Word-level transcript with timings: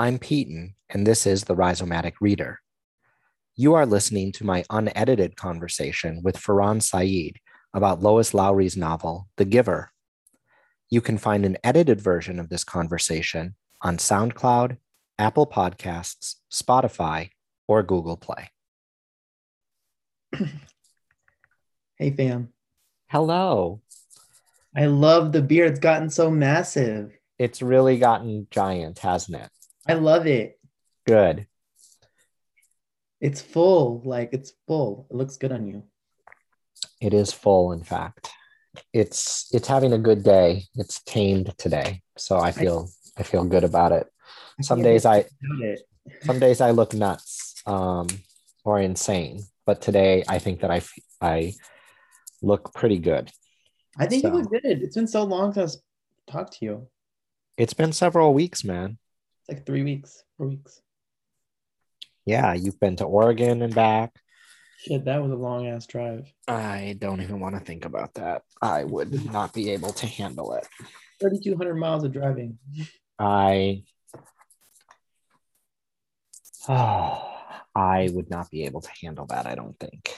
I'm 0.00 0.18
Peyton, 0.18 0.76
and 0.88 1.06
this 1.06 1.26
is 1.26 1.44
the 1.44 1.54
Rhizomatic 1.54 2.14
Reader. 2.22 2.60
You 3.54 3.74
are 3.74 3.84
listening 3.84 4.32
to 4.32 4.46
my 4.46 4.64
unedited 4.70 5.36
conversation 5.36 6.22
with 6.24 6.38
Faran 6.38 6.82
Saeed 6.82 7.36
about 7.74 8.00
Lois 8.00 8.32
Lowry's 8.32 8.78
novel, 8.78 9.28
The 9.36 9.44
Giver. 9.44 9.92
You 10.88 11.02
can 11.02 11.18
find 11.18 11.44
an 11.44 11.58
edited 11.62 12.00
version 12.00 12.38
of 12.38 12.48
this 12.48 12.64
conversation 12.64 13.56
on 13.82 13.98
SoundCloud, 13.98 14.78
Apple 15.18 15.46
Podcasts, 15.46 16.36
Spotify, 16.50 17.28
or 17.68 17.82
Google 17.82 18.16
Play. 18.16 18.48
Hey 21.96 22.10
fam. 22.12 22.54
Hello. 23.08 23.82
I 24.74 24.86
love 24.86 25.32
the 25.32 25.42
beer. 25.42 25.66
It's 25.66 25.78
gotten 25.78 26.08
so 26.08 26.30
massive. 26.30 27.12
It's 27.38 27.60
really 27.60 27.98
gotten 27.98 28.46
giant, 28.50 29.00
hasn't 29.00 29.36
it? 29.36 29.50
I 29.90 29.94
love 29.94 30.26
it. 30.26 30.58
Good. 31.06 31.46
It's 33.20 33.40
full. 33.42 34.02
Like 34.04 34.30
it's 34.32 34.52
full. 34.66 35.06
It 35.10 35.16
looks 35.16 35.36
good 35.36 35.52
on 35.52 35.66
you. 35.66 35.82
It 37.00 37.12
is 37.12 37.32
full, 37.32 37.72
in 37.72 37.82
fact. 37.82 38.30
It's 38.92 39.52
it's 39.52 39.66
having 39.66 39.92
a 39.92 39.98
good 39.98 40.22
day. 40.22 40.64
It's 40.76 41.02
tamed 41.02 41.52
today. 41.58 42.02
So 42.16 42.38
I 42.38 42.52
feel 42.52 42.88
I 43.18 43.24
feel 43.24 43.44
good 43.44 43.64
about 43.64 43.92
it. 43.92 44.06
Some 44.62 44.82
days 44.82 45.04
I 45.04 45.24
it. 45.60 45.80
some 46.22 46.38
days 46.38 46.60
I 46.60 46.70
look 46.70 46.94
nuts 46.94 47.60
um, 47.66 48.06
or 48.64 48.80
insane, 48.80 49.42
but 49.66 49.80
today 49.82 50.22
I 50.28 50.38
think 50.38 50.60
that 50.60 50.70
I 50.70 50.82
I 51.20 51.54
look 52.42 52.72
pretty 52.74 52.98
good. 52.98 53.30
I 53.98 54.06
think 54.06 54.22
So- 54.22 54.28
it 54.28 54.34
look 54.34 54.50
good. 54.50 54.60
It's 54.64 54.94
been 54.94 55.08
so 55.08 55.24
long 55.24 55.52
since 55.52 55.78
I 56.28 56.32
talked 56.32 56.58
to 56.58 56.64
you. 56.64 56.88
It's 57.56 57.74
been 57.74 57.92
several 57.92 58.32
weeks, 58.32 58.62
man. 58.64 58.98
Like 59.50 59.66
three 59.66 59.82
weeks, 59.82 60.22
four 60.38 60.46
weeks. 60.46 60.80
Yeah, 62.24 62.54
you've 62.54 62.78
been 62.78 62.94
to 62.96 63.04
Oregon 63.04 63.62
and 63.62 63.74
back. 63.74 64.12
Shit, 64.78 65.04
that 65.06 65.20
was 65.20 65.32
a 65.32 65.34
long 65.34 65.66
ass 65.66 65.86
drive. 65.86 66.32
I 66.46 66.94
don't 67.00 67.20
even 67.20 67.40
want 67.40 67.56
to 67.56 67.60
think 67.60 67.84
about 67.84 68.14
that. 68.14 68.42
I 68.62 68.84
would 68.84 69.32
not 69.32 69.52
be 69.52 69.70
able 69.72 69.92
to 69.94 70.06
handle 70.06 70.54
it. 70.54 70.66
3,200 71.20 71.74
miles 71.74 72.04
of 72.04 72.12
driving. 72.12 72.58
I 73.18 73.82
oh, 76.68 77.26
I 77.74 78.08
would 78.12 78.30
not 78.30 78.50
be 78.50 78.64
able 78.66 78.82
to 78.82 78.90
handle 79.02 79.26
that, 79.26 79.46
I 79.46 79.56
don't 79.56 79.78
think. 79.80 80.16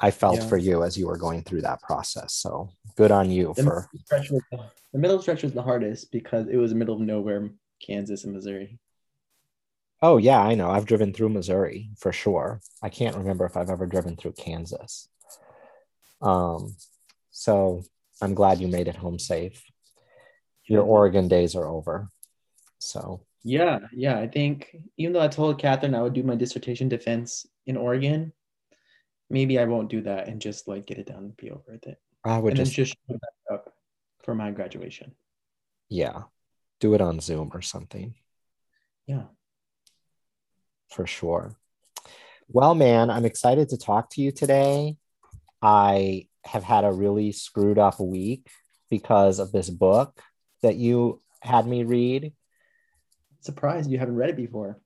I 0.00 0.10
felt 0.10 0.36
Yeah. 0.36 0.46
for 0.48 0.56
you 0.56 0.82
as 0.84 0.96
you 0.96 1.06
were 1.06 1.18
going 1.18 1.42
through 1.42 1.62
that 1.62 1.82
process. 1.82 2.32
So 2.34 2.70
good 2.96 3.10
on 3.10 3.30
you 3.30 3.52
The 3.56 3.62
for 3.62 3.88
middle 3.92 4.40
the, 4.50 4.58
the 4.94 4.98
middle 4.98 5.20
stretch 5.20 5.42
was 5.42 5.52
the 5.52 5.62
hardest 5.62 6.10
because 6.10 6.48
it 6.48 6.56
was 6.56 6.70
the 6.70 6.76
middle 6.76 6.94
of 6.94 7.00
nowhere, 7.02 7.50
Kansas 7.84 8.24
and 8.24 8.32
Missouri. 8.32 8.78
Oh 10.02 10.16
yeah, 10.16 10.40
I 10.40 10.54
know. 10.54 10.70
I've 10.70 10.86
driven 10.86 11.12
through 11.12 11.28
Missouri 11.30 11.90
for 11.98 12.12
sure. 12.12 12.60
I 12.82 12.88
can't 12.88 13.16
remember 13.16 13.44
if 13.44 13.56
I've 13.56 13.70
ever 13.70 13.86
driven 13.86 14.16
through 14.16 14.32
Kansas. 14.32 15.08
Um, 16.22 16.76
so 17.30 17.84
I'm 18.20 18.34
glad 18.34 18.60
you 18.60 18.68
made 18.68 18.88
it 18.88 18.96
home 18.96 19.18
safe. 19.18 19.62
Your 20.64 20.82
Oregon 20.84 21.28
days 21.28 21.54
are 21.54 21.66
over. 21.66 22.08
So 22.78 23.26
Yeah, 23.42 23.80
yeah. 23.92 24.18
I 24.18 24.26
think 24.26 24.74
even 24.96 25.12
though 25.12 25.20
I 25.20 25.28
told 25.28 25.58
Catherine 25.58 25.94
I 25.94 26.02
would 26.02 26.14
do 26.14 26.22
my 26.22 26.34
dissertation 26.34 26.88
defense 26.88 27.46
in 27.66 27.76
Oregon, 27.76 28.32
maybe 29.28 29.58
I 29.58 29.64
won't 29.64 29.90
do 29.90 30.00
that 30.02 30.28
and 30.28 30.40
just 30.40 30.68
like 30.68 30.86
get 30.86 30.98
it 30.98 31.06
done 31.06 31.16
and 31.16 31.36
be 31.36 31.50
over 31.50 31.72
with 31.72 31.86
it. 31.86 31.98
I 32.24 32.38
would 32.38 32.52
and 32.52 32.58
just 32.58 32.74
just 32.74 32.96
show 33.08 33.14
back 33.14 33.52
up 33.52 33.74
for 34.22 34.34
my 34.34 34.50
graduation. 34.50 35.12
yeah, 35.88 36.22
do 36.80 36.94
it 36.94 37.00
on 37.00 37.20
Zoom 37.20 37.50
or 37.54 37.62
something 37.62 38.14
Yeah. 39.06 39.24
for 40.88 41.06
sure. 41.06 41.54
Well, 42.48 42.74
man, 42.74 43.10
I'm 43.10 43.24
excited 43.24 43.68
to 43.68 43.76
talk 43.78 44.10
to 44.10 44.20
you 44.20 44.32
today. 44.32 44.96
I 45.62 46.26
have 46.44 46.64
had 46.64 46.84
a 46.84 46.90
really 46.92 47.32
screwed 47.32 47.78
up 47.78 48.00
week 48.00 48.48
because 48.88 49.38
of 49.38 49.52
this 49.52 49.70
book 49.70 50.20
that 50.62 50.76
you 50.76 51.22
had 51.42 51.66
me 51.66 51.84
read. 51.84 52.32
Surprised 53.40 53.90
you 53.90 53.98
haven't 53.98 54.16
read 54.16 54.30
it 54.30 54.36
before. 54.36 54.80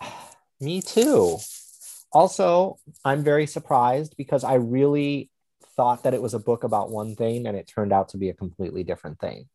Me 0.60 0.82
too. 0.82 1.38
Also, 2.12 2.78
I'm 3.04 3.22
very 3.22 3.46
surprised 3.46 4.14
because 4.16 4.44
I 4.44 4.54
really 4.54 5.30
thought 5.76 6.02
that 6.04 6.14
it 6.14 6.22
was 6.22 6.34
a 6.34 6.38
book 6.38 6.64
about 6.64 6.90
one 6.90 7.14
thing 7.14 7.46
and 7.46 7.56
it 7.56 7.66
turned 7.66 7.92
out 7.92 8.10
to 8.10 8.16
be 8.18 8.28
a 8.30 8.34
completely 8.34 8.84
different 8.84 9.18
thing. 9.20 9.48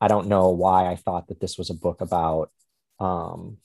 I 0.00 0.08
don't 0.08 0.28
know 0.28 0.50
why 0.50 0.86
I 0.86 0.96
thought 0.96 1.28
that 1.28 1.40
this 1.40 1.58
was 1.58 1.70
a 1.70 1.74
book 1.74 2.00
about 2.00 2.50
um 3.00 3.58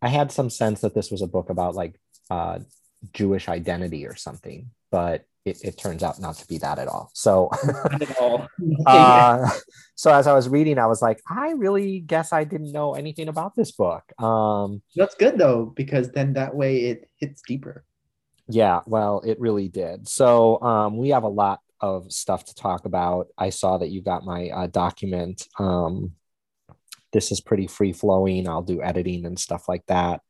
I 0.00 0.08
had 0.08 0.32
some 0.32 0.50
sense 0.50 0.80
that 0.80 0.94
this 0.94 1.10
was 1.10 1.22
a 1.22 1.26
book 1.26 1.50
about 1.50 1.74
like 1.74 2.00
uh 2.30 2.60
Jewish 3.12 3.48
identity 3.48 4.06
or 4.06 4.14
something, 4.14 4.70
but 4.90 5.24
it, 5.44 5.58
it 5.64 5.78
turns 5.78 6.02
out 6.02 6.20
not 6.20 6.36
to 6.36 6.46
be 6.46 6.58
that 6.58 6.78
at 6.78 6.88
all. 6.88 7.10
So 7.14 7.50
at 8.00 8.20
all. 8.20 8.46
uh, 8.86 9.48
so 9.96 10.12
as 10.12 10.26
I 10.26 10.34
was 10.34 10.48
reading, 10.48 10.78
I 10.78 10.86
was 10.86 11.02
like, 11.02 11.20
I 11.28 11.50
really 11.50 12.00
guess 12.00 12.32
I 12.32 12.44
didn't 12.44 12.72
know 12.72 12.94
anything 12.94 13.28
about 13.28 13.56
this 13.56 13.72
book. 13.72 14.04
Um, 14.22 14.82
That's 14.94 15.14
good 15.14 15.38
though, 15.38 15.66
because 15.66 16.10
then 16.10 16.34
that 16.34 16.54
way 16.54 16.82
it 16.82 17.10
hits 17.18 17.42
deeper. 17.46 17.84
Yeah, 18.52 18.80
well, 18.86 19.22
it 19.24 19.40
really 19.40 19.68
did. 19.68 20.06
So 20.08 20.60
um, 20.60 20.98
we 20.98 21.08
have 21.08 21.22
a 21.22 21.28
lot 21.28 21.60
of 21.80 22.12
stuff 22.12 22.44
to 22.44 22.54
talk 22.54 22.84
about. 22.84 23.28
I 23.38 23.48
saw 23.50 23.78
that 23.78 23.88
you 23.88 24.02
got 24.02 24.24
my 24.24 24.50
uh, 24.50 24.66
document. 24.66 25.48
Um, 25.58 26.12
this 27.12 27.32
is 27.32 27.40
pretty 27.40 27.66
free 27.66 27.92
flowing. 27.92 28.46
I'll 28.46 28.62
do 28.62 28.82
editing 28.82 29.24
and 29.24 29.38
stuff 29.38 29.68
like 29.68 29.86
that. 29.86 30.20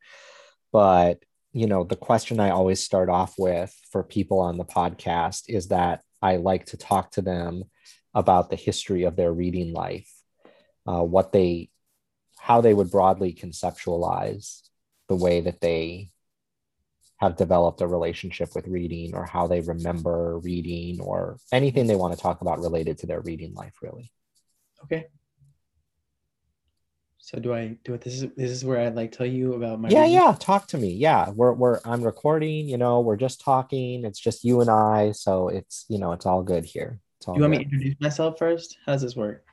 But 0.73 1.25
you 1.53 1.67
know, 1.67 1.85
the 1.85 1.97
question 1.97 2.41
I 2.41 2.51
always 2.51 2.83
start 2.83 3.11
off 3.11 3.35
with 3.39 3.77
for 3.91 4.03
people 4.03 4.39
on 4.39 4.57
the 4.57 4.65
podcast 4.65 5.43
is 5.49 5.69
that 5.69 6.03
I 6.23 6.37
like 6.37 6.67
to 6.67 6.77
talk 6.77 7.11
to 7.13 7.23
them 7.23 7.65
about 8.15 8.49
the 8.49 8.57
history 8.57 9.03
of 9.03 9.17
their 9.17 9.33
reading 9.33 9.73
life, 9.73 10.11
uh, 10.87 11.03
what 11.03 11.33
they, 11.33 11.71
how 12.39 12.61
they 12.61 12.73
would 12.73 12.91
broadly 12.91 13.35
conceptualize 13.35 14.61
the 15.09 15.17
way 15.17 15.41
that 15.43 15.61
they 15.61 16.13
have 17.23 17.37
developed 17.37 17.81
a 17.81 17.87
relationship 17.87 18.53
with 18.53 18.67
reading 18.67 19.15
or 19.15 19.25
how 19.25 19.47
they 19.47 19.61
remember 19.61 20.41
reading 20.41 21.01
or 21.01 21.39
anything 21.53 21.87
they 21.87 21.95
want 21.95 22.13
to 22.13 22.21
talk 22.21 22.41
about 22.41 22.59
related 22.59 22.99
to 22.99 23.07
their 23.07 23.21
reading 23.21 23.55
life, 23.55 23.75
really. 23.81 24.11
Okay. 24.83 25.07
So 27.19 27.39
do 27.39 27.55
I 27.55 27.79
do 27.85 27.95
it? 27.95 28.01
This 28.01 28.15
is 28.15 28.31
this 28.37 28.51
is 28.51 28.65
where 28.65 28.81
I 28.81 28.89
like 28.89 29.13
tell 29.13 29.25
you 29.25 29.55
about 29.55 29.81
my 29.81 29.89
yeah, 29.89 30.01
reading? 30.01 30.15
yeah. 30.15 30.37
Talk 30.41 30.67
to 30.69 30.79
me. 30.79 30.95
Yeah, 30.95 31.31
we're 31.31 31.53
we're 31.53 31.79
I'm 31.85 32.03
recording. 32.03 32.69
You 32.69 32.77
know, 32.77 32.99
we're 33.01 33.17
just 33.17 33.41
talking. 33.41 34.05
It's 34.05 34.19
just 34.19 34.43
you 34.43 34.61
and 34.61 34.69
I, 34.69 35.13
so 35.13 35.47
it's 35.47 35.85
you 35.89 36.01
know, 36.01 36.11
it's 36.11 36.27
all 36.27 36.43
good 36.43 36.65
here. 36.65 36.99
It's 37.19 37.29
all 37.29 37.37
You 37.37 37.43
want 37.43 37.53
me 37.53 37.59
to 37.59 37.65
introduce 37.65 37.95
myself 38.01 38.37
first? 38.37 38.79
How 38.85 38.95
does 38.95 39.03
this 39.03 39.15
work? 39.15 39.45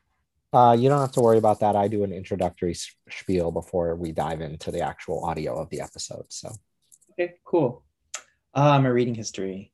Uh, 0.51 0.75
you 0.77 0.89
don't 0.89 0.99
have 0.99 1.11
to 1.11 1.21
worry 1.21 1.37
about 1.37 1.59
that. 1.59 1.75
I 1.75 1.87
do 1.87 2.03
an 2.03 2.11
introductory 2.11 2.73
spiel 2.73 3.51
before 3.51 3.95
we 3.95 4.11
dive 4.11 4.41
into 4.41 4.71
the 4.71 4.81
actual 4.81 5.23
audio 5.23 5.61
of 5.61 5.69
the 5.69 5.81
episode. 5.81 6.25
So 6.29 6.49
Okay, 7.19 7.33
cool. 7.43 7.83
Uh, 8.53 8.79
my 8.79 8.87
reading 8.87 9.13
history. 9.13 9.73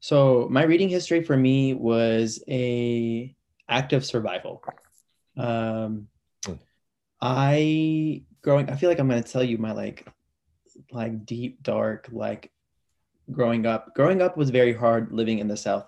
So 0.00 0.48
my 0.50 0.62
reading 0.62 0.88
history 0.88 1.22
for 1.22 1.36
me 1.36 1.74
was 1.74 2.42
a 2.48 3.36
act 3.68 3.92
of 3.92 4.02
survival. 4.02 4.62
Um, 5.36 6.08
Hmm. 6.46 6.54
I 7.20 8.22
growing. 8.40 8.70
I 8.70 8.76
feel 8.76 8.88
like 8.88 8.98
I'm 8.98 9.10
gonna 9.10 9.22
tell 9.22 9.44
you 9.44 9.58
my 9.58 9.72
like, 9.72 10.08
like 10.90 11.26
deep 11.26 11.62
dark 11.62 12.08
like, 12.12 12.50
growing 13.30 13.66
up. 13.66 13.94
Growing 13.94 14.22
up 14.22 14.38
was 14.38 14.48
very 14.48 14.72
hard 14.72 15.12
living 15.12 15.38
in 15.38 15.48
the 15.48 15.58
South, 15.58 15.86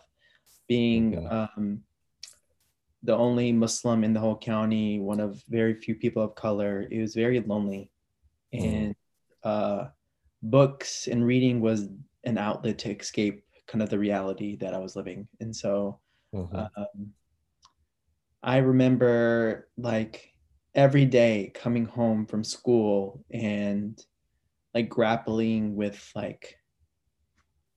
being 0.69 1.27
um, 1.31 1.83
the 3.03 3.17
only 3.17 3.51
Muslim 3.51 4.05
in 4.05 4.13
the 4.13 4.21
whole 4.21 4.37
county, 4.37 4.99
one 4.99 5.21
of 5.21 5.43
very 5.49 5.73
few 5.73 5.95
people 5.95 6.23
of 6.23 6.35
color. 6.35 6.87
It 6.91 7.01
was 7.01 7.15
very 7.15 7.41
lonely, 7.41 7.91
Mhm. 8.53 8.61
and 8.61 8.95
uh, 9.43 9.89
books 10.43 11.07
and 11.07 11.25
reading 11.25 11.61
was 11.61 11.89
an 12.25 12.39
outlet 12.39 12.79
to 12.79 12.97
escape 12.97 13.45
kind 13.67 13.83
of 13.83 13.91
the 13.91 13.99
reality 13.99 14.57
that 14.57 14.75
I 14.75 14.79
was 14.79 14.97
living. 14.97 15.29
And 15.41 15.55
so 15.55 16.01
mhm. 16.35 16.69
um, 16.77 17.13
I 18.43 18.59
remember 18.59 19.69
like 19.77 20.33
every 20.75 21.05
day 21.05 21.53
coming 21.55 21.87
home 21.87 22.27
from 22.27 22.45
school 22.45 23.25
and 23.31 23.99
like 24.75 24.89
grappling 24.89 25.77
with 25.77 26.11
like 26.15 26.57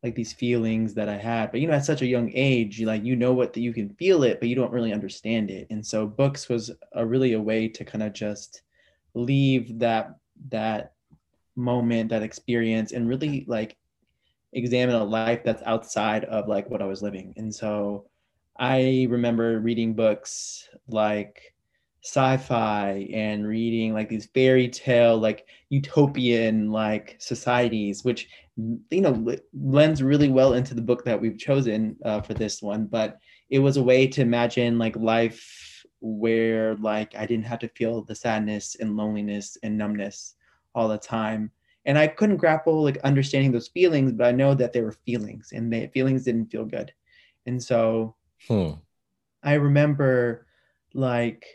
like 0.01 0.15
these 0.15 0.33
feelings 0.33 0.93
that 0.93 1.09
I 1.09 1.17
had. 1.17 1.51
But 1.51 1.61
you 1.61 1.67
know, 1.67 1.73
at 1.73 1.85
such 1.85 2.03
a 2.03 2.07
young 2.07 2.31
age, 2.33 2.79
you 2.79 2.85
like 2.85 3.03
you 3.03 3.15
know 3.15 3.33
what 3.33 3.53
that 3.53 3.61
you 3.61 3.73
can 3.73 3.89
feel 3.95 4.23
it, 4.23 4.39
but 4.39 4.49
you 4.49 4.55
don't 4.55 4.71
really 4.71 4.93
understand 4.93 5.49
it. 5.49 5.67
And 5.71 5.85
so 5.85 6.05
books 6.05 6.47
was 6.47 6.71
a 6.93 7.05
really 7.05 7.33
a 7.33 7.41
way 7.41 7.67
to 7.69 7.83
kind 7.83 8.03
of 8.03 8.13
just 8.13 8.61
leave 9.15 9.79
that 9.79 10.15
that 10.49 10.94
moment, 11.55 12.09
that 12.09 12.23
experience, 12.23 12.91
and 12.91 13.07
really 13.07 13.45
like 13.47 13.77
examine 14.53 14.95
a 14.95 15.03
life 15.03 15.43
that's 15.43 15.63
outside 15.65 16.25
of 16.25 16.47
like 16.47 16.69
what 16.69 16.81
I 16.81 16.85
was 16.85 17.01
living. 17.01 17.33
And 17.37 17.53
so 17.53 18.05
I 18.57 19.07
remember 19.09 19.59
reading 19.59 19.93
books 19.93 20.69
like 20.87 21.55
sci-fi 22.05 23.09
and 23.11 23.47
reading 23.47 23.91
like 23.91 24.07
these 24.07 24.27
fairy 24.27 24.69
tale 24.69 25.17
like 25.17 25.47
utopian 25.69 26.71
like 26.71 27.15
societies 27.17 28.03
which 28.03 28.29
you 28.91 29.01
know 29.01 29.35
lends 29.59 30.03
really 30.03 30.29
well 30.29 30.53
into 30.53 30.75
the 30.75 30.81
book 30.83 31.03
that 31.03 31.19
we've 31.19 31.39
chosen 31.39 31.95
uh, 32.05 32.21
for 32.21 32.35
this 32.35 32.61
one 32.61 32.85
but 32.85 33.17
it 33.49 33.57
was 33.57 33.77
a 33.77 33.83
way 33.83 34.05
to 34.05 34.21
imagine 34.21 34.77
like 34.77 34.95
life 34.97 35.83
where 35.99 36.75
like 36.75 37.15
i 37.15 37.25
didn't 37.25 37.45
have 37.45 37.57
to 37.57 37.67
feel 37.69 38.03
the 38.03 38.13
sadness 38.13 38.75
and 38.79 38.95
loneliness 38.95 39.57
and 39.63 39.75
numbness 39.75 40.34
all 40.75 40.87
the 40.87 40.97
time 40.97 41.49
and 41.85 41.97
i 41.97 42.05
couldn't 42.05 42.37
grapple 42.37 42.83
like 42.83 42.97
understanding 42.99 43.51
those 43.51 43.69
feelings 43.69 44.11
but 44.11 44.27
i 44.27 44.31
know 44.31 44.53
that 44.53 44.73
they 44.73 44.81
were 44.81 44.91
feelings 44.91 45.49
and 45.53 45.71
the 45.71 45.87
feelings 45.87 46.23
didn't 46.23 46.51
feel 46.51 46.65
good 46.65 46.91
and 47.45 47.61
so 47.61 48.15
hmm. 48.47 48.71
i 49.43 49.53
remember 49.53 50.45
like 50.93 51.45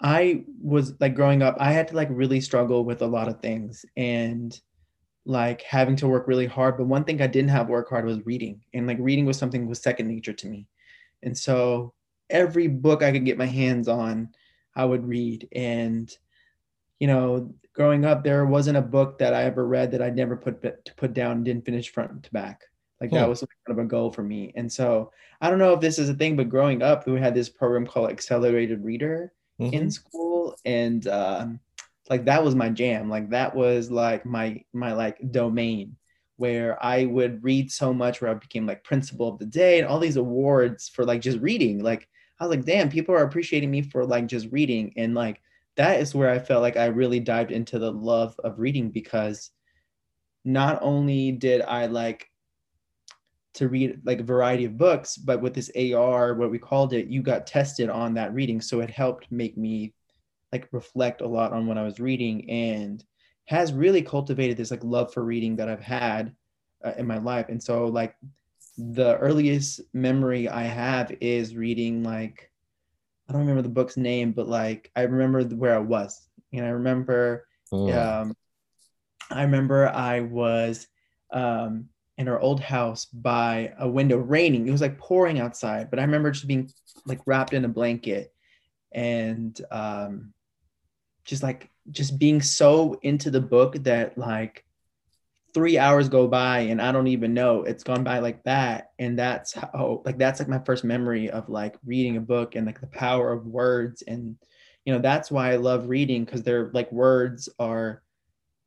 I 0.00 0.44
was 0.60 0.94
like 1.00 1.14
growing 1.14 1.42
up, 1.42 1.56
I 1.58 1.72
had 1.72 1.88
to 1.88 1.96
like 1.96 2.08
really 2.10 2.40
struggle 2.40 2.84
with 2.84 3.02
a 3.02 3.06
lot 3.06 3.28
of 3.28 3.40
things 3.40 3.84
and 3.96 4.58
like 5.24 5.62
having 5.62 5.96
to 5.96 6.08
work 6.08 6.28
really 6.28 6.46
hard. 6.46 6.76
But 6.76 6.86
one 6.86 7.04
thing 7.04 7.22
I 7.22 7.26
didn't 7.26 7.50
have 7.50 7.68
work 7.68 7.88
hard 7.88 8.04
was 8.04 8.24
reading. 8.26 8.60
And 8.74 8.86
like 8.86 8.98
reading 9.00 9.24
was 9.26 9.38
something 9.38 9.66
was 9.66 9.80
second 9.80 10.08
nature 10.08 10.34
to 10.34 10.46
me. 10.46 10.68
And 11.22 11.36
so 11.36 11.94
every 12.28 12.68
book 12.68 13.02
I 13.02 13.10
could 13.10 13.24
get 13.24 13.38
my 13.38 13.46
hands 13.46 13.88
on, 13.88 14.30
I 14.74 14.84
would 14.84 15.06
read. 15.06 15.48
And, 15.52 16.14
you 16.98 17.06
know, 17.06 17.54
growing 17.72 18.04
up, 18.04 18.24
there 18.24 18.46
wasn't 18.46 18.78
a 18.78 18.82
book 18.82 19.18
that 19.18 19.34
I 19.34 19.44
ever 19.44 19.66
read 19.66 19.90
that 19.92 20.02
I 20.02 20.10
never 20.10 20.36
put 20.36 20.62
to 20.62 20.94
put 20.96 21.12
down 21.12 21.32
and 21.32 21.44
didn't 21.44 21.64
finish 21.64 21.90
front 21.90 22.22
to 22.24 22.30
back. 22.30 22.62
Like 23.00 23.10
that 23.10 23.24
hmm. 23.24 23.30
was 23.30 23.40
kind 23.40 23.78
of 23.78 23.84
a 23.84 23.88
goal 23.88 24.10
for 24.10 24.22
me. 24.22 24.52
And 24.56 24.72
so 24.72 25.12
I 25.40 25.50
don't 25.50 25.58
know 25.58 25.74
if 25.74 25.80
this 25.80 25.98
is 25.98 26.08
a 26.08 26.14
thing, 26.14 26.36
but 26.36 26.48
growing 26.48 26.82
up, 26.82 27.06
we 27.06 27.20
had 27.20 27.34
this 27.34 27.50
program 27.50 27.86
called 27.86 28.10
Accelerated 28.10 28.82
Reader 28.82 29.32
mm-hmm. 29.60 29.74
in 29.74 29.90
school 29.90 30.56
and 30.64 31.06
um, 31.08 31.60
like 32.10 32.24
that 32.24 32.44
was 32.44 32.54
my 32.54 32.68
jam 32.68 33.08
like 33.10 33.30
that 33.30 33.54
was 33.54 33.90
like 33.90 34.24
my 34.24 34.62
my 34.72 34.92
like 34.92 35.18
domain 35.30 35.96
where 36.36 36.82
i 36.84 37.04
would 37.04 37.42
read 37.42 37.70
so 37.70 37.92
much 37.92 38.20
where 38.20 38.30
i 38.30 38.34
became 38.34 38.66
like 38.66 38.84
principal 38.84 39.28
of 39.28 39.38
the 39.38 39.46
day 39.46 39.78
and 39.78 39.88
all 39.88 39.98
these 39.98 40.16
awards 40.16 40.88
for 40.88 41.04
like 41.04 41.20
just 41.20 41.38
reading 41.40 41.82
like 41.82 42.08
i 42.38 42.44
was 42.46 42.54
like 42.54 42.64
damn 42.64 42.90
people 42.90 43.14
are 43.14 43.24
appreciating 43.24 43.70
me 43.70 43.82
for 43.82 44.04
like 44.04 44.26
just 44.26 44.46
reading 44.52 44.92
and 44.96 45.14
like 45.14 45.40
that 45.76 46.00
is 46.00 46.14
where 46.14 46.30
i 46.30 46.38
felt 46.38 46.62
like 46.62 46.76
i 46.76 46.86
really 46.86 47.20
dived 47.20 47.52
into 47.52 47.78
the 47.78 47.90
love 47.90 48.38
of 48.44 48.58
reading 48.58 48.90
because 48.90 49.50
not 50.44 50.78
only 50.82 51.32
did 51.32 51.62
i 51.62 51.86
like 51.86 52.30
to 53.56 53.68
read 53.68 54.00
like 54.04 54.20
a 54.20 54.24
variety 54.24 54.66
of 54.66 54.76
books, 54.76 55.16
but 55.16 55.40
with 55.40 55.54
this 55.54 55.70
AR, 55.74 56.34
what 56.34 56.50
we 56.50 56.58
called 56.58 56.92
it, 56.92 57.06
you 57.06 57.22
got 57.22 57.46
tested 57.46 57.88
on 57.88 58.12
that 58.14 58.34
reading. 58.34 58.60
So 58.60 58.80
it 58.80 58.90
helped 58.90 59.32
make 59.32 59.56
me 59.56 59.94
like 60.52 60.68
reflect 60.72 61.22
a 61.22 61.26
lot 61.26 61.54
on 61.54 61.66
what 61.66 61.78
I 61.78 61.82
was 61.82 61.98
reading 61.98 62.48
and 62.50 63.02
has 63.46 63.72
really 63.72 64.02
cultivated 64.02 64.58
this 64.58 64.70
like 64.70 64.84
love 64.84 65.12
for 65.12 65.24
reading 65.24 65.56
that 65.56 65.70
I've 65.70 65.80
had 65.80 66.34
uh, 66.84 66.92
in 66.98 67.06
my 67.06 67.16
life. 67.16 67.46
And 67.48 67.62
so 67.62 67.86
like 67.86 68.14
the 68.76 69.16
earliest 69.16 69.80
memory 69.94 70.48
I 70.50 70.64
have 70.64 71.10
is 71.22 71.56
reading 71.56 72.02
like 72.02 72.50
I 73.28 73.32
don't 73.32 73.42
remember 73.42 73.62
the 73.62 73.68
book's 73.68 73.96
name, 73.96 74.32
but 74.32 74.48
like 74.48 74.90
I 74.94 75.02
remember 75.02 75.42
where 75.44 75.74
I 75.74 75.80
was. 75.80 76.28
And 76.52 76.64
I 76.64 76.70
remember 76.70 77.46
oh. 77.72 77.92
um 77.92 78.36
I 79.30 79.42
remember 79.42 79.88
I 79.88 80.20
was 80.20 80.86
um 81.32 81.88
in 82.18 82.28
our 82.28 82.40
old 82.40 82.60
house 82.60 83.04
by 83.06 83.72
a 83.78 83.88
window 83.88 84.16
raining. 84.16 84.66
It 84.66 84.70
was 84.70 84.80
like 84.80 84.98
pouring 84.98 85.38
outside, 85.38 85.90
but 85.90 85.98
I 85.98 86.02
remember 86.02 86.30
just 86.30 86.46
being 86.46 86.70
like 87.04 87.20
wrapped 87.26 87.52
in 87.52 87.64
a 87.64 87.68
blanket 87.68 88.32
and 88.92 89.60
um, 89.70 90.32
just 91.24 91.42
like 91.42 91.70
just 91.90 92.18
being 92.18 92.40
so 92.40 92.98
into 93.02 93.30
the 93.30 93.40
book 93.40 93.74
that 93.84 94.16
like 94.16 94.64
three 95.56 95.78
hours 95.78 96.10
go 96.10 96.28
by 96.28 96.58
and 96.58 96.82
I 96.82 96.92
don't 96.92 97.06
even 97.06 97.32
know 97.32 97.62
it's 97.62 97.82
gone 97.82 98.04
by 98.04 98.18
like 98.18 98.42
that. 98.44 98.90
And 98.98 99.18
that's 99.18 99.54
how 99.54 100.02
like 100.04 100.18
that's 100.18 100.38
like 100.38 100.50
my 100.50 100.58
first 100.58 100.84
memory 100.84 101.30
of 101.30 101.48
like 101.48 101.78
reading 101.82 102.18
a 102.18 102.20
book 102.20 102.56
and 102.56 102.66
like 102.66 102.78
the 102.78 102.86
power 102.88 103.32
of 103.32 103.46
words. 103.46 104.02
And 104.02 104.36
you 104.84 104.92
know, 104.92 105.00
that's 105.00 105.30
why 105.30 105.52
I 105.52 105.56
love 105.56 105.88
reading 105.88 106.26
because 106.26 106.42
they're 106.42 106.70
like 106.74 106.92
words 106.92 107.48
are, 107.58 108.02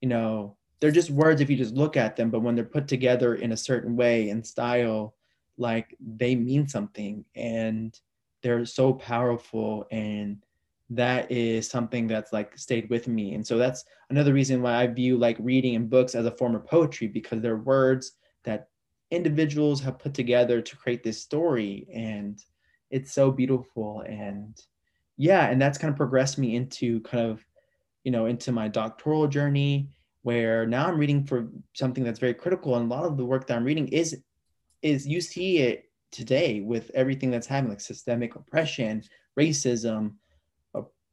you 0.01 0.09
know, 0.09 0.57
they're 0.80 0.89
just 0.89 1.12
words 1.12 1.41
if 1.41 1.50
you 1.51 1.57
just 1.57 1.75
look 1.75 1.95
at 1.95 2.15
them 2.15 2.31
but 2.31 2.39
when 2.39 2.56
they're 2.56 2.65
put 2.65 2.88
together 2.88 3.36
in 3.36 3.51
a 3.51 3.57
certain 3.57 3.95
way 3.95 4.30
and 4.31 4.47
style 4.47 5.13
like 5.57 5.95
they 6.00 6.36
mean 6.36 6.68
something 6.68 7.24
and 7.36 8.00
they're 8.41 8.65
so 8.65 8.94
powerful 8.94 9.86
and 9.91 10.44
that 10.89 11.31
is 11.31 11.69
something 11.69 12.07
that's 12.07 12.33
like 12.33 12.57
stayed 12.57 12.89
with 12.89 13.07
me 13.07 13.33
and 13.36 13.45
so 13.45 13.57
that's 13.57 13.86
another 14.09 14.33
reason 14.33 14.62
why 14.62 14.75
i 14.75 14.88
view 14.88 15.18
like 15.18 15.38
reading 15.39 15.75
and 15.75 15.89
books 15.89 16.15
as 16.15 16.25
a 16.25 16.31
form 16.31 16.56
of 16.56 16.65
poetry 16.65 17.07
because 17.07 17.41
they're 17.41 17.57
words 17.57 18.13
that 18.44 18.69
individuals 19.12 19.81
have 19.81 20.00
put 20.00 20.13
together 20.13 20.62
to 20.62 20.75
create 20.75 21.03
this 21.03 21.21
story 21.21 21.88
and 21.94 22.44
it's 22.89 23.12
so 23.13 23.31
beautiful 23.31 24.01
and 24.07 24.63
yeah 25.18 25.47
and 25.50 25.62
that's 25.62 25.77
kind 25.77 25.91
of 25.91 25.97
progressed 25.97 26.38
me 26.38 26.56
into 26.56 27.00
kind 27.01 27.30
of 27.30 27.45
you 28.03 28.12
know 28.12 28.25
into 28.25 28.51
my 28.51 28.68
doctoral 28.68 29.27
journey 29.27 29.89
where 30.24 30.65
now 30.65 30.88
I'm 30.88 30.97
reading 30.97 31.24
for 31.24 31.50
something 31.74 32.03
that's 32.03 32.19
very 32.19 32.33
critical. 32.33 32.75
And 32.75 32.91
a 32.91 32.95
lot 32.95 33.06
of 33.06 33.18
the 33.18 33.25
work 33.25 33.47
that 33.47 33.57
I'm 33.57 33.63
reading 33.63 33.88
is 33.89 34.21
is 34.81 35.07
you 35.07 35.21
see 35.21 35.59
it 35.59 35.86
today 36.12 36.62
with 36.62 36.89
everything 36.94 37.30
that's 37.30 37.47
happening, 37.47 37.71
like 37.71 37.81
systemic 37.81 38.36
oppression, 38.36 39.03
racism, 39.38 40.13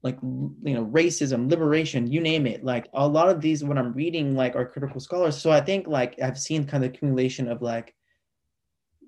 like 0.06 0.19
you 0.23 0.75
know, 0.75 0.87
racism, 0.87 1.50
liberation, 1.50 2.06
you 2.06 2.20
name 2.20 2.47
it. 2.47 2.64
Like 2.64 2.88
a 2.94 3.06
lot 3.06 3.29
of 3.29 3.41
these, 3.41 3.64
when 3.64 3.76
I'm 3.76 3.93
reading, 3.93 4.37
like 4.37 4.55
are 4.55 4.64
critical 4.64 5.00
scholars. 5.00 5.37
So 5.37 5.50
I 5.50 5.61
think 5.61 5.88
like 5.88 6.20
I've 6.23 6.38
seen 6.38 6.64
kind 6.67 6.85
of 6.85 6.91
accumulation 6.91 7.49
of 7.49 7.61
like 7.61 7.93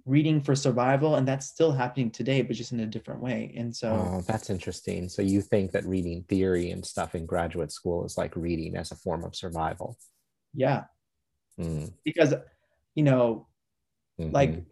reading 0.04 0.40
for 0.40 0.56
survival 0.56 1.16
and 1.16 1.28
that's 1.28 1.46
still 1.46 1.70
happening 1.70 2.10
today 2.10 2.40
but 2.40 2.56
just 2.56 2.72
in 2.72 2.80
a 2.80 2.86
different 2.86 3.20
way 3.20 3.52
and 3.58 3.76
so 3.76 3.90
oh, 3.90 4.22
that's 4.26 4.48
interesting 4.48 5.06
so 5.06 5.20
you 5.20 5.42
think 5.42 5.70
that 5.70 5.84
reading 5.84 6.24
theory 6.30 6.70
and 6.70 6.82
stuff 6.82 7.14
in 7.14 7.26
graduate 7.26 7.70
school 7.70 8.06
is 8.06 8.16
like 8.16 8.34
reading 8.34 8.74
as 8.74 8.90
a 8.90 8.96
form 8.96 9.22
of 9.22 9.36
survival 9.36 9.98
yeah 10.54 10.84
mm. 11.60 11.92
because 12.04 12.32
you 12.94 13.02
know 13.02 13.46
mm-hmm. 14.18 14.34
like 14.34 14.64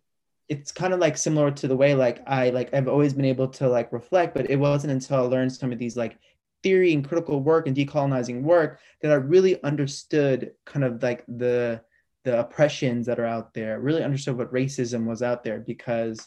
it's 0.49 0.71
kind 0.71 0.95
of 0.95 1.01
like 1.01 1.17
similar 1.17 1.51
to 1.51 1.67
the 1.67 1.77
way 1.77 1.95
like 1.95 2.23
i 2.27 2.51
like 2.51 2.73
i've 2.73 2.89
always 2.89 3.13
been 3.13 3.25
able 3.25 3.49
to 3.49 3.69
like 3.69 3.93
reflect 3.93 4.35
but 4.35 4.49
it 4.51 4.57
wasn't 4.57 4.93
until 4.93 5.17
i 5.17 5.21
learned 5.21 5.53
some 5.53 5.73
of 5.73 5.79
these 5.79 5.97
like 5.97 6.19
theory 6.63 6.93
and 6.93 7.07
critical 7.07 7.41
work 7.41 7.67
and 7.67 7.77
decolonizing 7.77 8.43
work 8.43 8.79
that 9.01 9.11
i 9.11 9.15
really 9.15 9.63
understood 9.63 10.53
kind 10.65 10.85
of 10.85 11.03
like 11.03 11.25
the 11.27 11.81
the 12.27 12.41
oppressions 12.41 13.07
that 13.07 13.21
are 13.21 13.25
out 13.25 13.55
there, 13.55 13.79
really 13.79 14.03
understood 14.03 14.37
what 14.37 14.53
racism 14.53 15.05
was 15.05 15.23
out 15.23 15.45
there 15.45 15.61
because 15.61 16.27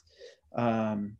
um, 0.56 1.18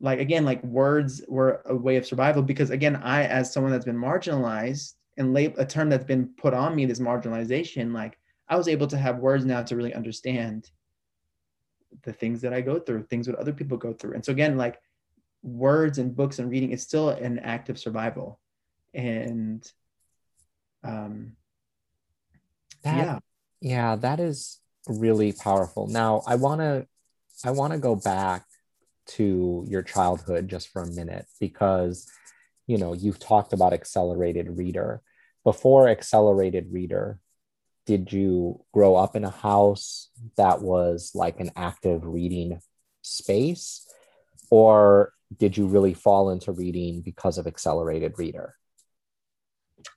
like 0.00 0.20
again, 0.20 0.44
like 0.44 0.62
words 0.62 1.22
were 1.26 1.62
a 1.64 1.74
way 1.74 1.96
of 1.96 2.06
survival 2.06 2.42
because 2.42 2.68
again, 2.68 2.94
I 2.96 3.24
as 3.24 3.50
someone 3.50 3.72
that's 3.72 3.86
been 3.86 3.96
marginalized 3.96 4.96
and 5.16 5.32
lab- 5.32 5.54
a 5.56 5.64
term 5.64 5.88
that's 5.88 6.04
been 6.04 6.28
put 6.36 6.52
on 6.52 6.76
me, 6.76 6.84
this 6.84 7.00
marginalization, 7.00 7.94
like 7.94 8.18
I 8.50 8.56
was 8.56 8.68
able 8.68 8.86
to 8.88 8.98
have 8.98 9.16
words 9.16 9.46
now 9.46 9.62
to 9.62 9.76
really 9.76 9.94
understand 9.94 10.70
the 12.02 12.12
things 12.12 12.40
that 12.42 12.52
I 12.52 12.60
go 12.60 12.78
through, 12.78 13.04
things 13.04 13.26
that 13.26 13.36
other 13.36 13.52
people 13.52 13.76
go 13.76 13.92
through. 13.92 14.14
And 14.14 14.24
so 14.24 14.32
again, 14.32 14.56
like 14.56 14.80
words 15.42 15.98
and 15.98 16.14
books 16.14 16.38
and 16.38 16.50
reading, 16.50 16.72
is 16.72 16.82
still 16.82 17.10
an 17.10 17.38
act 17.38 17.68
of 17.68 17.78
survival. 17.78 18.40
And 18.94 19.70
um 20.84 21.32
that, 22.82 22.96
yeah 22.96 23.18
yeah, 23.60 23.96
that 23.96 24.20
is 24.20 24.60
really 24.86 25.32
powerful. 25.32 25.86
Now, 25.88 26.22
I 26.26 26.36
want 26.36 26.60
to 26.60 26.86
I 27.44 27.50
want 27.52 27.72
to 27.72 27.78
go 27.78 27.94
back 27.94 28.44
to 29.08 29.64
your 29.68 29.82
childhood 29.82 30.48
just 30.48 30.68
for 30.68 30.82
a 30.82 30.90
minute 30.92 31.26
because 31.40 32.10
you 32.66 32.76
know, 32.76 32.92
you've 32.92 33.18
talked 33.18 33.54
about 33.54 33.72
accelerated 33.72 34.58
reader. 34.58 35.00
Before 35.42 35.88
accelerated 35.88 36.70
reader, 36.70 37.18
did 37.88 38.12
you 38.12 38.62
grow 38.74 38.96
up 38.96 39.16
in 39.16 39.24
a 39.24 39.30
house 39.30 40.10
that 40.36 40.60
was 40.60 41.12
like 41.14 41.40
an 41.40 41.50
active 41.56 42.04
reading 42.04 42.60
space 43.00 43.86
or 44.50 45.14
did 45.34 45.56
you 45.56 45.66
really 45.66 45.94
fall 45.94 46.28
into 46.28 46.52
reading 46.52 47.00
because 47.00 47.38
of 47.38 47.46
accelerated 47.46 48.18
reader? 48.18 48.54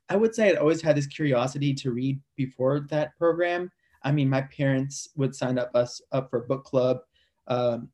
I 0.08 0.16
would 0.16 0.34
say 0.34 0.52
I 0.52 0.56
always 0.56 0.82
had 0.82 0.96
this 0.96 1.06
curiosity 1.06 1.74
to 1.74 1.92
read 1.92 2.22
before 2.38 2.80
that 2.92 3.12
program. 3.18 3.70
I 4.04 4.14
mean, 4.14 4.30
my 4.30 4.44
parents 4.44 5.10
would 5.18 5.36
sign 5.36 5.60
up 5.60 5.72
us 5.76 6.00
up 6.14 6.30
for 6.30 6.48
book 6.48 6.64
club. 6.64 7.00
Um, 7.48 7.90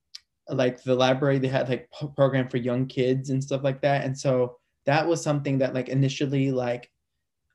like 0.48 0.84
the 0.84 0.94
library, 0.94 1.40
they 1.40 1.48
had 1.48 1.70
like 1.70 1.90
program 2.16 2.50
for 2.50 2.58
young 2.58 2.86
kids 2.86 3.32
and 3.32 3.44
stuff 3.44 3.64
like 3.64 3.82
that. 3.82 4.06
And 4.06 4.16
so 4.16 4.58
that 4.86 5.08
was 5.08 5.24
something 5.24 5.58
that 5.58 5.74
like 5.74 5.90
initially 5.90 6.52
like 6.52 6.92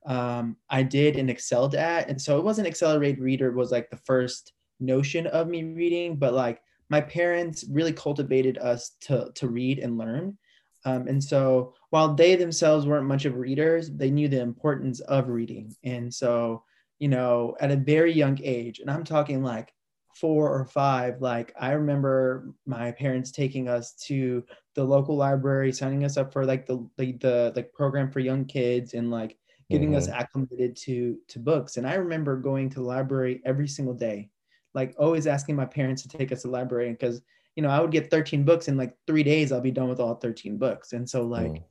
um, 0.06 0.56
I 0.68 0.82
did 0.82 1.16
and 1.16 1.30
excelled 1.30 1.74
at. 1.74 2.08
And 2.08 2.20
so 2.20 2.38
it 2.38 2.44
wasn't 2.44 2.68
accelerated 2.68 3.20
reader 3.20 3.52
was 3.52 3.70
like 3.70 3.90
the 3.90 3.96
first 3.96 4.52
notion 4.80 5.26
of 5.28 5.48
me 5.48 5.62
reading, 5.64 6.16
but 6.16 6.34
like 6.34 6.60
my 6.92 7.00
parents 7.00 7.64
really 7.70 7.92
cultivated 7.92 8.58
us 8.58 8.90
to 9.00 9.32
to 9.34 9.48
read 9.48 9.78
and 9.78 9.96
learn 9.96 10.36
um, 10.84 11.08
and 11.08 11.24
so 11.24 11.74
while 11.88 12.14
they 12.14 12.36
themselves 12.36 12.86
weren't 12.86 13.06
much 13.06 13.24
of 13.24 13.36
readers 13.36 13.90
they 13.90 14.10
knew 14.10 14.28
the 14.28 14.40
importance 14.40 15.00
of 15.00 15.28
reading 15.28 15.74
and 15.84 16.12
so 16.12 16.62
you 16.98 17.08
know 17.08 17.56
at 17.60 17.70
a 17.70 17.76
very 17.76 18.12
young 18.12 18.38
age 18.44 18.78
and 18.78 18.90
i'm 18.90 19.04
talking 19.04 19.42
like 19.42 19.72
four 20.14 20.54
or 20.54 20.66
five 20.66 21.22
like 21.22 21.54
i 21.58 21.72
remember 21.72 22.52
my 22.66 22.92
parents 22.92 23.30
taking 23.30 23.68
us 23.68 23.94
to 23.94 24.44
the 24.74 24.84
local 24.84 25.16
library 25.16 25.72
signing 25.72 26.04
us 26.04 26.18
up 26.18 26.30
for 26.30 26.44
like 26.44 26.66
the 26.66 26.86
the, 26.98 27.12
the 27.12 27.52
like 27.56 27.72
program 27.72 28.10
for 28.10 28.20
young 28.20 28.44
kids 28.44 28.92
and 28.92 29.10
like 29.10 29.38
getting 29.72 29.90
mm-hmm. 29.90 29.98
us 29.98 30.08
acclimated 30.08 30.76
to 30.76 31.16
to 31.28 31.38
books 31.38 31.76
and 31.76 31.86
i 31.86 31.94
remember 31.94 32.36
going 32.36 32.68
to 32.68 32.76
the 32.76 32.84
library 32.84 33.40
every 33.44 33.68
single 33.68 33.94
day 33.94 34.28
like 34.74 34.94
always 34.98 35.26
asking 35.26 35.56
my 35.56 35.64
parents 35.64 36.02
to 36.02 36.08
take 36.08 36.32
us 36.32 36.42
to 36.42 36.48
the 36.48 36.52
library 36.52 36.90
because 36.90 37.22
you 37.56 37.62
know 37.62 37.68
i 37.68 37.80
would 37.80 37.90
get 37.90 38.10
13 38.10 38.44
books 38.44 38.68
in 38.68 38.76
like 38.76 38.94
three 39.06 39.22
days 39.22 39.52
i'll 39.52 39.60
be 39.60 39.70
done 39.70 39.88
with 39.88 40.00
all 40.00 40.14
13 40.14 40.56
books 40.56 40.92
and 40.92 41.08
so 41.08 41.22
like 41.22 41.52
mm. 41.52 41.62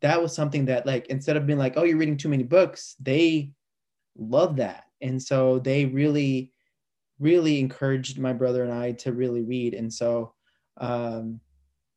that 0.00 0.20
was 0.20 0.34
something 0.34 0.64
that 0.66 0.86
like 0.86 1.06
instead 1.08 1.36
of 1.36 1.46
being 1.46 1.58
like 1.58 1.74
oh 1.76 1.84
you're 1.84 1.98
reading 1.98 2.16
too 2.16 2.28
many 2.28 2.42
books 2.42 2.96
they 3.00 3.52
love 4.16 4.56
that 4.56 4.84
and 5.00 5.22
so 5.22 5.58
they 5.58 5.86
really 5.86 6.52
really 7.20 7.60
encouraged 7.60 8.18
my 8.18 8.32
brother 8.32 8.64
and 8.64 8.72
I 8.72 8.92
to 8.92 9.12
really 9.12 9.42
read. 9.42 9.74
And 9.74 9.92
so, 9.92 10.32
um, 10.78 11.40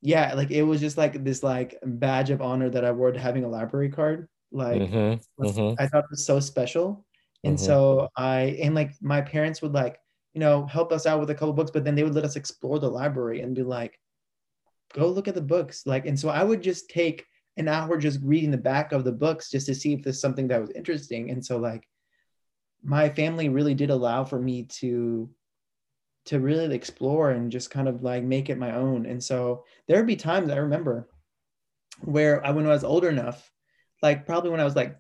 yeah, 0.01 0.33
like 0.33 0.51
it 0.51 0.63
was 0.63 0.81
just 0.81 0.97
like 0.97 1.23
this 1.23 1.41
like 1.41 1.79
badge 1.83 2.29
of 2.29 2.41
honor 2.41 2.69
that 2.69 2.83
I 2.85 2.91
wore 2.91 3.13
to 3.13 3.19
having 3.19 3.45
a 3.45 3.49
library 3.49 3.89
card. 3.89 4.27
Like 4.53 4.81
mm-hmm, 4.81 5.43
mm-hmm. 5.43 5.81
I 5.81 5.87
thought 5.87 6.05
it 6.05 6.11
was 6.11 6.25
so 6.25 6.39
special. 6.39 7.05
And 7.43 7.57
mm-hmm. 7.57 7.65
so 7.65 8.09
I 8.15 8.57
and 8.61 8.75
like 8.75 8.93
my 9.01 9.19
parents 9.21 9.61
would 9.61 9.73
like, 9.73 9.99
you 10.33 10.39
know, 10.39 10.65
help 10.67 10.91
us 10.91 11.05
out 11.05 11.19
with 11.19 11.31
a 11.31 11.35
couple 11.35 11.53
books, 11.53 11.71
but 11.71 11.83
then 11.83 11.95
they 11.95 12.03
would 12.03 12.15
let 12.15 12.23
us 12.23 12.35
explore 12.35 12.79
the 12.79 12.89
library 12.89 13.41
and 13.41 13.55
be 13.55 13.63
like, 13.63 13.99
go 14.93 15.07
look 15.07 15.27
at 15.27 15.35
the 15.35 15.41
books. 15.41 15.85
Like, 15.85 16.05
and 16.05 16.17
so 16.17 16.29
I 16.29 16.43
would 16.43 16.61
just 16.61 16.89
take 16.89 17.25
an 17.57 17.67
hour 17.67 17.97
just 17.97 18.19
reading 18.23 18.51
the 18.51 18.57
back 18.57 18.91
of 18.91 19.03
the 19.03 19.11
books 19.11 19.49
just 19.49 19.65
to 19.67 19.75
see 19.75 19.93
if 19.93 20.03
there's 20.03 20.21
something 20.21 20.47
that 20.47 20.61
was 20.61 20.71
interesting. 20.71 21.31
And 21.31 21.43
so 21.43 21.57
like 21.57 21.87
my 22.83 23.09
family 23.09 23.49
really 23.49 23.73
did 23.73 23.89
allow 23.89 24.23
for 24.23 24.39
me 24.39 24.63
to 24.63 25.29
to 26.25 26.39
really 26.39 26.73
explore 26.73 27.31
and 27.31 27.51
just 27.51 27.69
kind 27.69 27.87
of 27.87 28.01
like 28.01 28.23
make 28.23 28.49
it 28.49 28.57
my 28.57 28.73
own. 28.73 29.05
And 29.05 29.21
so 29.21 29.65
there 29.87 29.97
would 29.97 30.07
be 30.07 30.15
times 30.15 30.49
I 30.49 30.57
remember 30.57 31.09
where 32.01 32.45
I 32.45 32.51
when 32.51 32.65
I 32.65 32.69
was 32.69 32.83
older 32.83 33.09
enough, 33.09 33.51
like 34.03 34.27
probably 34.27 34.51
when 34.51 34.59
I 34.59 34.65
was 34.65 34.75
like 34.75 34.95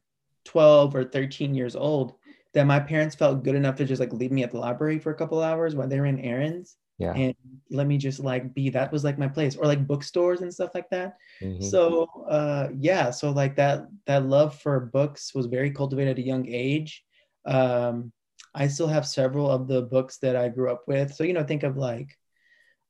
12 0.45 0.95
or 0.95 1.03
13 1.03 1.53
years 1.53 1.75
old, 1.75 2.15
that 2.55 2.65
my 2.65 2.79
parents 2.79 3.15
felt 3.15 3.43
good 3.43 3.55
enough 3.55 3.75
to 3.75 3.85
just 3.85 3.99
like 3.99 4.13
leave 4.13 4.31
me 4.31 4.41
at 4.41 4.51
the 4.51 4.57
library 4.57 4.97
for 4.97 5.11
a 5.11 5.15
couple 5.15 5.41
hours 5.41 5.75
while 5.75 5.87
they 5.87 5.99
ran 5.99 6.19
errands. 6.19 6.77
Yeah. 6.97 7.13
And 7.13 7.35
let 7.69 7.85
me 7.85 7.97
just 7.97 8.19
like 8.19 8.53
be 8.55 8.69
that 8.71 8.91
was 8.91 9.03
like 9.03 9.19
my 9.19 9.27
place 9.27 9.55
or 9.55 9.65
like 9.65 9.85
bookstores 9.85 10.41
and 10.41 10.53
stuff 10.53 10.73
like 10.73 10.89
that. 10.89 11.17
Mm-hmm. 11.41 11.63
So 11.63 12.07
uh 12.27 12.69
yeah, 12.79 13.11
so 13.11 13.29
like 13.29 13.55
that 13.57 13.87
that 14.07 14.25
love 14.25 14.59
for 14.59 14.79
books 14.79 15.35
was 15.35 15.45
very 15.45 15.69
cultivated 15.69 16.17
at 16.17 16.23
a 16.23 16.25
young 16.25 16.47
age 16.47 17.03
um, 17.45 18.11
I 18.55 18.67
still 18.67 18.87
have 18.87 19.07
several 19.07 19.49
of 19.49 19.67
the 19.67 19.81
books 19.81 20.17
that 20.17 20.35
I 20.35 20.49
grew 20.49 20.71
up 20.71 20.83
with. 20.87 21.13
So, 21.13 21.23
you 21.23 21.33
know, 21.33 21.43
think 21.43 21.63
of 21.63 21.77
like 21.77 22.17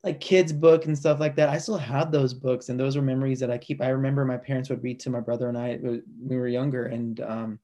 like 0.04 0.20
kids 0.20 0.52
book 0.52 0.86
and 0.86 0.98
stuff 0.98 1.20
like 1.20 1.36
that. 1.38 1.50
I 1.50 1.58
still 1.58 1.78
have 1.78 2.12
those 2.12 2.34
books 2.34 2.70
and 2.70 2.80
those 2.80 2.98
are 2.98 3.02
memories 3.02 3.40
that 3.40 3.52
I 3.52 3.58
keep. 3.58 3.82
I 3.82 3.90
remember 3.90 4.26
my 4.26 4.38
parents 4.38 4.70
would 4.70 4.84
read 4.84 5.00
to 5.02 5.10
my 5.10 5.22
brother 5.22 5.48
and 5.48 5.58
I 5.58 5.76
when 5.78 6.04
we 6.22 6.36
were 6.36 6.48
younger. 6.48 6.86
And 6.86 7.20
um, 7.22 7.60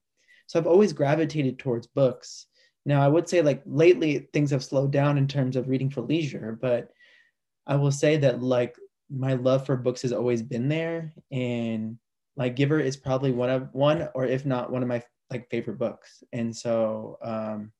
so 0.46 0.58
I've 0.58 0.66
always 0.66 0.92
gravitated 0.92 1.58
towards 1.58 1.86
books. 1.86 2.46
Now 2.86 3.02
I 3.02 3.08
would 3.08 3.28
say 3.28 3.42
like 3.42 3.62
lately 3.66 4.28
things 4.32 4.50
have 4.52 4.64
slowed 4.64 4.90
down 4.90 5.18
in 5.18 5.28
terms 5.28 5.54
of 5.54 5.68
reading 5.68 5.90
for 5.90 6.00
leisure, 6.00 6.58
but 6.60 6.90
I 7.66 7.76
will 7.76 7.92
say 7.92 8.16
that 8.16 8.42
like 8.42 8.74
my 9.10 9.34
love 9.34 9.66
for 9.66 9.76
books 9.76 10.02
has 10.02 10.12
always 10.12 10.42
been 10.42 10.68
there. 10.68 11.12
And 11.30 11.98
like 12.36 12.56
Giver 12.56 12.80
is 12.80 12.96
probably 12.96 13.32
one 13.32 13.50
of 13.50 13.68
one 13.72 14.08
or 14.14 14.24
if 14.24 14.46
not 14.46 14.72
one 14.72 14.82
of 14.82 14.88
my 14.88 15.02
like 15.30 15.48
favorite 15.50 15.78
books 15.78 16.24
and 16.32 16.56
so 16.56 17.16
um 17.22 17.70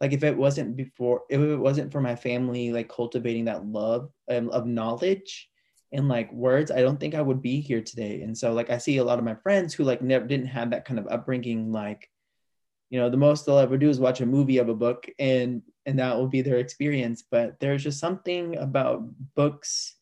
like 0.00 0.12
if 0.12 0.22
it 0.22 0.36
wasn't 0.36 0.76
before 0.76 1.22
if 1.30 1.40
it 1.40 1.56
wasn't 1.56 1.90
for 1.92 2.00
my 2.00 2.14
family 2.14 2.72
like 2.72 2.88
cultivating 2.88 3.46
that 3.46 3.66
love 3.66 4.10
um, 4.30 4.48
of 4.50 4.66
knowledge 4.66 5.48
and 5.92 6.08
like 6.08 6.32
words 6.32 6.70
i 6.70 6.80
don't 6.80 7.00
think 7.00 7.14
i 7.14 7.22
would 7.22 7.40
be 7.40 7.60
here 7.60 7.80
today. 7.80 8.22
And 8.22 8.36
so 8.36 8.52
like 8.52 8.70
i 8.70 8.78
see 8.78 8.98
a 8.98 9.04
lot 9.04 9.18
of 9.18 9.24
my 9.24 9.34
friends 9.34 9.74
who 9.74 9.84
like 9.84 10.02
never 10.02 10.26
didn't 10.26 10.46
have 10.46 10.70
that 10.70 10.84
kind 10.84 10.98
of 10.98 11.06
upbringing 11.08 11.72
like 11.72 12.08
you 12.90 13.00
know 13.00 13.10
the 13.10 13.16
most 13.16 13.46
they'll 13.46 13.58
ever 13.58 13.78
do 13.78 13.88
is 13.88 13.98
watch 13.98 14.20
a 14.20 14.26
movie 14.26 14.58
of 14.58 14.68
a 14.68 14.74
book 14.74 15.08
and 15.18 15.62
and 15.86 15.98
that 16.00 16.16
will 16.16 16.28
be 16.28 16.42
their 16.42 16.58
experience. 16.58 17.22
But 17.30 17.58
there's 17.60 17.84
just 17.84 18.00
something 18.00 18.56
about 18.58 19.08
books 19.36 19.94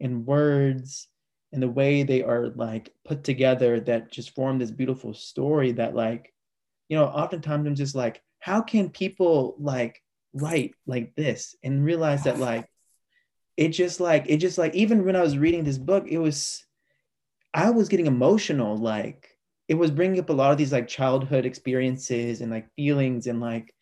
and 0.00 0.24
words 0.24 1.08
and 1.52 1.62
the 1.62 1.68
way 1.68 2.02
they 2.02 2.22
are 2.22 2.48
like 2.50 2.92
put 3.04 3.24
together 3.24 3.80
that 3.80 4.10
just 4.10 4.34
form 4.34 4.58
this 4.58 4.70
beautiful 4.70 5.12
story 5.12 5.72
that 5.72 5.94
like 5.94 6.32
you 6.88 6.96
know 6.96 7.04
oftentimes 7.04 7.66
i'm 7.66 7.74
just 7.74 7.94
like 7.94 8.22
how 8.42 8.60
can 8.60 8.90
people 8.90 9.54
like 9.60 10.02
write 10.34 10.74
like 10.84 11.14
this 11.14 11.54
and 11.62 11.84
realize 11.84 12.24
that 12.24 12.40
like 12.40 12.66
it 13.56 13.68
just 13.68 14.00
like 14.00 14.24
it 14.26 14.38
just 14.38 14.58
like 14.58 14.74
even 14.74 15.04
when 15.04 15.14
i 15.14 15.20
was 15.20 15.38
reading 15.38 15.62
this 15.62 15.78
book 15.78 16.06
it 16.08 16.18
was 16.18 16.64
i 17.54 17.70
was 17.70 17.88
getting 17.88 18.06
emotional 18.06 18.76
like 18.76 19.28
it 19.68 19.74
was 19.74 19.90
bringing 19.90 20.18
up 20.18 20.30
a 20.30 20.32
lot 20.32 20.50
of 20.50 20.58
these 20.58 20.72
like 20.72 20.88
childhood 20.88 21.46
experiences 21.46 22.40
and 22.40 22.50
like 22.50 22.66
feelings 22.74 23.26
and 23.28 23.40
like 23.40 23.72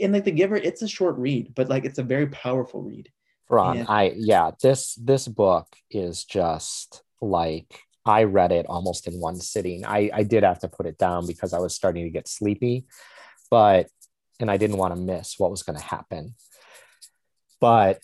and 0.00 0.12
like 0.12 0.24
the 0.24 0.30
giver 0.30 0.56
it's 0.56 0.82
a 0.82 0.88
short 0.88 1.16
read 1.18 1.52
but 1.54 1.68
like 1.68 1.84
it's 1.84 1.98
a 1.98 2.02
very 2.02 2.28
powerful 2.28 2.82
read 2.82 3.10
Ron, 3.48 3.78
and- 3.78 3.88
I 3.88 4.12
yeah, 4.16 4.50
this 4.60 4.94
this 4.94 5.28
book 5.28 5.68
is 5.90 6.24
just 6.24 7.02
like 7.20 7.80
I 8.04 8.24
read 8.24 8.52
it 8.52 8.66
almost 8.66 9.06
in 9.06 9.20
one 9.20 9.36
sitting. 9.36 9.84
I, 9.84 10.10
I 10.12 10.22
did 10.22 10.44
have 10.44 10.60
to 10.60 10.68
put 10.68 10.86
it 10.86 10.96
down 10.98 11.26
because 11.26 11.52
I 11.52 11.58
was 11.58 11.74
starting 11.74 12.04
to 12.04 12.10
get 12.10 12.28
sleepy, 12.28 12.86
but 13.50 13.88
and 14.40 14.50
I 14.50 14.56
didn't 14.56 14.78
want 14.78 14.94
to 14.94 15.00
miss 15.00 15.38
what 15.38 15.50
was 15.50 15.62
going 15.62 15.78
to 15.78 15.84
happen. 15.84 16.34
But 17.60 18.00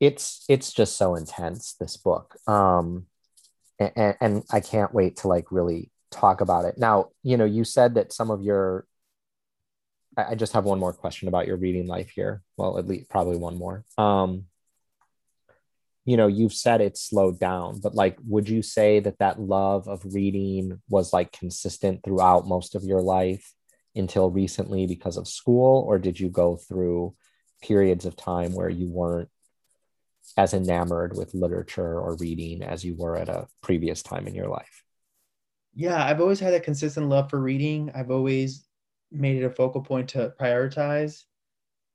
it's 0.00 0.44
it's 0.48 0.72
just 0.72 0.96
so 0.96 1.14
intense 1.16 1.74
this 1.74 1.96
book, 1.96 2.36
um, 2.46 3.06
and, 3.78 4.16
and 4.20 4.42
I 4.50 4.60
can't 4.60 4.94
wait 4.94 5.18
to 5.18 5.28
like 5.28 5.50
really 5.50 5.90
talk 6.10 6.40
about 6.40 6.64
it. 6.64 6.78
Now, 6.78 7.10
you 7.22 7.36
know, 7.36 7.44
you 7.44 7.64
said 7.64 7.94
that 7.94 8.12
some 8.12 8.30
of 8.30 8.42
your 8.42 8.86
I 10.16 10.34
just 10.34 10.54
have 10.54 10.64
one 10.64 10.80
more 10.80 10.92
question 10.92 11.28
about 11.28 11.46
your 11.46 11.56
reading 11.56 11.86
life 11.86 12.10
here. 12.10 12.42
Well, 12.56 12.78
at 12.78 12.88
least 12.88 13.10
probably 13.10 13.36
one 13.36 13.56
more. 13.56 13.84
Um, 13.98 14.46
you 16.08 16.16
know 16.16 16.26
you've 16.26 16.54
said 16.54 16.80
it 16.80 16.96
slowed 16.96 17.38
down 17.38 17.80
but 17.80 17.94
like 17.94 18.16
would 18.26 18.48
you 18.48 18.62
say 18.62 18.98
that 18.98 19.18
that 19.18 19.38
love 19.38 19.86
of 19.88 20.14
reading 20.14 20.80
was 20.88 21.12
like 21.12 21.30
consistent 21.32 22.02
throughout 22.02 22.48
most 22.48 22.74
of 22.74 22.82
your 22.82 23.02
life 23.02 23.52
until 23.98 24.30
recently 24.30 24.86
because 24.86 25.16
of 25.16 25.28
school 25.28 25.84
or 25.86 25.98
did 25.98 26.18
you 26.18 26.28
go 26.28 26.56
through 26.56 27.14
periods 27.62 28.04
of 28.04 28.16
time 28.16 28.52
where 28.52 28.68
you 28.68 28.88
weren't 28.88 29.28
as 30.36 30.54
enamored 30.54 31.16
with 31.16 31.34
literature 31.34 31.98
or 31.98 32.16
reading 32.16 32.62
as 32.62 32.84
you 32.84 32.94
were 32.96 33.16
at 33.16 33.28
a 33.28 33.46
previous 33.62 34.02
time 34.02 34.26
in 34.26 34.34
your 34.34 34.48
life 34.48 34.84
yeah 35.74 36.04
i've 36.04 36.20
always 36.20 36.40
had 36.40 36.54
a 36.54 36.60
consistent 36.60 37.08
love 37.08 37.28
for 37.28 37.40
reading 37.40 37.90
i've 37.94 38.10
always 38.10 38.66
made 39.10 39.42
it 39.42 39.46
a 39.46 39.50
focal 39.50 39.82
point 39.82 40.08
to 40.08 40.32
prioritize 40.40 41.24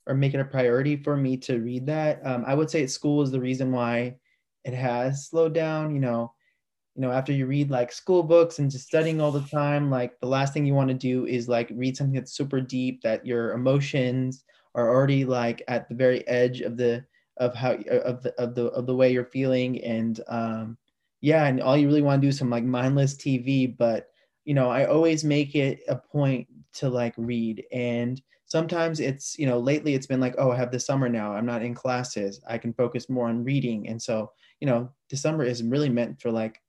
or 0.08 0.14
make 0.14 0.34
it 0.34 0.40
a 0.40 0.46
priority 0.46 0.98
for 0.98 1.16
me 1.16 1.38
to 1.38 1.60
read 1.60 1.86
that. 1.86 2.26
Um, 2.26 2.44
I 2.46 2.56
would 2.56 2.70
say 2.70 2.86
school 2.88 3.22
is 3.22 3.32
the 3.32 3.40
reason 3.40 3.72
why 3.72 4.18
it 4.66 4.74
has 4.74 5.28
slowed 5.28 5.54
down. 5.54 5.94
You 5.94 6.02
know, 6.02 6.34
you 6.96 7.02
know, 7.02 7.12
after 7.12 7.32
you 7.32 7.48
read 7.48 7.72
like 7.72 7.92
school 7.92 8.22
books 8.22 8.60
and 8.60 8.70
just 8.70 8.88
studying 8.88 9.20
all 9.20 9.32
the 9.32 9.48
time, 9.50 9.90
like 9.90 10.20
the 10.20 10.28
last 10.28 10.54
thing 10.54 10.66
you 10.66 10.76
want 10.76 10.90
to 10.90 10.94
do 10.94 11.26
is 11.26 11.48
like 11.50 11.72
read 11.74 11.98
something 11.98 12.14
that's 12.14 12.34
super 12.38 12.62
deep 12.62 13.02
that 13.02 13.26
your 13.26 13.54
emotions 13.54 14.44
are 14.76 14.90
already 14.90 15.26
like 15.26 15.64
at 15.68 15.90
the 15.90 15.96
very 15.96 16.28
edge 16.28 16.62
of 16.62 16.78
the 16.78 17.04
of 17.38 17.56
how 17.56 17.72
of 17.72 18.22
the 18.22 18.34
of 18.38 18.54
the 18.54 18.66
of 18.68 18.86
the 18.86 18.96
way 18.96 19.12
you're 19.12 19.26
feeling. 19.26 19.84
And 19.84 20.20
um 20.28 20.78
yeah 21.22 21.46
and 21.46 21.62
all 21.62 21.78
you 21.78 21.88
really 21.88 22.02
want 22.02 22.22
to 22.22 22.26
do 22.26 22.30
is 22.30 22.38
some 22.38 22.50
like 22.50 22.66
mindless 22.66 23.16
tv 23.16 23.78
but 23.78 24.08
you 24.44 24.54
know 24.54 24.70
i 24.70 24.86
always 24.86 25.24
make 25.24 25.56
it 25.56 25.80
a 25.88 25.96
point 25.96 26.48
to 26.74 26.90
like 26.90 27.14
read. 27.18 27.64
And 27.72 28.22
sometimes 28.46 29.00
it's 29.00 29.38
you 29.40 29.48
know 29.48 29.60
lately 29.60 29.96
it's 29.96 30.06
been 30.08 30.20
like 30.20 30.36
oh 30.38 30.52
i 30.52 30.56
have 30.58 30.72
the 30.72 30.80
summer 30.80 31.10
now. 31.10 31.34
I'm 31.34 31.46
not 31.46 31.64
in 31.64 31.74
classes. 31.74 32.40
I 32.48 32.60
can 32.60 32.74
focus 32.74 33.10
more 33.10 33.30
on 33.30 33.44
reading. 33.44 33.88
And 33.90 34.00
so 34.02 34.32
you 34.60 34.68
know 34.68 34.92
december 35.10 35.44
is 35.44 35.64
really 35.64 35.90
meant 35.90 36.22
for 36.22 36.32
like 36.32 36.62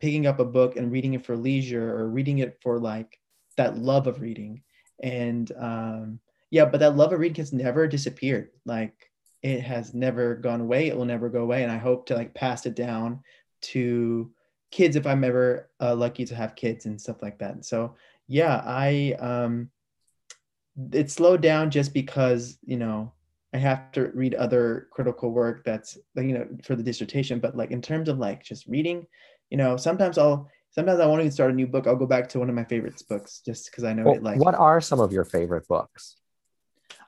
picking 0.00 0.26
up 0.26 0.40
a 0.40 0.44
book 0.44 0.76
and 0.76 0.92
reading 0.92 1.14
it 1.14 1.24
for 1.24 1.36
leisure 1.36 1.96
or 1.96 2.08
reading 2.08 2.38
it 2.38 2.58
for 2.62 2.78
like 2.78 3.18
that 3.56 3.78
love 3.78 4.06
of 4.06 4.20
reading. 4.20 4.62
And 5.02 5.50
um 5.58 6.20
yeah 6.50 6.64
but 6.64 6.80
that 6.80 6.96
love 6.96 7.12
of 7.12 7.20
reading 7.20 7.36
has 7.36 7.52
never 7.52 7.86
disappeared. 7.86 8.50
Like 8.64 9.10
it 9.42 9.60
has 9.60 9.94
never 9.94 10.34
gone 10.34 10.60
away. 10.60 10.88
It 10.88 10.96
will 10.96 11.04
never 11.04 11.28
go 11.28 11.42
away. 11.42 11.62
And 11.62 11.72
i 11.72 11.78
hope 11.78 12.06
to 12.06 12.14
like 12.14 12.34
pass 12.34 12.66
it 12.66 12.74
down 12.74 13.20
to 13.62 14.30
kids 14.70 14.96
if 14.96 15.06
i'm 15.06 15.24
ever 15.24 15.70
uh, 15.80 15.94
lucky 15.94 16.24
to 16.24 16.34
have 16.34 16.56
kids 16.56 16.86
and 16.86 17.00
stuff 17.00 17.22
like 17.22 17.38
that. 17.38 17.64
So 17.64 17.94
yeah 18.28 18.62
i 18.66 19.14
um 19.20 19.70
it 20.92 21.10
slowed 21.10 21.40
down 21.40 21.70
just 21.70 21.94
because 21.94 22.58
you 22.64 22.76
know 22.76 23.12
I 23.56 23.58
have 23.58 23.90
to 23.92 24.10
read 24.12 24.34
other 24.34 24.88
critical 24.90 25.30
work 25.30 25.64
that's 25.64 25.96
you 26.14 26.34
know 26.34 26.46
for 26.62 26.76
the 26.76 26.82
dissertation. 26.82 27.38
But 27.38 27.56
like 27.56 27.70
in 27.70 27.80
terms 27.80 28.08
of 28.08 28.18
like 28.18 28.42
just 28.42 28.66
reading, 28.66 29.06
you 29.50 29.56
know, 29.56 29.76
sometimes 29.76 30.18
I'll 30.18 30.48
sometimes 30.70 31.00
I 31.00 31.06
won't 31.06 31.20
even 31.20 31.32
start 31.32 31.50
a 31.50 31.54
new 31.54 31.66
book. 31.66 31.86
I'll 31.86 31.96
go 31.96 32.06
back 32.06 32.28
to 32.30 32.38
one 32.38 32.48
of 32.48 32.54
my 32.54 32.64
favorites 32.64 33.02
books 33.02 33.40
just 33.44 33.70
because 33.70 33.84
I 33.84 33.92
know 33.92 34.04
Well, 34.04 34.14
it. 34.14 34.22
Like, 34.22 34.38
what 34.38 34.54
are 34.54 34.80
some 34.80 35.00
of 35.00 35.12
your 35.12 35.24
favorite 35.24 35.66
books? 35.68 36.16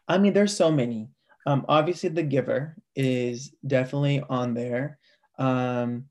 I 0.06 0.18
mean, 0.18 0.32
there's 0.32 0.56
so 0.56 0.70
many. 0.70 1.08
Um, 1.46 1.64
obviously, 1.68 2.08
The 2.08 2.22
Giver 2.22 2.76
is 2.96 3.54
definitely 3.66 4.22
on 4.28 4.54
there. 4.54 4.98
Um, 5.38 6.06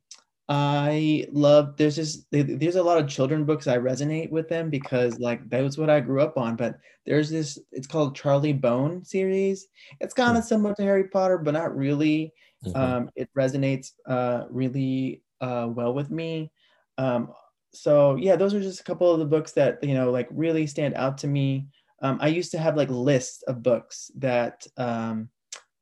I 0.49 1.27
love. 1.31 1.75
There's 1.75 1.95
just 1.95 2.25
there's 2.31 2.77
a 2.77 2.83
lot 2.83 2.99
of 2.99 3.09
children 3.09 3.43
books 3.43 3.67
I 3.67 3.77
resonate 3.77 4.31
with 4.31 4.47
them 4.47 4.69
because 4.69 5.19
like 5.19 5.47
that 5.49 5.61
was 5.61 5.77
what 5.77 5.89
I 5.89 5.99
grew 5.99 6.21
up 6.21 6.37
on. 6.37 6.55
But 6.55 6.77
there's 7.05 7.29
this. 7.29 7.59
It's 7.71 7.87
called 7.87 8.15
Charlie 8.15 8.53
Bone 8.53 9.03
series. 9.03 9.67
It's 9.99 10.13
kind 10.13 10.37
of 10.37 10.45
similar 10.45 10.73
to 10.75 10.83
Harry 10.83 11.09
Potter, 11.09 11.37
but 11.37 11.53
not 11.53 11.75
really. 11.75 12.33
Mhm. 12.65 12.75
Um, 12.75 13.09
it 13.15 13.29
resonates 13.37 13.91
uh, 14.07 14.45
really 14.49 15.21
uh, 15.41 15.67
well 15.69 15.93
with 15.93 16.09
me. 16.09 16.51
Um, 16.97 17.33
so 17.73 18.15
yeah, 18.15 18.35
those 18.35 18.53
are 18.53 18.61
just 18.61 18.79
a 18.79 18.83
couple 18.83 19.11
of 19.11 19.19
the 19.19 19.25
books 19.25 19.51
that 19.53 19.83
you 19.83 19.93
know 19.93 20.11
like 20.11 20.27
really 20.31 20.67
stand 20.67 20.95
out 20.95 21.17
to 21.19 21.27
me. 21.27 21.67
Um, 22.01 22.17
I 22.21 22.27
used 22.27 22.51
to 22.51 22.59
have 22.59 22.77
like 22.77 22.89
lists 22.89 23.43
of 23.43 23.63
books 23.63 24.11
that 24.17 24.65
um, 24.77 25.29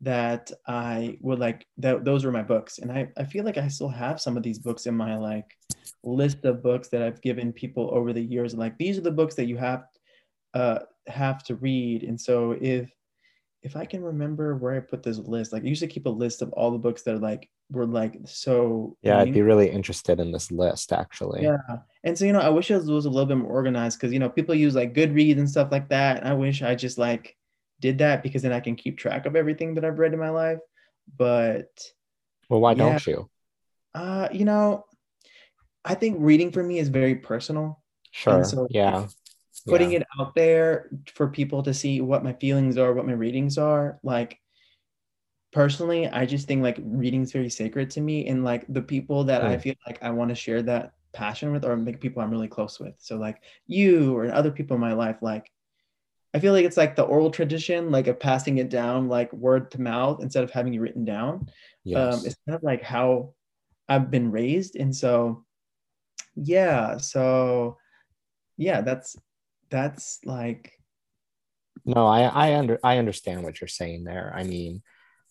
that 0.01 0.51
I 0.67 1.17
would 1.21 1.39
like. 1.39 1.65
That 1.77 2.03
those 2.03 2.25
were 2.25 2.31
my 2.31 2.43
books, 2.43 2.79
and 2.79 2.91
I 2.91 3.07
I 3.17 3.23
feel 3.23 3.45
like 3.45 3.57
I 3.57 3.67
still 3.67 3.89
have 3.89 4.21
some 4.21 4.37
of 4.37 4.43
these 4.43 4.59
books 4.59 4.85
in 4.87 4.95
my 4.95 5.17
like 5.17 5.57
list 6.03 6.43
of 6.45 6.63
books 6.63 6.89
that 6.89 7.01
I've 7.01 7.21
given 7.21 7.51
people 7.53 7.89
over 7.93 8.13
the 8.13 8.21
years. 8.21 8.53
Like 8.53 8.77
these 8.77 8.97
are 8.97 9.01
the 9.01 9.11
books 9.11 9.35
that 9.35 9.47
you 9.47 9.57
have 9.57 9.83
uh, 10.53 10.79
have 11.07 11.43
to 11.45 11.55
read, 11.55 12.03
and 12.03 12.19
so 12.19 12.57
if 12.59 12.91
if 13.63 13.75
I 13.75 13.85
can 13.85 14.03
remember 14.03 14.55
where 14.55 14.75
I 14.75 14.79
put 14.79 15.01
this 15.01 15.17
list, 15.17 15.51
like 15.51 15.63
I 15.63 15.67
used 15.67 15.81
to 15.81 15.87
keep 15.87 16.05
a 16.05 16.09
list 16.09 16.41
of 16.41 16.53
all 16.53 16.71
the 16.71 16.77
books 16.77 17.01
that 17.03 17.15
are 17.15 17.19
like 17.19 17.49
were 17.71 17.85
like 17.85 18.15
so 18.25 18.95
yeah, 19.01 19.19
I'd 19.19 19.33
be 19.33 19.41
really 19.41 19.69
interested 19.69 20.19
in 20.19 20.31
this 20.31 20.51
list 20.51 20.93
actually. 20.93 21.43
Yeah. 21.43 21.57
And 22.03 22.17
so, 22.17 22.25
you 22.25 22.33
know, 22.33 22.39
I 22.39 22.49
wish 22.49 22.69
it 22.69 22.75
was, 22.75 22.89
was 22.89 23.05
a 23.05 23.09
little 23.09 23.25
bit 23.25 23.37
more 23.37 23.51
organized 23.51 23.99
because, 23.99 24.13
you 24.13 24.19
know, 24.19 24.29
people 24.29 24.53
use 24.53 24.75
like 24.75 24.93
Goodreads 24.93 25.39
and 25.39 25.49
stuff 25.49 25.71
like 25.71 25.89
that. 25.89 26.19
And 26.19 26.27
I 26.27 26.33
wish 26.33 26.61
I 26.61 26.75
just 26.75 26.99
like 26.99 27.35
did 27.81 27.97
that 27.97 28.21
because 28.21 28.43
then 28.43 28.53
I 28.53 28.59
can 28.59 28.75
keep 28.75 28.97
track 28.99 29.25
of 29.25 29.35
everything 29.35 29.73
that 29.75 29.85
I've 29.85 29.97
read 29.97 30.13
in 30.13 30.19
my 30.19 30.29
life. 30.29 30.59
But, 31.17 31.67
Well, 32.47 32.61
why 32.61 32.73
Yeah. 32.73 32.77
don't 32.77 33.07
you? 33.07 33.29
uh, 33.95 34.27
you 34.31 34.45
know, 34.45 34.85
I 35.83 35.95
think 35.95 36.17
reading 36.19 36.51
for 36.51 36.61
me 36.61 36.77
is 36.77 36.89
very 36.89 37.15
personal. 37.15 37.81
Sure. 38.11 38.43
so 38.43 38.67
yeah. 38.69 39.07
Putting 39.67 39.91
yeah. 39.91 39.99
it 39.99 40.07
out 40.19 40.35
there 40.35 40.91
for 41.15 41.27
people 41.27 41.63
to 41.63 41.73
see 41.73 42.01
what 42.01 42.23
my 42.23 42.33
feelings 42.33 42.77
are, 42.77 42.93
what 42.93 43.07
my 43.07 43.13
readings 43.13 43.57
are. 43.57 43.99
Like, 44.03 44.39
personally, 45.55 46.05
I 46.09 46.25
just 46.25 46.47
think 46.47 46.61
like 46.61 46.77
reading 46.83 47.21
is 47.21 47.31
very 47.31 47.49
sacred 47.49 47.89
to 47.91 48.01
me. 48.01 48.27
And 48.27 48.43
like 48.43 48.65
the 48.67 48.81
people 48.81 49.23
that 49.23 49.41
I 49.41 49.55
Mm. 49.55 49.61
feel 49.61 49.75
like 49.87 50.03
I 50.03 50.09
want 50.11 50.29
to 50.29 50.35
share 50.35 50.61
that 50.63 50.91
passion 51.13 51.53
with 51.53 51.63
are 51.63 51.77
like 51.77 52.01
people 52.01 52.21
I'm 52.21 52.29
really 52.29 52.49
close 52.49 52.77
with. 52.77 52.93
So 52.97 53.15
like 53.15 53.41
you 53.65 54.15
or 54.17 54.29
other 54.31 54.51
people 54.51 54.75
in 54.75 54.81
my 54.81 54.91
life, 54.91 55.15
like 55.21 55.49
I 56.33 56.39
feel 56.39 56.51
like 56.51 56.65
it's 56.65 56.75
like 56.75 56.97
the 56.97 57.03
oral 57.03 57.31
tradition, 57.31 57.89
like 57.89 58.07
of 58.07 58.19
passing 58.19 58.57
it 58.57 58.69
down 58.69 59.07
like 59.07 59.31
word 59.31 59.71
to 59.71 59.81
mouth 59.81 60.21
instead 60.21 60.43
of 60.43 60.51
having 60.51 60.73
it 60.73 60.81
written 60.81 61.05
down. 61.05 61.47
Yes. 61.85 62.17
Um, 62.19 62.25
it's 62.25 62.35
kind 62.45 62.57
of 62.57 62.63
like 62.63 62.83
how 62.83 63.33
I've 63.87 64.11
been 64.11 64.31
raised. 64.31 64.75
And 64.75 64.93
so 64.93 65.45
yeah, 66.35 66.97
so 66.97 67.77
yeah, 68.57 68.81
that's 68.81 69.15
that's 69.69 70.19
like 70.25 70.73
No, 71.85 72.05
I 72.07 72.23
I 72.23 72.55
under 72.59 72.77
I 72.83 72.97
understand 72.97 73.43
what 73.43 73.61
you're 73.61 73.69
saying 73.69 74.03
there. 74.03 74.33
I 74.35 74.43
mean, 74.43 74.83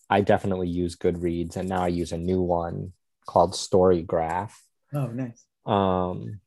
I 0.09 0.21
definitely 0.21 0.67
use 0.67 0.95
Goodreads, 0.95 1.55
and 1.55 1.67
now 1.67 1.83
I 1.83 1.87
use 1.87 2.11
a 2.11 2.17
new 2.17 2.41
one 2.41 2.93
called 3.25 3.53
Storygraph. 3.53 4.51
oh 4.93 5.07
nice. 5.07 5.45
Um, 5.65 6.39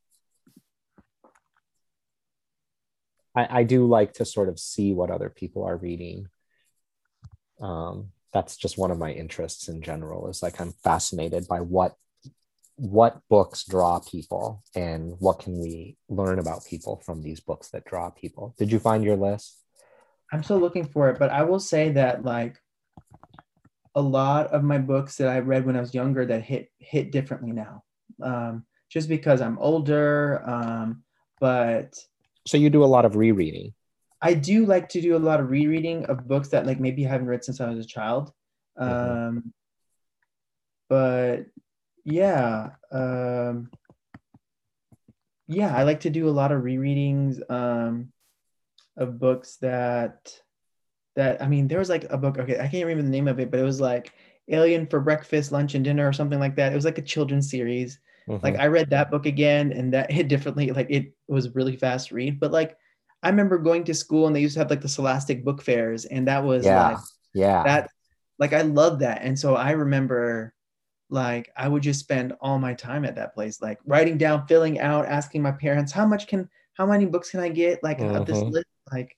I 3.35 3.61
I 3.61 3.63
do 3.65 3.87
like 3.87 4.15
to 4.15 4.25
sort 4.25 4.49
of 4.49 4.59
see 4.59 4.93
what 4.93 5.11
other 5.11 5.29
people 5.29 5.65
are 5.65 5.77
reading. 5.77 6.29
Um, 7.61 8.11
that's 8.33 8.57
just 8.57 8.79
one 8.79 8.91
of 8.91 8.99
my 8.99 9.11
interests 9.13 9.69
in 9.69 9.83
general. 9.83 10.29
Is 10.29 10.43
like 10.43 10.61
I'm 10.61 10.73
fascinated 10.85 11.49
by 11.49 11.61
what 11.61 11.97
what 12.77 13.21
books 13.29 13.65
draw 13.65 13.99
people 13.99 14.63
and 14.77 15.15
what 15.19 15.41
can 15.41 15.59
we 15.59 15.97
learn 16.09 16.39
about 16.39 16.65
people 16.65 17.03
from 17.05 17.23
these 17.23 17.41
books 17.41 17.71
that 17.71 17.85
draw 17.85 18.09
people. 18.09 18.55
Did 18.57 18.71
you 18.71 18.79
find 18.79 19.03
your 19.03 19.17
list? 19.17 19.59
I'm 20.33 20.45
still 20.45 20.61
looking 20.61 20.87
for 20.87 21.11
it, 21.11 21.19
but 21.19 21.31
I 21.31 21.43
will 21.43 21.59
say 21.59 21.91
that 21.93 22.25
like 22.25 22.57
a 23.99 24.01
lot 24.19 24.47
of 24.55 24.63
my 24.63 24.79
books 24.79 25.17
that 25.17 25.29
I 25.29 25.41
read 25.41 25.67
when 25.67 25.77
I 25.77 25.81
was 25.81 25.93
younger 25.93 26.25
that 26.27 26.43
hit 26.43 26.71
hit 26.79 27.11
differently 27.11 27.53
now, 27.53 27.83
um, 28.23 28.65
just 28.89 29.09
because 29.09 29.41
I'm 29.41 29.59
older. 29.59 30.43
Um, 30.49 31.03
but 31.41 31.99
So 32.47 32.57
you 32.57 32.71
do 32.71 32.85
a 32.85 32.93
lot 32.97 33.05
of 33.05 33.17
rereading. 33.17 33.75
I 34.23 34.35
do 34.35 34.67
like 34.67 34.89
to 34.91 35.01
do 35.01 35.17
a 35.17 35.25
lot 35.29 35.41
of 35.41 35.51
rereading 35.51 36.07
of 36.07 36.27
books 36.27 36.49
that 36.51 36.67
like 36.67 36.81
maybe 36.81 37.07
I 37.07 37.11
haven't 37.11 37.27
read 37.27 37.45
since 37.45 37.61
I 37.61 37.69
was 37.71 37.85
a 37.85 37.89
child. 37.89 38.33
Um, 38.77 38.89
Mhm. 38.89 39.43
But 40.89 41.47
yeah, 42.05 42.71
um, 42.91 43.71
yeah, 45.47 45.77
I 45.77 45.83
like 45.83 46.01
to 46.01 46.11
do 46.11 46.29
a 46.29 46.37
lot 46.41 46.53
of 46.53 46.63
rereadings 46.63 47.43
um, 47.51 48.13
of 48.97 49.19
books 49.19 49.57
that 49.57 50.41
that 51.19 51.43
I 51.43 51.49
mean, 51.49 51.69
there 51.69 51.81
was 51.81 51.91
like 51.91 52.07
a 52.11 52.19
book. 52.19 52.39
Okay, 52.39 52.57
I 52.59 52.69
can't 52.69 52.87
remember 52.87 53.03
the 53.05 53.11
name 53.11 53.29
of 53.29 53.41
it, 53.41 53.51
but 53.51 53.61
it 53.61 53.65
was 53.65 53.81
like 53.81 54.15
Alien 54.49 54.87
for 54.87 55.01
Breakfast, 55.01 55.53
Lunch, 55.53 55.75
and 55.77 55.85
Dinner, 55.85 56.09
or 56.09 56.13
something 56.15 56.41
like 56.41 56.57
that. 56.57 56.73
It 56.73 56.77
was 56.77 56.85
like 56.87 56.99
a 56.99 57.03
children's 57.03 57.51
series. 57.51 58.01
Like 58.43 58.57
Mhm. 58.57 58.61
I 58.61 58.67
read 58.69 58.91
that 58.91 59.11
book 59.11 59.27
again, 59.27 59.73
and 59.73 59.93
that 59.95 60.11
hit 60.19 60.29
differently. 60.29 60.71
Like 60.73 60.89
it 60.91 61.13
was 61.29 61.55
really 61.55 61.77
fast 61.77 62.13
read, 62.13 62.41
but 62.41 62.53
like 62.53 62.79
I 63.23 63.31
remember 63.31 63.59
going 63.59 63.85
to 63.85 63.95
school 63.95 64.27
and 64.29 64.37
they 64.37 64.41
used 64.43 64.55
to 64.55 64.61
have 64.61 64.71
like 64.71 64.83
the 64.83 64.89
Scholastic 64.89 65.45
book 65.45 65.63
fairs, 65.63 66.07
and 66.07 66.29
that 66.29 66.45
was 66.45 66.65
yeah, 66.65 66.73
like 66.73 66.99
yeah. 67.35 67.65
that. 67.65 67.91
Like 68.39 68.53
I 68.55 68.63
love 68.63 69.01
that, 69.01 69.23
and 69.23 69.39
so 69.39 69.57
I 69.57 69.73
remember 69.73 70.55
like 71.11 71.51
I 71.57 71.69
would 71.69 71.85
just 71.85 72.01
spend 72.01 72.35
all 72.43 72.59
my 72.61 72.75
time 72.75 73.05
at 73.07 73.17
that 73.17 73.35
place, 73.35 73.63
like 73.63 73.81
writing 73.87 74.19
down, 74.19 74.49
filling 74.49 74.81
out, 74.81 75.07
asking 75.07 75.43
my 75.43 75.53
parents 75.53 75.93
how 75.93 76.07
much 76.07 76.29
can, 76.29 76.51
how 76.75 76.87
many 76.87 77.07
books 77.07 77.33
can 77.33 77.41
I 77.41 77.51
get, 77.51 77.85
like 77.85 78.07
of 78.11 78.27
this 78.27 78.45
list, 78.47 78.67
like 78.93 79.18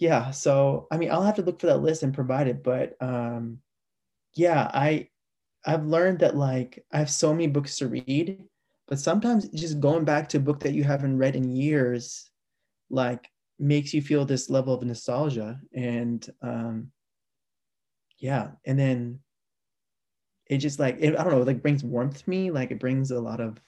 yeah. 0.00 0.30
So 0.32 0.88
I 0.90 0.96
mean, 0.96 1.12
I'll 1.12 1.22
have 1.22 1.36
to 1.36 1.42
look 1.42 1.60
for 1.60 1.66
that 1.68 1.82
list 1.82 2.02
and 2.02 2.12
provide 2.12 2.48
it, 2.48 2.64
but 2.64 2.96
um, 3.00 3.58
yeah, 4.34 4.68
I 4.74 5.08
I've 5.64 5.84
learned 5.84 6.20
that 6.20 6.36
like 6.36 6.84
I 6.90 6.98
have 6.98 7.10
so 7.10 7.32
many 7.32 7.46
books 7.46 7.76
to 7.78 7.88
read, 7.88 8.42
but 8.88 8.98
sometimes 8.98 9.48
just 9.50 9.78
going 9.78 10.04
back 10.04 10.28
to 10.30 10.38
a 10.38 10.40
book 10.40 10.60
that 10.60 10.72
you 10.72 10.84
haven't 10.84 11.18
read 11.18 11.36
in 11.36 11.54
years, 11.54 12.30
like 12.88 13.28
makes 13.58 13.92
you 13.92 14.00
feel 14.00 14.24
this 14.24 14.48
level 14.48 14.74
of 14.74 14.82
nostalgia. 14.82 15.60
And 15.74 16.26
um 16.42 16.90
yeah, 18.18 18.52
and 18.64 18.78
then 18.78 19.20
it 20.46 20.58
just 20.58 20.78
like 20.80 20.96
it, 21.00 21.18
I 21.18 21.22
don't 21.22 21.32
know, 21.32 21.42
like 21.42 21.62
brings 21.62 21.84
warmth 21.84 22.24
to 22.24 22.30
me. 22.30 22.50
Like 22.50 22.70
it 22.70 22.80
brings 22.80 23.10
a 23.10 23.20
lot 23.20 23.40
of 23.40 23.60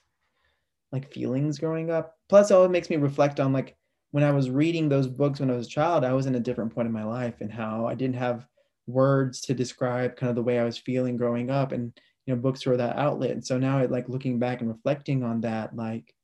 like 0.92 1.12
feelings 1.12 1.58
growing 1.58 1.90
up. 1.90 2.16
Plus, 2.30 2.50
it 2.50 2.54
always 2.54 2.70
makes 2.70 2.88
me 2.88 2.96
reflect 2.96 3.38
on 3.38 3.52
like 3.52 3.76
when 4.12 4.22
I 4.22 4.30
was 4.30 4.50
reading 4.50 4.88
those 4.88 5.08
books 5.08 5.40
when 5.40 5.50
I 5.50 5.56
was 5.56 5.66
a 5.66 5.70
child, 5.70 6.04
I 6.04 6.12
was 6.12 6.26
in 6.26 6.34
a 6.34 6.40
different 6.40 6.74
point 6.74 6.86
in 6.86 6.92
my 6.92 7.04
life 7.04 7.40
and 7.40 7.50
how 7.50 7.86
I 7.86 7.94
didn't 7.94 8.16
have 8.16 8.46
words 8.86 9.40
to 9.42 9.54
describe 9.54 10.16
kind 10.16 10.28
of 10.30 10.36
the 10.36 10.42
way 10.42 10.58
I 10.58 10.64
was 10.64 10.78
feeling 10.78 11.16
growing 11.16 11.50
up. 11.50 11.72
And 11.72 11.92
you 12.26 12.34
know, 12.34 12.40
books 12.40 12.64
were 12.64 12.76
that 12.76 12.96
outlet. 12.96 13.30
And 13.32 13.44
so 13.44 13.58
now, 13.58 13.84
like 13.86 14.08
looking 14.08 14.38
back 14.38 14.60
and 14.60 14.70
reflecting 14.70 15.24
on 15.24 15.40
that, 15.40 15.74
like 15.74 16.14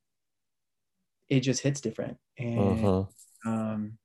it 1.29 1.41
just 1.41 1.63
hits 1.63 1.81
different. 1.81 2.19
And 2.39 2.79
Mhm. 2.79 3.09
um, 3.47 3.99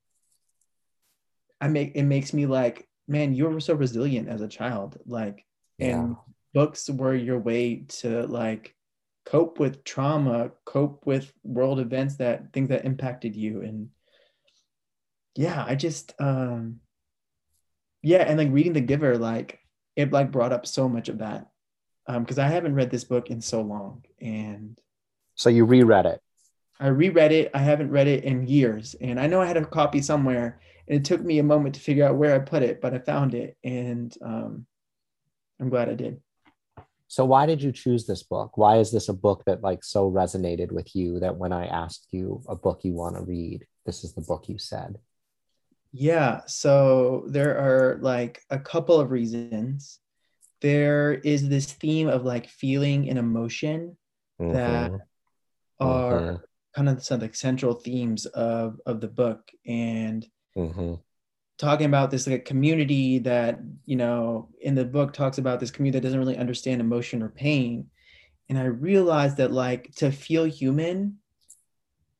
I 1.60 1.68
make 1.68 1.92
it 1.94 2.02
makes 2.02 2.32
me 2.32 2.46
like, 2.46 2.88
man, 3.06 3.34
you 3.34 3.48
were 3.48 3.60
so 3.60 3.74
resilient 3.74 4.28
as 4.28 4.40
a 4.40 4.48
child. 4.48 4.98
Like, 5.06 5.44
and 5.78 6.16
books 6.54 6.88
were 6.88 7.14
your 7.14 7.38
way 7.38 7.84
to 8.00 8.26
like 8.26 8.73
cope 9.24 9.58
with 9.58 9.84
trauma, 9.84 10.50
cope 10.64 11.06
with 11.06 11.32
world 11.42 11.80
events 11.80 12.16
that 12.16 12.52
things 12.52 12.68
that 12.68 12.84
impacted 12.84 13.34
you. 13.34 13.62
And 13.62 13.88
yeah, 15.34 15.64
I 15.66 15.74
just 15.74 16.14
um 16.18 16.80
yeah, 18.02 18.18
and 18.18 18.38
like 18.38 18.52
reading 18.52 18.74
The 18.74 18.80
Giver, 18.80 19.16
like 19.16 19.60
it 19.96 20.12
like 20.12 20.30
brought 20.30 20.52
up 20.52 20.66
so 20.66 20.88
much 20.88 21.08
of 21.08 21.18
that. 21.18 21.48
Um, 22.06 22.22
because 22.22 22.38
I 22.38 22.48
haven't 22.48 22.74
read 22.74 22.90
this 22.90 23.04
book 23.04 23.30
in 23.30 23.40
so 23.40 23.62
long. 23.62 24.04
And 24.20 24.78
So 25.36 25.48
you 25.48 25.64
reread 25.64 26.04
it. 26.04 26.20
I 26.78 26.88
reread 26.88 27.32
it. 27.32 27.50
I 27.54 27.58
haven't 27.58 27.90
read 27.90 28.08
it 28.08 28.24
in 28.24 28.46
years. 28.46 28.94
And 29.00 29.18
I 29.18 29.26
know 29.26 29.40
I 29.40 29.46
had 29.46 29.56
a 29.56 29.64
copy 29.64 30.02
somewhere. 30.02 30.60
And 30.86 30.98
it 30.98 31.04
took 31.06 31.22
me 31.22 31.38
a 31.38 31.42
moment 31.42 31.76
to 31.76 31.80
figure 31.80 32.04
out 32.04 32.16
where 32.16 32.34
I 32.34 32.40
put 32.40 32.62
it, 32.62 32.82
but 32.82 32.92
I 32.92 32.98
found 32.98 33.34
it. 33.34 33.56
And 33.64 34.14
um 34.22 34.66
I'm 35.58 35.70
glad 35.70 35.88
I 35.88 35.94
did. 35.94 36.20
So 37.08 37.24
why 37.24 37.46
did 37.46 37.62
you 37.62 37.70
choose 37.72 38.06
this 38.06 38.22
book? 38.22 38.56
Why 38.56 38.78
is 38.78 38.90
this 38.90 39.08
a 39.08 39.12
book 39.12 39.44
that 39.46 39.62
like 39.62 39.84
so 39.84 40.10
resonated 40.10 40.72
with 40.72 40.94
you 40.96 41.20
that 41.20 41.36
when 41.36 41.52
I 41.52 41.66
asked 41.66 42.08
you 42.10 42.42
a 42.48 42.56
book 42.56 42.80
you 42.82 42.92
want 42.94 43.16
to 43.16 43.22
read, 43.22 43.66
this 43.86 44.04
is 44.04 44.14
the 44.14 44.22
book 44.22 44.48
you 44.48 44.58
said? 44.58 44.98
Yeah, 45.92 46.40
so 46.46 47.24
there 47.28 47.56
are 47.56 47.98
like 48.00 48.42
a 48.50 48.58
couple 48.58 48.98
of 48.98 49.10
reasons. 49.10 50.00
There 50.60 51.14
is 51.14 51.48
this 51.48 51.72
theme 51.72 52.08
of 52.08 52.24
like 52.24 52.48
feeling 52.48 53.08
and 53.10 53.18
emotion 53.18 53.96
that 54.40 54.90
Mm-hmm. 54.90 54.96
are 55.78 56.20
Mm-hmm. 56.20 56.36
kind 56.74 56.88
of 56.88 57.04
some 57.04 57.20
like 57.20 57.34
central 57.36 57.74
themes 57.74 58.26
of 58.26 58.80
of 58.86 59.00
the 59.00 59.08
book 59.08 59.48
and 59.66 60.26
Mm-hmm. 60.56 60.94
Talking 61.58 61.86
about 61.86 62.10
this 62.10 62.26
like 62.26 62.40
a 62.40 62.44
community 62.44 63.18
that 63.20 63.60
you 63.86 63.96
know 63.96 64.48
in 64.60 64.74
the 64.74 64.84
book 64.84 65.12
talks 65.12 65.38
about 65.38 65.60
this 65.60 65.70
community 65.70 65.98
that 65.98 66.06
doesn't 66.06 66.18
really 66.18 66.36
understand 66.36 66.80
emotion 66.80 67.22
or 67.22 67.28
pain. 67.28 67.88
And 68.48 68.58
i 68.58 68.64
realized 68.64 69.36
that 69.38 69.52
like 69.52 69.94
to 69.96 70.10
feel 70.10 70.44
human 70.44 71.18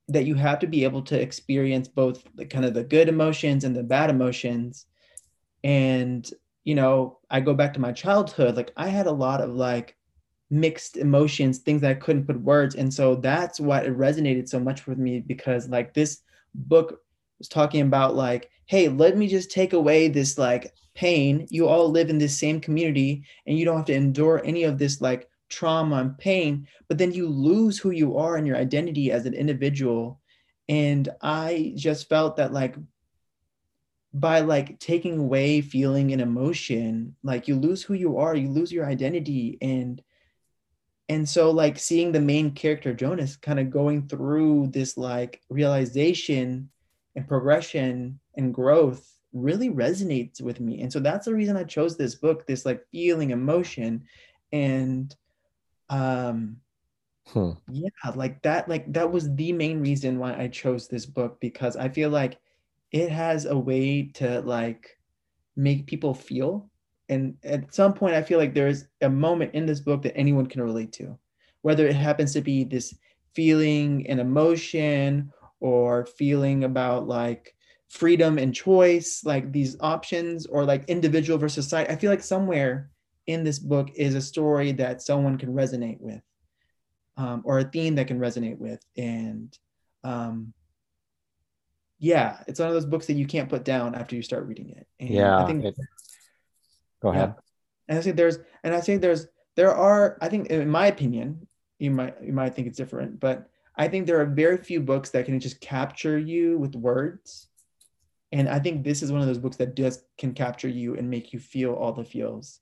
that 0.09 0.27
you 0.27 0.35
have 0.35 0.59
to 0.59 0.67
be 0.67 0.85
able 0.85 1.03
to 1.03 1.21
experience 1.21 1.89
both 1.89 2.23
the 2.35 2.45
kind 2.45 2.65
of 2.65 2.75
the 2.75 2.85
good 2.85 3.09
emotions 3.09 3.65
and 3.65 3.75
the 3.75 3.83
bad 3.83 4.11
emotions. 4.11 4.87
And 5.63 6.29
you 6.65 6.75
know 6.75 7.19
i 7.31 7.41
go 7.41 7.53
back 7.53 7.75
to 7.75 7.81
my 7.81 7.93
childhood 7.93 8.57
like 8.57 8.73
i 8.79 8.89
had 8.89 9.07
a 9.07 9.13
lot 9.13 9.43
of 9.43 9.51
like 9.51 9.97
mixed 10.49 10.97
emotions 10.97 11.59
things 11.59 11.83
that 11.83 11.91
i 11.91 11.95
couldn't 11.95 12.27
put 12.27 12.41
words. 12.41 12.75
And 12.75 12.93
so 12.93 13.17
that's 13.17 13.61
why 13.61 13.81
it 13.81 13.97
resonated 13.99 14.49
so 14.49 14.61
much 14.61 14.87
with 14.87 14.99
me 14.99 15.21
because 15.21 15.69
like 15.69 15.93
this 15.93 16.21
book 16.55 17.01
was 17.39 17.49
talking 17.49 17.81
about 17.81 18.15
like 18.15 18.51
hey 18.67 18.89
let 18.89 19.17
me 19.17 19.29
just 19.29 19.51
take 19.51 19.73
away 19.73 20.09
this 20.09 20.39
like 20.39 20.73
pain. 20.95 21.47
You 21.51 21.69
all 21.69 21.91
live 21.91 22.09
in 22.09 22.19
this 22.19 22.39
same 22.39 22.61
community 22.61 23.25
and 23.47 23.59
you 23.59 23.65
don't 23.65 23.77
have 23.77 23.87
to 23.87 23.95
endure 23.95 24.41
any 24.45 24.65
of 24.65 24.79
this 24.79 25.01
like 25.01 25.29
trauma 25.49 25.97
and 25.97 26.19
pain 26.19 26.67
but 26.89 26.99
then 26.99 27.13
you 27.13 27.29
lose 27.29 27.79
who 27.79 27.91
you 27.91 28.17
are 28.17 28.37
and 28.37 28.47
your 28.47 28.57
identity 28.57 29.11
as 29.11 29.27
an 29.27 29.35
individual. 29.35 30.21
And 30.69 31.09
i 31.21 31.73
just 31.77 32.09
felt 32.09 32.37
that 32.37 32.53
like 32.53 32.77
by 34.13 34.41
like 34.41 34.79
taking 34.79 35.19
away 35.19 35.61
feeling 35.61 36.13
and 36.13 36.23
emotion 36.23 37.17
like 37.25 37.49
you 37.49 37.57
lose 37.57 37.83
who 37.83 37.95
you 37.95 38.19
are 38.19 38.35
you 38.35 38.49
lose 38.49 38.73
your 38.73 38.87
identity. 38.87 39.59
And 39.61 40.01
and 41.09 41.29
so 41.29 41.51
like 41.51 41.79
seeing 41.79 42.13
the 42.13 42.21
main 42.21 42.53
character 42.53 42.95
jonas 42.95 43.37
kind 43.37 43.61
of 43.61 43.71
going 43.71 44.09
through 44.09 44.69
this 44.69 44.97
like 44.97 45.43
realization 45.51 46.71
and 47.17 47.29
progression 47.29 48.19
and 48.37 48.55
growth 48.55 49.11
really 49.33 49.69
resonates 49.71 50.41
with 50.41 50.61
me. 50.61 50.81
And 50.81 50.93
so 50.93 51.01
that's 51.01 51.27
the 51.27 51.35
reason 51.35 51.57
i 51.57 51.65
chose 51.65 51.97
this 51.97 52.15
book 52.15 52.47
this 52.47 52.65
like 52.65 52.83
feeling 52.93 53.31
emotion. 53.31 54.05
And 54.53 55.15
um 55.91 56.57
Hmm. 57.27 57.53
yeah 57.71 57.89
like 58.15 58.43
that 58.43 58.69
like 58.69 58.93
that 58.93 59.11
was 59.11 59.35
the 59.35 59.51
main 59.53 59.81
reason 59.81 60.19
why 60.19 60.39
i 60.39 60.47
chose 60.47 60.89
this 60.89 61.07
book 61.07 61.41
because 61.41 61.75
i 61.75 61.89
feel 61.89 62.11
like 62.11 62.39
it 62.93 63.11
has 63.11 63.47
a 63.47 63.57
way 63.57 64.11
to 64.15 64.43
like 64.43 64.99
make 65.57 65.87
people 65.87 66.13
feel. 66.15 66.71
And 67.09 67.37
at 67.43 67.75
some 67.75 67.95
point 67.95 68.15
i 68.15 68.23
feel 68.23 68.39
like 68.39 68.55
there's 68.55 68.87
a 69.01 69.09
moment 69.09 69.55
in 69.55 69.67
this 69.67 69.81
book 69.81 70.03
that 70.03 70.17
anyone 70.17 70.47
can 70.47 70.63
relate 70.63 70.93
to 70.93 71.19
whether 71.63 71.87
it 71.87 71.97
happens 71.97 72.35
to 72.35 72.43
be 72.43 72.63
this 72.63 72.95
feeling 73.35 74.07
and 74.07 74.21
emotion 74.21 75.33
or 75.65 76.05
feeling 76.05 76.65
about 76.65 77.09
like 77.09 77.57
freedom 77.89 78.37
and 78.37 78.55
choice 78.55 79.23
like 79.25 79.51
these 79.51 79.79
options 79.81 80.45
or 80.45 80.63
like 80.63 80.85
individual 80.89 81.39
versus 81.39 81.65
society 81.65 81.91
i 81.91 81.97
feel 81.97 82.11
like 82.11 82.23
somewhere 82.23 82.91
in 83.27 83.43
this 83.45 83.59
book 83.59 83.89
is 83.95 84.15
a 84.15 84.21
story 84.21 84.73
that 84.73 85.01
someone 85.01 85.39
can 85.39 85.55
resonate 85.55 85.99
with 86.01 86.21
um, 87.17 87.41
or 87.47 87.61
a 87.61 87.65
theme 87.65 87.95
that 87.95 88.07
can 88.09 88.19
resonate 88.19 88.59
with 88.59 88.81
and 88.99 89.57
um, 90.03 90.53
yeah 91.99 92.43
it's 92.47 92.61
one 92.61 92.69
of 92.69 92.75
those 92.75 92.85
books 92.85 93.07
that 93.07 93.15
you 93.15 93.27
can't 93.27 93.49
put 93.49 93.65
down 93.65 93.95
after 93.95 94.15
you 94.15 94.23
start 94.23 94.45
reading 94.47 94.69
it 94.69 94.87
and 95.01 95.09
Yeah. 95.09 95.39
i 95.39 95.47
think 95.47 95.65
it- 95.65 95.77
go 97.01 97.11
yeah. 97.11 97.17
ahead. 97.17 97.35
and 97.89 97.99
i 97.99 98.03
think 98.03 98.17
there's 98.17 98.39
and 98.65 98.75
i 98.75 98.83
think 98.83 99.01
there's 99.01 99.27
there 99.57 99.75
are 99.75 100.19
i 100.21 100.29
think 100.29 100.49
in 100.49 100.69
my 100.69 100.89
opinion 100.89 101.47
you 101.79 101.91
might 101.91 102.17
you 102.23 102.35
might 102.35 102.55
think 102.55 102.67
it's 102.69 102.77
different 102.77 103.19
but 103.19 103.49
i 103.77 103.89
think 103.89 104.07
there 104.07 104.21
are 104.21 104.27
very 104.27 104.57
few 104.57 104.81
books 104.81 105.11
that 105.11 105.25
can 105.27 105.39
just 105.41 105.61
capture 105.61 106.19
you 106.19 106.59
with 106.59 106.75
words 106.75 107.49
and 108.33 108.49
i 108.49 108.59
think 108.59 108.83
this 108.83 109.03
is 109.03 109.13
one 109.13 109.21
of 109.21 109.27
those 109.27 109.39
books 109.39 109.57
that 109.57 109.75
does 109.75 110.05
can 110.19 110.33
capture 110.33 110.69
you 110.69 110.97
and 110.97 111.09
make 111.09 111.33
you 111.33 111.39
feel 111.39 111.73
all 111.75 111.93
the 111.93 112.05
feels 112.05 112.61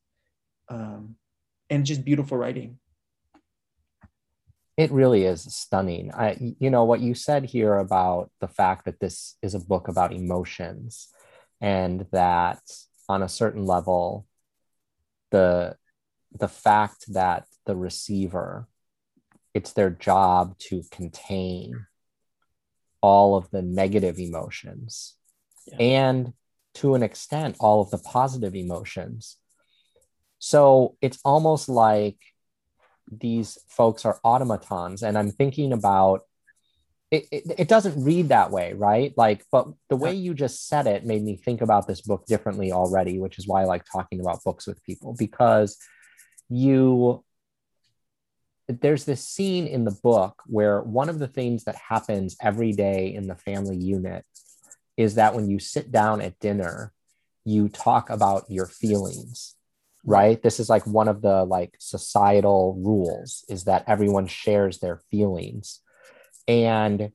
um, 0.68 1.16
and 1.70 1.87
just 1.87 2.05
beautiful 2.05 2.37
writing 2.37 2.79
It 4.77 4.90
really 4.90 5.25
is 5.25 5.42
stunning. 5.55 6.11
I, 6.14 6.55
you 6.59 6.70
know, 6.70 6.85
what 6.85 7.01
you 7.01 7.14
said 7.14 7.44
here 7.44 7.77
about 7.77 8.31
the 8.40 8.48
fact 8.48 8.87
that 8.87 9.01
this 9.01 9.37
is 9.42 9.55
a 9.55 9.61
book 9.61 9.88
about 9.88 10.14
emotions 10.14 11.09
and 11.61 12.07
that 12.11 12.61
on 13.09 13.22
a 13.22 13.29
certain 13.29 13.66
level, 13.66 14.27
the 15.31 15.77
the 16.38 16.48
fact 16.48 17.12
that 17.12 17.44
the 17.66 17.77
receiver, 17.77 18.66
it's 19.55 19.73
their 19.73 19.91
job 19.91 20.59
to 20.59 20.83
contain 20.91 21.87
all 23.01 23.37
of 23.37 23.51
the 23.51 23.62
negative 23.62 24.19
emotions 24.19 25.15
Yeah. 25.67 25.77
and 25.81 26.33
to 26.75 26.95
an 26.95 27.03
extent 27.03 27.57
all 27.61 27.81
of 27.83 27.91
the 27.91 27.99
positive 27.99 28.55
emotions. 28.55 29.37
So 30.38 30.97
it's 31.01 31.19
almost 31.25 31.69
like 31.69 32.17
these 33.11 33.59
folks 33.69 34.05
are 34.07 34.19
automatons 34.25 35.03
and 35.03 35.19
i'm 35.19 35.31
thinking 35.31 35.73
about 35.73 36.23
it, 37.11 37.27
it, 37.31 37.43
it 37.59 37.69
doesn't 37.69 38.03
read 38.03 38.29
that 38.31 38.51
way 38.51 38.73
right 38.73 39.12
like 39.19 39.45
but 39.53 39.67
the 39.91 39.97
way 39.97 40.15
you 40.15 40.33
just 40.33 40.67
said 40.67 40.87
it 40.87 41.05
made 41.05 41.23
me 41.23 41.37
think 41.37 41.61
about 41.61 41.87
this 41.87 42.01
book 42.01 42.25
differently 42.27 42.73
already 42.73 43.19
which 43.19 43.38
is 43.38 43.47
why 43.47 43.62
i 43.62 43.65
like 43.65 43.85
talking 43.85 44.21
about 44.21 44.43
books 44.45 44.67
with 44.67 44.83
people 44.85 45.15
because 45.19 45.77
you 46.49 47.23
there's 48.81 49.05
this 49.05 49.27
scene 49.27 49.67
in 49.67 49.85
the 49.85 49.99
book 50.03 50.43
where 50.47 50.81
one 50.81 51.09
of 51.09 51.19
the 51.19 51.29
things 51.29 51.65
that 51.65 51.77
happens 51.77 52.37
every 52.41 52.73
day 52.73 53.15
in 53.15 53.27
the 53.27 53.37
family 53.37 53.77
unit 53.77 54.25
is 54.97 55.17
that 55.17 55.35
when 55.35 55.49
you 55.49 55.59
sit 55.59 55.91
down 55.91 56.21
at 56.21 56.39
dinner 56.39 56.93
you 57.45 57.69
talk 57.69 58.11
about 58.11 58.45
your 58.49 58.67
feelings 58.67 59.57
right? 60.05 60.43
This 60.43 60.59
is 60.59 60.69
like 60.69 60.87
one 60.87 61.09
of 61.09 61.23
the 61.23 61.45
like 61.45 61.77
societal 61.79 62.77
rules 62.81 63.45
is 63.49 63.65
that 63.65 63.85
everyone 63.87 64.27
shares 64.27 64.79
their 64.79 65.01
feelings. 65.11 65.81
And 66.49 67.13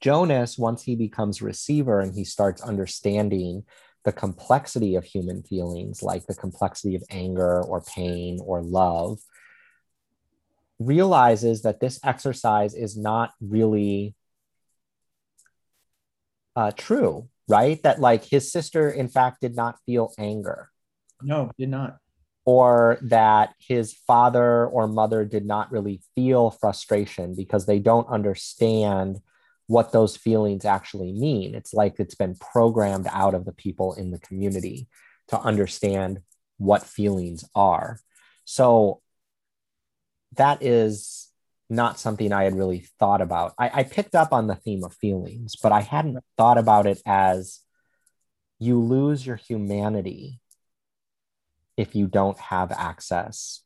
jonas 0.00 0.56
once 0.56 0.84
he 0.84 0.94
becomes 0.94 1.42
receiver 1.42 1.98
and 1.98 2.14
he 2.14 2.22
starts 2.22 2.62
understanding 2.62 3.64
the 4.04 4.12
complexity 4.12 4.94
of 4.94 5.02
human 5.02 5.42
feelings 5.42 6.04
like 6.04 6.24
the 6.26 6.34
complexity 6.36 6.94
of 6.94 7.02
anger 7.10 7.60
or 7.62 7.80
pain 7.80 8.38
or 8.44 8.62
love 8.62 9.18
realizes 10.78 11.62
that 11.62 11.80
this 11.80 11.98
exercise 12.04 12.74
is 12.74 12.96
not 12.96 13.32
really 13.40 14.14
uh, 16.56 16.70
true 16.76 17.28
right 17.48 17.82
that 17.82 18.00
like 18.00 18.24
his 18.24 18.50
sister 18.52 18.90
in 18.90 19.08
fact 19.08 19.40
did 19.40 19.56
not 19.56 19.78
feel 19.86 20.12
anger 20.18 20.70
no 21.22 21.50
did 21.58 21.68
not 21.68 21.98
or 22.44 22.98
that 23.02 23.52
his 23.58 23.92
father 24.06 24.66
or 24.66 24.88
mother 24.88 25.22
did 25.24 25.44
not 25.44 25.70
really 25.70 26.00
feel 26.14 26.50
frustration 26.50 27.34
because 27.34 27.66
they 27.66 27.78
don't 27.78 28.08
understand 28.08 29.20
what 29.66 29.92
those 29.92 30.16
feelings 30.16 30.64
actually 30.64 31.12
mean. 31.12 31.54
It's 31.54 31.74
like 31.74 32.00
it's 32.00 32.14
been 32.14 32.34
programmed 32.36 33.06
out 33.12 33.34
of 33.34 33.44
the 33.44 33.52
people 33.52 33.92
in 33.92 34.10
the 34.10 34.18
community 34.18 34.88
to 35.28 35.38
understand 35.38 36.20
what 36.56 36.82
feelings 36.82 37.44
are. 37.54 38.00
So 38.46 39.02
that 40.36 40.62
is 40.62 41.28
not 41.70 41.98
something 41.98 42.32
I 42.32 42.44
had 42.44 42.56
really 42.56 42.86
thought 42.98 43.20
about. 43.20 43.54
I, 43.58 43.70
I 43.74 43.82
picked 43.82 44.14
up 44.14 44.32
on 44.32 44.46
the 44.46 44.54
theme 44.54 44.84
of 44.84 44.94
feelings, 44.94 45.56
but 45.62 45.72
I 45.72 45.80
hadn't 45.80 46.18
thought 46.36 46.58
about 46.58 46.86
it 46.86 47.00
as 47.06 47.60
you 48.58 48.80
lose 48.80 49.26
your 49.26 49.36
humanity 49.36 50.40
if 51.76 51.94
you 51.94 52.06
don't 52.06 52.38
have 52.38 52.72
access 52.72 53.62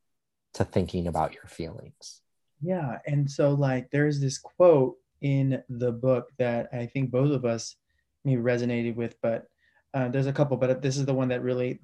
to 0.55 0.65
thinking 0.65 1.07
about 1.07 1.35
your 1.35 1.47
feelings. 1.47 2.21
Yeah. 2.61 2.99
And 3.07 3.31
so, 3.31 3.53
like, 3.53 3.91
there's 3.91 4.21
this 4.21 4.39
quote 4.39 4.97
in 5.21 5.63
the 5.69 5.93
book 5.93 6.29
that 6.39 6.69
I 6.73 6.87
think 6.87 7.11
both 7.11 7.31
of 7.31 7.45
us 7.45 7.77
maybe 8.25 8.43
resonated 8.43 8.97
with, 8.97 9.17
but 9.23 9.47
uh, 9.95 10.09
there's 10.09 10.27
a 10.27 10.33
couple, 10.33 10.57
but 10.57 10.83
this 10.83 10.97
is 10.97 11.07
the 11.07 11.15
one 11.15 11.29
that 11.29 11.43
really, 11.43 11.81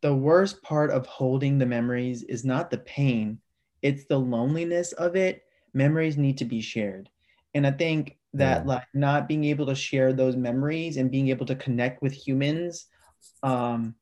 the 0.00 0.14
worst 0.14 0.62
part 0.62 0.90
of 0.90 1.06
holding 1.06 1.58
the 1.58 1.66
memories 1.66 2.22
is 2.22 2.44
not 2.44 2.70
the 2.70 2.78
pain, 2.78 3.38
it's 3.82 4.04
the 4.04 4.18
loneliness 4.18 4.92
of 4.92 5.16
it. 5.16 5.44
Memories 5.74 6.16
need 6.16 6.38
to 6.38 6.44
be 6.44 6.60
shared. 6.60 7.08
And 7.54 7.66
I 7.66 7.72
think 7.72 8.18
that, 8.34 8.62
Yeah. 8.62 8.68
like, 8.68 8.84
not 8.94 9.28
being 9.28 9.44
able 9.44 9.66
to 9.66 9.74
share 9.74 10.12
those 10.12 10.36
memories 10.36 10.96
and 10.96 11.10
being 11.10 11.28
able 11.28 11.46
to 11.46 11.56
connect 11.56 12.02
with 12.02 12.12
humans, 12.12 12.86
um, 13.42 13.94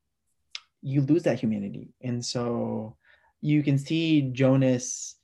you 0.81 1.01
lose 1.01 1.23
that 1.23 1.39
humanity. 1.39 1.93
And 2.01 2.23
so 2.23 2.95
you 3.41 3.63
can 3.63 3.77
see 3.77 4.21
Jonas 4.31 5.15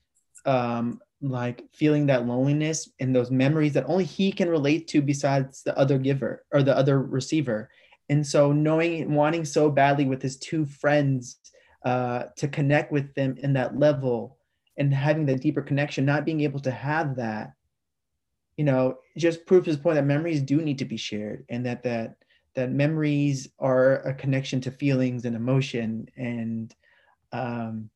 um, 0.46 1.02
like 1.22 1.64
feeling 1.74 2.06
that 2.08 2.28
loneliness 2.28 2.90
and 3.00 3.16
those 3.16 3.32
memories 3.32 3.74
that 3.74 3.86
only 3.88 4.04
he 4.04 4.32
can 4.32 4.50
relate 4.50 4.88
to 4.90 5.02
besides 5.02 5.64
the 5.64 5.78
other 5.78 5.98
giver 5.98 6.46
or 6.52 6.62
the 6.62 6.76
other 6.78 7.02
receiver 7.02 7.70
and 8.10 8.26
so 8.26 8.52
knowing 8.52 9.14
wanting 9.14 9.46
so 9.46 9.70
badly 9.70 10.06
with 10.06 10.22
his 10.22 10.38
two 10.38 10.66
friends 10.66 11.38
uh, 11.84 12.26
to 12.36 12.48
connect 12.48 12.92
with 12.92 13.14
them 13.16 13.36
in 13.40 13.54
that 13.54 13.80
level 13.80 14.35
and 14.78 14.94
having 14.94 15.26
that 15.26 15.42
deeper 15.42 15.62
connection 15.62 16.06
not 16.06 16.26
being 16.26 16.42
able 16.42 16.60
to 16.60 16.72
have 16.72 17.16
that 17.16 17.54
you 18.58 18.64
know 18.64 18.98
just 19.18 19.46
proves 19.46 19.68
his 19.68 19.78
point 19.78 19.96
that 19.96 20.06
memories 20.06 20.42
do 20.42 20.62
need 20.62 20.80
to 20.80 20.86
be 20.86 20.98
shared 20.98 21.46
and 21.50 21.66
that 21.66 21.84
that 21.84 22.16
that 22.56 22.72
memories 22.72 23.50
are 23.60 23.98
a 24.08 24.14
connection 24.14 24.62
to 24.62 24.72
feelings 24.72 25.26
and 25.26 25.36
emotion 25.36 26.08
and 26.16 26.76
um 27.32 27.90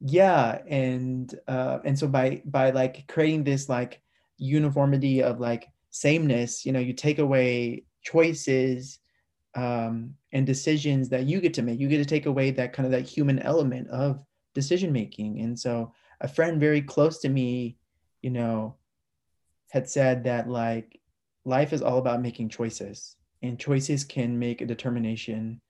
yeah 0.00 0.58
and 0.68 1.38
uh 1.48 1.78
and 1.84 1.98
so 1.98 2.06
by 2.08 2.42
by 2.46 2.70
like 2.70 3.06
creating 3.08 3.44
this 3.44 3.68
like 3.68 4.00
uniformity 4.38 5.22
of 5.22 5.40
like 5.40 5.68
sameness 5.90 6.64
you 6.66 6.72
know 6.72 6.80
you 6.80 6.92
take 6.92 7.18
away 7.18 7.84
choices 8.02 8.98
um 9.54 10.14
and 10.34 10.46
decisions 10.46 11.08
that 11.08 11.24
you 11.24 11.40
get 11.40 11.54
to 11.54 11.62
make. 11.62 11.78
You 11.78 11.88
get 11.88 11.98
to 11.98 12.04
take 12.04 12.26
away 12.26 12.50
that 12.50 12.72
kind 12.72 12.84
of 12.84 12.92
that 12.92 13.08
human 13.08 13.38
element 13.38 13.88
of 13.88 14.20
decision 14.54 14.92
making 14.92 15.40
and 15.40 15.58
so 15.58 15.92
a 16.20 16.28
friend 16.28 16.60
very 16.60 16.80
close 16.80 17.18
to 17.18 17.28
me 17.28 17.76
you 18.22 18.30
know 18.30 18.74
had 19.70 19.88
said 19.88 20.24
that 20.24 20.48
like 20.48 21.00
life 21.44 21.72
is 21.72 21.82
all 21.82 21.98
about 21.98 22.22
making 22.22 22.48
choices 22.48 23.16
and 23.42 23.58
choices 23.58 24.04
can 24.04 24.38
make 24.38 24.60
a 24.60 24.66
determination 24.66 25.60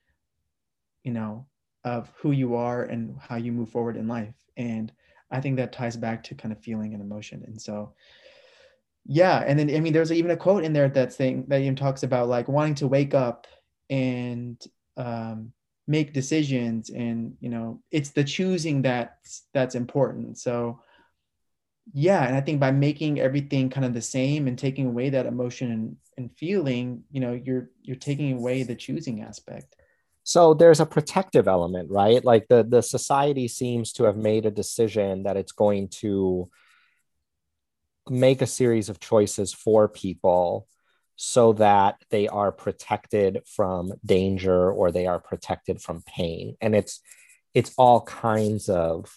you 1.02 1.12
know 1.12 1.46
of 1.84 2.10
who 2.16 2.32
you 2.32 2.54
are 2.54 2.84
and 2.84 3.16
how 3.20 3.36
you 3.36 3.52
move 3.52 3.68
forward 3.68 3.96
in 3.96 4.08
life. 4.08 4.34
And 4.56 4.92
i 5.30 5.40
think 5.40 5.56
that 5.56 5.72
ties 5.72 5.96
back 5.96 6.22
to 6.24 6.34
kind 6.34 6.52
of 6.52 6.60
feeling 6.60 6.94
and 6.94 7.02
emotion. 7.02 7.42
And 7.46 7.60
so 7.60 7.92
yeah 9.06 9.44
and 9.46 9.58
then 9.58 9.68
i 9.68 9.78
mean 9.80 9.92
there's 9.92 10.10
even 10.10 10.30
a 10.30 10.36
quote 10.36 10.64
in 10.64 10.72
there 10.72 10.88
that 10.88 11.12
saying 11.12 11.44
that 11.48 11.60
even 11.60 11.76
talks 11.76 12.04
about 12.04 12.26
like 12.26 12.48
wanting 12.48 12.74
to 12.74 12.86
wake 12.86 13.12
up 13.12 13.46
and 13.90 14.64
um, 14.96 15.52
make 15.86 16.12
decisions 16.12 16.88
and 16.90 17.36
you 17.40 17.50
know 17.50 17.82
it's 17.90 18.10
the 18.10 18.24
choosing 18.24 18.82
that's 18.82 19.44
that's 19.52 19.74
important. 19.74 20.38
So 20.38 20.80
yeah 21.92 22.26
and 22.26 22.34
i 22.34 22.40
think 22.40 22.58
by 22.58 22.70
making 22.70 23.20
everything 23.20 23.68
kind 23.68 23.84
of 23.84 23.92
the 23.92 24.00
same 24.00 24.48
and 24.48 24.58
taking 24.58 24.86
away 24.86 25.10
that 25.10 25.26
emotion 25.26 25.70
and, 25.70 25.96
and 26.16 26.32
feeling 26.32 27.04
you 27.10 27.20
know 27.20 27.32
you're 27.44 27.68
you're 27.82 27.96
taking 27.96 28.32
away 28.32 28.62
the 28.62 28.74
choosing 28.74 29.20
aspect. 29.20 29.76
So 30.26 30.54
there's 30.54 30.80
a 30.80 30.86
protective 30.86 31.46
element 31.46 31.90
right? 31.90 32.24
Like 32.24 32.46
the 32.48 32.64
the 32.64 32.82
society 32.82 33.48
seems 33.48 33.92
to 33.94 34.04
have 34.04 34.16
made 34.16 34.46
a 34.46 34.50
decision 34.50 35.24
that 35.24 35.36
it's 35.36 35.52
going 35.52 35.88
to 36.00 36.48
make 38.08 38.42
a 38.42 38.46
series 38.46 38.88
of 38.88 39.00
choices 39.00 39.52
for 39.52 39.88
people 39.88 40.66
so 41.16 41.52
that 41.54 41.96
they 42.10 42.28
are 42.28 42.50
protected 42.52 43.40
from 43.46 43.92
danger 44.04 44.70
or 44.70 44.90
they 44.90 45.06
are 45.06 45.20
protected 45.20 45.80
from 45.80 46.02
pain. 46.06 46.56
And 46.60 46.74
it's 46.74 47.00
it's 47.54 47.72
all 47.78 48.00
kinds 48.00 48.68
of 48.68 49.16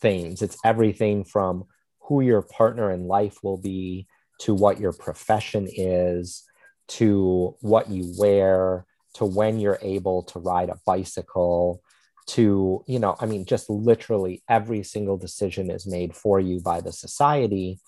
things. 0.00 0.40
It's 0.40 0.56
everything 0.64 1.24
from 1.24 1.64
who 2.00 2.22
your 2.22 2.42
partner 2.42 2.90
in 2.90 3.06
life 3.06 3.38
will 3.42 3.58
be 3.58 4.06
to 4.40 4.54
what 4.54 4.80
your 4.80 4.92
profession 4.92 5.68
is 5.70 6.44
to 6.88 7.56
what 7.60 7.88
you 7.88 8.12
wear 8.18 8.84
to 9.14 9.24
when 9.24 9.60
you're 9.60 9.78
able 9.80 10.24
to 10.24 10.40
ride 10.40 10.68
a 10.68 10.80
bicycle 10.84 11.82
to 12.26 12.84
you 12.86 12.98
know 12.98 13.16
i 13.20 13.26
mean 13.26 13.44
just 13.44 13.70
literally 13.70 14.42
every 14.48 14.82
single 14.82 15.16
decision 15.16 15.70
is 15.70 15.86
made 15.86 16.14
for 16.14 16.38
you 16.40 16.60
by 16.60 16.80
the 16.80 16.92
society. 16.92 17.78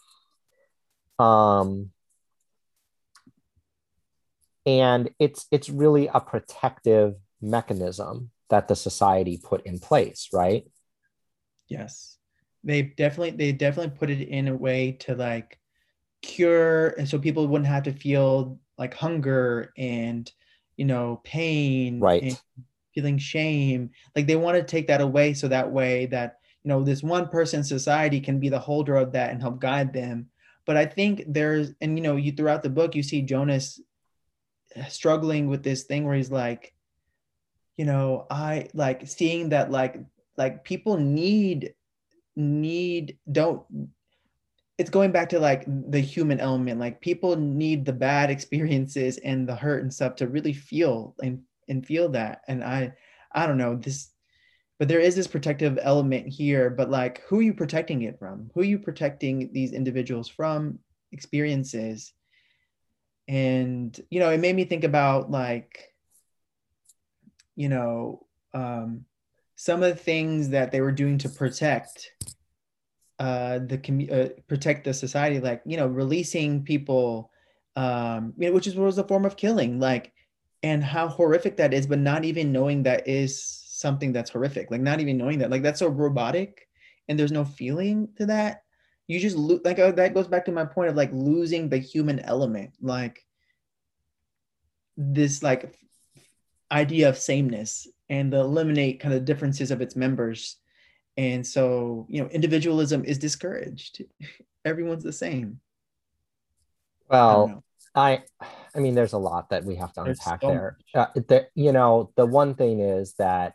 Um 1.18 1.90
and 4.66 5.10
it's 5.18 5.46
it's 5.50 5.68
really 5.68 6.08
a 6.08 6.20
protective 6.20 7.16
mechanism 7.40 8.30
that 8.50 8.68
the 8.68 8.76
society 8.76 9.40
put 9.42 9.64
in 9.66 9.78
place 9.78 10.28
right? 10.32 10.64
Yes. 11.68 12.18
They 12.64 12.82
definitely 12.82 13.32
they 13.32 13.52
definitely 13.52 13.96
put 13.98 14.10
it 14.10 14.28
in 14.28 14.48
a 14.48 14.54
way 14.54 14.92
to 15.00 15.14
like 15.14 15.58
cure 16.20 16.88
and 16.90 17.08
so 17.08 17.18
people 17.18 17.48
wouldn't 17.48 17.68
have 17.68 17.82
to 17.84 17.92
feel 17.92 18.60
like 18.78 18.94
hunger 18.94 19.72
and 19.76 20.30
you 20.76 20.84
know 20.84 21.20
pain 21.24 21.98
right. 21.98 22.40
feeling 22.94 23.18
shame. 23.18 23.90
Like 24.14 24.26
they 24.26 24.36
want 24.36 24.58
to 24.58 24.62
take 24.62 24.86
that 24.86 25.00
away 25.00 25.34
so 25.34 25.48
that 25.48 25.72
way 25.72 26.06
that 26.06 26.38
you 26.62 26.68
know 26.68 26.84
this 26.84 27.02
one 27.02 27.28
person 27.28 27.64
society 27.64 28.20
can 28.20 28.38
be 28.38 28.48
the 28.48 28.60
holder 28.60 28.96
of 28.96 29.12
that 29.12 29.30
and 29.30 29.40
help 29.40 29.60
guide 29.60 29.92
them. 29.92 30.28
But 30.64 30.76
i 30.76 30.86
think 30.86 31.24
there's 31.26 31.72
and 31.80 31.98
you 31.98 32.04
know 32.04 32.14
you 32.14 32.30
throughout 32.30 32.62
the 32.62 32.70
book 32.70 32.94
you 32.94 33.02
see 33.02 33.22
jonas 33.22 33.80
struggling 34.88 35.48
with 35.48 35.62
this 35.62 35.84
thing 35.84 36.04
where 36.04 36.16
he's 36.16 36.30
like 36.30 36.74
you 37.76 37.84
know 37.84 38.26
i 38.30 38.68
like 38.74 39.06
seeing 39.06 39.50
that 39.50 39.70
like 39.70 40.00
like 40.36 40.64
people 40.64 40.96
need 40.96 41.74
need 42.36 43.18
don't 43.30 43.64
it's 44.78 44.90
going 44.90 45.12
back 45.12 45.28
to 45.28 45.38
like 45.38 45.64
the 45.66 46.00
human 46.00 46.40
element. 46.40 46.80
Like 46.80 47.00
people 47.00 47.36
need 47.36 47.84
the 47.84 47.92
bad 47.92 48.30
experiences 48.30 49.18
and 49.18 49.48
the 49.48 49.54
hurt 49.54 49.82
and 49.82 49.94
stuff 49.94 50.16
to 50.16 50.26
really 50.26 50.52
feel 50.52 51.14
and 51.22 51.42
and 51.68 51.86
feel 51.86 52.08
that. 52.10 52.42
And 52.48 52.64
i 52.64 52.92
i 53.32 53.46
don't 53.46 53.58
know 53.58 53.76
this 53.76 54.10
but 54.78 54.88
there 54.88 54.98
is 54.98 55.14
this 55.14 55.28
protective 55.28 55.78
element 55.80 56.26
here 56.26 56.68
but 56.68 56.90
like 56.90 57.22
who 57.28 57.38
are 57.38 57.42
you 57.42 57.54
protecting 57.54 58.02
it 58.02 58.18
from? 58.18 58.50
Who 58.54 58.60
are 58.62 58.64
you 58.64 58.78
protecting 58.78 59.52
these 59.52 59.72
individuals 59.72 60.28
from? 60.28 60.78
Experiences 61.12 62.12
and 63.32 63.98
you 64.10 64.20
know 64.20 64.28
it 64.28 64.40
made 64.40 64.54
me 64.54 64.64
think 64.64 64.84
about 64.84 65.30
like 65.30 65.94
you 67.56 67.68
know 67.68 68.26
um 68.52 69.06
some 69.56 69.82
of 69.82 69.88
the 69.88 70.04
things 70.04 70.50
that 70.50 70.70
they 70.70 70.80
were 70.80 70.92
doing 70.92 71.16
to 71.16 71.28
protect 71.28 72.12
uh, 73.18 73.60
the 73.60 73.78
commu- 73.78 74.10
uh, 74.12 74.28
protect 74.48 74.84
the 74.84 74.92
society, 74.92 75.38
like 75.38 75.62
you 75.64 75.76
know, 75.76 75.86
releasing 75.86 76.64
people, 76.64 77.30
um, 77.76 78.32
you 78.36 78.48
know, 78.48 78.52
which 78.52 78.66
is 78.66 78.74
was 78.74 78.98
a 78.98 79.06
form 79.06 79.24
of 79.24 79.36
killing, 79.36 79.78
like, 79.78 80.12
and 80.64 80.82
how 80.82 81.06
horrific 81.06 81.56
that 81.56 81.72
is, 81.72 81.86
but 81.86 82.00
not 82.00 82.24
even 82.24 82.50
knowing 82.50 82.82
that 82.82 83.06
is 83.06 83.40
something 83.40 84.12
that's 84.12 84.30
horrific, 84.30 84.72
like 84.72 84.80
not 84.80 84.98
even 84.98 85.16
knowing 85.16 85.38
that, 85.38 85.50
like 85.50 85.62
that's 85.62 85.78
so 85.78 85.86
robotic, 85.86 86.66
and 87.08 87.16
there's 87.16 87.30
no 87.30 87.44
feeling 87.44 88.08
to 88.16 88.26
that. 88.26 88.64
You 89.08 89.20
just 89.20 89.36
lo- 89.36 89.60
like 89.64 89.78
uh, 89.78 89.92
that 89.92 90.14
goes 90.14 90.28
back 90.28 90.44
to 90.46 90.52
my 90.52 90.64
point 90.64 90.90
of 90.90 90.96
like 90.96 91.10
losing 91.12 91.68
the 91.68 91.78
human 91.78 92.20
element, 92.20 92.72
like 92.80 93.24
this 94.96 95.42
like 95.42 95.78
idea 96.70 97.08
of 97.08 97.18
sameness 97.18 97.86
and 98.08 98.32
the 98.32 98.38
eliminate 98.38 99.00
kind 99.00 99.14
of 99.14 99.24
differences 99.24 99.70
of 99.70 99.80
its 99.80 99.96
members. 99.96 100.56
And 101.16 101.46
so, 101.46 102.06
you 102.08 102.22
know, 102.22 102.28
individualism 102.28 103.04
is 103.04 103.18
discouraged. 103.18 104.02
Everyone's 104.64 105.04
the 105.04 105.12
same. 105.12 105.60
Well, 107.08 107.62
I, 107.94 108.22
I, 108.40 108.46
I 108.74 108.78
mean, 108.80 108.94
there's 108.94 109.12
a 109.12 109.18
lot 109.18 109.50
that 109.50 109.64
we 109.64 109.76
have 109.76 109.92
to 109.94 110.02
unpack 110.02 110.40
so 110.40 110.48
there. 110.48 110.78
Uh, 110.94 111.06
the, 111.14 111.48
you 111.54 111.72
know, 111.72 112.10
the 112.16 112.24
one 112.24 112.54
thing 112.54 112.80
is 112.80 113.14
that, 113.14 113.54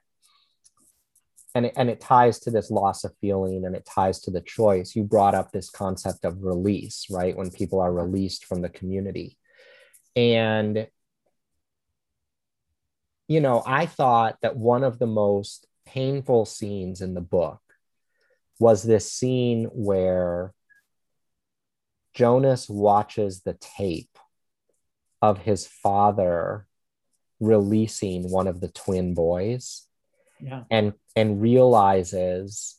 and 1.58 1.66
it, 1.66 1.74
and 1.76 1.90
it 1.90 2.00
ties 2.00 2.38
to 2.42 2.52
this 2.52 2.70
loss 2.70 3.04
of 3.04 3.16
feeling 3.20 3.66
and 3.66 3.76
it 3.76 3.84
ties 3.84 4.20
to 4.22 4.30
the 4.30 4.42
choice. 4.42 4.96
You 4.96 5.04
brought 5.04 5.34
up 5.34 5.52
this 5.52 5.72
concept 5.72 6.24
of 6.24 6.44
release, 6.44 7.08
right? 7.10 7.36
When 7.36 7.50
people 7.50 7.80
are 7.80 7.92
released 7.92 8.46
from 8.46 8.62
the 8.62 8.70
community. 8.70 9.40
And 10.16 10.88
you 13.28 13.42
know, 13.42 13.64
I 13.66 13.88
thought 13.88 14.38
that 14.44 14.56
one 14.56 14.84
of 14.84 15.00
the 15.00 15.08
most 15.08 15.68
painful 15.86 16.46
scenes 16.46 17.02
in 17.02 17.16
the 17.16 17.22
book 17.22 17.60
was 18.60 18.84
this 18.84 19.12
scene 19.12 19.66
where 19.74 20.54
Jonas 22.14 22.70
watches 22.70 23.42
the 23.42 23.58
tape 23.60 24.16
of 25.24 25.40
his 25.40 25.66
father 25.66 26.68
releasing 27.40 28.30
one 28.30 28.48
of 28.48 28.62
the 28.62 28.70
twin 28.70 29.16
boys 29.16 29.87
yeah. 30.40 30.64
and 30.70 30.94
and 31.16 31.42
realizes 31.42 32.78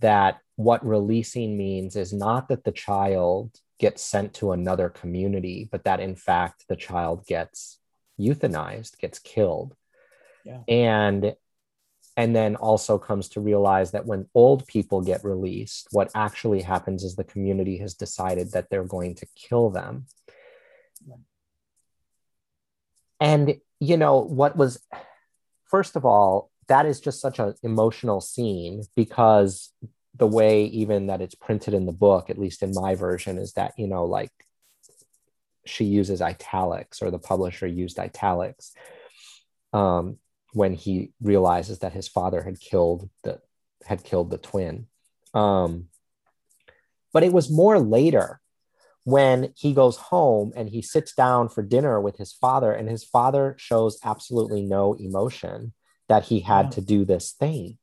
that 0.00 0.38
what 0.56 0.84
releasing 0.86 1.56
means 1.56 1.96
is 1.96 2.12
not 2.12 2.48
that 2.48 2.64
the 2.64 2.72
child 2.72 3.50
gets 3.78 4.02
sent 4.02 4.34
to 4.34 4.52
another 4.52 4.88
community 4.88 5.68
but 5.70 5.84
that 5.84 6.00
in 6.00 6.14
fact 6.14 6.64
the 6.68 6.76
child 6.76 7.26
gets 7.26 7.78
euthanized 8.18 8.98
gets 8.98 9.18
killed 9.18 9.74
yeah. 10.44 10.60
And 10.68 11.34
and 12.16 12.34
then 12.36 12.56
also 12.56 12.98
comes 12.98 13.28
to 13.30 13.40
realize 13.40 13.92
that 13.92 14.04
when 14.04 14.28
old 14.34 14.66
people 14.66 15.00
get 15.00 15.24
released, 15.24 15.88
what 15.90 16.10
actually 16.14 16.60
happens 16.60 17.04
is 17.04 17.14
the 17.14 17.24
community 17.24 17.78
has 17.78 17.94
decided 17.94 18.52
that 18.52 18.68
they're 18.68 18.84
going 18.84 19.14
to 19.16 19.26
kill 19.36 19.70
them. 19.70 20.06
And 23.20 23.56
you 23.78 23.96
know 23.96 24.18
what 24.18 24.56
was 24.56 24.82
first 25.66 25.96
of 25.96 26.04
all, 26.04 26.49
that 26.70 26.86
is 26.86 27.00
just 27.00 27.20
such 27.20 27.40
an 27.40 27.54
emotional 27.64 28.20
scene 28.20 28.84
because 28.94 29.72
the 30.14 30.26
way 30.26 30.64
even 30.66 31.08
that 31.08 31.20
it's 31.20 31.34
printed 31.34 31.74
in 31.74 31.84
the 31.84 31.92
book, 31.92 32.30
at 32.30 32.38
least 32.38 32.62
in 32.62 32.72
my 32.72 32.94
version, 32.94 33.38
is 33.38 33.54
that, 33.54 33.72
you 33.76 33.88
know, 33.88 34.04
like 34.04 34.30
she 35.66 35.84
uses 35.84 36.22
italics 36.22 37.02
or 37.02 37.10
the 37.10 37.18
publisher 37.18 37.66
used 37.66 37.98
italics 37.98 38.72
um, 39.72 40.18
when 40.52 40.74
he 40.74 41.12
realizes 41.20 41.80
that 41.80 41.92
his 41.92 42.06
father 42.06 42.40
had 42.42 42.60
killed 42.60 43.10
the 43.24 43.40
had 43.84 44.04
killed 44.04 44.30
the 44.30 44.38
twin. 44.38 44.86
Um, 45.34 45.86
but 47.12 47.24
it 47.24 47.32
was 47.32 47.50
more 47.50 47.80
later 47.80 48.40
when 49.02 49.52
he 49.56 49.72
goes 49.72 49.96
home 49.96 50.52
and 50.54 50.68
he 50.68 50.82
sits 50.82 51.14
down 51.14 51.48
for 51.48 51.62
dinner 51.62 52.00
with 52.00 52.16
his 52.16 52.32
father, 52.32 52.72
and 52.72 52.88
his 52.88 53.02
father 53.02 53.56
shows 53.58 53.98
absolutely 54.04 54.62
no 54.62 54.94
emotion 54.94 55.72
that 56.10 56.24
he 56.24 56.40
had 56.40 56.66
yeah. 56.66 56.70
to 56.70 56.80
do 56.80 57.04
this 57.04 57.30
thing, 57.30 57.78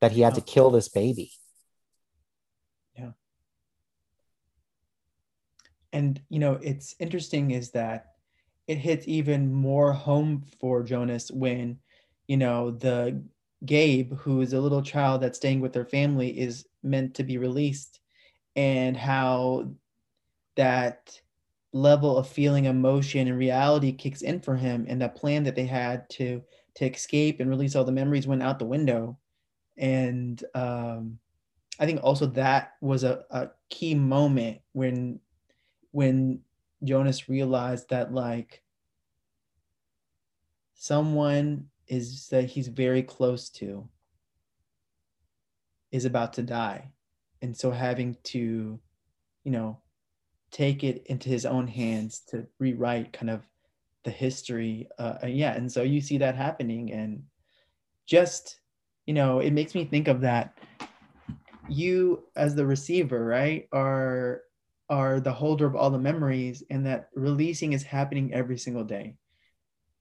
that 0.00 0.10
he 0.10 0.22
had 0.22 0.32
yeah. 0.32 0.36
to 0.36 0.40
kill 0.40 0.70
this 0.70 0.88
baby. 0.88 1.30
Yeah. 2.96 3.10
And, 5.92 6.18
you 6.30 6.38
know, 6.38 6.54
it's 6.62 6.96
interesting 6.98 7.50
is 7.50 7.72
that 7.72 8.06
it 8.66 8.78
hits 8.78 9.06
even 9.06 9.52
more 9.52 9.92
home 9.92 10.44
for 10.60 10.82
Jonas 10.82 11.30
when, 11.30 11.78
you 12.26 12.38
know, 12.38 12.70
the 12.70 13.22
Gabe, 13.66 14.14
who 14.14 14.40
is 14.40 14.54
a 14.54 14.60
little 14.60 14.82
child 14.82 15.20
that's 15.20 15.36
staying 15.36 15.60
with 15.60 15.74
their 15.74 15.84
family, 15.84 16.40
is 16.40 16.66
meant 16.82 17.16
to 17.16 17.22
be 17.22 17.36
released, 17.36 18.00
and 18.56 18.96
how 18.96 19.68
that 20.56 21.20
level 21.74 22.16
of 22.16 22.26
feeling 22.28 22.64
emotion 22.64 23.28
and 23.28 23.36
reality 23.36 23.92
kicks 23.92 24.22
in 24.22 24.40
for 24.40 24.56
him, 24.56 24.86
and 24.88 25.02
that 25.02 25.16
plan 25.16 25.44
that 25.44 25.54
they 25.54 25.66
had 25.66 26.08
to 26.08 26.42
to 26.76 26.86
escape 26.86 27.40
and 27.40 27.50
release 27.50 27.76
all 27.76 27.84
the 27.84 27.92
memories 27.92 28.26
went 28.26 28.42
out 28.42 28.58
the 28.58 28.64
window, 28.64 29.18
and 29.76 30.42
um, 30.54 31.18
I 31.78 31.86
think 31.86 32.00
also 32.02 32.26
that 32.26 32.74
was 32.80 33.04
a, 33.04 33.24
a 33.30 33.50
key 33.70 33.94
moment 33.94 34.60
when 34.72 35.20
when 35.90 36.40
Jonas 36.84 37.28
realized 37.28 37.90
that 37.90 38.12
like 38.12 38.62
someone 40.74 41.66
is 41.86 42.28
that 42.28 42.44
he's 42.44 42.68
very 42.68 43.02
close 43.02 43.50
to 43.50 43.88
is 45.90 46.04
about 46.04 46.32
to 46.32 46.42
die. 46.42 46.90
And 47.42 47.56
so 47.56 47.70
having 47.70 48.16
to, 48.24 48.80
you 49.44 49.50
know, 49.50 49.78
take 50.50 50.84
it 50.84 51.06
into 51.06 51.28
his 51.28 51.44
own 51.44 51.66
hands 51.66 52.20
to 52.30 52.46
rewrite 52.58 53.12
kind 53.12 53.30
of 53.30 53.42
the 54.04 54.10
history. 54.10 54.88
Uh, 54.98 55.18
yeah. 55.26 55.54
And 55.54 55.70
so 55.70 55.82
you 55.82 56.00
see 56.00 56.18
that 56.18 56.36
happening. 56.36 56.92
And 56.92 57.22
just, 58.06 58.60
you 59.06 59.14
know, 59.14 59.40
it 59.40 59.52
makes 59.52 59.74
me 59.74 59.84
think 59.84 60.08
of 60.08 60.20
that. 60.22 60.58
You, 61.68 62.24
as 62.36 62.54
the 62.54 62.66
receiver, 62.66 63.24
right, 63.24 63.68
are 63.72 64.42
are 64.90 65.20
the 65.20 65.32
holder 65.32 65.64
of 65.64 65.74
all 65.74 65.90
the 65.90 65.98
memories 65.98 66.62
and 66.68 66.84
that 66.84 67.08
releasing 67.14 67.72
is 67.72 67.82
happening 67.82 68.34
every 68.34 68.58
single 68.58 68.84
day 68.84 69.16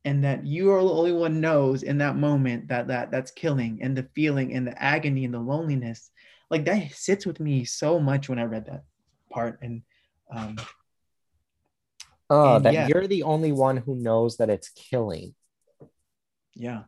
and 0.04 0.24
that 0.24 0.46
you 0.46 0.72
are 0.72 0.82
the 0.82 0.90
only 0.90 1.14
one 1.14 1.40
knows 1.40 1.84
in 1.84 1.98
that 2.00 2.16
moment 2.16 2.68
that 2.68 2.88
that 2.88 3.12
that's 3.12 3.32
killing 3.32 3.80
and 3.82 3.96
the 3.96 4.08
feeling 4.16 4.54
and 4.54 4.68
the 4.68 4.84
agony 4.84 5.26
and 5.26 5.34
the 5.34 5.40
loneliness 5.40 6.12
like 6.50 6.66
that 6.66 6.92
sits 6.92 7.26
with 7.26 7.40
me 7.40 7.64
so 7.64 8.00
much 8.00 8.28
when 8.28 8.40
i 8.40 8.44
read 8.44 8.66
that 8.66 8.84
part 9.32 9.60
and 9.62 9.82
um 10.36 10.58
oh 12.32 12.56
and 12.56 12.66
that 12.66 12.74
yeah. 12.74 12.88
you're 12.88 13.08
the 13.08 13.24
only 13.24 13.52
one 13.52 13.78
who 13.78 13.96
knows 13.96 14.38
that 14.38 14.50
it's 14.50 14.70
killing 14.70 15.34
yeah 16.56 16.84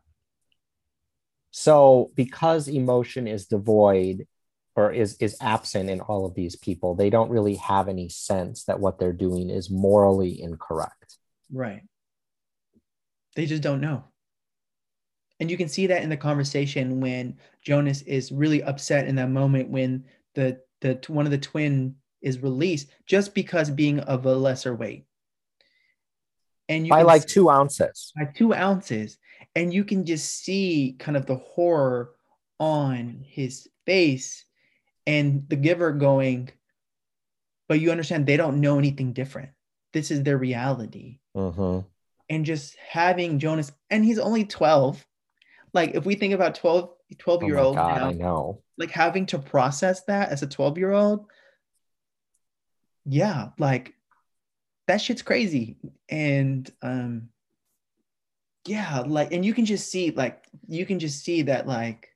so 1.52 2.12
because 2.16 2.68
emotion 2.68 3.28
is 3.28 3.46
devoid 3.46 4.28
or 4.76 4.92
is 4.92 5.16
is 5.18 5.38
absent 5.40 5.90
in 5.90 6.02
all 6.02 6.26
of 6.26 6.34
these 6.34 6.56
people 6.56 6.96
they 6.96 7.10
don't 7.10 7.30
really 7.30 7.56
have 7.56 7.88
any 7.88 8.10
sense 8.10 8.64
that 8.64 8.80
what 8.80 8.98
they're 8.98 9.14
doing 9.14 9.50
is 9.50 9.70
morally 9.70 10.42
incorrect 10.42 11.18
right 11.52 11.84
they 13.36 13.46
just 13.46 13.64
don't 13.64 13.82
know. 13.82 14.04
And 15.40 15.50
you 15.50 15.58
can 15.58 15.68
see 15.68 15.88
that 15.88 16.04
in 16.04 16.10
the 16.10 16.18
conversation 16.18 17.02
when 17.02 17.38
Jonas 17.62 18.02
is 18.04 18.32
really 18.32 18.64
upset 18.64 19.08
in 19.08 19.16
that 19.16 19.30
moment 19.30 19.70
when 19.70 20.06
the 20.36 20.60
the 20.82 21.00
one 21.08 21.26
of 21.26 21.32
the 21.32 21.38
twin 21.38 21.96
is 22.22 22.42
released 22.42 22.90
just 23.06 23.34
because 23.34 23.70
being 23.70 24.00
of 24.02 24.26
a 24.26 24.36
lesser 24.36 24.76
weight. 24.76 25.06
And 26.74 26.88
you 26.88 26.90
by 26.90 27.04
like 27.04 27.26
two 27.26 27.50
ounces. 27.50 28.12
By 28.16 28.26
two 28.26 28.54
ounces. 28.54 29.18
And 29.56 29.74
you 29.74 29.84
can 29.84 30.06
just 30.06 30.44
see 30.44 30.96
kind 31.00 31.16
of 31.16 31.26
the 31.26 31.36
horror 31.36 32.12
on 32.60 33.24
his 33.26 33.70
face 33.86 34.46
and 35.06 35.48
the 35.50 35.56
giver 35.56 35.92
going, 35.92 36.50
but 37.68 37.80
you 37.80 37.92
understand 37.92 38.26
they 38.26 38.38
don't 38.38 38.62
know 38.62 38.80
anything 38.80 39.14
different. 39.14 39.50
This 39.92 40.10
is 40.10 40.24
their 40.24 40.38
reality. 40.38 41.20
Uh-huh 41.36 41.82
and 42.30 42.46
just 42.46 42.76
having 42.78 43.40
Jonas, 43.40 43.72
and 43.90 44.04
he's 44.04 44.20
only 44.20 44.46
12. 44.46 45.06
Like, 45.74 45.96
if 45.96 46.06
we 46.06 46.16
think 46.16 46.34
about 46.34 46.56
12, 46.56 46.90
12 47.18 47.44
year 47.44 47.58
old, 47.58 47.76
now, 47.76 47.86
I 47.86 48.14
know, 48.14 48.62
like 48.78 48.92
having 48.92 49.26
to 49.28 49.40
process 49.40 50.04
that 50.06 50.30
as 50.30 50.42
a 50.44 50.48
12 50.48 50.78
year 50.78 50.92
old, 50.92 51.26
yeah, 53.06 53.50
like 53.60 53.94
that 54.88 55.02
shit's 55.02 55.22
crazy. 55.22 55.78
And, 56.10 56.70
um, 56.82 57.30
yeah, 58.66 59.04
like, 59.06 59.34
and 59.34 59.44
you 59.44 59.54
can 59.54 59.66
just 59.66 59.92
see, 59.92 60.12
like, 60.12 60.46
you 60.68 60.86
can 60.86 61.00
just 61.00 61.24
see 61.24 61.44
that, 61.44 61.68
like, 61.68 62.10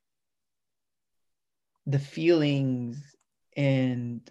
the 1.85 1.99
feelings 1.99 3.15
and 3.55 4.29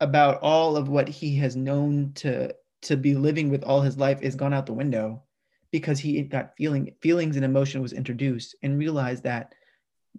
about 0.00 0.40
all 0.42 0.76
of 0.76 0.88
what 0.88 1.08
he 1.08 1.36
has 1.36 1.56
known 1.56 2.12
to 2.14 2.54
to 2.80 2.96
be 2.96 3.14
living 3.14 3.50
with 3.50 3.62
all 3.62 3.80
his 3.80 3.96
life 3.96 4.20
is 4.22 4.34
gone 4.34 4.52
out 4.52 4.66
the 4.66 4.72
window 4.72 5.22
because 5.70 5.98
he 5.98 6.20
got 6.22 6.56
feeling 6.56 6.92
feelings 7.00 7.36
and 7.36 7.44
emotion 7.44 7.80
was 7.80 7.92
introduced 7.92 8.56
and 8.62 8.78
realized 8.78 9.22
that 9.22 9.54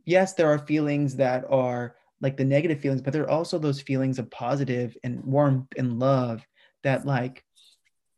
yes 0.06 0.34
there 0.34 0.50
are 0.50 0.60
feelings 0.60 1.16
that 1.16 1.44
are 1.50 1.96
like 2.22 2.38
the 2.38 2.46
negative 2.46 2.80
feelings 2.80 3.02
but 3.02 3.12
there 3.12 3.24
are 3.24 3.30
also 3.30 3.58
those 3.60 3.82
feelings 3.82 4.20
of 4.20 4.30
positive 4.32 4.96
and 5.04 5.24
warmth 5.24 5.68
and 5.78 6.00
love 6.00 6.46
that 6.84 7.06
like 7.06 7.44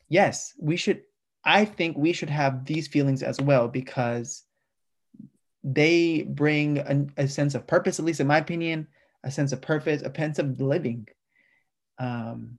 yes 0.09 0.53
we 0.59 0.75
should 0.75 1.01
i 1.43 1.65
think 1.65 1.97
we 1.97 2.13
should 2.13 2.29
have 2.29 2.65
these 2.65 2.87
feelings 2.87 3.23
as 3.23 3.39
well 3.41 3.67
because 3.67 4.43
they 5.63 6.21
bring 6.23 6.77
a, 6.77 7.23
a 7.23 7.27
sense 7.27 7.55
of 7.55 7.65
purpose 7.65 7.99
at 7.99 8.05
least 8.05 8.19
in 8.19 8.27
my 8.27 8.37
opinion 8.37 8.87
a 9.23 9.31
sense 9.31 9.51
of 9.51 9.61
purpose 9.61 10.01
a 10.03 10.13
sense 10.15 10.39
of 10.39 10.61
living 10.61 11.07
um 11.99 12.57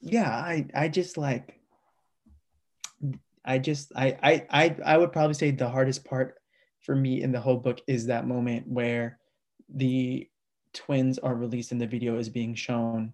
yeah, 0.00 0.30
I 0.30 0.66
I 0.74 0.88
just 0.88 1.16
like 1.16 1.58
I 3.44 3.58
just 3.58 3.92
I 3.96 4.16
I 4.22 4.46
I 4.50 4.76
I 4.84 4.98
would 4.98 5.12
probably 5.12 5.34
say 5.34 5.50
the 5.50 5.68
hardest 5.68 6.04
part 6.04 6.36
for 6.80 6.94
me 6.94 7.22
in 7.22 7.32
the 7.32 7.40
whole 7.40 7.56
book 7.56 7.80
is 7.86 8.06
that 8.06 8.26
moment 8.26 8.66
where 8.68 9.18
the 9.68 10.28
twins 10.72 11.18
are 11.18 11.34
released 11.34 11.72
and 11.72 11.80
the 11.80 11.86
video 11.86 12.18
is 12.18 12.28
being 12.28 12.54
shown. 12.54 13.12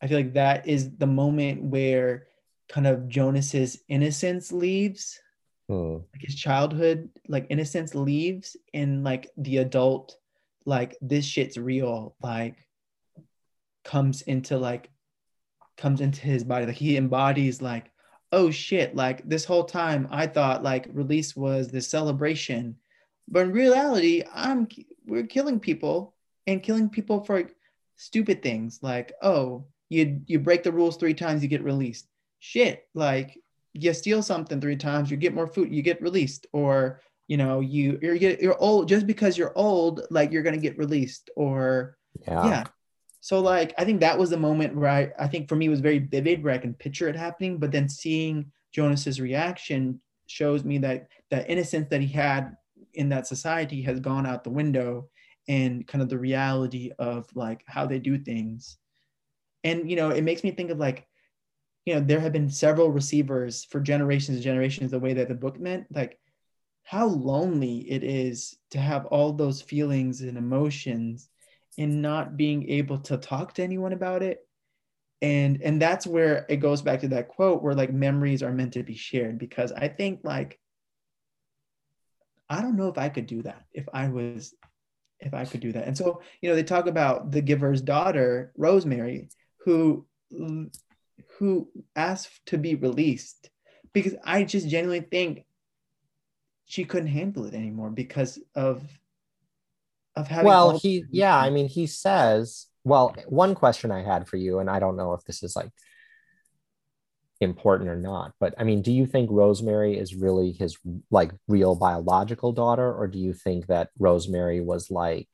I 0.00 0.06
feel 0.06 0.18
like 0.18 0.34
that 0.34 0.68
is 0.68 0.96
the 0.96 1.06
moment 1.06 1.62
where 1.62 2.26
kind 2.68 2.86
of 2.86 3.08
Jonas's 3.08 3.80
innocence 3.88 4.52
leaves. 4.52 5.20
Hmm. 5.68 5.94
Like 6.12 6.22
his 6.22 6.34
childhood, 6.34 7.10
like 7.28 7.46
innocence 7.50 7.94
leaves, 7.94 8.56
and 8.72 9.02
like 9.02 9.30
the 9.36 9.58
adult, 9.58 10.16
like 10.64 10.96
this 11.00 11.24
shit's 11.24 11.58
real, 11.58 12.14
like 12.22 12.56
comes 13.84 14.22
into 14.22 14.58
like 14.58 14.90
comes 15.76 16.00
into 16.00 16.20
his 16.20 16.44
body. 16.44 16.66
Like 16.66 16.76
he 16.76 16.96
embodies 16.96 17.60
like, 17.60 17.90
oh 18.32 18.50
shit, 18.50 18.94
like 18.94 19.28
this 19.28 19.44
whole 19.44 19.64
time 19.64 20.08
I 20.10 20.26
thought 20.26 20.62
like 20.62 20.88
release 20.92 21.34
was 21.36 21.68
this 21.68 21.88
celebration. 21.88 22.76
But 23.28 23.46
in 23.46 23.52
reality, 23.52 24.22
I'm 24.32 24.68
we're 25.04 25.26
killing 25.26 25.58
people 25.58 26.14
and 26.46 26.62
killing 26.62 26.88
people 26.88 27.24
for 27.24 27.50
stupid 27.96 28.42
things 28.42 28.80
like, 28.82 29.12
oh, 29.22 29.66
you 29.88 30.20
you 30.26 30.38
break 30.38 30.62
the 30.62 30.72
rules 30.72 30.96
three 30.96 31.14
times, 31.14 31.42
you 31.42 31.48
get 31.48 31.64
released. 31.64 32.06
Shit, 32.40 32.86
like 32.94 33.38
you 33.72 33.92
steal 33.92 34.22
something 34.22 34.60
three 34.60 34.76
times, 34.76 35.10
you 35.10 35.16
get 35.16 35.34
more 35.34 35.46
food, 35.46 35.72
you 35.72 35.82
get 35.82 36.02
released, 36.02 36.46
or 36.52 37.00
you 37.28 37.36
know, 37.36 37.60
you 37.60 37.98
you're 38.02 38.14
you're 38.14 38.58
old 38.58 38.88
just 38.88 39.06
because 39.06 39.36
you're 39.36 39.56
old, 39.56 40.02
like 40.10 40.32
you're 40.32 40.42
gonna 40.42 40.56
get 40.58 40.78
released, 40.78 41.30
or 41.36 41.96
yeah, 42.26 42.46
yeah 42.46 42.64
so 43.26 43.40
like 43.40 43.74
I 43.76 43.84
think 43.84 43.98
that 44.02 44.16
was 44.16 44.30
the 44.30 44.36
moment 44.36 44.76
where 44.76 44.88
I, 44.88 45.10
I 45.18 45.26
think 45.26 45.48
for 45.48 45.56
me 45.56 45.68
was 45.68 45.80
very 45.80 45.98
vivid 45.98 46.44
where 46.44 46.54
I 46.54 46.58
can 46.58 46.74
picture 46.74 47.08
it 47.08 47.16
happening, 47.16 47.58
but 47.58 47.72
then 47.72 47.88
seeing 47.88 48.52
Jonas's 48.72 49.20
reaction 49.20 50.00
shows 50.28 50.62
me 50.62 50.78
that 50.78 51.08
that 51.32 51.50
innocence 51.50 51.88
that 51.90 52.00
he 52.00 52.06
had 52.06 52.56
in 52.94 53.08
that 53.08 53.26
society 53.26 53.82
has 53.82 53.98
gone 53.98 54.26
out 54.26 54.44
the 54.44 54.50
window 54.50 55.08
and 55.48 55.84
kind 55.88 56.02
of 56.02 56.08
the 56.08 56.16
reality 56.16 56.92
of 57.00 57.26
like 57.34 57.64
how 57.66 57.84
they 57.84 57.98
do 57.98 58.16
things. 58.16 58.78
And 59.64 59.90
you 59.90 59.96
know, 59.96 60.10
it 60.10 60.22
makes 60.22 60.44
me 60.44 60.52
think 60.52 60.70
of 60.70 60.78
like, 60.78 61.08
you 61.86 61.94
know, 61.94 62.00
there 62.00 62.20
have 62.20 62.32
been 62.32 62.50
several 62.50 62.90
receivers 62.90 63.64
for 63.64 63.80
generations 63.80 64.36
and 64.36 64.44
generations 64.44 64.90
the 64.90 64.98
way 64.98 65.14
that 65.14 65.28
the 65.28 65.34
book 65.34 65.58
meant, 65.58 65.86
like 65.94 66.18
how 66.82 67.06
lonely 67.06 67.78
it 67.90 68.02
is 68.02 68.56
to 68.72 68.78
have 68.78 69.06
all 69.06 69.32
those 69.32 69.62
feelings 69.62 70.20
and 70.20 70.36
emotions 70.36 71.28
and 71.78 72.02
not 72.02 72.36
being 72.36 72.68
able 72.68 72.98
to 72.98 73.16
talk 73.16 73.54
to 73.54 73.62
anyone 73.62 73.92
about 73.92 74.22
it. 74.22 74.46
And 75.22 75.62
and 75.62 75.80
that's 75.80 76.06
where 76.06 76.44
it 76.48 76.56
goes 76.56 76.82
back 76.82 77.00
to 77.00 77.08
that 77.08 77.28
quote 77.28 77.62
where 77.62 77.74
like 77.74 77.92
memories 77.92 78.42
are 78.42 78.52
meant 78.52 78.74
to 78.74 78.82
be 78.82 78.94
shared 78.94 79.38
because 79.38 79.72
i 79.72 79.88
think 79.88 80.20
like 80.24 80.60
i 82.50 82.60
don't 82.60 82.76
know 82.76 82.88
if 82.88 82.98
i 82.98 83.08
could 83.08 83.26
do 83.26 83.40
that 83.40 83.64
if 83.72 83.88
i 83.94 84.08
was 84.08 84.54
if 85.20 85.32
i 85.32 85.46
could 85.46 85.60
do 85.60 85.72
that. 85.72 85.86
And 85.86 85.96
so 85.96 86.20
you 86.42 86.50
know 86.50 86.54
they 86.54 86.62
talk 86.62 86.86
about 86.86 87.30
the 87.32 87.40
giver's 87.40 87.80
daughter 87.80 88.52
rosemary 88.58 89.30
who 89.64 90.06
who 91.38 91.68
asked 91.94 92.44
to 92.46 92.58
be 92.58 92.74
released 92.74 93.50
because 93.92 94.14
i 94.24 94.44
just 94.44 94.68
genuinely 94.68 95.06
think 95.08 95.44
she 96.66 96.84
couldn't 96.84 97.08
handle 97.08 97.44
it 97.44 97.54
anymore 97.54 97.90
because 97.90 98.38
of 98.54 98.82
of 100.14 100.28
having 100.28 100.46
well 100.46 100.78
he 100.78 101.04
yeah 101.10 101.36
i 101.36 101.50
mean 101.50 101.68
he 101.68 101.86
says 101.86 102.66
well 102.84 103.14
one 103.26 103.54
question 103.54 103.90
i 103.90 104.02
had 104.02 104.26
for 104.26 104.36
you 104.36 104.58
and 104.58 104.68
i 104.68 104.78
don't 104.78 104.96
know 104.96 105.12
if 105.12 105.24
this 105.24 105.42
is 105.42 105.54
like 105.54 105.70
important 107.40 107.90
or 107.90 107.96
not 107.96 108.32
but 108.40 108.54
i 108.56 108.64
mean 108.64 108.80
do 108.80 108.90
you 108.90 109.04
think 109.04 109.28
rosemary 109.30 109.98
is 109.98 110.14
really 110.14 110.52
his 110.52 110.78
like 111.10 111.32
real 111.48 111.74
biological 111.74 112.52
daughter 112.52 112.90
or 112.90 113.06
do 113.06 113.18
you 113.18 113.34
think 113.34 113.66
that 113.66 113.90
rosemary 113.98 114.62
was 114.62 114.90
like 114.90 115.28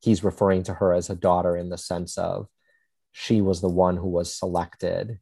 he's 0.00 0.24
referring 0.24 0.62
to 0.62 0.72
her 0.72 0.94
as 0.94 1.10
a 1.10 1.14
daughter 1.14 1.56
in 1.56 1.68
the 1.68 1.76
sense 1.76 2.16
of 2.16 2.48
she 3.20 3.40
was 3.40 3.60
the 3.60 3.68
one 3.68 3.96
who 3.96 4.06
was 4.06 4.32
selected 4.32 5.18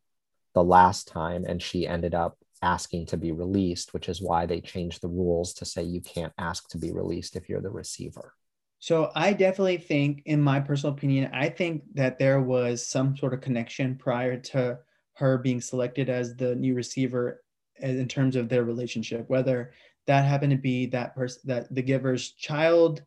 the 0.53 0.63
last 0.63 1.09
time 1.09 1.47
and 1.49 1.63
she 1.63 1.87
ended 1.87 2.15
up 2.15 2.37
asking 2.61 3.07
to 3.07 3.17
be 3.17 3.33
released, 3.33 3.95
which 3.95 4.11
is 4.11 4.21
why 4.21 4.45
they 4.45 4.61
changed 4.61 5.01
the 5.01 5.09
rules 5.09 5.55
to 5.55 5.65
say 5.65 5.83
you 5.83 6.03
can't 6.03 6.35
ask 6.37 6.69
to 6.69 6.77
be 6.77 6.93
released 6.93 7.37
if 7.37 7.49
you're 7.49 7.63
the 7.63 7.71
receiver. 7.71 8.35
So 8.81 9.11
I 9.15 9.33
definitely 9.33 9.79
think, 9.79 10.21
in 10.27 10.43
my 10.43 10.61
personal 10.61 10.95
opinion, 10.95 11.31
I 11.33 11.49
think 11.49 11.85
that 11.95 12.19
there 12.19 12.43
was 12.43 12.87
some 12.87 13.17
sort 13.17 13.33
of 13.33 13.41
connection 13.41 13.97
prior 13.97 14.37
to 14.53 14.79
her 15.15 15.39
being 15.39 15.63
selected 15.63 16.11
as 16.11 16.37
the 16.37 16.55
new 16.55 16.75
receiver 16.75 17.43
eh, 17.81 17.93
in 17.93 18.09
terms 18.09 18.37
of 18.37 18.51
their 18.51 18.65
relationship, 18.65 19.25
whether 19.31 19.73
that 20.07 20.27
happened 20.27 20.51
to 20.51 20.59
be 20.59 20.85
that 20.87 21.15
person 21.15 21.41
that 21.47 21.75
the 21.75 21.81
giver's 21.81 22.33
child 22.33 23.03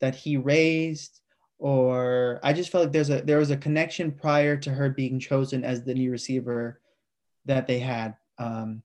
that 0.00 0.14
he 0.14 0.38
raised 0.38 1.19
or 1.60 2.40
I 2.42 2.54
just 2.54 2.70
felt 2.70 2.84
like 2.84 2.92
there's 2.92 3.10
a 3.10 3.20
there 3.20 3.38
was 3.38 3.50
a 3.50 3.56
connection 3.56 4.10
prior 4.10 4.56
to 4.56 4.70
her 4.70 4.88
being 4.88 5.20
chosen 5.20 5.62
as 5.62 5.84
the 5.84 5.94
new 5.94 6.10
receiver 6.10 6.80
that 7.44 7.66
they 7.66 7.78
had. 7.78 8.16
Um, 8.38 8.82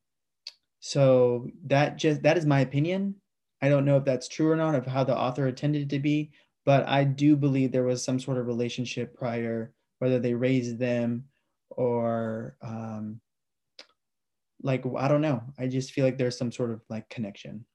so 0.81 1.47
that 1.67 1.95
just 1.95 2.21
that 2.23 2.37
is 2.37 2.45
my 2.45 2.59
opinion. 2.59 3.15
I 3.61 3.69
don't 3.69 3.85
know 3.85 3.97
if 3.97 4.03
that's 4.03 4.27
true 4.27 4.51
or 4.51 4.57
not 4.57 4.75
of 4.75 4.85
how 4.85 5.05
the 5.05 5.17
author 5.17 5.47
intended 5.47 5.83
it 5.83 5.89
to 5.95 5.99
be, 5.99 6.31
but 6.65 6.85
I 6.87 7.05
do 7.05 7.37
believe 7.37 7.71
there 7.71 7.85
was 7.85 8.03
some 8.03 8.19
sort 8.19 8.37
of 8.37 8.45
relationship 8.45 9.17
prior, 9.17 9.73
whether 9.99 10.19
they 10.19 10.33
raised 10.33 10.77
them 10.77 11.23
or 11.69 12.57
um, 12.61 13.21
like 14.61 14.83
I 14.97 15.07
don't 15.07 15.21
know. 15.21 15.43
I 15.57 15.67
just 15.67 15.93
feel 15.93 16.03
like 16.03 16.17
there's 16.17 16.37
some 16.37 16.51
sort 16.51 16.71
of 16.71 16.81
like 16.89 17.07
connection. 17.07 17.65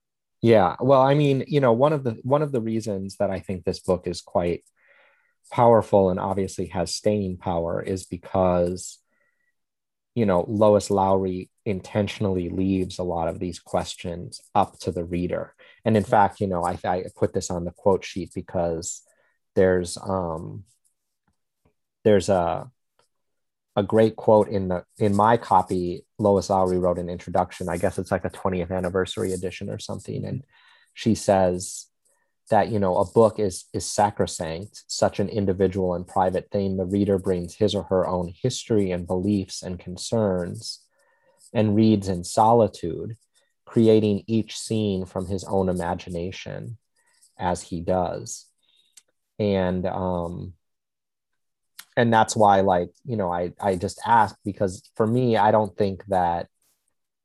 Yeah, 0.43 0.77
well, 0.79 1.01
I 1.01 1.15
mean, 1.15 1.45
you 1.49 1.61
know, 1.61 1.73
one 1.73 1.95
of 1.95 2.05
the 2.05 2.19
one 2.23 2.43
of 2.43 2.53
the 2.53 2.61
reasons 2.61 3.17
that 3.17 3.31
I 3.31 3.41
think 3.41 3.65
this 3.65 3.81
book 3.81 4.07
is 4.07 4.21
quite 4.21 4.63
powerful 5.51 6.11
and 6.11 6.21
obviously 6.21 6.67
has 6.67 6.95
staying 6.95 7.37
power 7.37 7.83
is 7.83 8.05
because 8.05 8.99
you 10.15 10.27
know 10.27 10.45
Lois 10.49 10.91
Lowry 10.91 11.51
intentionally 11.65 12.49
leaves 12.49 12.99
a 12.99 13.03
lot 13.03 13.29
of 13.29 13.39
these 13.39 13.59
questions 13.59 14.41
up 14.55 14.79
to 14.81 14.93
the 14.93 15.05
reader. 15.05 15.55
And 15.85 15.97
in 15.97 16.05
fact, 16.05 16.41
you 16.41 16.47
know, 16.47 16.65
I, 16.65 16.79
I 16.85 17.05
put 17.17 17.33
this 17.33 17.51
on 17.51 17.65
the 17.65 17.71
quote 17.71 18.05
sheet 18.05 18.33
because 18.35 19.03
there's 19.55 19.97
um, 19.99 20.65
there's 22.05 22.29
a 22.29 22.71
a 23.77 23.83
great 23.83 24.17
quote 24.17 24.49
in 24.49 24.69
the 24.69 24.85
in 24.99 25.15
my 25.15 25.37
copy. 25.37 26.05
Lois 26.19 26.51
Lowry 26.51 26.79
wrote 26.79 26.99
an 26.99 27.09
introduction. 27.09 27.69
I 27.69 27.77
guess 27.77 27.99
it's 27.99 28.11
like 28.11 28.25
a 28.25 28.31
20th 28.31 28.71
anniversary 28.71 29.33
edition 29.33 29.71
or 29.71 29.79
something, 29.79 30.25
and 30.25 30.45
she 30.95 31.15
says 31.15 31.87
that 32.51 32.69
you 32.69 32.79
know 32.79 32.97
a 32.97 33.05
book 33.05 33.39
is 33.39 33.65
is 33.73 33.87
sacrosanct 33.91 34.85
such 34.87 35.21
an 35.21 35.29
individual 35.29 35.95
and 35.95 36.07
private 36.07 36.51
thing 36.51 36.77
the 36.77 36.85
reader 36.85 37.19
brings 37.19 37.55
his 37.55 37.75
or 37.75 37.85
her 37.85 38.07
own 38.07 38.33
history 38.43 38.91
and 38.91 39.07
beliefs 39.07 39.63
and 39.63 39.79
concerns 39.79 40.81
and 41.53 41.77
reads 41.77 42.09
in 42.09 42.25
solitude, 42.25 43.17
creating 43.65 44.25
each 44.27 44.59
scene 44.59 45.05
from 45.05 45.27
his 45.27 45.45
own 45.45 45.69
imagination 45.69 46.79
as 47.39 47.63
he 47.63 47.81
does. 47.81 48.47
And 49.39 49.87
um, 49.87 50.55
and 51.97 52.13
that's 52.13 52.37
why, 52.37 52.61
like, 52.61 52.91
you 53.05 53.17
know, 53.17 53.33
I 53.33 53.53
I 53.61 53.77
just 53.77 54.01
ask 54.07 54.37
because 54.45 54.89
for 54.97 55.07
me, 55.07 55.37
I 55.37 55.51
don't 55.51 55.77
think 55.77 56.05
that 56.07 56.49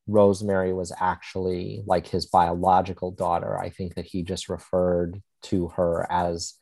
Rosemary 0.08 0.74
was 0.74 0.92
actually 1.00 1.84
like 1.86 2.08
his 2.08 2.28
biological 2.28 3.12
daughter. 3.12 3.58
I 3.58 3.70
think 3.70 3.96
that 3.96 4.06
he 4.06 4.24
just 4.24 4.50
referred 4.50 5.22
to 5.44 5.70
her 5.70 6.06
as 6.12 6.54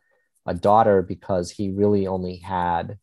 a 0.46 0.54
daughter 0.54 1.02
because 1.02 1.52
he 1.52 1.70
really 1.70 2.08
only 2.08 2.38
had 2.38 2.98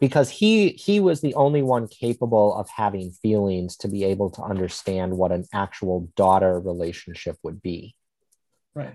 because 0.00 0.30
he 0.30 0.70
he 0.70 1.00
was 1.00 1.20
the 1.20 1.34
only 1.34 1.62
one 1.62 1.88
capable 1.88 2.54
of 2.54 2.68
having 2.68 3.10
feelings 3.10 3.76
to 3.76 3.88
be 3.88 4.04
able 4.04 4.30
to 4.30 4.42
understand 4.42 5.16
what 5.16 5.32
an 5.32 5.44
actual 5.52 6.08
daughter 6.16 6.60
relationship 6.60 7.36
would 7.42 7.60
be 7.62 7.94
right 8.74 8.94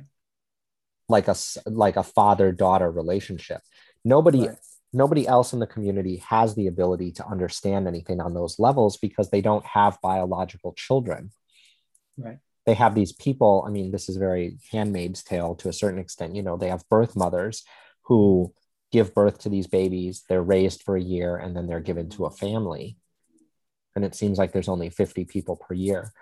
like 1.09 1.27
a 1.27 1.35
like 1.65 1.97
a 1.97 2.03
father 2.03 2.51
daughter 2.51 2.89
relationship 2.89 3.61
nobody 4.05 4.47
right. 4.47 4.57
Nobody 4.93 5.27
else 5.27 5.53
in 5.53 5.59
the 5.59 5.67
community 5.67 6.17
has 6.17 6.55
the 6.55 6.67
ability 6.67 7.11
to 7.11 7.27
understand 7.27 7.87
anything 7.87 8.21
on 8.21 8.33
those 8.33 8.59
levels 8.59 8.97
because 8.97 9.29
they 9.29 9.41
don't 9.41 9.65
have 9.65 10.01
biological 10.01 10.73
children 10.73 11.31
right 12.17 12.37
they 12.65 12.73
have 12.73 12.95
these 12.95 13.11
people 13.11 13.63
i 13.67 13.71
mean 13.71 13.91
this 13.91 14.07
is 14.07 14.17
very 14.17 14.57
handmaid's 14.71 15.23
tale 15.23 15.55
to 15.55 15.69
a 15.69 15.73
certain 15.73 15.99
extent 15.99 16.35
you 16.35 16.43
know 16.43 16.57
they 16.57 16.69
have 16.69 16.87
birth 16.89 17.15
mothers 17.15 17.63
who 18.03 18.53
give 18.93 19.13
birth 19.15 19.39
to 19.39 19.49
these 19.49 19.65
babies, 19.65 20.23
they're 20.29 20.43
raised 20.43 20.83
for 20.83 20.95
a 20.95 21.01
year, 21.01 21.35
and 21.35 21.57
then 21.57 21.65
they're 21.65 21.79
given 21.79 22.09
to 22.11 22.25
a 22.25 22.31
family. 22.31 22.95
And 23.95 24.05
it 24.05 24.13
seems 24.13 24.37
like 24.37 24.53
there's 24.53 24.69
only 24.69 24.91
50 24.91 25.25
people 25.25 25.55
per 25.55 25.73
year 25.73 26.13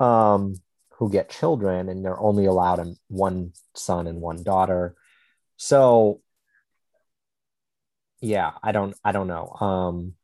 um, 0.00 0.56
who 0.94 1.10
get 1.10 1.30
children, 1.30 1.88
and 1.88 2.04
they're 2.04 2.20
only 2.20 2.46
allowed 2.46 2.84
one 3.06 3.52
son 3.76 4.08
and 4.08 4.20
one 4.20 4.42
daughter. 4.42 4.96
So, 5.56 6.20
yeah, 8.20 8.52
I 8.62 8.72
don't, 8.72 8.96
I 9.04 9.12
don't 9.12 9.28
know. 9.28 9.48
Um, 9.60 10.14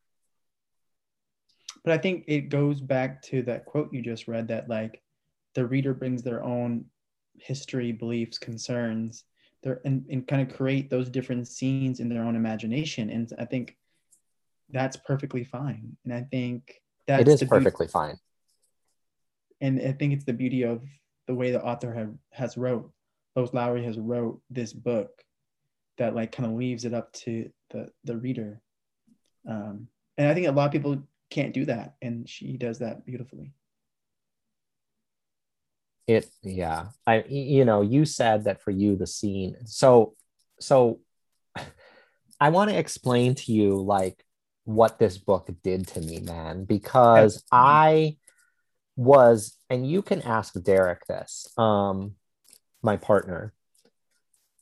but 1.84 1.92
I 1.92 1.98
think 1.98 2.24
it 2.26 2.48
goes 2.48 2.80
back 2.80 3.22
to 3.24 3.42
that 3.42 3.66
quote 3.66 3.92
you 3.92 4.02
just 4.02 4.26
read 4.28 4.48
that 4.48 4.68
like 4.68 5.02
the 5.54 5.66
reader 5.66 5.94
brings 5.94 6.22
their 6.22 6.42
own 6.42 6.86
history, 7.38 7.92
beliefs, 7.92 8.38
concerns, 8.38 9.24
their 9.64 9.80
and, 9.84 10.04
and 10.08 10.28
kind 10.28 10.48
of 10.48 10.56
create 10.56 10.90
those 10.90 11.08
different 11.08 11.48
scenes 11.48 11.98
in 11.98 12.08
their 12.08 12.22
own 12.22 12.36
imagination 12.36 13.10
and 13.10 13.32
i 13.38 13.44
think 13.44 13.76
that's 14.70 14.96
perfectly 14.96 15.42
fine 15.42 15.96
and 16.04 16.14
i 16.14 16.22
think 16.30 16.80
that 17.06 17.20
it 17.20 17.28
is 17.28 17.42
perfectly 17.42 17.88
fine 17.88 18.16
and 19.60 19.80
i 19.80 19.90
think 19.92 20.12
it's 20.12 20.24
the 20.24 20.32
beauty 20.32 20.62
of 20.62 20.82
the 21.26 21.34
way 21.34 21.50
the 21.50 21.62
author 21.62 21.92
have, 21.92 22.12
has 22.30 22.56
wrote 22.56 22.90
Lois 23.34 23.52
Lowry 23.52 23.82
has 23.82 23.98
wrote 23.98 24.40
this 24.50 24.72
book 24.72 25.23
that 25.98 26.14
like 26.14 26.32
kind 26.32 26.48
of 26.48 26.56
leaves 26.56 26.84
it 26.84 26.94
up 26.94 27.12
to 27.12 27.50
the 27.70 27.88
the 28.04 28.16
reader. 28.16 28.60
Um, 29.48 29.88
and 30.16 30.28
i 30.28 30.34
think 30.34 30.46
a 30.46 30.52
lot 30.52 30.66
of 30.66 30.72
people 30.72 31.02
can't 31.30 31.52
do 31.52 31.64
that 31.66 31.94
and 32.00 32.28
she 32.28 32.56
does 32.56 32.78
that 32.78 33.04
beautifully. 33.04 33.52
It 36.06 36.28
yeah. 36.42 36.88
I 37.06 37.24
you 37.28 37.64
know 37.64 37.80
you 37.80 38.04
said 38.04 38.44
that 38.44 38.62
for 38.62 38.70
you 38.70 38.96
the 38.96 39.06
scene 39.06 39.56
so 39.64 40.14
so 40.60 41.00
i 42.40 42.50
want 42.50 42.70
to 42.70 42.78
explain 42.78 43.34
to 43.34 43.52
you 43.52 43.76
like 43.76 44.22
what 44.64 44.98
this 44.98 45.18
book 45.18 45.48
did 45.62 45.86
to 45.88 46.00
me 46.00 46.20
man 46.20 46.64
because 46.64 47.42
i 47.52 48.16
was 48.96 49.56
and 49.68 49.88
you 49.88 50.02
can 50.02 50.22
ask 50.22 50.54
derek 50.62 51.04
this 51.06 51.46
um 51.58 52.12
my 52.82 52.96
partner 52.96 53.52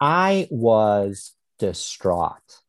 i 0.02 0.46
was 0.50 1.32
distraught 1.58 2.60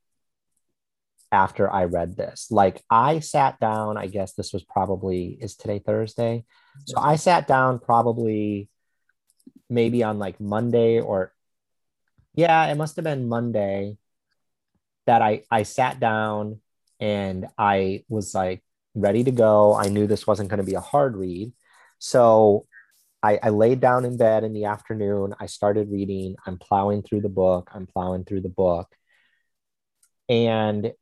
after 1.31 1.69
i 1.69 1.85
read 1.85 2.15
this 2.15 2.47
like 2.51 2.81
i 2.89 3.19
sat 3.19 3.59
down 3.59 3.97
i 3.97 4.07
guess 4.07 4.33
this 4.33 4.53
was 4.53 4.63
probably 4.63 5.37
is 5.41 5.55
today 5.55 5.79
thursday 5.79 6.45
so 6.85 6.99
I 6.99 7.15
sat 7.15 7.47
down 7.47 7.79
probably 7.79 8.69
maybe 9.69 10.03
on 10.03 10.19
like 10.19 10.39
Monday 10.39 10.99
or 10.99 11.31
yeah, 12.35 12.65
it 12.71 12.75
must 12.75 12.95
have 12.95 13.05
been 13.05 13.29
Monday 13.29 13.97
that 15.05 15.21
I 15.21 15.43
I 15.51 15.63
sat 15.63 15.99
down 15.99 16.61
and 16.99 17.47
I 17.57 18.03
was 18.09 18.33
like 18.33 18.63
ready 18.95 19.23
to 19.23 19.31
go. 19.31 19.75
I 19.75 19.89
knew 19.89 20.07
this 20.07 20.25
wasn't 20.25 20.49
going 20.49 20.59
to 20.59 20.65
be 20.65 20.75
a 20.75 20.79
hard 20.79 21.15
read. 21.15 21.53
So 21.99 22.65
I, 23.23 23.39
I 23.41 23.49
laid 23.49 23.79
down 23.79 24.03
in 24.03 24.17
bed 24.17 24.43
in 24.43 24.53
the 24.53 24.65
afternoon. 24.65 25.33
I 25.39 25.45
started 25.45 25.89
reading. 25.89 26.35
I'm 26.45 26.57
plowing 26.57 27.03
through 27.03 27.21
the 27.21 27.29
book. 27.29 27.69
I'm 27.73 27.87
plowing 27.87 28.25
through 28.25 28.41
the 28.41 28.49
book. 28.49 28.93
And 30.27 30.93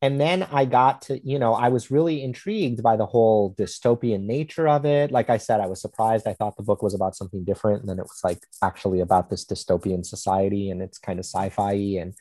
and 0.00 0.20
then 0.20 0.44
I 0.44 0.64
got 0.64 1.02
to, 1.02 1.18
you 1.28 1.40
know, 1.40 1.54
I 1.54 1.70
was 1.70 1.90
really 1.90 2.22
intrigued 2.22 2.84
by 2.84 2.96
the 2.96 3.06
whole 3.06 3.54
dystopian 3.58 4.22
nature 4.22 4.68
of 4.68 4.84
it. 4.84 5.10
Like 5.10 5.28
I 5.28 5.38
said, 5.38 5.60
I 5.60 5.66
was 5.66 5.80
surprised. 5.80 6.28
I 6.28 6.34
thought 6.34 6.56
the 6.56 6.62
book 6.62 6.82
was 6.82 6.94
about 6.94 7.16
something 7.16 7.44
different. 7.44 7.80
And 7.80 7.88
then 7.88 7.98
it 7.98 8.04
was 8.04 8.20
like 8.22 8.38
actually 8.62 9.00
about 9.00 9.28
this 9.28 9.44
dystopian 9.44 10.06
society 10.06 10.70
and 10.70 10.80
it's 10.82 10.98
kind 10.98 11.18
of 11.18 11.24
sci-fi 11.24 11.72
and 11.72 12.14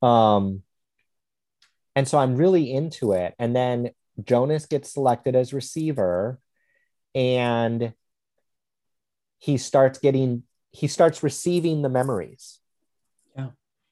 um 0.00 0.62
and 1.96 2.08
so 2.08 2.18
I'm 2.18 2.36
really 2.36 2.72
into 2.72 3.12
it. 3.12 3.34
And 3.38 3.54
then 3.54 3.90
Jonas 4.24 4.66
gets 4.66 4.92
selected 4.92 5.34
as 5.36 5.52
receiver 5.52 6.38
and 7.14 7.92
he 9.38 9.56
starts 9.58 9.98
getting 9.98 10.44
he 10.70 10.86
starts 10.86 11.22
receiving 11.22 11.82
the 11.82 11.88
memories. 11.88 12.60
Yeah. 13.36 13.50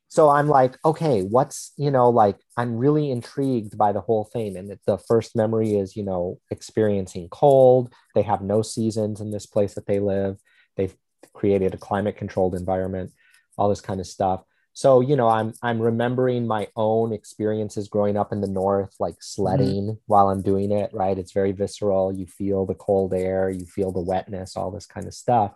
So 0.09 0.29
i'm 0.29 0.49
like 0.49 0.79
okay 0.85 1.23
what's 1.23 1.73
you 1.77 1.91
know 1.91 2.09
like 2.09 2.37
i'm 2.57 2.77
really 2.77 3.11
intrigued 3.11 3.77
by 3.77 3.93
the 3.93 4.01
whole 4.01 4.25
thing. 4.25 4.57
And 4.57 4.77
the 4.87 4.99
first 4.99 5.37
memory 5.37 5.77
is 5.77 5.97
you 5.97 6.05
know 6.05 6.41
experiencing 6.51 7.29
cold. 7.31 7.93
They 8.15 8.23
have 8.23 8.43
no 8.43 8.63
seasons 8.63 9.21
in 9.21 9.31
this 9.31 9.47
place 9.47 9.75
that 9.75 9.87
they 9.87 10.01
live. 10.01 10.39
They've 10.77 10.97
created 11.33 11.75
a 11.75 11.79
climate 11.79 12.17
controlled 12.17 12.55
environment 12.55 13.13
all 13.59 13.69
this 13.69 13.83
kind 13.83 14.01
of 14.01 14.07
stuff 14.07 14.43
so 14.73 15.01
you 15.01 15.17
know 15.17 15.29
i'm 15.29 15.53
i'm 15.63 15.81
remembering 15.81 16.47
my 16.47 16.69
own 16.77 17.13
experiences 17.13 17.89
growing 17.89 18.17
up 18.17 18.33
in 18.33 18.41
the 18.41 18.47
north 18.47 18.95
like 19.01 19.17
sledding 19.21 19.85
mm-hmm. 19.85 19.99
while 20.07 20.29
i'm 20.29 20.43
doing 20.43 20.71
it 20.71 20.91
right? 20.93 21.19
It's 21.19 21.33
very 21.33 21.53
visceral. 21.53 22.13
You 22.13 22.27
feel 22.27 22.67
the 22.67 22.75
cold 22.75 23.15
air 23.15 23.51
you 23.51 23.67
feel 23.67 23.93
the 23.93 24.01
wetness 24.01 24.57
all 24.57 24.71
this 24.71 24.87
kind 24.87 25.07
of 25.07 25.15
stuff. 25.15 25.55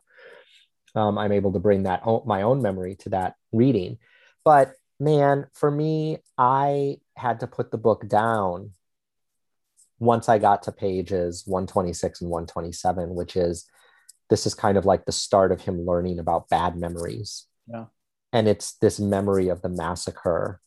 Um, 0.95 1.19
i'm 1.19 1.33
able 1.33 1.53
to 1.53 1.59
bring 1.59 1.85
that 1.85 2.03
my 2.27 2.43
own 2.43 2.63
memory 2.63 2.97
to 3.01 3.11
that 3.11 3.35
reading. 3.53 3.99
But 4.45 4.75
man 5.01 5.47
for 5.53 5.71
me 5.71 6.19
i 6.39 6.97
had 7.17 7.41
to 7.41 7.49
put 7.49 7.73
the 7.73 7.77
book 7.77 8.09
down 8.09 8.71
once 9.99 10.29
i 10.29 10.39
got 10.39 10.63
to 10.63 10.71
pages 10.71 11.43
126 11.47 12.21
and 12.21 12.31
127 12.31 13.13
which 13.13 13.35
is 13.35 13.67
this 14.31 14.47
is 14.47 14.55
kind 14.55 14.79
of 14.79 14.85
like 14.85 15.05
the 15.05 15.13
start 15.13 15.51
of 15.51 15.61
him 15.61 15.85
learning 15.85 16.19
about 16.19 16.49
bad 16.49 16.77
memories. 16.77 17.47
Yeah 17.67 17.87
and 18.35 18.49
it's 18.49 18.73
this 18.79 18.99
memory 18.99 19.49
of 19.49 19.63
the 19.63 19.69
massacre 19.69 20.61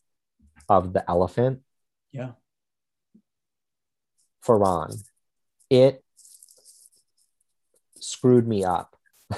of 0.70 0.94
the 0.94 1.08
elephant. 1.08 1.60
Yeah. 2.12 2.30
Faran, 4.44 4.96
it 5.68 6.02
screwed 8.00 8.48
me 8.48 8.64
up. 8.64 8.96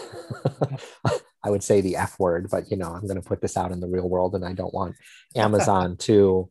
I 1.42 1.50
would 1.50 1.64
say 1.64 1.80
the 1.80 1.96
F 1.96 2.20
word, 2.20 2.48
but 2.50 2.70
you 2.70 2.76
know, 2.76 2.92
I'm 2.92 3.06
going 3.08 3.20
to 3.20 3.28
put 3.28 3.40
this 3.40 3.56
out 3.56 3.72
in 3.72 3.80
the 3.80 3.88
real 3.88 4.08
world, 4.08 4.36
and 4.36 4.44
I 4.44 4.52
don't 4.52 4.72
want 4.72 4.94
Amazon 5.36 5.96
to 5.98 6.48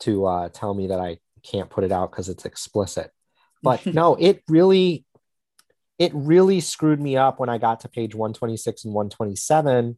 to 0.00 0.26
uh, 0.26 0.48
tell 0.50 0.74
me 0.74 0.88
that 0.88 1.00
I 1.00 1.18
can't 1.42 1.70
put 1.70 1.84
it 1.84 1.92
out 1.92 2.10
because 2.10 2.28
it's 2.28 2.44
explicit. 2.44 3.10
But 3.62 3.86
no, 3.94 4.16
it 4.16 4.42
really, 4.48 5.06
it 5.98 6.12
really 6.14 6.60
screwed 6.60 7.00
me 7.00 7.16
up 7.16 7.40
when 7.40 7.48
I 7.48 7.56
got 7.56 7.80
to 7.80 7.88
page 7.88 8.14
126 8.14 8.84
and 8.84 8.92
127 8.92 9.96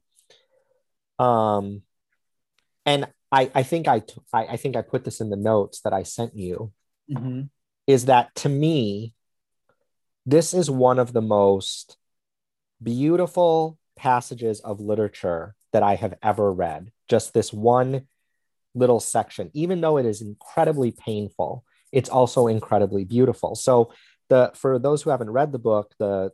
um, 1.19 1.83
and 2.85 3.09
I, 3.33 3.51
I 3.55 3.63
think 3.63 3.89
I, 3.89 4.03
I, 4.33 4.47
I 4.47 4.57
think 4.57 4.77
I 4.77 4.83
put 4.83 5.05
this 5.05 5.21
in 5.21 5.31
the 5.31 5.37
notes 5.37 5.81
that 5.83 5.93
I 5.93 6.05
sent 6.05 6.37
you. 6.37 6.73
Mm-hmm. 7.11 7.43
Is 7.87 8.07
that 8.07 8.35
to 8.37 8.49
me, 8.49 9.15
this 10.25 10.55
is 10.55 10.71
one 10.71 10.99
of 10.99 11.13
the 11.13 11.23
most 11.23 11.97
beautiful 12.83 13.79
passages 13.97 14.61
of 14.61 14.81
literature 14.81 15.55
that 15.73 15.83
I 15.83 15.95
have 15.95 16.15
ever 16.23 16.53
read. 16.53 16.91
Just 17.09 17.33
this 17.33 17.53
one 17.53 18.07
little 18.75 19.01
section, 19.01 19.51
even 19.55 19.81
though 19.81 19.97
it 19.97 20.07
is 20.07 20.21
incredibly 20.21 20.91
painful, 20.91 21.65
it's 21.93 22.11
also 22.11 22.47
incredibly 22.47 23.05
beautiful. 23.05 23.55
So 23.55 23.93
the 24.29 24.51
for 24.55 24.79
those 24.79 25.03
who 25.03 25.11
haven't 25.11 25.31
read 25.31 25.53
the 25.53 25.59
book, 25.59 25.95
the 25.99 26.33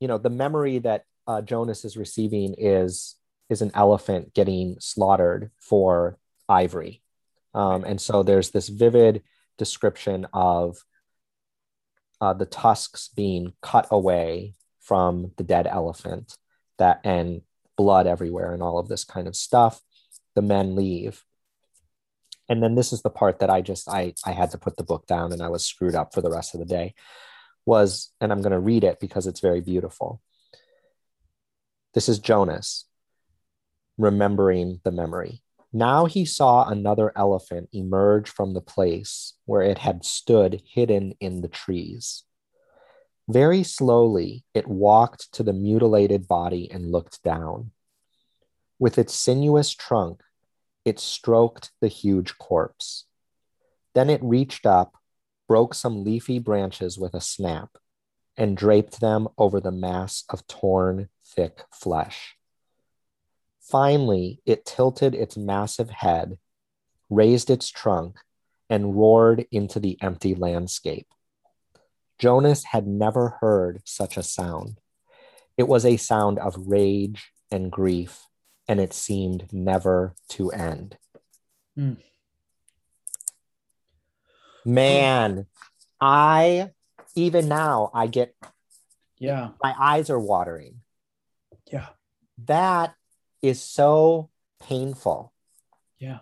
you 0.00 0.08
know 0.08 0.18
the 0.18 0.30
memory 0.30 0.78
that 0.80 1.04
uh, 1.26 1.42
Jonas 1.42 1.84
is 1.84 1.96
receiving 1.96 2.54
is 2.56 3.16
is 3.48 3.62
an 3.62 3.70
elephant 3.74 4.34
getting 4.34 4.76
slaughtered 4.78 5.50
for 5.60 6.18
ivory. 6.48 7.02
Um, 7.54 7.84
and 7.84 8.00
so 8.00 8.22
there's 8.22 8.50
this 8.50 8.68
vivid 8.68 9.22
description 9.56 10.26
of 10.32 10.84
uh, 12.20 12.34
the 12.34 12.46
tusks 12.46 13.08
being 13.08 13.52
cut 13.62 13.88
away 13.90 14.54
from 14.80 15.32
the 15.36 15.44
dead 15.44 15.66
elephant 15.66 16.36
that 16.78 17.00
and 17.04 17.42
blood 17.76 18.06
everywhere 18.06 18.52
and 18.52 18.62
all 18.62 18.78
of 18.78 18.88
this 18.88 19.04
kind 19.04 19.26
of 19.26 19.36
stuff. 19.36 19.80
The 20.34 20.42
men 20.42 20.74
leave. 20.76 21.24
And 22.48 22.62
then 22.62 22.74
this 22.74 22.92
is 22.92 23.02
the 23.02 23.10
part 23.10 23.40
that 23.40 23.50
i 23.50 23.60
just 23.60 23.90
i 23.90 24.14
i 24.24 24.32
had 24.32 24.50
to 24.52 24.58
put 24.58 24.78
the 24.78 24.82
book 24.82 25.06
down 25.06 25.34
and 25.34 25.42
i 25.42 25.50
was 25.50 25.66
screwed 25.66 25.94
up 25.94 26.14
for 26.14 26.22
the 26.22 26.30
rest 26.30 26.54
of 26.54 26.60
the 26.60 26.66
day 26.66 26.94
was 27.66 28.10
and 28.22 28.32
i'm 28.32 28.40
going 28.40 28.52
to 28.52 28.58
read 28.58 28.84
it 28.84 29.00
because 29.00 29.26
it's 29.26 29.40
very 29.40 29.60
beautiful. 29.60 30.22
This 31.92 32.08
is 32.08 32.18
jonas 32.18 32.87
remembering 33.98 34.80
the 34.84 34.92
memory. 34.92 35.42
Now 35.72 36.06
he 36.06 36.24
saw 36.24 36.66
another 36.66 37.12
elephant 37.14 37.68
emerge 37.72 38.30
from 38.30 38.54
the 38.54 38.62
place 38.62 39.34
where 39.44 39.60
it 39.62 39.78
had 39.78 40.04
stood 40.04 40.62
hidden 40.64 41.14
in 41.20 41.42
the 41.42 41.48
trees. 41.48 42.24
Very 43.28 43.62
slowly, 43.62 44.44
it 44.54 44.66
walked 44.66 45.30
to 45.32 45.42
the 45.42 45.52
mutilated 45.52 46.26
body 46.26 46.70
and 46.70 46.90
looked 46.90 47.22
down. 47.22 47.72
With 48.78 48.96
its 48.96 49.14
sinuous 49.14 49.74
trunk, 49.74 50.22
it 50.86 50.98
stroked 50.98 51.72
the 51.82 51.88
huge 51.88 52.38
corpse. 52.38 53.04
Then 53.94 54.08
it 54.08 54.22
reached 54.22 54.64
up, 54.64 54.94
broke 55.46 55.74
some 55.74 56.04
leafy 56.04 56.38
branches 56.38 56.98
with 56.98 57.12
a 57.12 57.20
snap, 57.20 57.76
and 58.38 58.56
draped 58.56 59.00
them 59.00 59.28
over 59.36 59.60
the 59.60 59.72
mass 59.72 60.24
of 60.30 60.46
torn, 60.46 61.10
thick 61.26 61.64
flesh. 61.70 62.37
Finally, 63.68 64.40
it 64.46 64.64
tilted 64.64 65.14
its 65.14 65.36
massive 65.36 65.90
head, 65.90 66.38
raised 67.10 67.50
its 67.50 67.68
trunk, 67.70 68.18
and 68.70 68.96
roared 68.96 69.46
into 69.50 69.78
the 69.78 69.98
empty 70.00 70.34
landscape. 70.34 71.06
Jonas 72.18 72.64
had 72.64 72.86
never 72.86 73.36
heard 73.40 73.82
such 73.84 74.16
a 74.16 74.22
sound. 74.22 74.80
It 75.56 75.68
was 75.68 75.84
a 75.84 75.96
sound 75.96 76.38
of 76.38 76.54
rage 76.56 77.30
and 77.50 77.70
grief, 77.70 78.26
and 78.66 78.80
it 78.80 78.92
seemed 78.92 79.52
never 79.52 80.14
to 80.30 80.50
end. 80.50 80.96
Mm. 81.78 81.98
Man, 84.64 85.46
I, 86.00 86.70
even 87.14 87.48
now, 87.48 87.90
I 87.94 88.06
get, 88.06 88.34
yeah, 89.18 89.50
my 89.62 89.74
eyes 89.78 90.10
are 90.10 90.18
watering. 90.18 90.80
Yeah. 91.70 91.86
That 92.44 92.94
is 93.42 93.62
so 93.62 94.30
painful. 94.60 95.32
Yeah. 95.98 96.18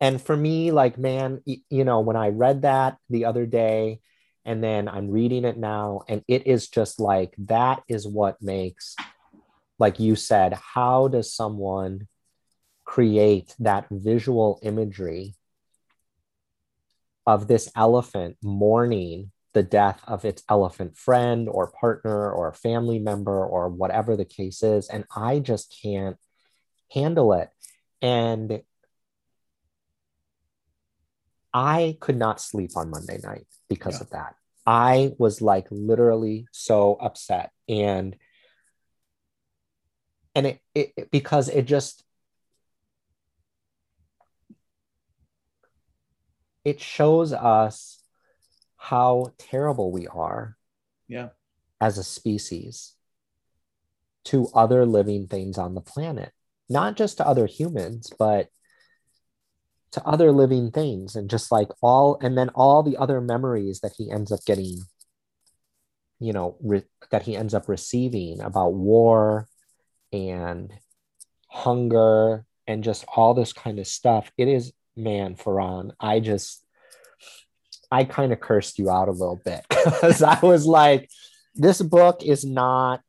And 0.00 0.20
for 0.20 0.36
me, 0.36 0.70
like, 0.70 0.96
man, 0.96 1.42
you 1.44 1.84
know, 1.84 2.00
when 2.00 2.16
I 2.16 2.28
read 2.28 2.62
that 2.62 2.96
the 3.10 3.26
other 3.26 3.46
day, 3.46 4.00
and 4.44 4.64
then 4.64 4.88
I'm 4.88 5.10
reading 5.10 5.44
it 5.44 5.58
now, 5.58 6.02
and 6.08 6.24
it 6.26 6.46
is 6.46 6.68
just 6.68 6.98
like 6.98 7.34
that 7.38 7.82
is 7.86 8.08
what 8.08 8.40
makes, 8.40 8.96
like 9.78 10.00
you 10.00 10.16
said, 10.16 10.54
how 10.54 11.08
does 11.08 11.34
someone 11.34 12.08
create 12.84 13.54
that 13.58 13.86
visual 13.90 14.58
imagery 14.62 15.34
of 17.26 17.46
this 17.46 17.70
elephant 17.76 18.38
mourning 18.42 19.30
the 19.52 19.62
death 19.62 20.00
of 20.06 20.24
its 20.24 20.42
elephant 20.48 20.96
friend 20.96 21.48
or 21.48 21.72
partner 21.72 22.30
or 22.30 22.52
family 22.52 22.98
member 22.98 23.44
or 23.44 23.68
whatever 23.68 24.16
the 24.16 24.24
case 24.24 24.62
is. 24.62 24.88
And 24.88 25.04
I 25.14 25.40
just 25.40 25.76
can't 25.82 26.16
handle 26.92 27.32
it. 27.32 27.50
And 28.00 28.62
I 31.52 31.96
could 32.00 32.16
not 32.16 32.40
sleep 32.40 32.72
on 32.76 32.90
Monday 32.90 33.18
night 33.22 33.46
because 33.68 33.96
yeah. 33.96 34.02
of 34.02 34.10
that. 34.10 34.34
I 34.66 35.12
was 35.18 35.42
like 35.42 35.66
literally 35.70 36.46
so 36.52 36.94
upset 36.94 37.50
and 37.68 38.14
and 40.34 40.46
it, 40.46 40.60
it 40.74 41.10
because 41.10 41.48
it 41.48 41.62
just 41.62 42.04
it 46.64 46.80
shows 46.80 47.32
us 47.32 47.99
how 48.80 49.32
terrible 49.38 49.92
we 49.92 50.06
are 50.06 50.56
yeah. 51.06 51.28
as 51.80 51.98
a 51.98 52.04
species 52.04 52.94
to 54.24 54.48
other 54.54 54.84
living 54.86 55.26
things 55.26 55.58
on 55.58 55.74
the 55.74 55.80
planet 55.80 56.32
not 56.68 56.96
just 56.96 57.18
to 57.18 57.26
other 57.26 57.46
humans 57.46 58.12
but 58.18 58.48
to 59.92 60.04
other 60.04 60.32
living 60.32 60.70
things. 60.70 61.16
And 61.16 61.28
just 61.28 61.50
like 61.50 61.68
all 61.82 62.18
and 62.22 62.36
then 62.36 62.50
all 62.50 62.82
the 62.82 62.96
other 62.96 63.20
memories 63.20 63.80
that 63.80 63.92
he 63.96 64.10
ends 64.10 64.32
up 64.32 64.40
getting 64.46 64.78
you 66.18 66.32
know 66.32 66.56
re- 66.62 66.84
that 67.10 67.22
he 67.22 67.36
ends 67.36 67.54
up 67.54 67.68
receiving 67.68 68.40
about 68.40 68.74
war 68.74 69.48
and 70.12 70.72
hunger 71.48 72.44
and 72.66 72.84
just 72.84 73.04
all 73.16 73.34
this 73.34 73.52
kind 73.52 73.78
of 73.78 73.86
stuff. 73.86 74.30
It 74.36 74.48
is 74.48 74.72
man 74.96 75.36
Faran 75.36 75.92
I 75.98 76.20
just 76.20 76.64
I 77.90 78.04
kind 78.04 78.32
of 78.32 78.40
cursed 78.40 78.78
you 78.78 78.88
out 78.90 79.08
a 79.08 79.12
little 79.12 79.40
bit 79.44 79.64
because 79.68 80.22
I 80.22 80.38
was 80.40 80.66
like 80.66 81.10
this 81.54 81.82
book 81.82 82.22
is 82.22 82.44
not 82.44 83.02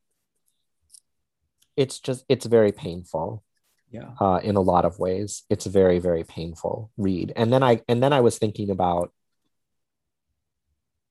it's 1.78 2.00
just 2.00 2.26
it's 2.28 2.46
very 2.46 2.72
painful 2.72 3.44
Yeah. 3.92 4.12
uh, 4.20 4.40
in 4.44 4.56
a 4.56 4.62
lot 4.62 4.84
of 4.86 5.00
ways. 5.00 5.44
It's 5.50 5.66
a 5.66 5.70
very, 5.70 6.00
very 6.00 6.24
painful 6.24 6.92
read. 6.98 7.34
And 7.36 7.52
then 7.52 7.64
I 7.64 7.82
and 7.88 8.02
then 8.04 8.14
I 8.14 8.22
was 8.22 8.38
thinking 8.38 8.70
about, 8.70 9.14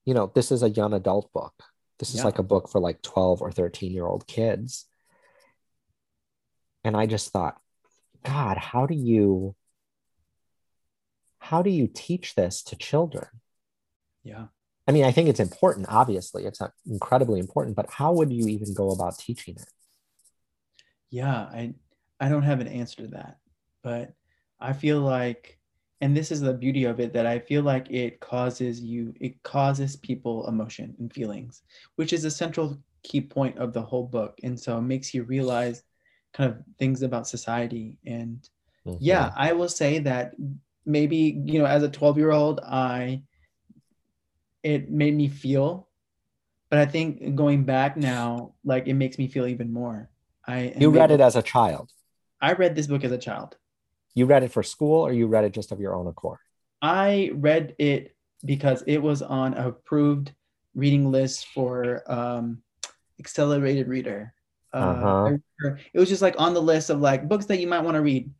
you 0.05 0.15
know, 0.15 0.31
this 0.35 0.51
is 0.53 0.63
a 0.63 0.69
young 0.71 0.93
adult 0.93 1.33
book. 1.33 1.55
This 1.99 2.11
is 2.11 2.17
Yeah. 2.17 2.25
like 2.25 2.39
a 2.39 2.43
book 2.43 2.69
for 2.69 2.81
like 2.81 3.01
12 3.03 3.41
or 3.43 3.53
13 3.53 3.93
year 3.93 4.07
old 4.07 4.27
kids. 4.27 4.87
And 6.85 6.97
I 6.97 7.07
just 7.07 7.31
thought, 7.31 7.61
God, 8.25 8.57
how 8.57 8.87
do 8.87 8.95
you 8.95 9.55
how 11.39 11.63
do 11.63 11.71
you 11.71 11.87
teach 11.89 12.35
this 12.35 12.63
to 12.65 12.77
children? 12.77 13.29
Yeah. 14.31 14.47
I 14.87 14.93
mean, 14.93 15.05
I 15.05 15.13
think 15.13 15.29
it's 15.29 15.41
important, 15.41 15.87
obviously, 15.89 16.47
it's 16.47 16.61
incredibly 16.87 17.39
important, 17.39 17.77
but 17.77 17.91
how 17.91 18.13
would 18.13 18.33
you 18.33 18.49
even 18.49 18.75
go 18.75 18.91
about 18.91 19.19
teaching 19.19 19.57
it? 19.57 19.69
Yeah, 21.11 21.35
I 21.35 21.75
I 22.21 22.29
don't 22.29 22.43
have 22.45 22.61
an 22.61 22.69
answer 22.69 23.03
to 23.03 23.09
that, 23.09 23.39
but 23.83 24.13
I 24.61 24.73
feel 24.73 25.01
like 25.01 25.59
and 26.01 26.17
this 26.17 26.31
is 26.31 26.41
the 26.41 26.55
beauty 26.55 26.85
of 26.85 26.99
it 26.99 27.13
that 27.13 27.27
I 27.27 27.39
feel 27.39 27.63
like 27.63 27.91
it 27.91 28.21
causes 28.21 28.81
you 28.81 29.13
it 29.21 29.43
causes 29.43 29.97
people 29.97 30.47
emotion 30.47 30.95
and 30.99 31.13
feelings, 31.13 31.63
which 31.97 32.13
is 32.13 32.25
a 32.25 32.31
central 32.31 32.79
key 33.03 33.21
point 33.21 33.59
of 33.59 33.73
the 33.73 33.83
whole 33.83 34.07
book. 34.07 34.39
And 34.43 34.59
so 34.59 34.79
it 34.79 34.83
makes 34.83 35.13
you 35.13 35.25
realize 35.25 35.83
kind 36.33 36.51
of 36.51 36.63
things 36.79 37.03
about 37.03 37.27
society 37.27 37.99
and 38.07 38.49
yeah, 38.99 39.29
mm-hmm. 39.29 39.41
I 39.41 39.53
will 39.53 39.69
say 39.69 39.99
that 40.01 40.35
maybe, 40.87 41.43
you 41.45 41.59
know, 41.59 41.67
as 41.67 41.83
a 41.83 41.89
12-year-old, 41.89 42.61
I 42.61 43.23
it 44.63 44.91
made 44.91 45.15
me 45.15 45.29
feel 45.29 45.89
but 46.71 46.79
I 46.79 46.87
think 46.87 47.35
going 47.35 47.65
back 47.65 47.97
now 47.97 48.55
like 48.65 48.87
it 48.87 48.95
makes 48.95 49.19
me 49.19 49.27
feel 49.27 49.47
even 49.47 49.73
more. 49.73 50.09
I 50.47 50.73
You 50.79 50.91
read 50.91 51.11
it 51.11 51.21
as 51.21 51.35
a 51.37 51.43
child. 51.43 51.91
I 52.41 52.53
read 52.53 52.75
this 52.75 52.87
book 52.87 53.05
as 53.05 53.13
a 53.13 53.19
child. 53.19 53.57
You 54.15 54.27
read 54.27 54.43
it 54.45 54.53
for 54.53 54.63
school 54.63 55.01
or 55.03 55.13
you 55.13 55.27
read 55.27 55.45
it 55.45 55.53
just 55.53 55.73
of 55.73 55.81
your 55.81 55.95
own 55.95 56.07
accord? 56.07 56.39
I 56.81 57.31
read 57.35 57.75
it 57.79 58.17
because 58.45 58.83
it 58.87 58.99
was 58.99 59.21
on 59.21 59.55
a 59.55 59.69
approved 59.69 60.33
reading 60.75 61.11
list 61.11 61.47
for 61.49 62.03
um, 62.07 62.63
accelerated 63.19 63.89
reader. 63.89 64.33
Uh, 64.73 64.79
Uh-huh. 64.79 65.75
It 65.93 65.99
was 65.99 66.09
just 66.09 66.23
like 66.23 66.37
on 66.39 66.55
the 66.55 66.63
list 66.63 66.89
of 66.89 67.01
like 67.01 67.29
books 67.29 67.47
that 67.47 67.59
you 67.59 67.67
might 67.67 67.83
want 67.85 67.97
to 67.97 68.01
read. 68.03 68.31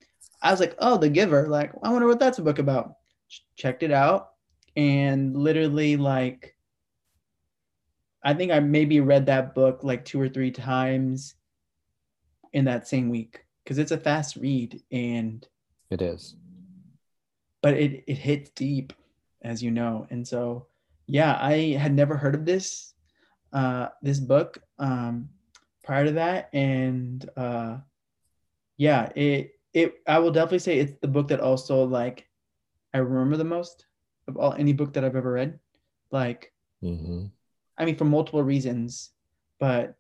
I 0.41 0.51
was 0.53 0.61
like, 0.61 0.75
oh, 0.79 0.97
The 0.97 1.11
Giver. 1.11 1.49
Like, 1.49 1.73
I 1.83 1.91
wonder 1.91 2.07
what 2.07 2.19
that's 2.19 2.39
a 2.39 2.43
book 2.43 2.59
about. 2.59 2.95
Ch- 3.29 3.45
Checked 3.57 3.83
it 3.83 3.91
out, 3.93 4.30
and 4.77 5.37
literally 5.37 5.97
like, 5.97 6.57
I 8.23 8.35
think 8.35 8.53
I 8.53 8.61
maybe 8.61 9.01
read 9.01 9.27
that 9.27 9.55
book 9.55 9.83
like 9.83 10.05
two 10.05 10.21
or 10.21 10.29
three 10.29 10.51
times 10.51 11.35
in 12.53 12.65
that 12.67 12.87
same 12.89 13.09
week 13.09 13.45
because 13.65 13.79
it's 13.79 13.93
a 13.93 13.99
fast 13.99 14.37
read 14.37 14.83
and 14.91 15.47
It 15.91 16.03
is. 16.03 16.35
but 17.63 17.75
it 17.75 18.03
it 18.07 18.19
hits 18.19 18.51
deep 18.51 18.93
as 19.43 19.63
you 19.63 19.71
know 19.71 20.07
and 20.11 20.27
so 20.27 20.67
yeah 21.07 21.39
i 21.41 21.77
had 21.79 21.95
never 21.95 22.17
heard 22.17 22.35
of 22.35 22.45
this 22.45 22.95
uh 23.53 23.89
this 24.03 24.19
book 24.19 24.59
um 24.81 25.29
prior 25.85 26.05
to 26.07 26.13
that 26.13 26.51
and 26.53 27.31
uh 27.37 27.79
yeah 28.77 29.11
it 29.15 29.53
it 29.73 29.95
i 30.09 30.19
will 30.19 30.33
definitely 30.33 30.59
say 30.59 30.79
it's 30.79 30.99
the 31.01 31.09
book 31.09 31.29
that 31.29 31.41
also 31.41 31.85
like 31.85 32.29
i 32.95 32.99
remember 32.99 33.37
the 33.37 33.45
most 33.45 33.87
of 34.31 34.37
all 34.37 34.55
any 34.55 34.73
book 34.73 34.95
that 34.95 35.05
i've 35.05 35.17
ever 35.17 35.33
read 35.33 35.59
like 36.11 36.53
hmm 36.81 37.27
I 37.81 37.87
mean, 37.87 37.97
for 37.97 38.05
multiple 38.05 38.43
reasons, 38.43 39.11
but 39.59 39.97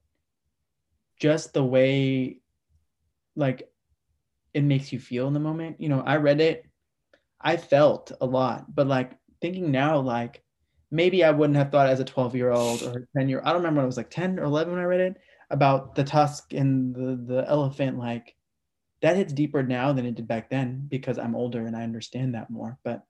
just 1.19 1.55
the 1.55 1.65
way, 1.65 2.41
like, 3.35 3.71
it 4.53 4.65
makes 4.65 4.93
you 4.93 4.99
feel 5.01 5.27
in 5.29 5.33
the 5.33 5.41
moment. 5.41 5.81
You 5.81 5.89
know, 5.89 6.03
I 6.03 6.17
read 6.17 6.43
it, 6.43 6.67
I 7.41 7.57
felt 7.57 8.13
a 8.21 8.27
lot, 8.27 8.75
but 8.75 8.87
like 8.87 9.13
thinking 9.41 9.71
now, 9.71 9.99
like, 9.99 10.43
maybe 10.91 11.25
I 11.25 11.31
wouldn't 11.31 11.57
have 11.57 11.73
thought 11.73 11.89
as 11.89 12.01
a 12.01 12.05
12 12.05 12.37
year 12.37 12.51
old 12.51 12.83
or 12.83 13.09
10 13.17 13.31
year, 13.31 13.41
I 13.43 13.47
don't 13.47 13.63
remember 13.63 13.79
when 13.79 13.85
I 13.85 13.87
was 13.87 13.97
like 13.97 14.11
10 14.11 14.39
or 14.39 14.45
11 14.45 14.75
when 14.75 14.83
I 14.83 14.85
read 14.85 15.01
it 15.01 15.17
about 15.49 15.95
the 15.95 16.05
tusk 16.05 16.53
and 16.53 16.95
the, 16.95 17.35
the 17.35 17.49
elephant. 17.49 17.99
Like, 17.99 18.37
that 19.01 19.17
hits 19.17 19.33
deeper 19.33 19.63
now 19.63 19.95
than 19.95 20.05
it 20.05 20.17
did 20.17 20.29
back 20.29 20.51
then 20.51 20.87
because 20.87 21.19
I'm 21.19 21.35
older 21.35 21.65
and 21.65 21.75
I 21.75 21.83
understand 21.83 22.35
that 22.35 22.51
more. 22.51 22.79
But 22.85 23.07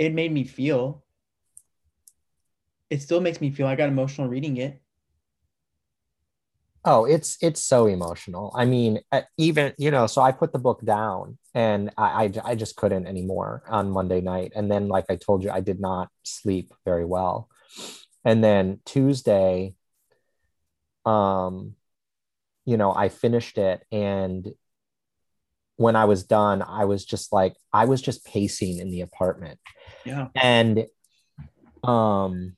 it 0.00 0.14
made 0.14 0.32
me 0.32 0.44
feel 0.44 1.04
it 2.88 3.02
still 3.02 3.20
makes 3.20 3.40
me 3.40 3.50
feel 3.50 3.68
I 3.68 3.76
got 3.76 3.88
emotional 3.88 4.26
reading 4.26 4.56
it. 4.56 4.82
Oh, 6.84 7.04
it's 7.04 7.36
it's 7.42 7.62
so 7.62 7.86
emotional. 7.86 8.50
I 8.56 8.64
mean, 8.64 9.00
uh, 9.12 9.20
even 9.36 9.74
you 9.76 9.90
know, 9.90 10.06
so 10.06 10.22
I 10.22 10.32
put 10.32 10.52
the 10.54 10.58
book 10.58 10.82
down, 10.82 11.36
and 11.54 11.90
I, 11.98 12.24
I 12.24 12.52
I 12.52 12.54
just 12.54 12.74
couldn't 12.76 13.06
anymore 13.06 13.62
on 13.68 13.90
Monday 13.90 14.22
night. 14.22 14.52
And 14.56 14.70
then, 14.70 14.88
like 14.88 15.04
I 15.10 15.16
told 15.16 15.44
you, 15.44 15.50
I 15.50 15.60
did 15.60 15.78
not 15.78 16.08
sleep 16.22 16.72
very 16.86 17.04
well. 17.04 17.50
And 18.24 18.42
then 18.42 18.80
Tuesday, 18.86 19.74
um, 21.04 21.76
you 22.64 22.78
know, 22.78 22.94
I 22.94 23.10
finished 23.10 23.58
it, 23.58 23.84
and 23.92 24.50
when 25.80 25.96
I 25.96 26.04
was 26.04 26.24
done, 26.24 26.60
I 26.60 26.84
was 26.84 27.06
just 27.06 27.32
like, 27.32 27.56
I 27.72 27.86
was 27.86 28.02
just 28.02 28.26
pacing 28.26 28.76
in 28.80 28.90
the 28.90 29.00
apartment, 29.00 29.58
Yeah. 30.04 30.28
and 30.34 30.86
um 31.84 32.56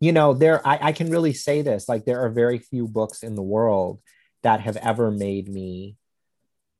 you 0.00 0.12
know 0.12 0.34
there 0.34 0.66
I, 0.66 0.78
I 0.82 0.92
can 0.92 1.10
really 1.10 1.32
say 1.32 1.62
this 1.62 1.88
like 1.88 2.04
there 2.04 2.24
are 2.24 2.30
very 2.30 2.58
few 2.58 2.86
books 2.86 3.22
in 3.22 3.34
the 3.34 3.42
world 3.42 4.00
that 4.42 4.60
have 4.60 4.76
ever 4.76 5.10
made 5.10 5.48
me 5.48 5.96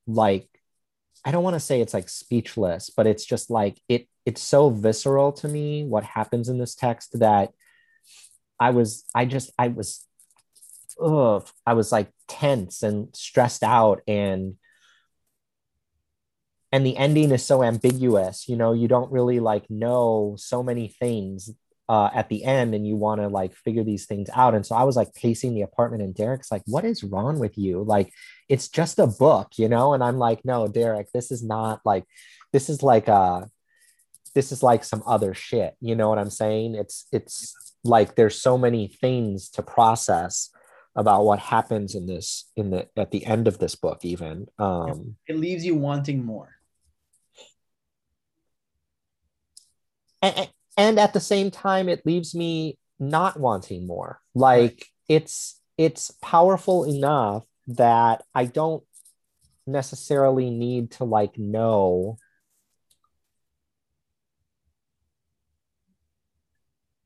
like 0.07 0.49
i 1.25 1.31
don't 1.31 1.43
want 1.43 1.55
to 1.55 1.61
say 1.61 1.81
it's 1.81 1.95
like 1.95 2.09
speechless 2.09 2.91
but 2.91 3.07
it's 3.07 3.25
just 3.25 3.51
like 3.51 3.81
it 3.89 4.09
it's 4.25 4.43
so 4.43 4.71
visceral 4.71 5.33
to 5.33 5.49
me 5.49 5.85
what 5.85 6.05
happens 6.05 6.49
in 6.49 6.59
this 6.59 6.75
text 6.75 7.19
that 7.19 7.51
i 8.61 8.71
was 8.71 9.05
i 9.15 9.25
just 9.25 9.51
i 9.59 9.69
was 9.69 10.07
ugh, 11.01 11.47
i 11.67 11.75
was 11.75 11.93
like 11.93 12.11
tense 12.29 12.83
and 12.83 13.15
stressed 13.15 13.63
out 13.63 14.01
and 14.07 14.55
and 16.73 16.85
the 16.85 16.97
ending 16.97 17.31
is 17.31 17.45
so 17.45 17.63
ambiguous 17.63 18.49
you 18.49 18.57
know 18.57 18.73
you 18.73 18.89
don't 18.89 19.13
really 19.13 19.41
like 19.41 19.69
know 19.71 20.37
so 20.39 20.63
many 20.63 20.89
things 20.89 21.51
uh, 21.89 22.11
at 22.15 22.29
the 22.29 22.45
end 22.45 22.75
and 22.75 22.87
you 22.87 22.97
want 22.97 23.21
to 23.21 23.29
like 23.29 23.55
figure 23.55 23.83
these 23.83 24.05
things 24.05 24.29
out. 24.35 24.55
And 24.55 24.65
so 24.65 24.77
i 24.77 24.83
was 24.83 24.97
like 24.97 25.15
pacing 25.15 25.55
the 25.55 25.63
apartment 25.63 26.03
and 26.03 26.15
derek's 26.15 26.53
like 26.53 26.63
what 26.67 26.85
is 26.85 27.03
wrong 27.03 27.39
with 27.39 27.57
you? 27.57 27.83
Like 27.83 28.13
it's 28.49 28.69
just 28.69 28.99
a 28.99 29.07
book 29.07 29.53
you 29.57 29.69
know? 29.69 29.95
And 29.95 30.05
i'm 30.05 30.19
like 30.19 30.45
no 30.45 30.69
derek 30.69 31.11
this 31.13 31.31
is 31.31 31.43
not 31.43 31.81
like 31.85 32.05
this 32.53 32.69
is 32.69 32.83
like 32.83 33.09
uh 33.09 33.43
this 34.35 34.53
is 34.53 34.63
like 34.63 34.85
some 34.85 35.03
other 35.07 35.33
shit. 35.35 35.75
You 35.81 35.97
know 35.97 36.11
what 36.11 36.19
i'm 36.19 36.31
saying? 36.31 36.75
It's 36.75 37.07
it's 37.11 37.55
like 37.85 38.17
there's 38.17 38.41
so 38.41 38.59
many 38.59 38.89
things 38.89 39.49
to 39.51 39.63
process 39.63 40.51
about 40.95 41.25
what 41.25 41.39
happens 41.39 41.95
in 41.95 42.07
this 42.07 42.51
in 42.57 42.71
the 42.71 42.89
at 42.97 43.13
the 43.13 43.25
end 43.25 43.49
of 43.49 43.59
this 43.59 43.77
book 43.77 44.01
even 44.03 44.47
um 44.59 45.17
It 45.27 45.37
leaves 45.37 45.65
you 45.65 45.75
wanting 45.75 46.23
more. 46.23 46.58
And, 50.23 50.51
and 50.77 50.99
at 50.99 51.13
the 51.13 51.21
same 51.21 51.51
time 51.51 51.89
it 51.89 52.07
leaves 52.07 52.35
me 52.35 52.79
not 52.99 53.39
wanting 53.39 53.87
more. 53.87 54.21
Like 54.35 54.87
it's 55.09 55.61
it's 55.77 56.11
powerful 56.21 56.85
enough 56.85 57.45
that 57.69 58.23
i 58.35 58.45
don't 58.45 58.83
necessarily 59.67 60.51
need 60.51 60.91
to 60.91 61.05
like 61.05 61.39
know 61.39 62.17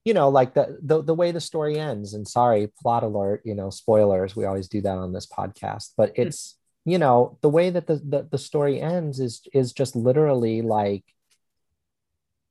you 0.04 0.14
know 0.14 0.28
like 0.28 0.54
the, 0.54 0.78
the 0.82 1.02
the 1.02 1.14
way 1.14 1.30
the 1.30 1.40
story 1.40 1.78
ends. 1.78 2.14
And 2.14 2.26
sorry 2.26 2.72
plot 2.80 3.04
alert 3.04 3.42
you 3.44 3.54
know 3.54 3.70
spoilers 3.70 4.34
we 4.34 4.44
always 4.44 4.68
do 4.68 4.80
that 4.80 4.98
on 4.98 5.12
this 5.12 5.26
podcast. 5.26 5.90
But 5.96 6.10
hmm. 6.16 6.22
it's 6.22 6.58
you 6.84 6.98
know 6.98 7.38
the 7.42 7.48
way 7.48 7.70
that 7.70 7.86
the, 7.86 7.96
the 7.96 8.28
the 8.30 8.38
story 8.38 8.80
ends 8.80 9.20
is 9.20 9.42
is 9.52 9.72
just 9.72 9.94
literally 9.94 10.62
like 10.62 11.04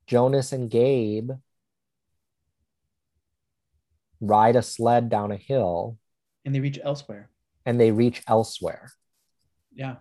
jonas 0.08 0.52
and 0.52 0.70
gabe 0.70 1.32
ride 4.20 4.56
a 4.56 4.62
sled 4.62 5.10
down 5.10 5.32
a 5.32 5.38
hill 5.38 5.97
And 6.45 6.54
they 6.54 6.60
reach 6.60 6.80
elsewhere. 6.84 7.30
and 7.66 7.80
they 7.80 7.91
reach 7.91 8.22
elsewhere 8.28 8.91
Yeah. 9.74 9.97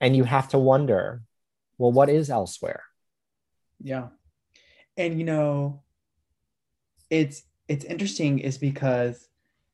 And 0.00 0.16
you 0.16 0.24
have 0.24 0.48
to 0.50 0.58
wonder, 0.58 1.22
well, 1.78 1.92
what 1.92 2.10
is 2.10 2.28
elsewhere? 2.28 2.82
Yeah. 3.80 4.08
And 4.98 5.18
you 5.18 5.24
know, 5.24 5.82
it's 7.10 7.42
it's 7.68 7.84
interesting 7.84 8.38
is 8.40 8.58
because 8.58 9.28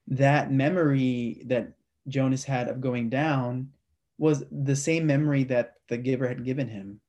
that 0.08 0.52
memory 0.52 1.42
that 1.46 1.72
Jonas 2.06 2.44
had 2.44 2.68
of 2.68 2.80
going 2.80 3.08
down 3.10 3.70
was 4.18 4.44
the 4.52 4.76
same 4.76 5.06
memory 5.06 5.44
that 5.44 5.74
the 5.88 5.96
giver 5.96 6.28
had 6.28 6.44
given 6.44 6.68
him. 6.68 7.00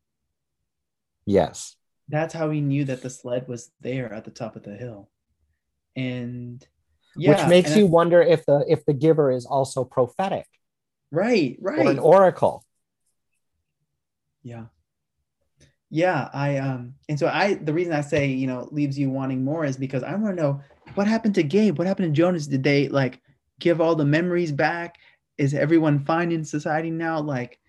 Yes. 1.26 1.76
That's 2.12 2.34
how 2.34 2.49
he 2.49 2.62
knew 2.62 2.86
that 2.86 3.01
the 3.01 3.09
sled 3.09 3.47
was 3.47 3.72
there 3.80 4.12
at 4.14 4.26
the 4.26 4.32
top 4.32 4.55
of 4.55 4.64
the 4.64 4.76
hill. 4.76 5.09
And 5.95 6.66
yeah, 7.16 7.32
which 7.32 7.49
makes 7.49 7.72
and 7.72 7.80
you 7.80 7.88
I- 7.88 7.89
wonder 7.89 8.22
if 8.22 8.45
the 8.45 8.66
if 8.68 8.86
the 8.86 8.93
giver 8.93 9.32
is 9.32 9.45
also 9.45 9.84
prophetic 9.84 10.45
right, 11.12 11.57
right. 11.62 11.80
or 11.80 11.91
an 11.91 11.99
oracle. 11.99 12.66
Yeah. 14.43 14.66
Yeah, 15.89 16.30
I 16.34 16.57
um 16.57 16.95
and 17.09 17.20
so 17.20 17.28
I 17.28 17.55
the 17.55 17.74
reason 17.74 17.93
I 17.93 18.01
say, 18.01 18.28
you 18.28 18.47
know, 18.47 18.68
leaves 18.72 18.97
you 18.97 19.09
wanting 19.09 19.43
more 19.43 19.66
is 19.66 19.78
because 19.78 20.03
I 20.03 20.16
want 20.16 20.36
to 20.38 20.41
know 20.41 20.62
what 20.95 21.07
happened 21.07 21.36
to 21.36 21.43
Gabe? 21.43 21.78
What 21.78 21.88
happened 21.88 22.14
to 22.14 22.18
Jonas? 22.18 22.47
Did 22.47 22.64
they 22.64 22.88
like 22.88 23.22
give 23.59 23.82
all 23.82 23.95
the 23.95 24.05
memories 24.05 24.51
back? 24.51 24.97
Is 25.38 25.53
everyone 25.53 26.05
fine 26.05 26.32
in 26.32 26.43
society 26.45 26.91
now? 26.91 27.20
Like 27.20 27.59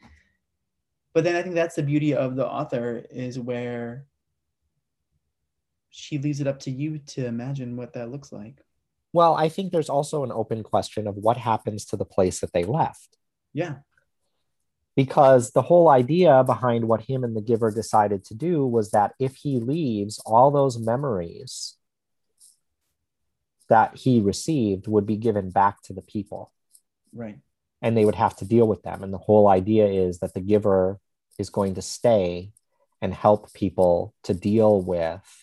but 1.14 1.24
then 1.24 1.36
I 1.36 1.42
think 1.42 1.54
that's 1.54 1.74
the 1.74 1.82
beauty 1.82 2.14
of 2.14 2.36
the 2.36 2.46
author 2.48 3.04
is 3.10 3.38
where 3.38 4.06
she 5.92 6.18
leaves 6.18 6.40
it 6.40 6.46
up 6.46 6.58
to 6.60 6.70
you 6.70 6.98
to 6.98 7.26
imagine 7.26 7.76
what 7.76 7.92
that 7.92 8.10
looks 8.10 8.32
like. 8.32 8.60
Well, 9.12 9.34
I 9.34 9.48
think 9.50 9.70
there's 9.70 9.90
also 9.90 10.24
an 10.24 10.32
open 10.32 10.62
question 10.62 11.06
of 11.06 11.16
what 11.16 11.36
happens 11.36 11.84
to 11.86 11.96
the 11.96 12.06
place 12.06 12.40
that 12.40 12.52
they 12.54 12.64
left. 12.64 13.18
Yeah. 13.52 13.76
Because 14.96 15.52
the 15.52 15.62
whole 15.62 15.88
idea 15.88 16.42
behind 16.44 16.88
what 16.88 17.02
him 17.02 17.22
and 17.24 17.36
the 17.36 17.42
giver 17.42 17.70
decided 17.70 18.24
to 18.26 18.34
do 18.34 18.66
was 18.66 18.90
that 18.90 19.12
if 19.18 19.36
he 19.36 19.60
leaves, 19.60 20.18
all 20.24 20.50
those 20.50 20.78
memories 20.78 21.76
that 23.68 23.96
he 23.96 24.20
received 24.20 24.88
would 24.88 25.06
be 25.06 25.16
given 25.16 25.50
back 25.50 25.82
to 25.82 25.92
the 25.92 26.02
people 26.02 26.52
Right. 27.12 27.38
and 27.82 27.96
they 27.96 28.04
would 28.04 28.14
have 28.14 28.36
to 28.36 28.44
deal 28.46 28.66
with 28.66 28.82
them. 28.82 29.02
And 29.02 29.12
the 29.12 29.18
whole 29.18 29.48
idea 29.48 29.86
is 29.86 30.18
that 30.20 30.34
the 30.34 30.40
giver 30.40 30.98
is 31.38 31.50
going 31.50 31.74
to 31.74 31.82
stay 31.82 32.52
and 33.00 33.12
help 33.12 33.52
people 33.52 34.14
to 34.24 34.34
deal 34.34 34.80
with 34.80 35.41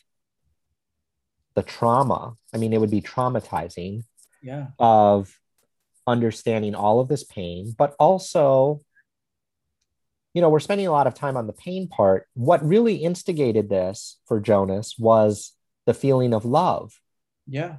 the 1.55 1.63
trauma. 1.63 2.33
I 2.53 2.57
mean, 2.57 2.73
it 2.73 2.79
would 2.79 2.91
be 2.91 3.01
traumatizing 3.01 4.03
Yeah. 4.41 4.67
of 4.79 5.37
understanding 6.07 6.75
all 6.75 6.99
of 6.99 7.07
this 7.07 7.23
pain, 7.23 7.75
but 7.77 7.95
also, 7.99 8.81
you 10.33 10.41
know, 10.41 10.49
we're 10.49 10.59
spending 10.59 10.87
a 10.87 10.91
lot 10.91 11.07
of 11.07 11.13
time 11.13 11.35
on 11.37 11.47
the 11.47 11.53
pain 11.53 11.87
part. 11.87 12.27
What 12.33 12.63
really 12.63 12.95
instigated 12.97 13.69
this 13.69 14.19
for 14.25 14.39
Jonas 14.39 14.95
was 14.97 15.53
the 15.85 15.93
feeling 15.93 16.33
of 16.33 16.45
love. 16.45 16.99
Yeah. 17.47 17.77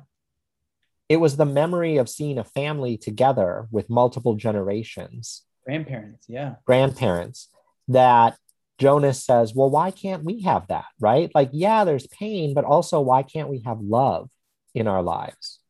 It 1.08 1.16
was 1.18 1.36
the 1.36 1.44
memory 1.46 1.96
of 1.96 2.08
seeing 2.08 2.38
a 2.38 2.44
family 2.44 2.96
together 2.96 3.66
with 3.70 3.90
multiple 3.90 4.34
generations, 4.36 5.42
Grandparents. 5.64 6.26
Yeah. 6.28 6.56
grandparents, 6.64 7.48
that 7.88 8.36
Jonas 8.80 9.24
says, 9.24 9.54
Well, 9.54 9.70
why 9.70 9.90
can't 9.90 10.24
we 10.24 10.40
have 10.42 10.66
that? 10.68 10.86
Right? 10.98 11.30
Like, 11.34 11.50
yeah, 11.52 11.84
there's 11.84 12.06
pain, 12.08 12.54
but 12.54 12.64
also, 12.64 13.00
why 13.00 13.22
can't 13.22 13.48
we 13.48 13.62
have 13.66 13.80
love 13.80 14.30
in 14.74 14.88
our 14.88 15.02
lives? 15.02 15.60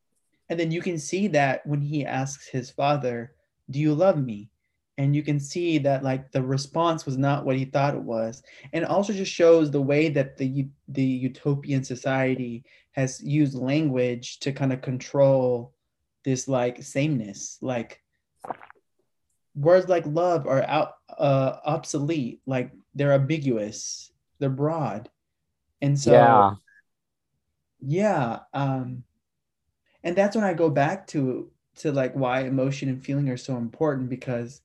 And 0.49 0.59
then 0.59 0.71
you 0.71 0.81
can 0.81 0.99
see 0.99 1.29
that 1.29 1.67
when 1.67 1.81
he 1.81 2.05
asks 2.07 2.49
his 2.49 2.71
father, 2.71 3.35
Do 3.71 3.79
you 3.79 3.95
love 3.95 4.23
me? 4.23 4.51
And 4.99 5.17
you 5.17 5.23
can 5.23 5.41
see 5.41 5.79
that 5.79 6.03
like 6.03 6.31
the 6.31 6.43
response 6.43 7.07
was 7.07 7.17
not 7.17 7.47
what 7.47 7.57
he 7.57 7.65
thought 7.65 7.95
it 7.95 8.03
was. 8.03 8.43
And 8.73 8.85
also 8.85 9.15
just 9.15 9.33
shows 9.33 9.71
the 9.71 9.81
way 9.81 10.11
that 10.11 10.37
the 10.37 10.69
the 10.89 11.03
utopian 11.03 11.83
society 11.85 12.65
has 12.93 13.23
used 13.23 13.55
language 13.55 14.41
to 14.41 14.53
kind 14.53 14.73
of 14.73 14.83
control 14.83 15.73
this 16.25 16.49
like 16.49 16.83
sameness. 16.83 17.59
Like 17.63 18.03
words 19.55 19.89
like 19.89 20.07
love 20.07 20.47
are 20.47 20.63
out 20.63 20.95
uh 21.19 21.57
obsolete, 21.65 22.41
like 22.47 22.73
they're 22.95 23.13
ambiguous, 23.13 24.13
they're 24.39 24.51
broad. 24.51 25.09
And 25.83 25.99
so 25.99 26.13
yeah. 26.13 26.55
yeah 27.81 28.41
um 28.53 29.03
and 30.05 30.15
that's 30.15 30.37
when 30.37 30.45
i 30.45 30.53
go 30.53 30.69
back 30.69 31.07
to 31.07 31.51
to 31.77 31.93
like 31.93 32.15
why 32.15 32.41
emotion 32.43 32.89
and 32.89 33.03
feeling 33.05 33.29
are 33.31 33.37
so 33.37 33.57
important 33.57 34.09
because 34.11 34.61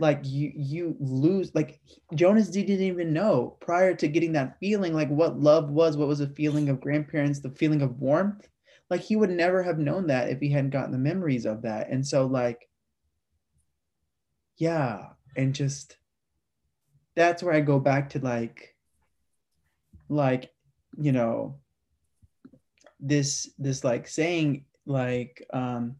like 0.00 0.20
you 0.24 0.50
you 0.56 0.96
lose 0.98 1.54
like 1.54 1.80
jonas 2.14 2.48
didn't 2.48 2.80
even 2.80 3.12
know 3.12 3.56
prior 3.60 3.94
to 3.94 4.08
getting 4.08 4.32
that 4.32 4.58
feeling 4.58 4.92
like 4.92 5.08
what 5.08 5.38
love 5.38 5.70
was 5.70 5.96
what 5.96 6.08
was 6.08 6.20
a 6.20 6.28
feeling 6.28 6.68
of 6.68 6.80
grandparents 6.80 7.40
the 7.40 7.50
feeling 7.50 7.82
of 7.82 8.00
warmth 8.00 8.48
like 8.90 9.00
he 9.00 9.14
would 9.14 9.30
never 9.30 9.62
have 9.62 9.78
known 9.78 10.06
that 10.06 10.28
if 10.30 10.40
he 10.40 10.48
hadn't 10.48 10.70
gotten 10.70 10.90
the 10.90 10.98
memories 10.98 11.44
of 11.46 11.62
that 11.62 11.88
and 11.90 12.04
so 12.04 12.26
like 12.26 12.68
yeah 14.58 15.08
and 15.36 15.54
just 15.54 15.96
that's 17.16 17.42
where 17.42 17.54
i 17.54 17.60
go 17.60 17.78
back 17.78 18.10
to 18.10 18.18
like 18.20 18.74
like 20.08 20.50
you 20.98 21.12
know 21.12 21.58
this 23.00 23.50
this 23.58 23.84
like 23.84 24.06
saying 24.08 24.64
like 24.86 25.44
um 25.52 25.96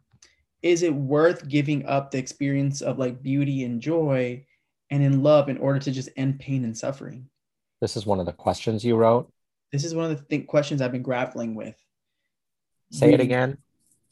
is 0.62 0.82
it 0.82 0.94
worth 0.94 1.46
giving 1.48 1.84
up 1.86 2.10
the 2.10 2.18
experience 2.18 2.80
of 2.80 2.98
like 2.98 3.22
beauty 3.22 3.64
and 3.64 3.80
joy 3.80 4.44
and 4.90 5.02
in 5.02 5.22
love 5.22 5.48
in 5.48 5.58
order 5.58 5.78
to 5.78 5.90
just 5.90 6.08
end 6.16 6.38
pain 6.38 6.64
and 6.64 6.76
suffering 6.76 7.26
This 7.80 7.96
is 7.96 8.06
one 8.06 8.20
of 8.20 8.26
the 8.26 8.32
questions 8.32 8.84
you 8.84 8.96
wrote. 8.96 9.30
this 9.72 9.84
is 9.84 9.94
one 9.94 10.10
of 10.10 10.16
the 10.16 10.24
th- 10.24 10.46
questions 10.46 10.80
i've 10.80 10.92
been 10.92 11.02
grappling 11.02 11.54
with 11.54 11.76
Say 12.90 13.12
it 13.12 13.20
again. 13.20 13.58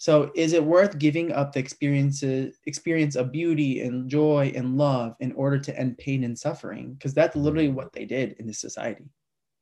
So 0.03 0.33
is 0.35 0.53
it 0.53 0.65
worth 0.65 0.99
giving 0.99 1.31
up 1.31 1.53
the 1.53 1.61
experiences 1.61 2.59
experience 2.67 3.15
of 3.15 3.31
beauty 3.31 3.83
and 3.83 4.11
joy 4.11 4.51
and 4.53 4.77
love 4.77 5.15
in 5.21 5.31
order 5.35 5.61
to 5.61 5.79
end 5.79 5.97
pain 5.97 6.25
and 6.25 6.37
suffering? 6.37 6.95
Because 6.95 7.15
that's 7.15 7.37
literally 7.37 7.69
what 7.69 7.93
they 7.93 8.05
did 8.05 8.33
in 8.41 8.49
this 8.49 8.59
society. 8.59 9.05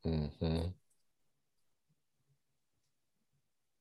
Mhm. 0.06 0.72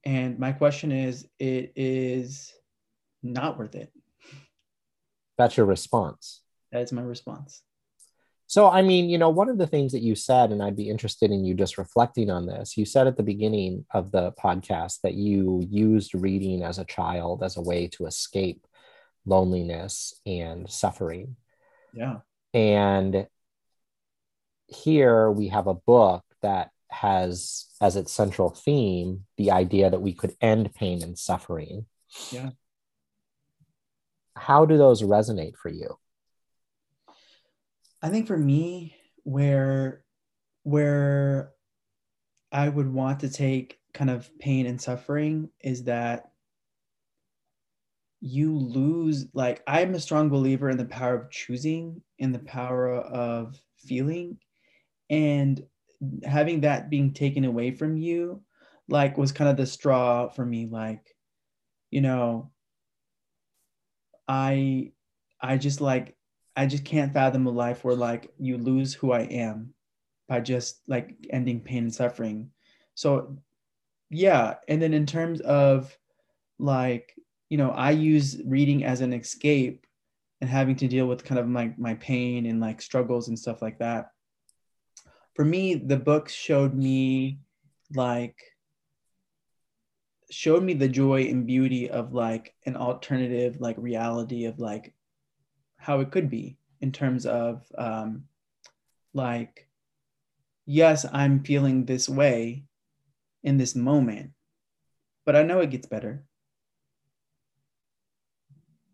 and 0.04 0.38
my 0.38 0.52
question 0.52 0.92
is 0.92 1.30
it 1.40 1.72
is 1.78 2.54
not 3.24 3.58
worth 3.58 3.76
it. 3.76 3.94
That's 5.38 5.56
your 5.56 5.66
response. 5.66 6.42
that 6.74 6.82
is 6.82 6.92
my 6.92 7.04
response 7.04 7.64
So, 8.50 8.68
I 8.68 8.82
mean, 8.82 9.12
you 9.12 9.20
know, 9.20 9.30
one 9.30 9.48
of 9.48 9.60
the 9.60 9.68
things 9.68 9.92
that 9.92 10.02
you 10.02 10.16
said, 10.16 10.52
and 10.52 10.64
I'd 10.64 10.76
be 10.76 10.90
interested 10.90 11.30
in 11.30 11.46
you 11.46 11.54
just 11.54 11.78
reflecting 11.78 12.32
on 12.32 12.48
this, 12.48 12.78
you 12.78 12.84
said 12.84 13.06
at 13.06 13.16
the 13.16 13.22
beginning 13.22 13.86
of 13.94 14.12
the 14.12 14.32
podcast 14.44 15.02
that 15.04 15.14
you 15.14 15.64
used 15.70 16.16
reading 16.16 16.64
as 16.64 16.80
a 16.80 16.86
child 16.86 17.44
as 17.44 17.58
a 17.58 17.62
way 17.62 17.88
to 17.90 18.08
escape 18.08 18.66
loneliness 19.28 20.20
and 20.26 20.68
suffering. 20.68 21.36
yeah 21.94 22.22
And 22.56 23.28
here 24.66 25.30
we 25.30 25.50
have 25.50 25.68
a 25.68 25.76
book 25.76 26.24
that 26.42 26.72
has 26.88 27.68
as 27.80 27.96
its 27.96 28.12
central 28.12 28.50
theme 28.50 29.26
the 29.38 29.52
idea 29.52 29.92
that 29.92 30.02
we 30.02 30.14
could 30.14 30.36
end 30.42 30.74
pain 30.74 31.04
and 31.04 31.20
suffering. 31.20 31.86
Yeah. 32.32 32.50
How 34.36 34.66
do 34.66 34.76
those 34.76 35.04
resonate 35.04 35.56
for 35.56 35.70
you? 35.70 36.00
I 38.02 38.10
think 38.10 38.28
for 38.28 38.38
me, 38.38 38.96
where 39.24 40.04
where 40.64 41.54
I 42.52 42.70
would 42.70 42.92
want 42.94 43.20
to 43.22 43.30
take 43.30 43.80
kind 43.94 44.10
of 44.10 44.38
pain 44.40 44.66
and 44.66 44.82
suffering 44.82 45.50
is 45.62 45.84
that 45.86 46.32
you 48.22 48.58
lose 48.58 49.28
like 49.34 49.64
I'm 49.66 49.96
a 49.96 50.00
strong 50.00 50.30
believer 50.30 50.70
in 50.70 50.78
the 50.78 50.86
power 50.86 51.16
of 51.16 51.32
choosing 51.32 52.02
and 52.20 52.36
the 52.36 52.40
power 52.40 52.96
of 52.96 53.62
feeling 53.78 54.40
and 55.10 55.64
having 56.24 56.62
that 56.62 56.90
being 56.90 57.14
taken 57.14 57.46
away 57.46 57.72
from 57.72 57.98
you 57.98 58.44
like 58.90 59.18
was 59.18 59.32
kind 59.32 59.50
of 59.50 59.58
the 59.58 59.66
straw 59.66 60.30
for 60.30 60.46
me 60.46 60.66
like 60.68 61.16
you 61.92 62.02
know 62.02 62.52
I 64.28 64.92
I 65.42 65.58
just 65.58 65.82
like 65.82 66.16
I 66.56 66.66
just 66.66 66.86
can't 66.86 67.14
fathom 67.14 67.48
a 67.48 67.52
life 67.52 67.84
where 67.84 67.96
like 67.96 68.32
you 68.38 68.58
lose 68.58 68.94
who 68.94 69.12
I 69.12 69.22
am 69.22 69.74
by 70.28 70.40
just 70.40 70.82
like 70.88 71.16
ending 71.30 71.62
pain 71.62 71.84
and 71.84 71.94
suffering. 71.94 72.52
So 72.96 73.38
yeah, 74.10 74.56
and 74.68 74.82
then 74.82 74.94
in 74.94 75.06
terms 75.06 75.42
of 75.42 75.96
like, 76.58 77.16
you 77.50 77.58
know, 77.58 77.72
I 77.72 77.92
use 77.92 78.42
reading 78.46 78.84
as 78.84 79.02
an 79.02 79.14
escape 79.14 79.86
and 80.42 80.50
having 80.50 80.76
to 80.78 80.88
deal 80.88 81.08
with 81.08 81.24
kind 81.24 81.40
of 81.40 81.48
my 81.48 81.74
my 81.78 81.96
pain 81.96 82.46
and 82.46 82.60
like 82.60 82.82
struggles 82.82 83.28
and 83.28 83.38
stuff 83.38 83.62
like 83.62 83.80
that. 83.80 84.12
For 85.36 85.46
me, 85.46 85.76
the 85.76 85.98
books 85.98 86.34
showed 86.34 86.74
me 86.74 87.40
like 87.96 88.38
showed 90.32 90.64
me 90.64 90.74
the 90.74 90.88
joy 90.88 91.24
and 91.24 91.48
beauty 91.48 91.90
of 91.90 92.14
like 92.14 92.54
an 92.66 92.76
alternative 92.76 93.60
like 93.60 93.76
reality 93.80 94.46
of 94.46 94.60
like 94.60 94.94
how 95.80 96.02
it 96.02 96.12
could 96.12 96.30
be 96.30 96.58
in 96.82 96.92
terms 96.92 97.26
of 97.26 97.66
um, 97.78 98.26
like, 99.14 99.68
yes, 100.66 101.06
I'm 101.12 101.44
feeling 101.44 101.86
this 101.86 102.08
way 102.08 102.66
in 103.44 103.58
this 103.58 103.76
moment, 103.76 104.32
but 105.26 105.36
I 105.36 105.44
know 105.44 105.62
it 105.62 105.72
gets 105.72 105.88
better. 105.88 106.24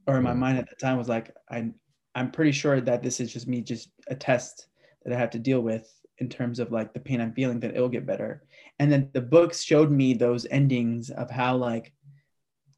Or 0.08 0.18
in 0.18 0.24
my 0.24 0.34
mind 0.34 0.60
at 0.60 0.70
the 0.70 0.76
time 0.76 0.98
was 0.98 1.10
like, 1.10 1.36
I'm, 1.50 1.74
I'm 2.14 2.30
pretty 2.30 2.52
sure 2.52 2.80
that 2.80 3.02
this 3.02 3.20
is 3.20 3.34
just 3.34 3.48
me, 3.48 3.62
just 3.62 3.90
a 4.08 4.16
test 4.16 4.68
that 5.04 5.14
I 5.14 5.18
have 5.18 5.32
to 5.32 5.40
deal 5.40 5.62
with 5.62 5.92
in 6.20 6.30
terms 6.30 6.60
of 6.60 6.72
like 6.72 6.94
the 6.94 7.00
pain 7.00 7.20
I'm 7.20 7.34
feeling, 7.34 7.60
that 7.62 7.76
it'll 7.76 7.90
get 7.90 8.06
better. 8.06 8.44
And 8.78 8.92
then 8.92 9.10
the 9.14 9.22
books 9.22 9.64
showed 9.64 9.90
me 9.90 10.14
those 10.14 10.46
endings 10.52 11.10
of 11.10 11.32
how 11.32 11.58
like, 11.58 11.92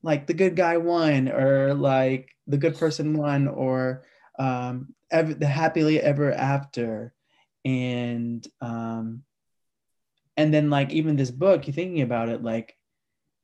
like 0.04 0.28
the 0.28 0.34
good 0.34 0.56
guy 0.56 0.78
won, 0.78 1.30
or 1.30 1.74
like 1.74 2.30
the 2.48 2.58
good 2.58 2.78
person 2.78 3.18
won, 3.18 3.48
or 3.48 4.06
um, 4.40 4.94
ever, 5.12 5.34
the 5.34 5.48
happily 5.48 6.00
ever 6.00 6.32
after, 6.32 7.14
and 7.66 8.48
um, 8.62 9.24
and 10.36 10.54
then 10.54 10.70
like 10.70 10.92
even 10.92 11.16
this 11.16 11.32
book, 11.32 11.68
you're 11.68 11.74
thinking 11.74 12.02
about 12.02 12.30
it, 12.30 12.44
like 12.44 12.76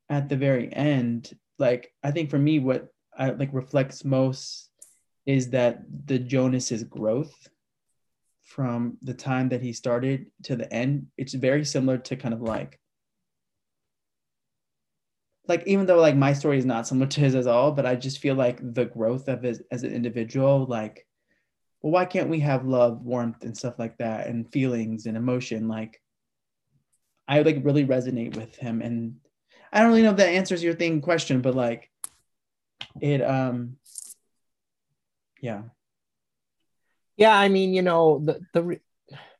at 0.09 0.29
the 0.29 0.37
very 0.37 0.71
end, 0.71 1.33
like 1.57 1.91
I 2.03 2.11
think 2.11 2.29
for 2.29 2.39
me, 2.39 2.59
what 2.59 2.87
I 3.17 3.31
like 3.31 3.49
reflects 3.53 4.05
most 4.05 4.69
is 5.25 5.49
that 5.51 5.83
the 6.05 6.19
Jonas's 6.19 6.83
growth 6.83 7.47
from 8.43 8.97
the 9.01 9.13
time 9.13 9.49
that 9.49 9.61
he 9.61 9.73
started 9.73 10.27
to 10.43 10.55
the 10.55 10.71
end, 10.71 11.07
it's 11.17 11.33
very 11.33 11.65
similar 11.65 11.97
to 11.97 12.15
kind 12.15 12.33
of 12.33 12.41
like 12.41 12.79
like 15.47 15.63
even 15.67 15.85
though 15.85 15.99
like 15.99 16.15
my 16.15 16.33
story 16.33 16.57
is 16.57 16.65
not 16.65 16.87
similar 16.87 17.07
to 17.07 17.19
his 17.19 17.35
at 17.35 17.47
all, 17.47 17.71
but 17.71 17.85
I 17.85 17.95
just 17.95 18.19
feel 18.19 18.35
like 18.35 18.59
the 18.61 18.85
growth 18.85 19.27
of 19.27 19.43
his 19.43 19.61
as 19.71 19.83
an 19.83 19.93
individual, 19.93 20.65
like, 20.65 21.05
well, 21.81 21.91
why 21.91 22.05
can't 22.05 22.29
we 22.29 22.39
have 22.39 22.65
love, 22.65 23.01
warmth, 23.01 23.43
and 23.43 23.55
stuff 23.55 23.77
like 23.77 23.97
that, 23.97 24.27
and 24.27 24.49
feelings 24.51 25.05
and 25.05 25.17
emotion? 25.17 25.67
Like, 25.67 26.01
I 27.27 27.41
like 27.41 27.59
really 27.63 27.85
resonate 27.85 28.37
with 28.37 28.55
him, 28.55 28.81
and 28.81 29.17
I 29.71 29.79
don't 29.79 29.89
really 29.89 30.03
know 30.03 30.11
if 30.11 30.17
that 30.17 30.29
answers 30.29 30.63
your 30.63 30.75
thing 30.75 31.01
question, 31.01 31.41
but 31.41 31.55
like, 31.55 31.91
it 33.01 33.21
um, 33.21 33.77
yeah, 35.41 35.63
yeah. 37.17 37.37
I 37.37 37.49
mean, 37.49 37.73
you 37.73 37.81
know, 37.81 38.21
the 38.23 38.39
the 38.53 38.79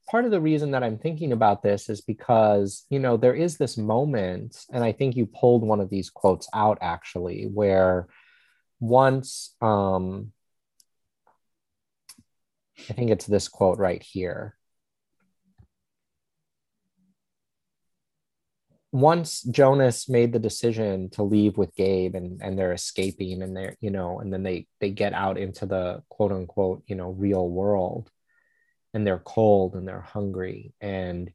part 0.09 0.25
of 0.25 0.31
the 0.31 0.41
reason 0.41 0.71
that 0.71 0.83
I'm 0.83 0.97
thinking 0.97 1.31
about 1.31 1.63
this 1.63 1.89
is 1.89 2.01
because, 2.01 2.85
you 2.89 2.99
know, 2.99 3.17
there 3.17 3.33
is 3.33 3.57
this 3.57 3.77
moment, 3.77 4.65
and 4.71 4.83
I 4.83 4.91
think 4.91 5.15
you 5.15 5.25
pulled 5.25 5.63
one 5.63 5.79
of 5.79 5.89
these 5.89 6.09
quotes 6.09 6.47
out 6.53 6.77
actually, 6.81 7.45
where 7.45 8.07
once, 8.79 9.55
um, 9.61 10.31
I 12.89 12.93
think 12.93 13.11
it's 13.11 13.25
this 13.25 13.47
quote 13.47 13.77
right 13.77 14.01
here. 14.03 14.57
Once 18.91 19.41
Jonas 19.41 20.07
made 20.07 20.33
the 20.33 20.39
decision 20.39 21.09
to 21.11 21.23
leave 21.23 21.57
with 21.57 21.73
Gabe 21.75 22.13
and, 22.13 22.41
and 22.43 22.59
they're 22.59 22.73
escaping 22.73 23.41
and 23.41 23.55
they're, 23.55 23.75
you 23.81 23.89
know, 23.89 24.19
and 24.19 24.31
then 24.31 24.43
they 24.43 24.67
they 24.79 24.91
get 24.91 25.13
out 25.13 25.37
into 25.37 25.65
the 25.65 26.03
quote 26.09 26.31
unquote, 26.31 26.83
you 26.85 26.95
know, 26.95 27.09
real 27.09 27.49
world 27.49 28.11
and 28.93 29.05
they're 29.05 29.19
cold 29.23 29.75
and 29.75 29.87
they're 29.87 30.01
hungry. 30.01 30.73
And 30.81 31.31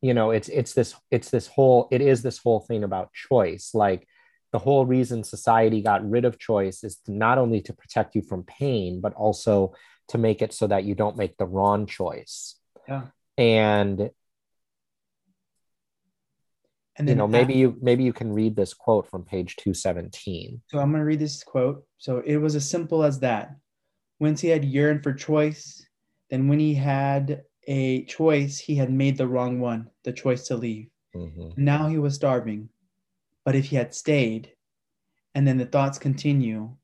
you 0.00 0.14
know 0.14 0.30
it's 0.30 0.48
it's 0.48 0.74
this 0.74 0.94
it's 1.10 1.30
this 1.30 1.48
whole 1.48 1.88
it 1.90 2.00
is 2.00 2.22
this 2.22 2.38
whole 2.38 2.60
thing 2.60 2.84
about 2.84 3.12
choice. 3.12 3.70
Like 3.74 4.06
the 4.52 4.58
whole 4.58 4.86
reason 4.86 5.24
society 5.24 5.82
got 5.82 6.08
rid 6.08 6.24
of 6.24 6.38
choice 6.38 6.84
is 6.84 6.96
to 7.06 7.12
not 7.12 7.38
only 7.38 7.60
to 7.62 7.72
protect 7.72 8.14
you 8.14 8.22
from 8.22 8.44
pain 8.44 9.00
but 9.00 9.12
also 9.14 9.74
to 10.08 10.18
make 10.18 10.40
it 10.40 10.52
so 10.54 10.66
that 10.66 10.84
you 10.84 10.94
don't 10.94 11.18
make 11.18 11.36
the 11.36 11.46
wrong 11.46 11.86
choice. 11.86 12.54
Yeah. 12.88 13.06
And 13.36 14.10
and 16.96 17.08
you 17.08 17.14
know 17.14 17.28
maybe 17.28 17.54
you 17.54 17.76
maybe 17.80 18.04
you 18.04 18.12
can 18.12 18.32
read 18.32 18.56
this 18.56 18.74
quote 18.74 19.08
from 19.08 19.22
page 19.24 19.54
217 19.56 20.60
so 20.66 20.80
i'm 20.80 20.90
going 20.90 21.00
to 21.00 21.04
read 21.04 21.20
this 21.20 21.44
quote. 21.44 21.84
So 21.98 22.22
it 22.24 22.36
was 22.36 22.54
as 22.56 22.68
simple 22.68 23.04
as 23.04 23.20
that. 23.20 23.54
Once 24.20 24.40
he 24.40 24.48
had 24.48 24.64
yearned 24.64 25.04
for 25.04 25.12
choice 25.12 25.86
then 26.30 26.48
when 26.48 26.58
he 26.58 26.74
had 26.74 27.42
a 27.66 28.04
choice, 28.04 28.58
he 28.58 28.74
had 28.76 28.90
made 28.90 29.16
the 29.16 29.28
wrong 29.28 29.60
one, 29.60 29.90
the 30.04 30.12
choice 30.12 30.46
to 30.48 30.56
leave. 30.56 30.88
Mm-hmm. 31.14 31.62
Now 31.62 31.88
he 31.88 31.98
was 31.98 32.14
starving. 32.14 32.68
But 33.44 33.54
if 33.54 33.66
he 33.66 33.76
had 33.76 33.94
stayed, 33.94 34.52
and 35.34 35.46
then 35.46 35.58
the 35.58 35.66
thoughts 35.66 35.98
continue, 35.98 36.74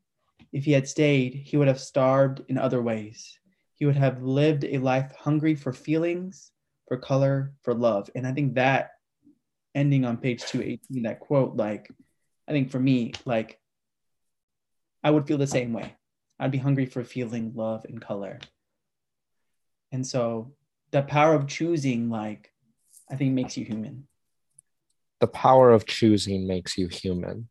if 0.53 0.65
he 0.65 0.73
had 0.73 0.89
stayed, 0.89 1.35
he 1.35 1.57
would 1.57 1.69
have 1.69 1.81
starved 1.81 2.43
in 2.49 2.59
other 2.59 2.81
ways. 2.81 3.39
He 3.75 3.87
would 3.87 3.97
have 3.97 4.23
lived 4.23 4.65
a 4.65 4.79
life 4.79 5.13
hungry 5.17 5.55
for 5.55 5.73
feelings, 5.73 6.53
for 6.87 6.97
color, 6.97 7.53
for 7.63 7.75
love. 7.75 8.09
And 8.15 8.27
I 8.27 8.33
think 8.33 8.55
that 8.55 8.93
ending 9.75 10.05
on 10.05 10.17
page 10.17 10.43
218, 10.45 11.03
that 11.03 11.21
quote, 11.21 11.57
like, 11.57 11.91
I 12.47 12.53
think 12.53 12.71
for 12.71 12.79
me, 12.79 13.13
like, 13.25 13.59
I 15.03 15.11
would 15.11 15.27
feel 15.27 15.39
the 15.39 15.47
same 15.47 15.73
way. 15.73 15.95
I'd 16.39 16.51
be 16.51 16.59
hungry 16.59 16.87
for 16.87 17.05
feeling, 17.05 17.53
love, 17.55 17.85
and 17.89 18.01
color. 18.01 18.39
And 19.95 20.05
so 20.05 20.51
the 20.91 21.03
power 21.03 21.35
of 21.35 21.47
choosing, 21.47 22.11
like, 22.11 22.51
I 23.09 23.15
think 23.15 23.33
makes 23.33 23.57
you 23.57 23.65
human. 23.65 24.09
The 25.21 25.29
power 25.29 25.71
of 25.71 25.87
choosing 25.87 26.49
makes 26.49 26.77
you 26.77 26.89
human. 26.89 27.49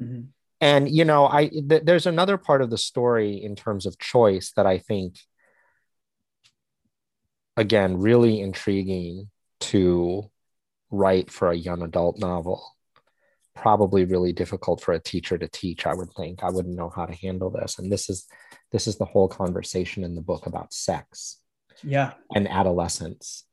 Mm-hmm. 0.00 0.24
And, 0.60 0.90
you 0.90 1.06
know, 1.06 1.26
I, 1.26 1.48
th- 1.48 1.84
there's 1.84 2.04
another 2.04 2.36
part 2.36 2.60
of 2.60 2.68
the 2.68 2.76
story 2.76 3.42
in 3.42 3.56
terms 3.56 3.86
of 3.86 3.98
choice 3.98 4.52
that 4.56 4.66
I 4.66 4.78
think, 4.78 5.18
again, 7.56 7.96
really 7.96 8.38
intriguing 8.38 9.30
to 9.60 10.30
write 10.90 11.30
for 11.30 11.50
a 11.50 11.56
young 11.56 11.80
adult 11.82 12.18
novel 12.18 12.76
probably 13.54 14.04
really 14.04 14.32
difficult 14.32 14.80
for 14.80 14.92
a 14.92 15.00
teacher 15.00 15.36
to 15.36 15.48
teach 15.48 15.84
i 15.84 15.92
would 15.92 16.10
think 16.12 16.44
i 16.44 16.48
wouldn't 16.48 16.76
know 16.76 16.88
how 16.88 17.04
to 17.04 17.12
handle 17.12 17.50
this 17.50 17.78
and 17.80 17.90
this 17.90 18.08
is 18.08 18.24
this 18.70 18.86
is 18.86 18.96
the 18.98 19.04
whole 19.04 19.26
conversation 19.26 20.04
in 20.04 20.14
the 20.14 20.20
book 20.20 20.46
about 20.46 20.72
sex 20.72 21.40
yeah. 21.82 22.14
and 22.34 22.48
adolescence 22.48 23.44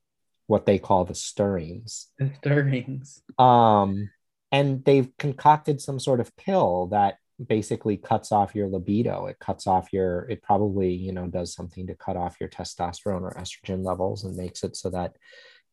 what 0.47 0.65
they 0.65 0.77
call 0.77 1.05
the 1.05 1.15
stirrings. 1.15 2.07
The 2.19 2.31
stirrings. 2.37 3.21
Um 3.37 4.09
and 4.51 4.85
they've 4.85 5.09
concocted 5.17 5.81
some 5.81 5.99
sort 5.99 6.19
of 6.19 6.35
pill 6.37 6.87
that 6.87 7.17
basically 7.45 7.97
cuts 7.97 8.31
off 8.31 8.55
your 8.55 8.67
libido. 8.67 9.25
It 9.25 9.39
cuts 9.39 9.67
off 9.67 9.91
your 9.91 10.29
it 10.29 10.41
probably 10.43 10.93
you 10.93 11.11
know 11.11 11.27
does 11.27 11.53
something 11.53 11.87
to 11.87 11.95
cut 11.95 12.17
off 12.17 12.37
your 12.39 12.49
testosterone 12.49 13.21
or 13.21 13.33
estrogen 13.33 13.83
levels 13.83 14.23
and 14.23 14.37
makes 14.37 14.63
it 14.63 14.75
so 14.75 14.89
that 14.91 15.15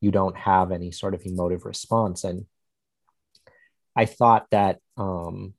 you 0.01 0.11
don't 0.11 0.37
have 0.37 0.73
any 0.73 0.91
sort 0.91 1.15
of 1.15 1.23
emotive 1.25 1.65
response. 1.65 2.25
And 2.25 2.47
i 3.95 4.07
thought 4.07 4.47
that 4.51 4.79
um 4.97 5.55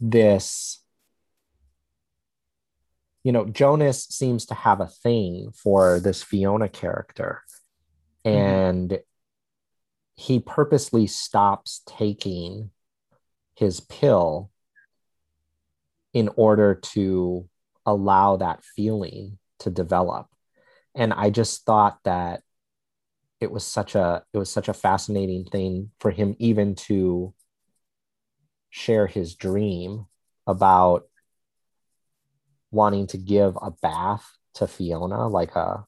this 0.00 0.81
you 3.24 3.32
know, 3.32 3.44
Jonas 3.44 4.04
seems 4.04 4.46
to 4.46 4.54
have 4.54 4.80
a 4.80 4.88
thing 4.88 5.52
for 5.54 6.00
this 6.00 6.22
Fiona 6.22 6.68
character. 6.68 7.42
Mm-hmm. 8.26 8.38
And 8.38 8.90
mm-hmm. 8.90 9.02
he 10.16 10.40
purposely 10.40 11.06
stops 11.06 11.82
taking 11.86 12.70
his 13.54 13.80
pill 13.80 14.50
in 16.12 16.28
order 16.36 16.74
to 16.74 17.48
allow 17.86 18.36
that 18.36 18.62
feeling 18.64 19.38
to 19.60 19.70
develop. 19.70 20.26
And 20.94 21.12
I 21.12 21.30
just 21.30 21.64
thought 21.64 21.98
that 22.04 22.42
it 23.40 23.50
was 23.50 23.64
such 23.64 23.94
a 23.94 24.22
it 24.32 24.38
was 24.38 24.50
such 24.50 24.68
a 24.68 24.74
fascinating 24.74 25.44
thing 25.44 25.90
for 25.98 26.10
him 26.10 26.36
even 26.38 26.74
to 26.74 27.34
share 28.70 29.06
his 29.06 29.34
dream 29.34 30.06
about 30.46 31.04
wanting 32.72 33.06
to 33.08 33.18
give 33.18 33.56
a 33.62 33.70
bath 33.70 34.28
to 34.54 34.66
Fiona, 34.66 35.28
like 35.28 35.56
uh, 35.56 35.60
a 35.60 35.86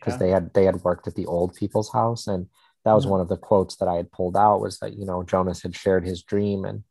because 0.00 0.14
yeah. 0.14 0.18
they 0.18 0.30
had 0.30 0.54
they 0.54 0.64
had 0.64 0.82
worked 0.82 1.06
at 1.06 1.14
the 1.14 1.26
old 1.26 1.54
people's 1.54 1.92
house, 1.92 2.26
and 2.26 2.46
that 2.84 2.94
was 2.94 3.06
one 3.06 3.20
of 3.20 3.28
the 3.28 3.36
quotes 3.36 3.76
that 3.76 3.88
I 3.88 3.96
had 3.96 4.10
pulled 4.10 4.36
out 4.36 4.60
was 4.60 4.78
that 4.78 4.94
you 4.94 5.04
know 5.04 5.22
Jonas 5.22 5.62
had 5.62 5.76
shared 5.76 6.06
his 6.06 6.22
dream, 6.22 6.64
and 6.64 6.84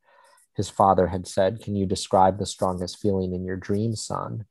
his 0.56 0.70
father 0.70 1.08
had 1.08 1.28
said, 1.28 1.62
"Can 1.62 1.76
you 1.76 1.86
describe 1.86 2.38
the 2.38 2.46
strongest 2.46 3.00
feeling 3.00 3.34
in 3.34 3.44
your 3.44 3.58
dream, 3.58 3.96
son?" 3.96 4.46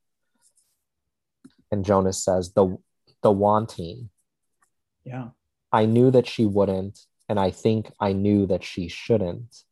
And 1.71 1.85
Jonas 1.85 2.23
says, 2.23 2.53
"the 2.53 2.77
the 3.23 3.33
wanting." 3.33 4.11
Yeah. 5.05 5.29
I 5.71 5.85
knew 5.85 6.11
that 6.11 6.27
she 6.27 6.47
wouldn't, 6.47 6.99
and 7.29 7.39
I 7.39 7.51
think 7.51 7.93
I 8.01 8.13
knew 8.13 8.47
that 8.47 8.65
she 8.65 8.89
shouldn't, 8.89 9.65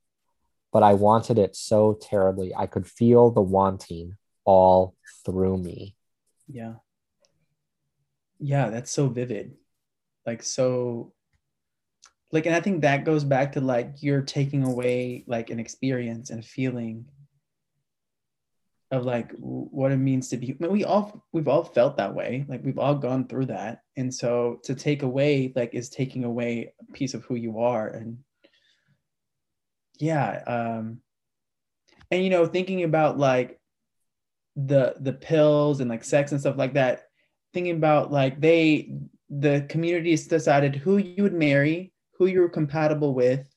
but 0.72 0.82
I 0.82 0.92
wanted 0.92 1.38
it 1.38 1.56
so 1.56 1.94
terribly. 1.94 2.54
I 2.54 2.66
could 2.66 2.86
feel 2.86 3.30
the 3.30 3.40
wanting 3.40 4.16
all 4.44 4.95
through 5.26 5.58
me. 5.58 5.94
Yeah. 6.48 6.74
Yeah, 8.38 8.70
that's 8.70 8.90
so 8.90 9.08
vivid. 9.08 9.56
Like 10.24 10.42
so 10.42 11.12
like 12.32 12.46
and 12.46 12.54
I 12.54 12.60
think 12.60 12.82
that 12.82 13.04
goes 13.04 13.24
back 13.24 13.52
to 13.52 13.60
like 13.60 14.02
you're 14.02 14.22
taking 14.22 14.64
away 14.64 15.24
like 15.26 15.50
an 15.50 15.60
experience 15.60 16.30
and 16.30 16.44
feeling 16.44 17.06
of 18.90 19.04
like 19.04 19.32
what 19.38 19.90
it 19.92 19.96
means 19.96 20.28
to 20.28 20.36
be 20.36 20.52
I 20.52 20.56
mean, 20.60 20.72
we 20.72 20.84
all 20.84 21.24
we've 21.32 21.48
all 21.48 21.64
felt 21.64 21.96
that 21.96 22.14
way 22.14 22.44
like 22.48 22.64
we've 22.64 22.78
all 22.78 22.94
gone 22.94 23.26
through 23.26 23.46
that 23.46 23.82
and 23.96 24.14
so 24.14 24.60
to 24.64 24.74
take 24.74 25.02
away 25.02 25.52
like 25.56 25.74
is 25.74 25.88
taking 25.88 26.24
away 26.24 26.72
a 26.80 26.92
piece 26.92 27.14
of 27.14 27.24
who 27.24 27.34
you 27.34 27.58
are 27.60 27.88
and 27.88 28.18
yeah 29.98 30.42
um 30.46 31.00
and 32.10 32.22
you 32.22 32.30
know 32.30 32.46
thinking 32.46 32.84
about 32.84 33.18
like 33.18 33.60
the 34.56 34.94
the 35.00 35.12
pills 35.12 35.80
and 35.80 35.90
like 35.90 36.02
sex 36.02 36.32
and 36.32 36.40
stuff 36.40 36.56
like 36.56 36.74
that 36.74 37.02
thinking 37.52 37.76
about 37.76 38.10
like 38.10 38.40
they 38.40 38.90
the 39.28 39.66
communities 39.68 40.26
decided 40.26 40.74
who 40.76 40.96
you 40.96 41.22
would 41.22 41.34
marry 41.34 41.92
who 42.18 42.26
you 42.26 42.40
were 42.40 42.48
compatible 42.48 43.14
with. 43.14 43.48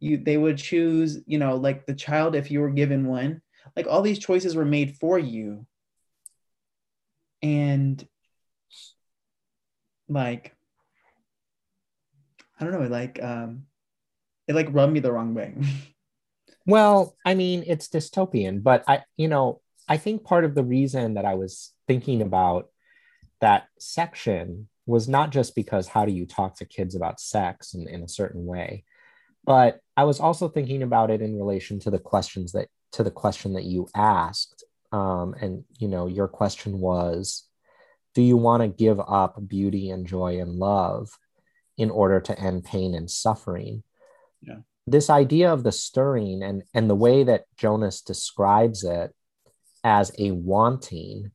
You 0.00 0.18
they 0.18 0.36
would 0.36 0.58
choose 0.58 1.18
you 1.26 1.38
know 1.38 1.56
like 1.56 1.86
the 1.86 1.94
child 1.94 2.34
if 2.34 2.50
you 2.50 2.60
were 2.60 2.70
given 2.70 3.06
one. 3.06 3.40
Like 3.76 3.86
all 3.86 4.02
these 4.02 4.18
choices 4.18 4.54
were 4.54 4.64
made 4.64 4.96
for 4.96 5.18
you. 5.18 5.66
And 7.42 8.06
like 10.06 10.54
i 12.60 12.64
don't 12.64 12.72
know 12.72 12.86
like 12.86 13.22
um 13.22 13.64
it 14.46 14.54
like 14.54 14.68
rubbed 14.70 14.92
me 14.92 15.00
the 15.00 15.12
wrong 15.12 15.34
way. 15.34 15.54
Well 16.66 17.14
i 17.26 17.34
mean 17.34 17.62
it's 17.66 17.88
dystopian 17.88 18.62
but 18.62 18.84
i 18.88 19.02
you 19.18 19.28
know 19.28 19.60
i 19.88 19.96
think 19.96 20.24
part 20.24 20.44
of 20.44 20.54
the 20.54 20.64
reason 20.64 21.14
that 21.14 21.24
i 21.24 21.34
was 21.34 21.72
thinking 21.86 22.22
about 22.22 22.68
that 23.40 23.66
section 23.78 24.68
was 24.86 25.08
not 25.08 25.30
just 25.30 25.54
because 25.54 25.88
how 25.88 26.04
do 26.04 26.12
you 26.12 26.26
talk 26.26 26.56
to 26.56 26.64
kids 26.64 26.94
about 26.94 27.20
sex 27.20 27.74
in, 27.74 27.88
in 27.88 28.02
a 28.02 28.08
certain 28.08 28.46
way 28.46 28.84
but 29.44 29.80
i 29.96 30.04
was 30.04 30.20
also 30.20 30.48
thinking 30.48 30.82
about 30.82 31.10
it 31.10 31.20
in 31.20 31.36
relation 31.36 31.78
to 31.78 31.90
the 31.90 31.98
questions 31.98 32.52
that 32.52 32.68
to 32.92 33.02
the 33.02 33.10
question 33.10 33.54
that 33.54 33.64
you 33.64 33.88
asked 33.94 34.64
um, 34.92 35.34
and 35.40 35.64
you 35.78 35.88
know 35.88 36.06
your 36.06 36.28
question 36.28 36.78
was 36.78 37.48
do 38.14 38.22
you 38.22 38.36
want 38.36 38.62
to 38.62 38.68
give 38.68 39.00
up 39.00 39.36
beauty 39.46 39.90
and 39.90 40.06
joy 40.06 40.40
and 40.40 40.52
love 40.52 41.10
in 41.76 41.90
order 41.90 42.20
to 42.20 42.38
end 42.38 42.64
pain 42.64 42.94
and 42.94 43.10
suffering? 43.10 43.82
Yeah. 44.40 44.58
This 44.86 45.10
idea 45.10 45.52
of 45.52 45.64
the 45.64 45.72
stirring 45.72 46.42
and 46.42 46.62
and 46.74 46.88
the 46.88 46.94
way 46.94 47.24
that 47.24 47.46
jonas 47.56 48.02
describes 48.02 48.84
it 48.84 49.14
as 49.84 50.10
a 50.18 50.30
wanting 50.32 51.30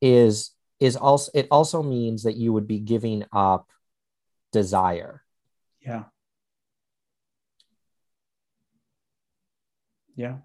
is 0.00 0.52
is 0.80 0.96
also 0.96 1.30
it 1.34 1.48
also 1.50 1.82
means 1.82 2.22
that 2.22 2.36
you 2.36 2.52
would 2.52 2.66
be 2.66 2.78
giving 2.78 3.24
up 3.32 3.68
desire 4.52 5.22
yeah 5.84 6.04
Yeah. 10.16 10.38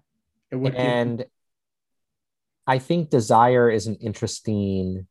it 0.50 0.56
would 0.56 0.74
and 0.74 1.24
I 2.66 2.78
think 2.78 3.10
desire 3.10 3.68
is 3.68 3.88
an 3.88 3.96
interesting, 3.96 5.08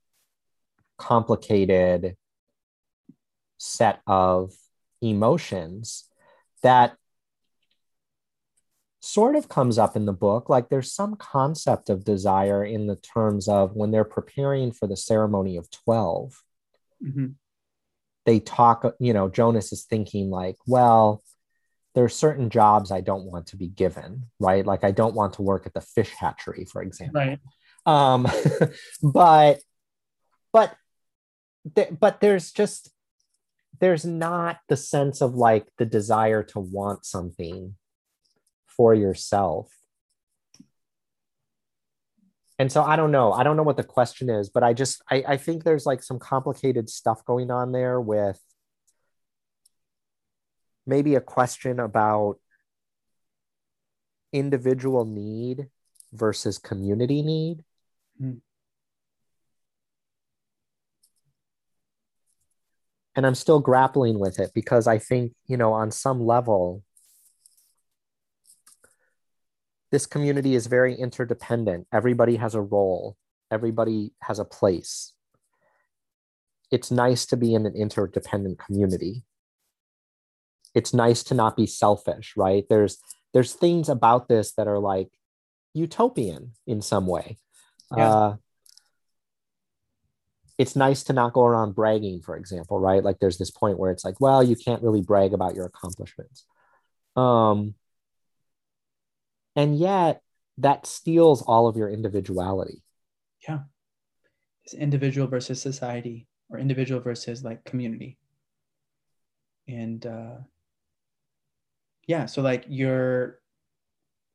complicated 0.98 2.16
set 3.58 4.00
of 4.08 4.54
emotions 5.02 6.06
that 6.64 6.96
sort 9.02 9.36
of 9.36 9.48
comes 9.48 9.78
up 9.78 9.96
in 9.96 10.06
the 10.06 10.14
book. 10.14 10.50
Like 10.50 10.70
there's 10.70 10.94
some 10.94 11.16
concept 11.16 11.90
of 11.90 12.04
desire 12.04 12.64
in 12.64 12.88
the 12.88 12.98
terms 12.98 13.48
of 13.48 13.76
when 13.76 13.92
they're 13.92 14.04
preparing 14.04 14.72
for 14.72 14.88
the 14.88 14.98
ceremony 14.98 15.58
of 15.58 15.70
12, 15.72 16.44
mm-hmm. 17.04 17.28
they 18.26 18.40
talk, 18.40 18.96
you 19.00 19.14
know, 19.14 19.30
Jonas 19.30 19.72
is 19.72 19.86
thinking, 19.86 20.30
like, 20.30 20.58
well, 20.68 21.24
there 21.96 22.04
are 22.04 22.10
certain 22.10 22.50
jobs 22.50 22.92
I 22.92 23.02
don't 23.02 23.26
want 23.26 23.48
to 23.48 23.58
be 23.58 23.68
given, 23.68 24.26
right? 24.40 24.66
Like 24.66 24.84
I 24.84 24.92
don't 24.92 25.16
want 25.16 25.34
to 25.34 25.42
work 25.42 25.66
at 25.66 25.74
the 25.74 25.82
fish 25.82 26.12
hatchery, 26.12 26.66
for 26.66 26.82
example. 26.82 27.22
Right. 27.22 27.40
Um, 27.86 28.28
but 29.04 29.60
but 30.54 30.76
th- 31.76 32.00
but 32.00 32.22
there's 32.22 32.52
just 32.52 32.92
there's 33.80 34.06
not 34.06 34.60
the 34.68 34.78
sense 34.78 35.22
of 35.22 35.36
like 35.36 35.68
the 35.78 35.86
desire 35.86 36.44
to 36.44 36.60
want 36.60 37.06
something 37.06 37.76
for 38.80 38.94
yourself. 38.96 39.70
And 42.58 42.72
so 42.72 42.82
I 42.82 42.96
don't 42.96 43.12
know. 43.12 43.34
I 43.34 43.44
don't 43.44 43.58
know 43.58 43.64
what 43.64 43.76
the 43.76 43.84
question 43.84 44.30
is, 44.30 44.50
but 44.50 44.64
I 44.64 44.72
just 44.72 45.02
I, 45.12 45.22
I 45.28 45.36
think 45.36 45.66
there's 45.66 45.86
like 45.86 46.02
some 46.02 46.18
complicated 46.18 46.90
stuff 46.90 47.26
going 47.26 47.52
on 47.52 47.74
there 47.74 48.00
with 48.00 48.40
maybe 50.88 51.16
a 51.16 51.20
question 51.20 51.78
about 51.82 52.38
individual 54.32 55.04
need 55.04 55.68
versus 56.14 56.58
community 56.58 57.22
need. 57.22 57.66
Mm. 58.22 58.40
And 63.18 63.28
I'm 63.28 63.36
still 63.36 63.60
grappling 63.60 64.20
with 64.20 64.40
it 64.40 64.52
because 64.56 64.88
I 64.88 65.00
think, 65.00 65.34
you 65.48 65.58
know, 65.58 65.74
on 65.74 65.92
some 65.92 66.26
level, 66.26 66.82
this 69.92 70.06
community 70.06 70.56
is 70.56 70.68
very 70.68 70.96
interdependent. 70.96 71.88
Everybody 71.92 72.36
has 72.36 72.56
a 72.56 72.62
role, 72.62 73.18
everybody 73.52 74.14
has 74.22 74.40
a 74.40 74.46
place. 74.46 75.14
It's 76.72 76.92
nice 76.92 77.26
to 77.28 77.38
be 77.38 77.56
in 77.56 77.66
an 77.66 77.76
interdependent 77.76 78.60
community 78.60 79.24
it's 80.76 80.94
nice 80.94 81.24
to 81.24 81.34
not 81.34 81.56
be 81.56 81.66
selfish 81.66 82.34
right 82.36 82.66
there's 82.70 83.00
there's 83.34 83.54
things 83.54 83.90
about 83.90 84.28
this 84.28 84.54
that 84.54 84.68
are 84.68 84.80
like 84.80 85.10
utopian 85.74 86.54
in 86.68 86.82
some 86.82 87.08
way 87.08 87.38
yeah. 87.96 88.12
uh, 88.12 88.36
it's 90.58 90.76
nice 90.76 91.04
to 91.04 91.14
not 91.14 91.34
go 91.34 91.44
around 91.44 91.76
bragging 91.76 92.22
for 92.22 92.36
example 92.36 92.80
right 92.80 93.04
like 93.04 93.20
there's 93.20 93.38
this 93.38 93.52
point 93.52 93.80
where 93.80 93.92
it's 93.92 94.06
like 94.06 94.20
well 94.20 94.44
you 94.44 94.56
can't 94.56 94.84
really 94.84 95.02
brag 95.02 95.34
about 95.34 95.56
your 95.56 95.66
accomplishments 95.66 96.46
um 97.16 97.74
and 99.56 99.78
yet 99.78 100.22
that 100.58 100.86
steals 100.86 101.42
all 101.42 101.68
of 101.68 101.78
your 101.78 101.90
individuality. 101.90 102.84
Yeah. 103.48 103.60
It's 104.66 104.74
individual 104.74 105.28
versus 105.28 105.62
society 105.62 106.28
or 106.50 106.60
individual 106.60 107.02
versus 107.02 107.44
like 107.44 107.64
community. 107.64 108.18
And 109.68 110.06
uh 110.06 110.36
yeah 112.08 112.26
so 112.26 112.42
like 112.42 112.66
your 112.68 113.40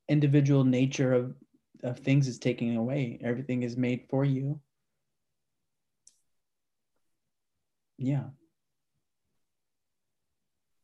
individual 0.09 0.65
nature 0.65 1.13
of 1.13 1.35
of 1.83 1.99
things 1.99 2.29
is 2.29 2.39
taken 2.39 2.77
away. 2.77 3.21
Everything 3.23 3.63
is 3.63 3.77
made 3.77 4.07
for 4.09 4.25
you. 4.25 4.61
Yeah. 7.99 8.29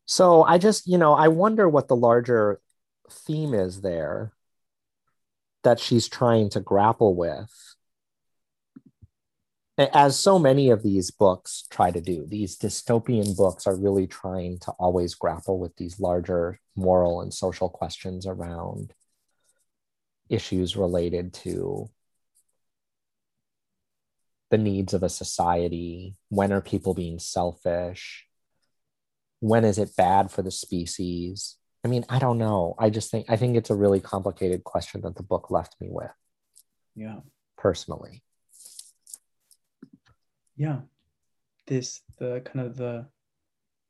So 0.04 0.42
i 0.42 0.58
just 0.58 0.86
you 0.88 0.98
know 0.98 1.12
i 1.14 1.28
wonder 1.28 1.68
what 1.68 1.86
the 1.86 1.94
larger 1.96 2.60
theme 3.10 3.54
is 3.54 3.80
there 3.80 4.32
that 5.62 5.78
she's 5.78 6.08
trying 6.08 6.48
to 6.50 6.60
grapple 6.60 7.14
with 7.14 7.50
as 9.78 10.18
so 10.18 10.38
many 10.38 10.70
of 10.70 10.82
these 10.82 11.10
books 11.10 11.66
try 11.70 11.90
to 11.90 12.00
do. 12.00 12.26
These 12.26 12.58
dystopian 12.58 13.36
books 13.36 13.66
are 13.66 13.76
really 13.76 14.06
trying 14.06 14.58
to 14.60 14.72
always 14.72 15.14
grapple 15.14 15.58
with 15.58 15.74
these 15.76 15.98
larger 15.98 16.60
moral 16.76 17.22
and 17.22 17.32
social 17.32 17.68
questions 17.68 18.26
around 18.26 18.92
issues 20.28 20.76
related 20.76 21.32
to 21.32 21.88
the 24.50 24.58
needs 24.58 24.92
of 24.92 25.02
a 25.02 25.08
society. 25.08 26.16
When 26.28 26.52
are 26.52 26.60
people 26.60 26.92
being 26.92 27.18
selfish? 27.18 28.26
When 29.40 29.64
is 29.64 29.78
it 29.78 29.96
bad 29.96 30.30
for 30.30 30.42
the 30.42 30.50
species 30.50 31.56
i 31.84 31.88
mean 31.88 32.04
i 32.08 32.18
don't 32.18 32.38
know. 32.38 32.74
I 32.78 32.90
just 32.90 33.10
think 33.10 33.26
i 33.28 33.36
think 33.36 33.56
it's 33.56 33.70
a 33.70 33.74
really 33.74 34.00
complicated 34.00 34.64
question 34.64 35.00
that 35.02 35.16
the 35.16 35.22
book 35.22 35.50
left 35.50 35.76
me 35.80 35.88
with. 35.90 36.12
Yeah. 36.94 37.20
Personally. 37.56 38.22
Yeah. 40.56 40.80
This 41.66 42.02
the 42.18 42.42
kind 42.44 42.66
of 42.66 42.76
the 42.76 43.06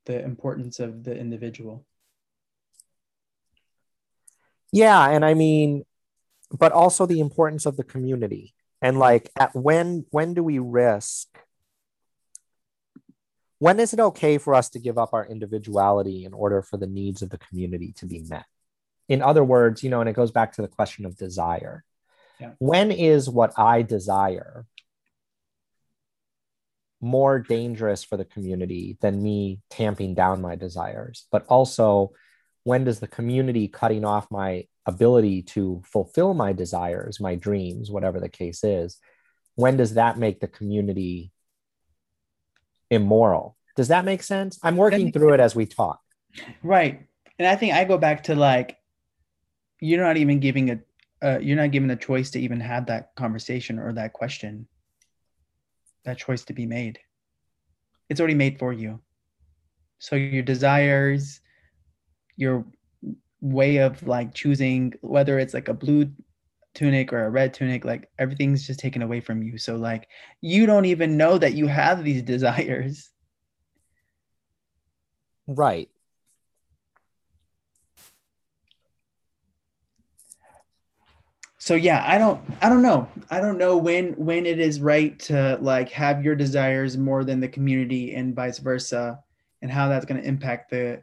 the 0.06 0.22
importance 0.22 0.80
of 0.80 1.04
the 1.04 1.16
individual. 1.16 1.86
Yeah 4.72 5.08
and 5.08 5.24
i 5.24 5.34
mean 5.34 5.84
but 6.50 6.72
also 6.72 7.06
the 7.06 7.20
importance 7.20 7.66
of 7.66 7.76
the 7.76 7.84
community. 7.84 8.54
And 8.82 8.98
like 8.98 9.30
at 9.38 9.54
when 9.54 10.06
when 10.10 10.34
do 10.34 10.42
we 10.42 10.58
risk 10.58 11.28
when 13.60 13.78
is 13.78 13.92
it 13.92 14.00
okay 14.00 14.38
for 14.38 14.54
us 14.54 14.70
to 14.70 14.78
give 14.80 14.98
up 14.98 15.10
our 15.12 15.24
individuality 15.24 16.24
in 16.24 16.32
order 16.32 16.62
for 16.62 16.78
the 16.78 16.86
needs 16.86 17.22
of 17.22 17.30
the 17.30 17.38
community 17.38 17.92
to 17.98 18.06
be 18.06 18.20
met? 18.20 18.46
In 19.08 19.22
other 19.22 19.44
words 19.44 19.84
you 19.84 19.90
know 19.90 20.00
and 20.00 20.08
it 20.08 20.16
goes 20.16 20.32
back 20.32 20.54
to 20.54 20.62
the 20.62 20.68
question 20.68 21.06
of 21.06 21.16
desire. 21.16 21.84
Yeah. 22.40 22.52
when 22.58 22.90
is 22.90 23.28
what 23.28 23.52
i 23.58 23.82
desire 23.82 24.64
more 27.02 27.38
dangerous 27.38 28.02
for 28.02 28.16
the 28.16 28.24
community 28.24 28.96
than 29.02 29.22
me 29.22 29.60
tamping 29.68 30.14
down 30.14 30.40
my 30.40 30.56
desires? 30.56 31.26
But 31.30 31.46
also 31.46 32.12
when 32.64 32.84
does 32.84 33.00
the 33.00 33.08
community 33.08 33.68
cutting 33.68 34.04
off 34.04 34.30
my 34.30 34.64
ability 34.86 35.42
to 35.42 35.82
fulfill 35.84 36.34
my 36.34 36.52
desires, 36.52 37.20
my 37.20 37.34
dreams, 37.34 37.90
whatever 37.90 38.20
the 38.20 38.28
case 38.28 38.64
is, 38.64 38.98
when 39.54 39.76
does 39.76 39.94
that 39.94 40.18
make 40.18 40.40
the 40.40 40.48
community 40.48 41.32
immoral? 42.90 43.56
Does 43.76 43.88
that 43.88 44.04
make 44.04 44.22
sense? 44.22 44.58
I'm 44.62 44.76
working 44.76 45.12
through 45.12 45.34
it 45.34 45.40
as 45.40 45.54
we 45.54 45.66
talk. 45.66 46.00
Right. 46.62 47.06
And 47.38 47.48
I 47.48 47.56
think 47.56 47.72
I 47.72 47.84
go 47.84 47.96
back 47.96 48.24
to 48.24 48.34
like, 48.34 48.76
you're 49.80 50.04
not 50.04 50.16
even 50.16 50.40
giving 50.40 50.70
a, 50.70 50.80
uh, 51.22 51.38
you're 51.38 51.56
not 51.56 51.70
given 51.70 51.90
a 51.90 51.96
choice 51.96 52.30
to 52.32 52.40
even 52.40 52.60
have 52.60 52.86
that 52.86 53.14
conversation 53.14 53.78
or 53.78 53.92
that 53.94 54.12
question, 54.12 54.66
that 56.04 56.18
choice 56.18 56.44
to 56.44 56.52
be 56.52 56.66
made. 56.66 56.98
It's 58.08 58.20
already 58.20 58.34
made 58.34 58.58
for 58.58 58.72
you. 58.72 59.00
So 59.98 60.16
your 60.16 60.42
desires, 60.42 61.40
your 62.36 62.66
way 63.40 63.78
of 63.78 64.06
like 64.06 64.34
choosing 64.34 64.94
whether 65.00 65.38
it's 65.38 65.54
like 65.54 65.68
a 65.68 65.74
blue 65.74 66.10
tunic 66.74 67.12
or 67.12 67.24
a 67.24 67.30
red 67.30 67.52
tunic 67.52 67.84
like 67.84 68.08
everything's 68.18 68.66
just 68.66 68.80
taken 68.80 69.02
away 69.02 69.20
from 69.20 69.42
you 69.42 69.58
so 69.58 69.76
like 69.76 70.08
you 70.40 70.66
don't 70.66 70.84
even 70.84 71.16
know 71.16 71.36
that 71.36 71.54
you 71.54 71.66
have 71.66 72.04
these 72.04 72.22
desires 72.34 73.10
right 75.46 75.88
so 81.58 81.74
yeah 81.74 82.04
i 82.06 82.18
don't 82.18 82.40
i 82.62 82.68
don't 82.68 82.82
know 82.82 83.08
i 83.30 83.40
don't 83.40 83.58
know 83.58 83.76
when 83.76 84.12
when 84.12 84.46
it 84.46 84.60
is 84.60 84.80
right 84.80 85.18
to 85.18 85.58
like 85.60 85.90
have 85.90 86.24
your 86.24 86.36
desires 86.36 86.96
more 86.96 87.24
than 87.24 87.40
the 87.40 87.48
community 87.48 88.14
and 88.14 88.34
vice 88.34 88.58
versa 88.58 89.18
and 89.60 89.70
how 89.70 89.88
that's 89.88 90.06
going 90.06 90.20
to 90.20 90.26
impact 90.26 90.70
the 90.70 91.02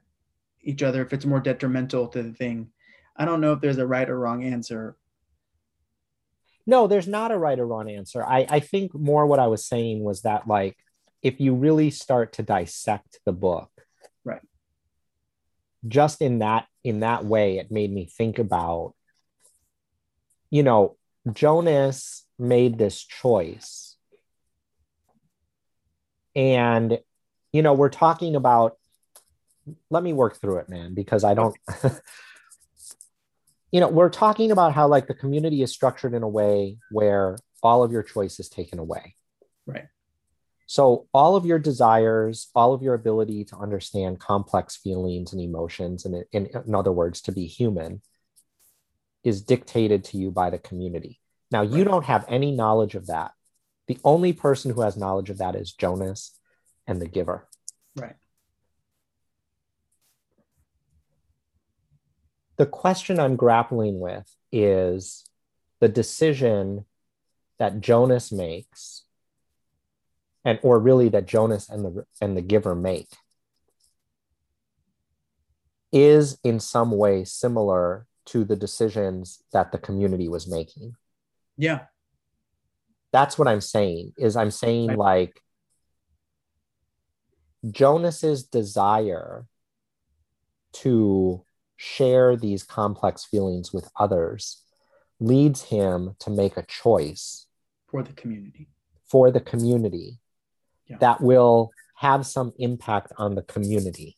each 0.68 0.84
other 0.84 1.02
if 1.02 1.14
it's 1.14 1.26
more 1.26 1.40
detrimental 1.40 2.08
to 2.10 2.22
the 2.22 2.34
thing. 2.34 2.70
I 3.16 3.26
don't 3.26 3.42
know 3.42 3.54
if 3.54 3.62
there's 3.62 3.78
a 3.78 3.88
right 3.88 4.08
or 4.08 4.20
wrong 4.20 4.44
answer. 4.44 4.98
No, 6.70 6.86
there's 6.86 7.08
not 7.08 7.32
a 7.32 7.38
right 7.38 7.58
or 7.58 7.66
wrong 7.66 7.90
answer. 7.90 8.22
I, 8.22 8.46
I 8.50 8.60
think 8.60 8.94
more 8.94 9.26
what 9.26 9.40
I 9.40 9.48
was 9.48 9.66
saying 9.66 10.04
was 10.04 10.24
that 10.24 10.48
like 10.48 10.78
if 11.24 11.40
you 11.40 11.56
really 11.56 11.90
start 11.90 12.34
to 12.34 12.44
dissect 12.44 13.20
the 13.26 13.32
book, 13.32 13.72
right. 14.26 14.42
Just 15.88 16.22
in 16.22 16.40
that 16.40 16.68
in 16.84 17.00
that 17.00 17.24
way, 17.24 17.58
it 17.58 17.72
made 17.72 17.92
me 17.92 18.06
think 18.06 18.38
about, 18.38 18.94
you 20.50 20.62
know, 20.62 20.98
Jonas 21.32 22.26
made 22.38 22.78
this 22.78 23.02
choice. 23.02 23.96
And, 26.36 27.00
you 27.52 27.62
know, 27.62 27.74
we're 27.74 27.90
talking 27.90 28.36
about 28.36 28.78
let 29.90 30.04
me 30.04 30.14
work 30.14 30.40
through 30.40 30.58
it, 30.58 30.70
man, 30.70 30.94
because 30.94 31.24
I 31.24 31.34
don't. 31.34 31.56
you 33.72 33.80
know, 33.80 33.90
we're 33.90 34.10
talking 34.10 34.52
about 34.52 34.74
how 34.74 34.88
like 34.88 35.08
the 35.08 35.14
community 35.14 35.62
is 35.62 35.72
structured 35.72 36.14
in 36.14 36.24
a 36.24 36.28
way 36.28 36.78
where 36.92 37.38
all 37.62 37.84
of 37.84 37.92
your 37.92 38.04
choice 38.04 38.40
is 38.40 38.50
taken 38.50 38.80
away. 38.80 39.16
Right. 39.66 39.88
So 40.68 41.08
all 41.14 41.36
of 41.36 41.46
your 41.46 41.60
desires, 41.60 42.50
all 42.54 42.74
of 42.74 42.82
your 42.82 42.94
ability 42.94 43.46
to 43.46 43.58
understand 43.58 44.20
complex 44.20 44.76
feelings 44.76 45.32
and 45.32 45.42
emotions, 45.42 46.06
and 46.06 46.26
in, 46.32 46.48
in 46.66 46.76
other 46.76 46.92
words, 46.92 47.22
to 47.22 47.32
be 47.32 47.46
human, 47.46 48.02
is 49.24 49.42
dictated 49.42 50.04
to 50.06 50.18
you 50.18 50.32
by 50.32 50.50
the 50.50 50.60
community. 50.60 51.20
Now 51.52 51.62
you 51.62 51.84
don't 51.84 52.06
have 52.06 52.26
any 52.28 52.52
knowledge 52.52 52.96
of 52.96 53.08
that. 53.08 53.32
The 53.88 53.98
only 54.04 54.34
person 54.34 54.72
who 54.72 54.82
has 54.82 54.98
knowledge 54.98 55.30
of 55.30 55.38
that 55.38 55.56
is 55.56 55.72
Jonas 55.72 56.38
and 56.86 57.02
the 57.02 57.08
giver. 57.08 57.48
Right. 57.96 58.16
The 62.58 62.66
question 62.66 63.20
I'm 63.20 63.36
grappling 63.36 64.00
with 64.00 64.26
is 64.52 65.26
the 65.80 65.88
decision 65.88 66.86
that 67.60 67.80
Jonas 67.80 68.32
makes, 68.32 69.04
and 70.44 70.60
or 70.64 70.80
really 70.80 71.10
that 71.10 71.28
Jonas 71.28 71.70
and 71.70 71.86
the 71.86 72.06
and 72.20 72.36
the 72.36 72.42
giver 72.42 72.76
make, 72.76 73.10
is 75.92 76.40
in 76.44 76.60
some 76.60 76.92
way 76.92 77.24
similar 77.24 78.06
to 78.26 78.44
the 78.44 78.56
decisions 78.56 79.44
that 79.54 79.72
the 79.72 79.78
community 79.78 80.28
was 80.28 80.48
making. 80.48 80.96
Yeah. 81.58 81.82
That's 83.14 83.38
what 83.38 83.48
I'm 83.48 83.62
saying. 83.62 84.14
Is 84.18 84.36
I'm 84.36 84.52
saying 84.52 84.90
right. 84.90 84.98
like 84.98 85.42
Jonas's 87.72 88.44
desire 88.44 89.46
to 90.74 91.44
share 91.78 92.36
these 92.36 92.64
complex 92.64 93.24
feelings 93.24 93.72
with 93.72 93.90
others 93.98 94.64
leads 95.20 95.64
him 95.64 96.16
to 96.20 96.30
make 96.30 96.58
a 96.58 96.64
choice 96.64 97.48
for 97.88 98.04
the 98.04 98.14
community. 98.14 98.68
for 99.10 99.32
the 99.32 99.40
community 99.40 100.20
yeah. 100.88 100.98
that 100.98 101.22
will 101.22 101.72
have 101.96 102.26
some 102.26 102.54
impact 102.60 103.12
on 103.18 103.36
the 103.36 103.42
community. 103.42 104.18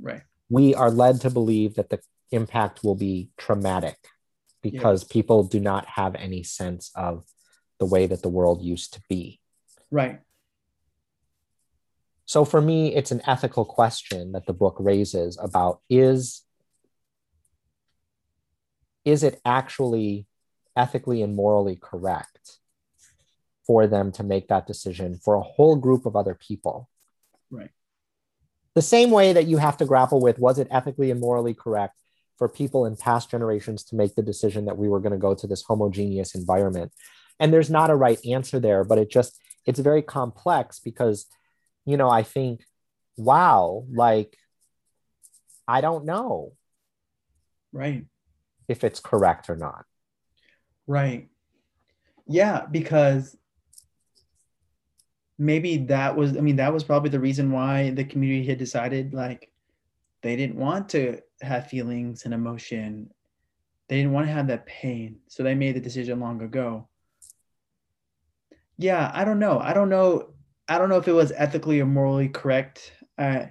Right. 0.00 0.22
We 0.48 0.74
are 0.74 0.90
led 0.90 1.20
to 1.22 1.30
believe 1.30 1.74
that 1.74 1.90
the 1.90 2.00
impact 2.30 2.82
will 2.82 2.94
be 2.94 3.30
traumatic 3.36 3.96
because 4.62 5.04
people 5.04 5.44
do 5.44 5.60
not 5.60 5.86
have 5.86 6.14
any 6.14 6.42
sense 6.42 6.90
of 6.94 7.24
the 7.78 7.86
way 7.86 8.06
that 8.06 8.22
the 8.22 8.28
world 8.28 8.62
used 8.62 8.94
to 8.94 9.02
be. 9.08 9.40
Right. 9.90 10.20
So 12.26 12.44
for 12.44 12.60
me 12.60 12.94
it's 12.94 13.10
an 13.10 13.22
ethical 13.26 13.64
question 13.64 14.32
that 14.32 14.46
the 14.46 14.52
book 14.52 14.76
raises 14.78 15.38
about 15.40 15.80
is 15.90 16.42
is 19.04 19.22
it 19.22 19.40
actually 19.44 20.26
ethically 20.76 21.22
and 21.22 21.34
morally 21.34 21.76
correct 21.76 22.58
for 23.66 23.86
them 23.86 24.12
to 24.12 24.22
make 24.22 24.48
that 24.48 24.66
decision 24.66 25.16
for 25.16 25.34
a 25.34 25.42
whole 25.42 25.76
group 25.76 26.06
of 26.06 26.16
other 26.16 26.34
people? 26.34 26.88
Right. 27.50 27.70
The 28.74 28.82
same 28.82 29.10
way 29.10 29.32
that 29.32 29.46
you 29.46 29.58
have 29.58 29.76
to 29.78 29.84
grapple 29.84 30.20
with 30.20 30.38
was 30.38 30.58
it 30.58 30.68
ethically 30.70 31.10
and 31.10 31.20
morally 31.20 31.54
correct 31.54 31.98
for 32.38 32.48
people 32.48 32.86
in 32.86 32.96
past 32.96 33.30
generations 33.30 33.84
to 33.84 33.96
make 33.96 34.14
the 34.14 34.22
decision 34.22 34.64
that 34.64 34.78
we 34.78 34.88
were 34.88 35.00
going 35.00 35.12
to 35.12 35.18
go 35.18 35.34
to 35.34 35.46
this 35.46 35.62
homogeneous 35.62 36.34
environment? 36.34 36.92
And 37.38 37.52
there's 37.52 37.70
not 37.70 37.90
a 37.90 37.96
right 37.96 38.18
answer 38.26 38.58
there, 38.58 38.84
but 38.84 38.98
it 38.98 39.10
just, 39.10 39.38
it's 39.66 39.78
very 39.78 40.02
complex 40.02 40.80
because, 40.80 41.26
you 41.84 41.96
know, 41.96 42.08
I 42.08 42.22
think, 42.22 42.64
wow, 43.16 43.84
like, 43.92 44.36
I 45.68 45.80
don't 45.80 46.04
know. 46.04 46.52
Right 47.72 48.04
if 48.72 48.82
it's 48.82 48.98
correct 48.98 49.48
or 49.48 49.56
not. 49.56 49.84
Right. 50.86 51.28
Yeah, 52.26 52.66
because 52.70 53.36
maybe 55.38 55.76
that 55.76 56.16
was, 56.16 56.36
I 56.36 56.40
mean, 56.40 56.56
that 56.56 56.72
was 56.72 56.82
probably 56.82 57.10
the 57.10 57.20
reason 57.20 57.52
why 57.52 57.90
the 57.90 58.04
community 58.04 58.48
had 58.48 58.58
decided 58.58 59.14
like 59.14 59.50
they 60.22 60.36
didn't 60.36 60.56
want 60.56 60.88
to 60.90 61.20
have 61.40 61.68
feelings 61.68 62.24
and 62.24 62.34
emotion. 62.34 63.10
They 63.88 63.96
didn't 63.96 64.12
want 64.12 64.26
to 64.26 64.32
have 64.32 64.48
that 64.48 64.66
pain. 64.66 65.20
So 65.28 65.42
they 65.42 65.54
made 65.54 65.76
the 65.76 65.80
decision 65.80 66.20
long 66.20 66.42
ago. 66.42 66.88
Yeah, 68.78 69.10
I 69.14 69.24
don't 69.24 69.38
know. 69.38 69.58
I 69.58 69.74
don't 69.74 69.88
know. 69.88 70.34
I 70.68 70.78
don't 70.78 70.88
know 70.88 70.96
if 70.96 71.08
it 71.08 71.12
was 71.12 71.32
ethically 71.36 71.80
or 71.80 71.86
morally 71.86 72.28
correct. 72.28 72.92
Uh, 73.18 73.46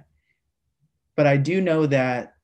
but 1.14 1.26
I 1.26 1.36
do 1.36 1.60
know 1.60 1.86
that 1.86 2.34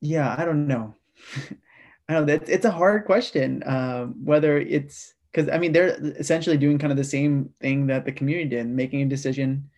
yeah 0.00 0.34
i 0.38 0.44
don't 0.44 0.66
know. 0.66 0.94
I 2.08 2.14
know 2.14 2.24
that 2.24 2.48
it's 2.48 2.64
a 2.64 2.72
hard 2.72 3.04
question 3.04 3.62
um, 3.66 4.14
whether 4.24 4.58
it's 4.58 5.14
because 5.30 5.48
i 5.48 5.58
mean 5.58 5.70
they're 5.72 5.96
essentially 6.18 6.56
doing 6.56 6.76
kind 6.78 6.90
of 6.90 6.96
the 6.96 7.04
same 7.04 7.50
thing 7.60 7.86
that 7.86 8.04
the 8.04 8.10
community 8.10 8.48
did 8.48 8.66
making 8.66 9.02
a 9.02 9.06
decision 9.06 9.70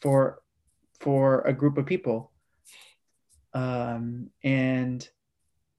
for 0.00 0.42
for 1.00 1.40
a 1.42 1.52
group 1.52 1.78
of 1.78 1.86
people. 1.86 2.30
Um, 3.54 4.30
and 4.44 5.06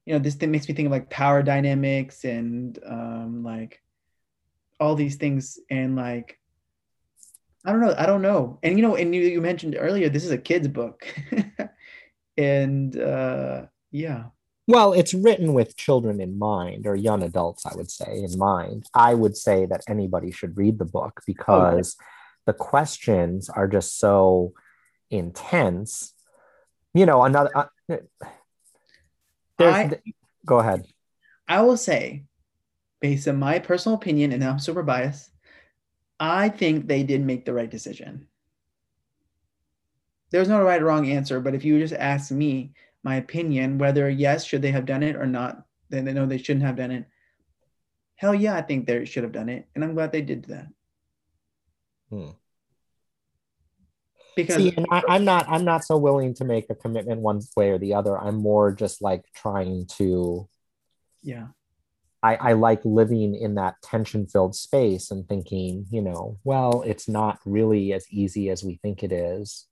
you 0.04 0.12
know 0.12 0.18
this 0.18 0.34
thing 0.34 0.50
makes 0.50 0.68
me 0.68 0.74
think 0.74 0.86
of 0.86 0.92
like 0.92 1.08
power 1.08 1.42
dynamics 1.42 2.24
and 2.24 2.78
um, 2.84 3.42
like 3.44 3.80
all 4.80 4.96
these 4.96 5.14
things 5.14 5.60
and 5.70 5.94
like 5.94 6.40
i 7.64 7.70
don't 7.70 7.80
know 7.80 7.94
i 7.96 8.04
don't 8.04 8.20
know. 8.20 8.58
And 8.62 8.76
you 8.76 8.82
know 8.82 8.96
and 8.96 9.14
you, 9.14 9.22
you 9.22 9.40
mentioned 9.40 9.76
earlier 9.78 10.08
this 10.08 10.24
is 10.24 10.32
a 10.32 10.38
kid's 10.38 10.68
book. 10.68 11.06
And 12.38 12.96
uh 12.98 13.66
yeah. 13.92 14.24
Well, 14.66 14.92
it's 14.92 15.12
written 15.12 15.54
with 15.54 15.76
children 15.76 16.20
in 16.20 16.38
mind, 16.38 16.86
or 16.86 16.94
young 16.94 17.22
adults, 17.22 17.66
I 17.66 17.74
would 17.74 17.90
say, 17.90 18.22
in 18.22 18.38
mind. 18.38 18.86
I 18.94 19.14
would 19.14 19.36
say 19.36 19.66
that 19.66 19.82
anybody 19.88 20.30
should 20.30 20.56
read 20.56 20.78
the 20.78 20.84
book 20.84 21.20
because 21.26 21.96
oh, 22.00 22.04
the 22.46 22.52
questions 22.52 23.48
are 23.48 23.68
just 23.68 23.98
so 23.98 24.52
intense. 25.10 26.14
You 26.94 27.06
know, 27.06 27.22
another. 27.22 27.50
Uh, 27.54 27.66
I, 29.58 29.98
go 30.46 30.58
ahead. 30.58 30.86
I 31.46 31.60
will 31.62 31.76
say, 31.76 32.24
based 33.00 33.28
on 33.28 33.36
my 33.36 33.58
personal 33.58 33.96
opinion, 33.96 34.32
and 34.32 34.42
I'm 34.42 34.58
super 34.58 34.82
biased, 34.82 35.30
I 36.18 36.48
think 36.48 36.86
they 36.86 37.02
did 37.02 37.20
make 37.20 37.44
the 37.44 37.52
right 37.52 37.70
decision. 37.70 38.28
there's 40.30 40.48
no 40.48 40.62
right 40.62 40.80
or 40.80 40.86
wrong 40.86 41.10
answer, 41.10 41.40
but 41.40 41.54
if 41.54 41.64
you 41.64 41.78
just 41.78 41.92
ask 41.92 42.30
me 42.30 42.72
my 43.02 43.16
opinion, 43.16 43.78
whether 43.78 44.08
yes, 44.08 44.44
should 44.44 44.62
they 44.62 44.70
have 44.70 44.86
done 44.86 45.02
it 45.02 45.16
or 45.16 45.26
not, 45.26 45.64
then 45.90 46.04
they 46.04 46.12
know 46.12 46.26
they 46.26 46.38
shouldn't 46.38 46.64
have 46.64 46.76
done 46.76 46.90
it. 46.90 47.04
Hell 48.16 48.34
yeah, 48.34 48.54
I 48.54 48.62
think 48.62 48.86
they 48.86 49.04
should 49.04 49.24
have 49.24 49.32
done 49.32 49.48
it, 49.48 49.68
and 49.74 49.82
I'm 49.82 49.94
glad 49.94 50.12
they 50.12 50.22
did 50.22 50.44
that. 50.46 50.68
Hmm. 52.10 52.30
Because 54.36 54.56
See, 54.56 54.72
and 54.76 54.86
I, 54.90 55.02
I'm 55.08 55.24
not 55.24 55.46
I'm 55.48 55.64
not 55.64 55.84
so 55.84 55.98
willing 55.98 56.34
to 56.34 56.44
make 56.44 56.70
a 56.70 56.74
commitment 56.74 57.20
one 57.20 57.40
way 57.56 57.70
or 57.70 57.78
the 57.78 57.94
other. 57.94 58.18
I'm 58.18 58.36
more 58.36 58.72
just 58.72 59.02
like 59.02 59.24
trying 59.34 59.86
to 59.98 60.48
yeah, 61.22 61.48
I, 62.22 62.36
I 62.36 62.52
like 62.52 62.84
living 62.84 63.34
in 63.34 63.56
that 63.56 63.82
tension 63.82 64.26
filled 64.26 64.54
space 64.54 65.10
and 65.10 65.28
thinking, 65.28 65.86
you 65.90 66.00
know, 66.00 66.38
well, 66.44 66.82
it's 66.86 67.08
not 67.08 67.40
really 67.44 67.92
as 67.92 68.06
easy 68.10 68.48
as 68.48 68.62
we 68.62 68.76
think 68.76 69.02
it 69.02 69.12
is 69.12 69.66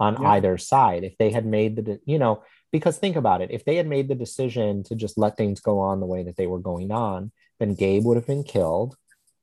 on 0.00 0.20
Yeah. 0.20 0.28
either 0.30 0.58
side. 0.58 1.04
If 1.04 1.16
they 1.18 1.30
had 1.30 1.46
made 1.46 1.76
the, 1.76 1.82
de- 1.82 2.00
you 2.04 2.18
know, 2.18 2.42
because 2.72 2.98
think 2.98 3.16
about 3.16 3.40
it, 3.40 3.50
if 3.50 3.64
they 3.64 3.76
had 3.76 3.86
made 3.86 4.08
the 4.08 4.14
decision 4.14 4.82
to 4.84 4.94
just 4.94 5.16
let 5.16 5.36
things 5.36 5.60
go 5.60 5.78
on 5.78 6.00
the 6.00 6.06
way 6.06 6.24
that 6.24 6.36
they 6.36 6.46
were 6.46 6.58
going 6.58 6.90
on, 6.90 7.30
then 7.60 7.74
Gabe 7.74 8.04
would 8.04 8.16
have 8.16 8.26
been 8.26 8.42
killed 8.42 8.96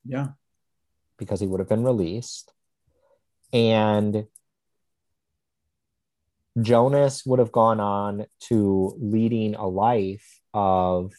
yeah, 0.04 0.30
because 1.18 1.40
he 1.40 1.48
would 1.48 1.60
have 1.60 1.70
been 1.70 1.84
released. 1.84 2.52
And 3.54 4.26
Jonas 6.62 7.26
would 7.26 7.40
have 7.40 7.52
gone 7.52 7.80
on 7.80 8.26
to 8.50 8.96
leading 9.00 9.56
a 9.56 9.68
life 9.68 10.42
of 10.54 11.14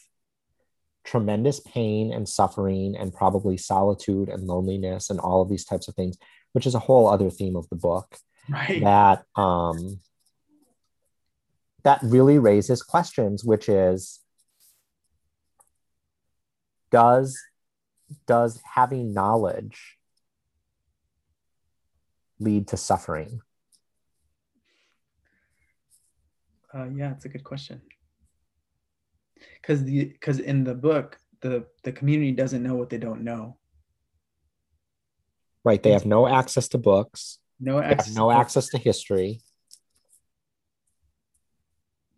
tremendous 1.03 1.59
pain 1.59 2.13
and 2.13 2.29
suffering 2.29 2.95
and 2.95 3.13
probably 3.13 3.57
solitude 3.57 4.29
and 4.29 4.47
loneliness 4.47 5.09
and 5.09 5.19
all 5.19 5.41
of 5.41 5.49
these 5.49 5.65
types 5.65 5.87
of 5.87 5.95
things, 5.95 6.17
which 6.53 6.67
is 6.67 6.75
a 6.75 6.79
whole 6.79 7.07
other 7.07 7.29
theme 7.29 7.55
of 7.55 7.67
the 7.69 7.75
book 7.75 8.17
right. 8.49 8.81
that 8.81 9.23
um 9.35 9.99
that 11.83 11.99
really 12.03 12.39
raises 12.39 12.81
questions 12.81 13.43
which 13.43 13.69
is 13.69 14.19
does 16.91 17.37
does 18.27 18.61
having 18.75 19.13
knowledge 19.13 19.97
lead 22.39 22.67
to 22.67 22.77
suffering 22.77 23.41
Uh, 26.75 26.89
yeah, 26.95 27.11
it's 27.11 27.25
a 27.25 27.29
good 27.29 27.43
question. 27.43 27.81
Because 29.61 29.83
the 29.83 30.05
because 30.05 30.39
in 30.39 30.63
the 30.63 30.73
book, 30.73 31.19
the 31.41 31.65
the 31.83 31.91
community 31.91 32.31
doesn't 32.31 32.63
know 32.63 32.75
what 32.75 32.89
they 32.89 32.97
don't 32.97 33.23
know. 33.23 33.57
right 35.65 35.81
they 35.83 35.91
have 35.91 36.05
no 36.05 36.27
access 36.27 36.67
to 36.67 36.77
books 36.77 37.39
No 37.63 37.79
access. 37.79 38.15
no 38.15 38.29
access 38.31 38.67
to 38.69 38.77
history 38.77 39.41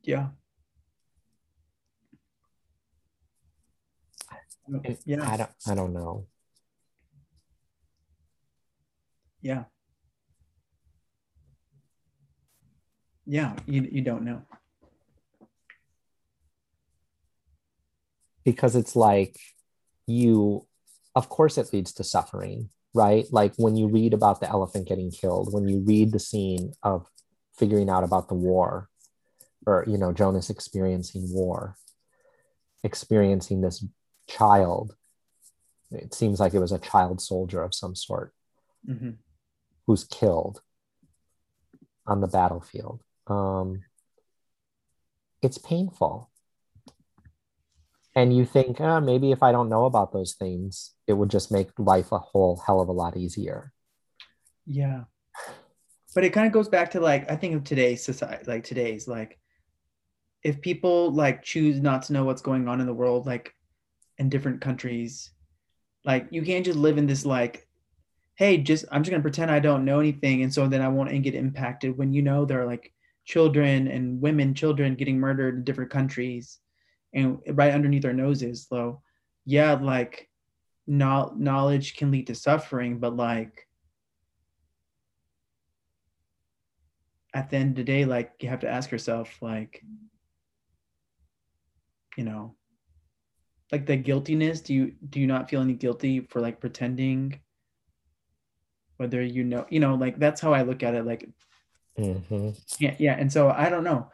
Yeah. 0.04 0.28
Yeah. 5.06 5.30
i 5.32 5.38
don't 5.38 5.52
i 5.68 5.76
don't 5.76 5.94
know 5.94 6.26
Yeah. 9.42 9.66
Yeah. 13.28 13.54
You 13.68 13.88
you 13.92 14.02
don't 14.02 14.24
know. 14.26 14.42
because 18.44 18.76
it's 18.76 18.96
like 18.96 19.38
you 20.08 20.66
of 21.16 21.30
course 21.30 21.58
it 21.60 21.72
leads 21.74 21.94
to 21.94 22.04
suffering 22.04 22.70
right? 22.96 23.26
Like 23.32 23.54
when 23.58 23.76
you 23.76 23.88
read 23.88 24.14
about 24.14 24.40
the 24.40 24.50
elephant 24.50 24.88
getting 24.88 25.12
killed 25.12 25.54
when 25.54 25.68
you 25.68 25.80
read 25.80 26.12
the 26.12 26.20
scene 26.20 26.74
of 26.82 27.08
figuring 27.58 27.90
out 27.90 28.04
about 28.04 28.28
the 28.28 28.34
war 28.34 28.90
or 29.66 29.86
you 29.88 29.98
know 29.98 30.12
jonas 30.12 30.50
experiencing 30.50 31.34
war 31.34 31.78
experiencing 32.84 33.62
this 33.62 33.86
child 34.28 34.96
it 35.92 36.14
seems 36.14 36.40
like 36.40 36.54
it 36.54 36.60
was 36.60 36.74
a 36.74 36.80
child 36.80 37.22
soldier 37.22 37.64
of 37.64 37.74
some 37.74 37.96
sort 37.96 38.34
hmm 38.86 39.12
who's 39.88 40.04
killed 40.04 40.62
on 42.08 42.22
the 42.22 42.28
battlefield. 42.28 43.02
Um, 43.28 43.84
it's 45.42 45.58
painful 45.58 46.30
and 48.16 48.36
you 48.36 48.46
think 48.46 48.80
uh, 48.82 49.00
maybe 49.00 49.32
if 49.32 49.44
i 49.44 49.52
don't 49.52 49.70
know 49.70 49.86
about 49.86 50.14
those 50.14 50.34
things 50.34 50.92
it 51.08 51.14
would 51.14 51.30
just 51.30 51.52
make 51.52 51.70
life 51.78 52.12
a 52.12 52.20
whole 52.20 52.62
hell 52.66 52.82
of 52.82 52.88
a 52.88 52.92
lot 52.94 53.18
easier 53.18 53.72
Yeah. 54.66 55.04
But 56.14 56.24
it 56.24 56.32
kind 56.32 56.48
of 56.48 56.54
goes 56.54 56.70
back 56.70 56.92
to 56.92 57.00
like 57.00 57.30
I 57.30 57.36
think 57.36 57.56
of 57.56 57.64
today's 57.64 58.04
society, 58.04 58.46
like 58.48 58.64
today's 58.64 59.08
like 59.08 59.38
if 60.44 60.62
people 60.62 61.12
like 61.12 61.44
choose 61.44 61.82
not 61.82 62.04
to 62.04 62.14
know 62.14 62.24
what's 62.24 62.42
going 62.42 62.68
on 62.68 62.80
in 62.80 62.88
the 62.88 62.94
world, 62.94 63.26
like 63.26 63.54
in 64.18 64.30
different 64.30 64.62
countries, 64.62 65.32
like 66.06 66.28
you 66.32 66.42
can't 66.42 66.66
just 66.66 66.78
live 66.78 66.98
in 66.98 67.08
this 67.08 67.26
like, 67.26 67.68
hey, 68.36 68.58
just 68.58 68.86
I'm 68.92 69.04
just 69.04 69.12
gonna 69.12 69.22
pretend 69.22 69.52
I 69.52 69.60
don't 69.60 69.86
know 69.86 70.00
anything, 70.00 70.44
and 70.44 70.54
so 70.54 70.68
then 70.68 70.82
I 70.82 70.88
won't 70.88 71.24
get 71.24 71.36
impacted 71.36 71.98
when 71.98 72.14
you 72.14 72.22
know 72.22 72.46
there 72.46 72.62
are 72.62 72.66
like 72.66 72.94
children 73.26 73.88
and 73.88 74.22
women, 74.22 74.54
children 74.54 74.96
getting 74.96 75.20
murdered 75.20 75.56
in 75.56 75.64
different 75.64 75.92
countries, 75.92 76.60
and 77.16 77.40
right 77.54 77.74
underneath 77.74 78.06
our 78.06 78.14
noses. 78.14 78.68
So 78.70 79.02
yeah, 79.46 79.74
like 79.74 80.30
no- 80.86 81.34
knowledge 81.36 81.96
can 81.96 82.12
lead 82.12 82.28
to 82.28 82.36
suffering, 82.36 83.00
but 83.00 83.16
like 83.16 83.68
at 87.34 87.50
the 87.50 87.58
end 87.58 87.72
of 87.72 87.76
the 87.78 87.84
day, 87.84 88.06
like 88.06 88.34
you 88.40 88.50
have 88.50 88.60
to 88.62 88.70
ask 88.70 88.92
yourself, 88.92 89.42
like, 89.42 89.84
you 92.18 92.24
know, 92.24 92.56
like 93.72 93.86
the 93.86 93.98
guiltiness. 93.98 94.62
Do 94.62 94.74
you 94.74 94.94
do 95.10 95.20
you 95.20 95.28
not 95.28 95.50
feel 95.50 95.62
any 95.62 95.74
guilty 95.74 96.22
for 96.22 96.40
like 96.40 96.60
pretending? 96.62 97.40
Whether 98.98 99.22
you 99.22 99.44
know, 99.44 99.66
you 99.70 99.80
know, 99.80 99.96
like 99.96 100.20
that's 100.20 100.40
how 100.40 100.54
I 100.54 100.62
look 100.62 100.82
at 100.84 100.96
it. 100.96 101.06
Like, 101.06 101.28
Mhm. 102.00 102.56
yeah, 102.80 102.96
yeah. 103.00 103.16
And 103.20 103.32
so 103.32 103.50
I 103.50 103.70
don't 103.70 103.84
know. 103.84 104.10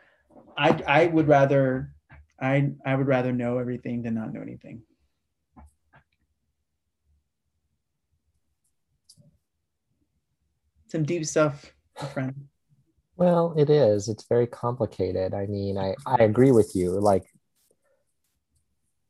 I 0.57 0.81
I 0.87 1.07
would 1.07 1.27
rather 1.27 1.93
I 2.41 2.71
I 2.85 2.95
would 2.95 3.07
rather 3.07 3.31
know 3.31 3.57
everything 3.59 4.01
than 4.01 4.15
not 4.15 4.33
know 4.33 4.41
anything. 4.41 4.81
Some 10.87 11.03
deep 11.03 11.25
stuff, 11.25 11.73
friend. 12.13 12.47
well 13.15 13.53
it 13.57 13.69
is 13.69 14.07
it's 14.09 14.25
very 14.27 14.47
complicated 14.47 15.33
i 15.33 15.45
mean 15.45 15.77
i 15.77 15.93
i 16.07 16.15
agree 16.23 16.51
with 16.51 16.71
you 16.75 16.91
like 16.99 17.23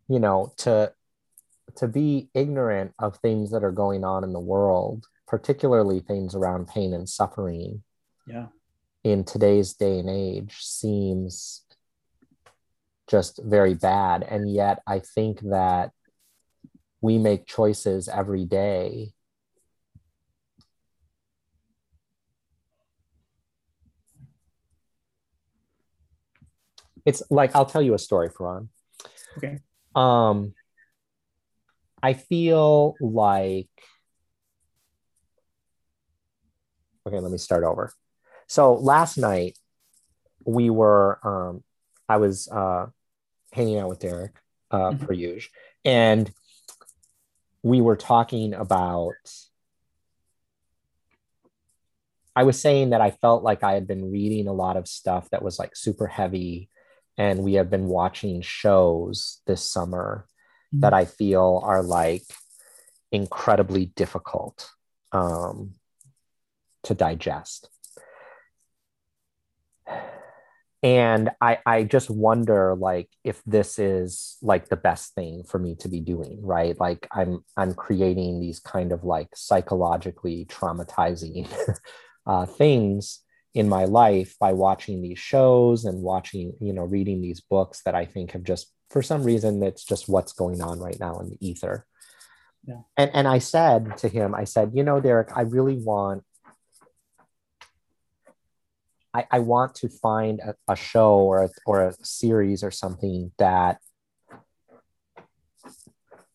you 0.10 0.20
know 0.20 0.52
to 0.58 0.92
to 1.76 1.88
be 1.88 2.28
ignorant 2.34 2.92
of 3.00 3.16
things 3.18 3.52
that 3.52 3.64
are 3.64 3.72
going 3.72 4.04
on 4.04 4.24
in 4.24 4.34
the 4.34 4.40
world 4.40 5.06
particularly 5.28 6.00
things 6.02 6.36
around 6.36 6.68
pain 6.68 6.94
and 6.94 7.08
suffering 7.08 7.84
Yeah. 8.28 8.48
in 9.04 9.24
today's 9.24 9.74
day 9.74 10.00
and 10.00 10.10
age 10.10 10.58
seems 10.60 11.62
just 13.10 13.40
very 13.44 13.74
bad. 13.74 14.24
And 14.24 14.52
yet, 14.52 14.82
I 14.88 15.00
think 15.00 15.40
that 15.42 15.92
we 17.02 17.18
make 17.18 17.46
choices 17.46 18.08
every 18.08 18.46
day. 18.46 19.14
It's 27.06 27.24
like 27.32 27.56
I'll 27.56 27.66
tell 27.66 27.82
you 27.82 27.96
a 27.96 28.00
story, 28.00 28.30
Faran. 28.30 28.68
Okay. 29.38 29.60
Um, 29.96 30.54
I 32.04 32.14
feel 32.14 32.96
like 33.02 33.70
okay. 37.08 37.20
Let 37.20 37.32
me 37.32 37.38
start 37.38 37.64
over. 37.64 37.92
So 38.48 38.76
last 38.76 39.18
night 39.18 39.58
we 40.46 40.70
were 40.70 41.20
um 41.24 41.64
i 42.14 42.18
was 42.18 42.48
uh 42.62 42.86
hanging 43.58 43.80
out 43.80 43.90
with 43.90 44.00
derek 44.00 44.34
uh 44.72 44.92
Mhm. 44.92 45.00
per 45.06 45.14
usual 45.14 45.52
and 45.86 46.26
we 47.72 47.80
were 47.88 48.00
talking 48.14 48.54
about 48.66 49.26
i 52.36 52.44
was 52.44 52.60
saying 52.66 52.92
that 52.92 53.02
i 53.02 53.12
felt 53.24 53.44
like 53.50 53.62
i 53.64 53.74
had 53.74 53.88
been 53.88 54.12
reading 54.12 54.48
a 54.48 54.54
lot 54.64 54.78
of 54.78 54.88
stuff 54.88 55.30
that 55.30 55.44
was 55.48 55.60
like 55.62 55.76
super 55.76 56.08
heavy 56.08 56.70
and 57.18 57.44
we 57.44 57.54
have 57.60 57.70
been 57.70 57.88
watching 57.88 58.42
shows 58.42 59.42
this 59.48 59.64
summer 59.76 60.26
that 60.74 60.94
i 60.94 61.04
feel 61.06 61.62
are 61.64 61.84
like 61.84 62.24
incredibly 63.12 63.86
difficult 64.02 64.58
um 65.12 65.74
to 66.84 66.94
digest 66.94 67.70
and 70.84 71.30
i 71.40 71.60
i 71.66 71.84
just 71.84 72.10
wonder 72.10 72.76
like 72.76 73.08
if 73.24 73.42
this 73.46 73.78
is 73.78 74.38
like 74.42 74.68
the 74.70 74.76
best 74.76 75.14
thing 75.14 75.44
for 75.44 75.60
me 75.60 75.76
to 75.76 75.88
be 75.88 76.00
doing 76.00 76.40
right 76.42 76.80
like 76.80 77.08
i'm 77.12 77.44
i'm 77.56 77.74
creating 77.74 78.40
these 78.40 78.60
kind 78.60 78.92
of 78.92 79.04
like 79.04 79.30
psychologically 79.36 80.46
traumatizing 80.50 81.48
uh, 82.26 82.46
things 82.46 83.20
in 83.54 83.68
my 83.68 83.86
life 83.86 84.36
by 84.40 84.54
watching 84.54 85.02
these 85.02 85.20
shows 85.20 85.86
and 85.86 86.02
watching, 86.02 86.54
you 86.62 86.72
know, 86.74 86.84
reading 86.84 87.22
these 87.22 87.42
books 87.42 87.82
that 87.84 87.96
I 87.96 88.06
think 88.06 88.32
have 88.32 88.44
just, 88.44 88.72
for 88.90 89.02
some 89.02 89.24
reason, 89.24 89.62
it's 89.62 89.84
just 89.84 90.08
what's 90.08 90.34
going 90.34 90.62
on 90.62 90.80
right 90.80 91.00
now 91.00 91.20
in 91.20 91.30
the 91.30 91.38
ether. 91.46 91.86
Yeah. 92.66 92.82
And, 92.96 93.12
and 93.14 93.28
I 93.28 93.40
said 93.40 93.98
to 93.98 94.08
him, 94.08 94.36
I 94.36 94.46
said, 94.46 94.72
you 94.74 94.84
know, 94.84 95.02
Derek, 95.02 95.30
I 95.36 95.42
really 95.42 95.78
want, 95.78 96.24
I, 99.14 99.26
I 99.30 99.40
want 99.40 99.76
to 99.76 99.90
find 99.90 100.40
a, 100.40 100.56
a 100.68 100.76
show 100.76 101.20
or 101.20 101.44
a, 101.44 101.50
or 101.66 101.88
a 101.88 101.94
series 102.02 102.64
or 102.64 102.72
something 102.72 103.32
that 103.38 103.80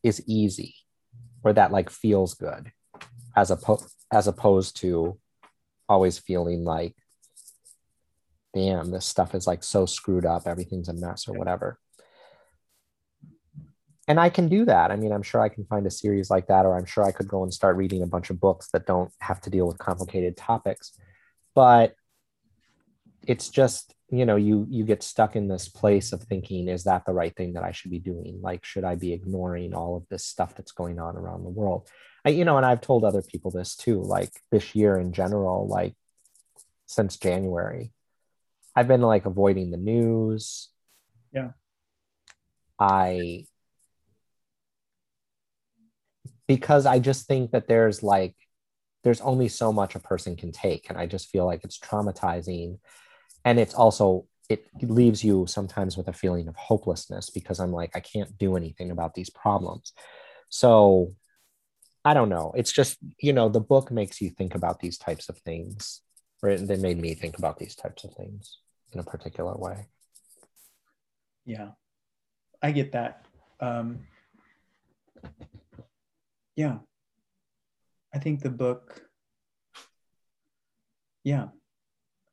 is 0.02 0.22
easy 0.26 0.74
or 1.42 1.52
that 1.52 1.72
like 1.72 1.90
feels 1.90 2.34
good 2.34 2.70
as 3.34 3.50
opposed 3.50 3.92
as 4.12 4.28
opposed 4.28 4.76
to 4.76 5.18
always 5.88 6.18
feeling 6.18 6.64
like 6.64 6.94
damn, 8.56 8.90
this 8.90 9.04
stuff 9.04 9.34
is 9.34 9.46
like 9.46 9.62
so 9.62 9.84
screwed 9.84 10.24
up, 10.24 10.46
everything's 10.46 10.88
a 10.88 10.94
mess 10.94 11.28
or 11.28 11.34
whatever. 11.34 11.78
And 14.08 14.18
I 14.18 14.30
can 14.30 14.48
do 14.48 14.64
that. 14.64 14.90
I 14.90 14.96
mean, 14.96 15.12
I'm 15.12 15.22
sure 15.22 15.42
I 15.42 15.50
can 15.50 15.66
find 15.66 15.86
a 15.86 15.90
series 15.90 16.30
like 16.30 16.46
that, 16.46 16.64
or 16.64 16.74
I'm 16.74 16.86
sure 16.86 17.04
I 17.04 17.12
could 17.12 17.28
go 17.28 17.42
and 17.42 17.52
start 17.52 17.76
reading 17.76 18.02
a 18.02 18.06
bunch 18.06 18.30
of 18.30 18.40
books 18.40 18.68
that 18.72 18.86
don't 18.86 19.12
have 19.20 19.42
to 19.42 19.50
deal 19.50 19.66
with 19.66 19.76
complicated 19.76 20.38
topics. 20.38 20.98
But 21.54 21.96
it's 23.26 23.48
just, 23.48 23.94
you 24.08 24.24
know, 24.24 24.36
you 24.36 24.66
you 24.70 24.84
get 24.84 25.02
stuck 25.02 25.36
in 25.36 25.48
this 25.48 25.68
place 25.68 26.12
of 26.12 26.22
thinking, 26.22 26.68
is 26.68 26.84
that 26.84 27.04
the 27.04 27.12
right 27.12 27.34
thing 27.34 27.54
that 27.54 27.64
I 27.64 27.72
should 27.72 27.90
be 27.90 27.98
doing? 27.98 28.40
Like, 28.40 28.64
should 28.64 28.84
I 28.84 28.94
be 28.94 29.12
ignoring 29.12 29.74
all 29.74 29.96
of 29.96 30.08
this 30.08 30.24
stuff 30.24 30.54
that's 30.54 30.72
going 30.72 30.98
on 30.98 31.16
around 31.16 31.42
the 31.42 31.50
world? 31.50 31.88
I, 32.24 32.30
you 32.30 32.44
know, 32.44 32.56
and 32.56 32.66
I've 32.66 32.80
told 32.80 33.04
other 33.04 33.22
people 33.22 33.50
this 33.50 33.76
too, 33.76 34.02
like 34.02 34.30
this 34.50 34.74
year 34.74 34.98
in 34.98 35.12
general, 35.12 35.66
like 35.68 35.94
since 36.86 37.16
January, 37.16 37.92
I've 38.74 38.88
been 38.88 39.02
like 39.02 39.26
avoiding 39.26 39.70
the 39.70 39.76
news. 39.76 40.68
Yeah. 41.32 41.50
I 42.78 43.46
because 46.46 46.86
I 46.86 46.98
just 46.98 47.26
think 47.26 47.50
that 47.52 47.66
there's 47.66 48.02
like 48.02 48.34
there's 49.02 49.20
only 49.20 49.48
so 49.48 49.72
much 49.72 49.94
a 49.94 50.00
person 50.00 50.36
can 50.36 50.52
take 50.52 50.88
and 50.88 50.98
I 50.98 51.06
just 51.06 51.28
feel 51.28 51.46
like 51.46 51.64
it's 51.64 51.78
traumatizing 51.78 52.78
and 53.46 53.60
it's 53.60 53.74
also 53.74 54.26
it 54.50 54.66
leaves 54.82 55.24
you 55.24 55.46
sometimes 55.46 55.96
with 55.96 56.08
a 56.08 56.12
feeling 56.12 56.48
of 56.48 56.56
hopelessness 56.56 57.30
because 57.30 57.58
I'm 57.58 57.72
like 57.72 57.96
I 57.96 58.00
can't 58.00 58.36
do 58.36 58.56
anything 58.56 58.90
about 58.90 59.14
these 59.14 59.30
problems. 59.30 59.92
So 60.50 61.14
I 62.04 62.14
don't 62.14 62.28
know. 62.28 62.52
It's 62.56 62.70
just, 62.70 62.98
you 63.18 63.32
know, 63.32 63.48
the 63.48 63.60
book 63.60 63.90
makes 63.90 64.20
you 64.20 64.30
think 64.30 64.54
about 64.54 64.78
these 64.78 64.98
types 64.98 65.28
of 65.28 65.38
things, 65.38 66.02
or 66.42 66.56
they 66.56 66.76
made 66.76 67.00
me 67.00 67.14
think 67.14 67.38
about 67.38 67.58
these 67.58 67.74
types 67.74 68.04
of 68.04 68.14
things 68.14 68.58
in 68.92 69.00
a 69.00 69.02
particular 69.02 69.56
way. 69.56 69.86
Yeah, 71.44 71.70
I 72.62 72.70
get 72.70 72.92
that. 72.92 73.24
Um, 73.58 74.06
yeah, 76.54 76.78
I 78.14 78.18
think 78.18 78.40
the 78.40 78.50
book, 78.50 79.02
yeah, 81.24 81.48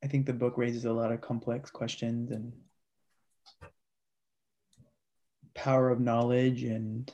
I 0.04 0.08
think 0.08 0.26
the 0.26 0.34
book 0.34 0.58
raises 0.58 0.86
a 0.86 0.92
lot 0.92 1.12
of 1.12 1.22
complex 1.22 1.72
questions 1.72 2.32
and 2.32 2.52
power 5.56 5.90
of 5.90 6.00
knowledge 6.00 6.64
and 6.64 7.12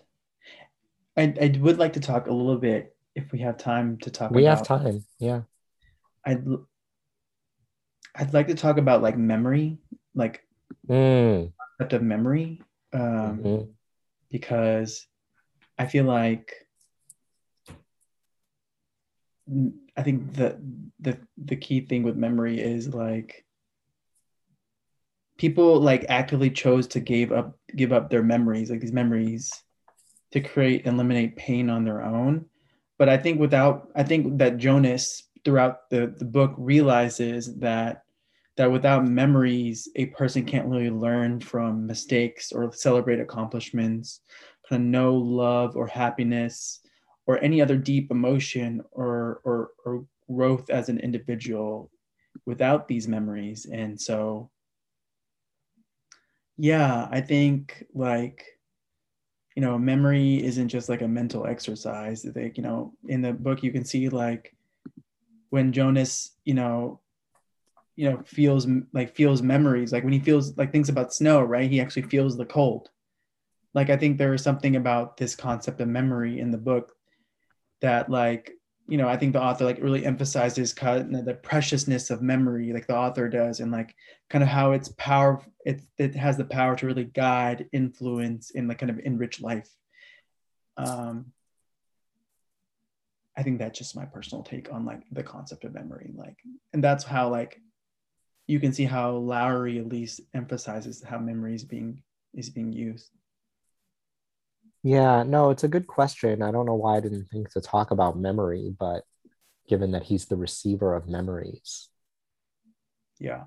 I, 1.15 1.33
I 1.41 1.57
would 1.59 1.77
like 1.77 1.93
to 1.93 1.99
talk 1.99 2.27
a 2.27 2.33
little 2.33 2.57
bit 2.57 2.95
if 3.13 3.31
we 3.31 3.39
have 3.39 3.57
time 3.57 3.97
to 3.99 4.09
talk 4.09 4.31
about 4.31 4.35
we 4.35 4.45
about, 4.45 4.57
have 4.57 4.67
time 4.67 5.05
yeah 5.19 5.41
I'd 6.25 6.43
I'd 8.15 8.33
like 8.33 8.47
to 8.47 8.55
talk 8.55 8.77
about 8.77 9.01
like 9.01 9.17
memory, 9.17 9.77
like 10.15 10.45
mm. 10.87 11.51
concept 11.77 11.93
of 11.93 12.01
memory, 12.01 12.61
um, 12.91 13.39
Mhm. 13.39 13.73
because 14.29 15.07
I 15.77 15.85
feel 15.85 16.05
like 16.05 16.67
I 19.99 20.03
think 20.03 20.33
the 20.33 20.57
the 21.01 21.17
the 21.37 21.57
key 21.57 21.81
thing 21.81 22.03
with 22.03 22.15
memory 22.15 22.57
is 22.61 22.93
like 22.93 23.43
people 25.37 25.81
like 25.81 26.05
actively 26.07 26.49
chose 26.49 26.87
to 26.87 27.01
give 27.01 27.33
up 27.33 27.57
give 27.75 27.91
up 27.91 28.09
their 28.09 28.23
memories, 28.23 28.71
like 28.71 28.79
these 28.79 28.93
memories, 28.93 29.51
to 30.31 30.39
create 30.39 30.85
and 30.85 30.95
eliminate 30.95 31.35
pain 31.35 31.69
on 31.69 31.83
their 31.83 32.01
own. 32.01 32.45
But 32.97 33.09
I 33.09 33.17
think 33.17 33.41
without 33.41 33.89
I 33.93 34.03
think 34.03 34.37
that 34.37 34.57
Jonas 34.57 35.23
throughout 35.43 35.89
the, 35.89 36.13
the 36.17 36.25
book 36.25 36.53
realizes 36.57 37.57
that 37.57 38.03
that 38.55 38.71
without 38.71 39.05
memories, 39.05 39.89
a 39.97 40.05
person 40.05 40.45
can't 40.45 40.67
really 40.67 40.89
learn 40.89 41.41
from 41.41 41.87
mistakes 41.87 42.53
or 42.53 42.71
celebrate 42.71 43.19
accomplishments, 43.19 44.21
kind 44.69 44.81
of 44.81 44.87
know 44.87 45.15
love 45.15 45.75
or 45.75 45.87
happiness 45.87 46.79
or 47.29 47.37
any 47.43 47.61
other 47.61 47.77
deep 47.77 48.09
emotion 48.09 48.83
or, 48.89 49.39
or, 49.43 49.69
or 49.85 50.03
growth 50.31 50.71
as 50.71 50.89
an 50.89 50.99
individual 50.99 51.91
without 52.47 52.87
these 52.87 53.07
memories. 53.07 53.67
And 53.71 54.01
so, 54.01 54.49
yeah, 56.57 57.07
I 57.11 57.21
think 57.21 57.85
like, 57.93 58.43
you 59.55 59.61
know, 59.61 59.77
memory 59.77 60.43
isn't 60.43 60.69
just 60.69 60.89
like 60.89 61.03
a 61.03 61.07
mental 61.07 61.45
exercise. 61.45 62.23
Think, 62.23 62.57
you 62.57 62.63
know, 62.63 62.93
in 63.07 63.21
the 63.21 63.31
book, 63.31 63.61
you 63.61 63.71
can 63.71 63.85
see 63.85 64.09
like 64.09 64.55
when 65.51 65.71
Jonas, 65.71 66.31
you 66.45 66.55
know, 66.55 66.99
you 67.95 68.09
know, 68.09 68.23
feels 68.25 68.65
like 68.91 69.15
feels 69.15 69.43
memories, 69.43 69.93
like 69.93 70.03
when 70.03 70.13
he 70.13 70.19
feels 70.19 70.57
like 70.57 70.71
things 70.71 70.89
about 70.89 71.13
snow, 71.13 71.43
right? 71.43 71.69
He 71.69 71.79
actually 71.79 72.09
feels 72.09 72.37
the 72.37 72.45
cold. 72.45 72.89
Like 73.75 73.91
I 73.91 73.97
think 73.97 74.17
there 74.17 74.33
is 74.33 74.41
something 74.41 74.77
about 74.77 75.17
this 75.17 75.35
concept 75.35 75.79
of 75.79 75.89
memory 75.89 76.39
in 76.39 76.49
the 76.49 76.57
book 76.57 76.95
that 77.81 78.09
like 78.09 78.51
you 78.87 78.97
know 78.97 79.07
i 79.07 79.15
think 79.15 79.33
the 79.33 79.41
author 79.41 79.65
like 79.65 79.81
really 79.81 80.05
emphasizes 80.05 80.73
kind 80.73 81.15
of 81.15 81.25
the 81.25 81.33
preciousness 81.35 82.09
of 82.09 82.21
memory 82.21 82.73
like 82.73 82.87
the 82.87 82.95
author 82.95 83.29
does 83.29 83.59
and 83.59 83.71
like 83.71 83.93
kind 84.29 84.43
of 84.43 84.49
how 84.49 84.71
it's 84.71 84.89
power 84.97 85.41
it, 85.65 85.81
it 85.97 86.15
has 86.15 86.37
the 86.37 86.45
power 86.45 86.75
to 86.75 86.87
really 86.87 87.03
guide 87.03 87.67
influence 87.71 88.51
and 88.55 88.67
like 88.67 88.79
kind 88.79 88.89
of 88.89 88.99
enrich 88.99 89.41
life. 89.41 89.69
Um 90.77 91.31
i 93.37 93.43
think 93.43 93.59
that's 93.59 93.77
just 93.77 93.95
my 93.95 94.05
personal 94.05 94.43
take 94.43 94.73
on 94.73 94.85
like 94.85 95.01
the 95.11 95.23
concept 95.23 95.63
of 95.63 95.73
memory 95.73 96.11
like 96.15 96.37
and 96.73 96.83
that's 96.83 97.03
how 97.03 97.29
like 97.29 97.61
you 98.47 98.59
can 98.59 98.73
see 98.73 98.85
how 98.85 99.11
Lowry 99.11 99.77
at 99.77 99.87
least 99.87 100.21
emphasizes 100.33 101.03
how 101.03 101.19
memory 101.19 101.53
is 101.53 101.63
being 101.63 102.01
is 102.33 102.49
being 102.49 102.73
used 102.73 103.11
Yeah, 104.83 105.23
no, 105.23 105.49
it's 105.49 105.63
a 105.63 105.67
good 105.67 105.87
question. 105.87 106.41
I 106.41 106.51
don't 106.51 106.65
know 106.65 106.75
why 106.75 106.97
I 106.97 106.99
didn't 107.01 107.25
think 107.25 107.51
to 107.51 107.61
talk 107.61 107.91
about 107.91 108.17
memory, 108.17 108.73
but 108.77 109.03
given 109.67 109.91
that 109.91 110.03
he's 110.03 110.25
the 110.25 110.37
receiver 110.37 110.95
of 110.95 111.07
memories. 111.07 111.89
yeah 113.19 113.43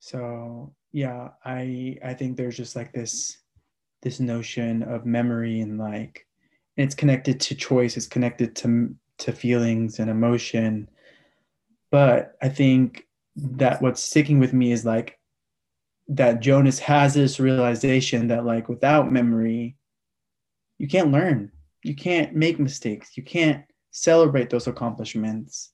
so 0.00 0.74
yeah 0.92 1.28
i 1.44 1.96
i 2.04 2.12
think 2.14 2.36
there's 2.36 2.56
just 2.56 2.76
like 2.76 2.92
this 2.92 3.38
this 4.02 4.20
notion 4.20 4.82
of 4.82 5.06
memory 5.06 5.60
and 5.60 5.78
like 5.78 6.26
and 6.76 6.84
it's 6.84 6.94
connected 6.94 7.40
to 7.40 7.54
choice 7.54 7.96
it's 7.96 8.06
connected 8.06 8.54
to 8.56 8.94
to 9.18 9.32
feelings 9.32 9.98
and 9.98 10.10
emotion 10.10 10.88
but 11.90 12.36
i 12.42 12.48
think 12.48 13.06
that 13.36 13.80
what's 13.80 14.02
sticking 14.02 14.38
with 14.38 14.52
me 14.52 14.72
is 14.72 14.84
like 14.84 15.18
that 16.08 16.40
jonas 16.40 16.78
has 16.78 17.14
this 17.14 17.40
realization 17.40 18.28
that 18.28 18.44
like 18.44 18.68
without 18.68 19.12
memory 19.12 19.76
you 20.78 20.88
can't 20.88 21.12
learn. 21.12 21.52
You 21.82 21.94
can't 21.94 22.34
make 22.34 22.58
mistakes. 22.58 23.16
You 23.16 23.22
can't 23.22 23.64
celebrate 23.90 24.50
those 24.50 24.66
accomplishments. 24.66 25.72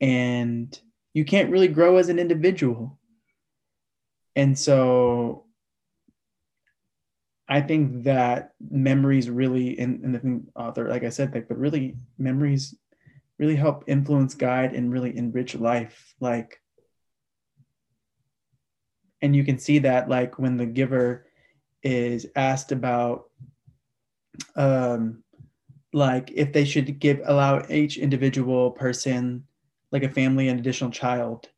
And 0.00 0.78
you 1.14 1.24
can't 1.24 1.50
really 1.50 1.68
grow 1.68 1.96
as 1.96 2.08
an 2.08 2.18
individual. 2.18 2.98
And 4.36 4.58
so 4.58 5.46
i 7.48 7.60
think 7.60 8.04
that 8.04 8.52
memories 8.70 9.28
really 9.28 9.76
and, 9.80 10.04
and 10.04 10.14
the 10.14 10.18
thing 10.20 10.46
author 10.54 10.88
like 10.88 11.02
i 11.02 11.08
said 11.08 11.34
like 11.34 11.48
but 11.48 11.58
really 11.58 11.96
memories 12.16 12.76
really 13.42 13.56
help 13.56 13.82
influence 13.88 14.34
guide 14.34 14.72
and 14.72 14.92
really 14.92 15.16
enrich 15.16 15.56
life. 15.56 16.14
Like 16.20 16.61
and 19.22 19.34
you 19.34 19.44
can 19.44 19.58
see 19.58 19.78
that 19.78 20.08
like 20.08 20.38
when 20.38 20.56
the 20.56 20.66
giver 20.66 21.26
is 21.82 22.26
asked 22.36 22.72
about 22.72 23.30
um 24.56 25.22
like 25.92 26.30
if 26.34 26.52
they 26.52 26.64
should 26.64 26.98
give 26.98 27.20
allow 27.24 27.64
each 27.68 27.96
individual 27.98 28.70
person 28.70 29.46
like 29.90 30.02
a 30.02 30.08
family 30.08 30.48
an 30.48 30.58
additional 30.58 30.90
child 30.90 31.48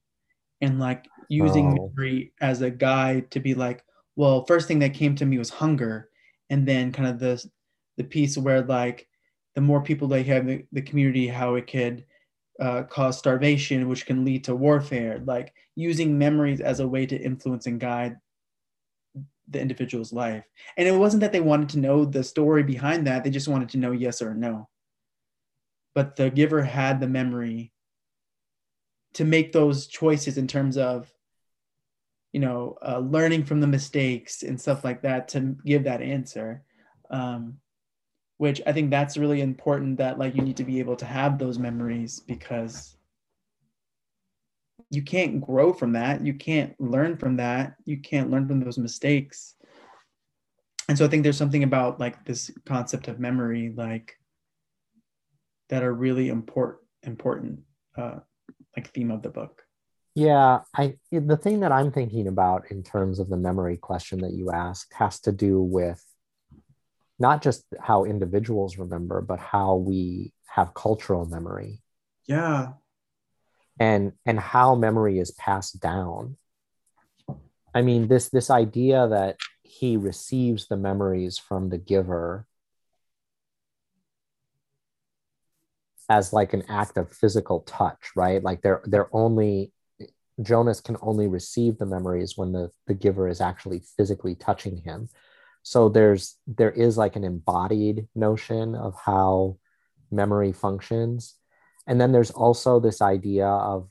and 0.61 0.79
like 0.79 1.09
using 1.29 1.69
Oh. 1.69 1.93
memory 1.97 2.33
as 2.41 2.61
a 2.63 2.71
guide 2.71 3.31
to 3.31 3.41
be 3.41 3.55
like 3.55 3.85
well 4.17 4.45
first 4.45 4.69
thing 4.69 4.79
that 4.81 4.95
came 4.95 5.15
to 5.15 5.27
me 5.27 5.39
was 5.39 5.51
hunger 5.51 6.11
and 6.51 6.67
then 6.67 6.93
kind 6.93 7.09
of 7.09 7.19
the 7.19 7.45
the 7.97 8.05
piece 8.05 8.37
where 8.37 8.63
like 8.63 9.09
the 9.55 9.61
more 9.61 9.83
people 9.83 10.09
they 10.09 10.25
have 10.25 10.49
in 10.49 10.59
the, 10.59 10.67
the 10.73 10.83
community 10.83 11.29
how 11.29 11.55
it 11.55 11.67
could 11.67 12.05
uh, 12.61 12.85
cause 12.85 13.19
starvation, 13.19 13.89
which 13.89 14.07
can 14.07 14.25
lead 14.25 14.45
to 14.45 14.55
warfare. 14.55 15.21
Like 15.25 15.55
using 15.75 16.19
memories 16.19 16.61
as 16.61 16.81
a 16.81 16.89
way 16.89 17.07
to 17.07 17.21
influence 17.21 17.67
and 17.67 17.81
guide 17.81 18.17
the 19.49 19.61
individual's 19.61 20.13
life. 20.13 20.45
And 20.77 20.89
it 20.89 20.93
wasn't 20.93 21.21
that 21.23 21.33
they 21.33 21.41
wanted 21.41 21.69
to 21.71 21.79
know 21.79 22.05
the 22.05 22.25
story 22.25 22.63
behind 22.63 23.07
that, 23.07 23.25
they 23.25 23.31
just 23.31 23.49
wanted 23.49 23.69
to 23.71 23.79
know 23.79 23.93
yes 23.93 24.23
or 24.23 24.35
no. 24.35 24.69
But 25.95 26.17
the 26.17 26.31
giver 26.31 26.63
had 26.63 27.01
the 27.01 27.09
memory 27.09 27.73
to 29.15 29.25
make 29.25 29.53
those 29.53 29.87
choices 29.87 30.39
in 30.39 30.47
terms 30.47 30.77
of 30.77 31.13
you 32.33 32.41
know 32.41 32.77
uh, 32.87 32.99
learning 32.99 33.45
from 33.45 33.61
the 33.61 33.67
mistakes 33.67 34.43
and 34.43 34.61
stuff 34.61 34.85
like 34.85 35.03
that 35.03 35.29
to 35.29 35.57
give 35.65 35.85
that 35.85 36.03
answer 36.03 36.65
um, 37.11 37.59
which 38.39 38.61
i 38.67 38.73
think 38.73 38.91
that's 38.91 39.17
really 39.17 39.41
important 39.41 39.99
that 39.99 40.19
like 40.19 40.35
you 40.35 40.43
need 40.43 40.57
to 40.57 40.65
be 40.65 40.79
able 40.79 40.97
to 40.97 41.05
have 41.05 41.39
those 41.39 41.59
memories 41.59 42.21
because 42.21 42.97
you 44.91 45.03
can't 45.03 45.41
grow 45.41 45.73
from 45.73 45.93
that. 45.93 46.25
You 46.25 46.35
can't 46.35 46.79
learn 46.81 47.17
from 47.17 47.37
that. 47.37 47.75
You 47.85 47.99
can't 47.99 48.31
learn 48.31 48.47
from 48.47 48.61
those 48.61 48.79
mistakes. 48.79 49.55
And 50.89 50.99
so 50.99 51.05
i 51.05 51.09
think 51.09 51.23
there's 51.23 51.39
something 51.39 51.63
about 51.63 51.99
like 51.99 52.25
this 52.25 52.51
concept 52.67 53.09
of 53.09 53.19
memory 53.19 53.73
like 53.75 54.19
that 55.71 55.83
are 55.83 55.95
really 55.95 56.29
important 56.29 56.83
important 57.03 57.61
uh, 57.97 58.17
like 58.77 58.91
theme 58.93 59.11
of 59.11 59.23
the 59.23 59.31
book. 59.31 59.63
Yeah 60.15 60.61
i 60.77 60.97
the 61.11 61.39
thing 61.39 61.61
that 61.61 61.73
i'm 61.73 61.91
thinking 61.91 62.29
about 62.29 62.71
in 62.71 62.83
terms 62.83 63.19
of 63.19 63.31
the 63.31 63.39
memory 63.39 63.79
question 63.79 64.19
that 64.21 64.35
you 64.35 64.51
asked 64.51 64.93
has 64.93 65.21
to 65.21 65.33
do 65.33 65.63
with 65.63 66.05
not 67.19 67.43
just 67.43 67.65
how 67.81 68.05
individuals 68.05 68.79
remember 68.79 69.21
but 69.21 69.39
how 69.39 69.77
we 69.77 70.33
have 70.47 70.75
cultural 70.75 71.27
memory. 71.27 71.83
Yeah. 72.27 72.75
And 73.79 74.13
and 74.25 74.39
how 74.39 74.75
memory 74.77 75.19
is 75.19 75.33
passed 75.33 75.81
down. 75.81 76.37
I 77.75 77.83
mean 77.83 78.09
this 78.09 78.29
this 78.29 78.51
idea 78.51 79.09
that 79.09 79.37
he 79.63 79.97
receives 79.97 80.69
the 80.69 80.77
memories 80.77 81.39
from 81.39 81.71
the 81.71 81.79
giver 81.79 82.47
as 86.09 86.33
like 86.33 86.53
an 86.53 86.63
act 86.69 86.99
of 86.99 87.13
physical 87.13 87.61
touch 87.61 88.11
right? 88.15 88.43
Like 88.43 88.63
they're 88.63 88.83
they're 88.85 89.15
only 89.15 89.73
jonas 90.43 90.81
can 90.81 90.97
only 91.01 91.29
receive 91.29 91.79
the 91.79 91.87
memories 91.87 92.37
when 92.37 92.53
the 92.53 92.71
the 92.87 92.95
giver 92.95 93.29
is 93.29 93.41
actually 93.41 93.81
physically 93.97 94.35
touching 94.35 94.77
him 94.79 95.09
so 95.65 95.89
there's 95.89 96.37
there 96.47 96.71
is 96.71 96.97
like 96.97 97.17
an 97.17 97.25
embodied 97.25 98.07
notion 98.15 98.77
of 98.77 98.95
how 99.03 99.57
memory 100.13 100.53
functions. 100.53 101.35
And 101.87 102.01
then 102.01 102.13
there's 102.13 102.31
also 102.31 102.79
this 102.79 103.03
idea 103.03 103.47
of 103.47 103.89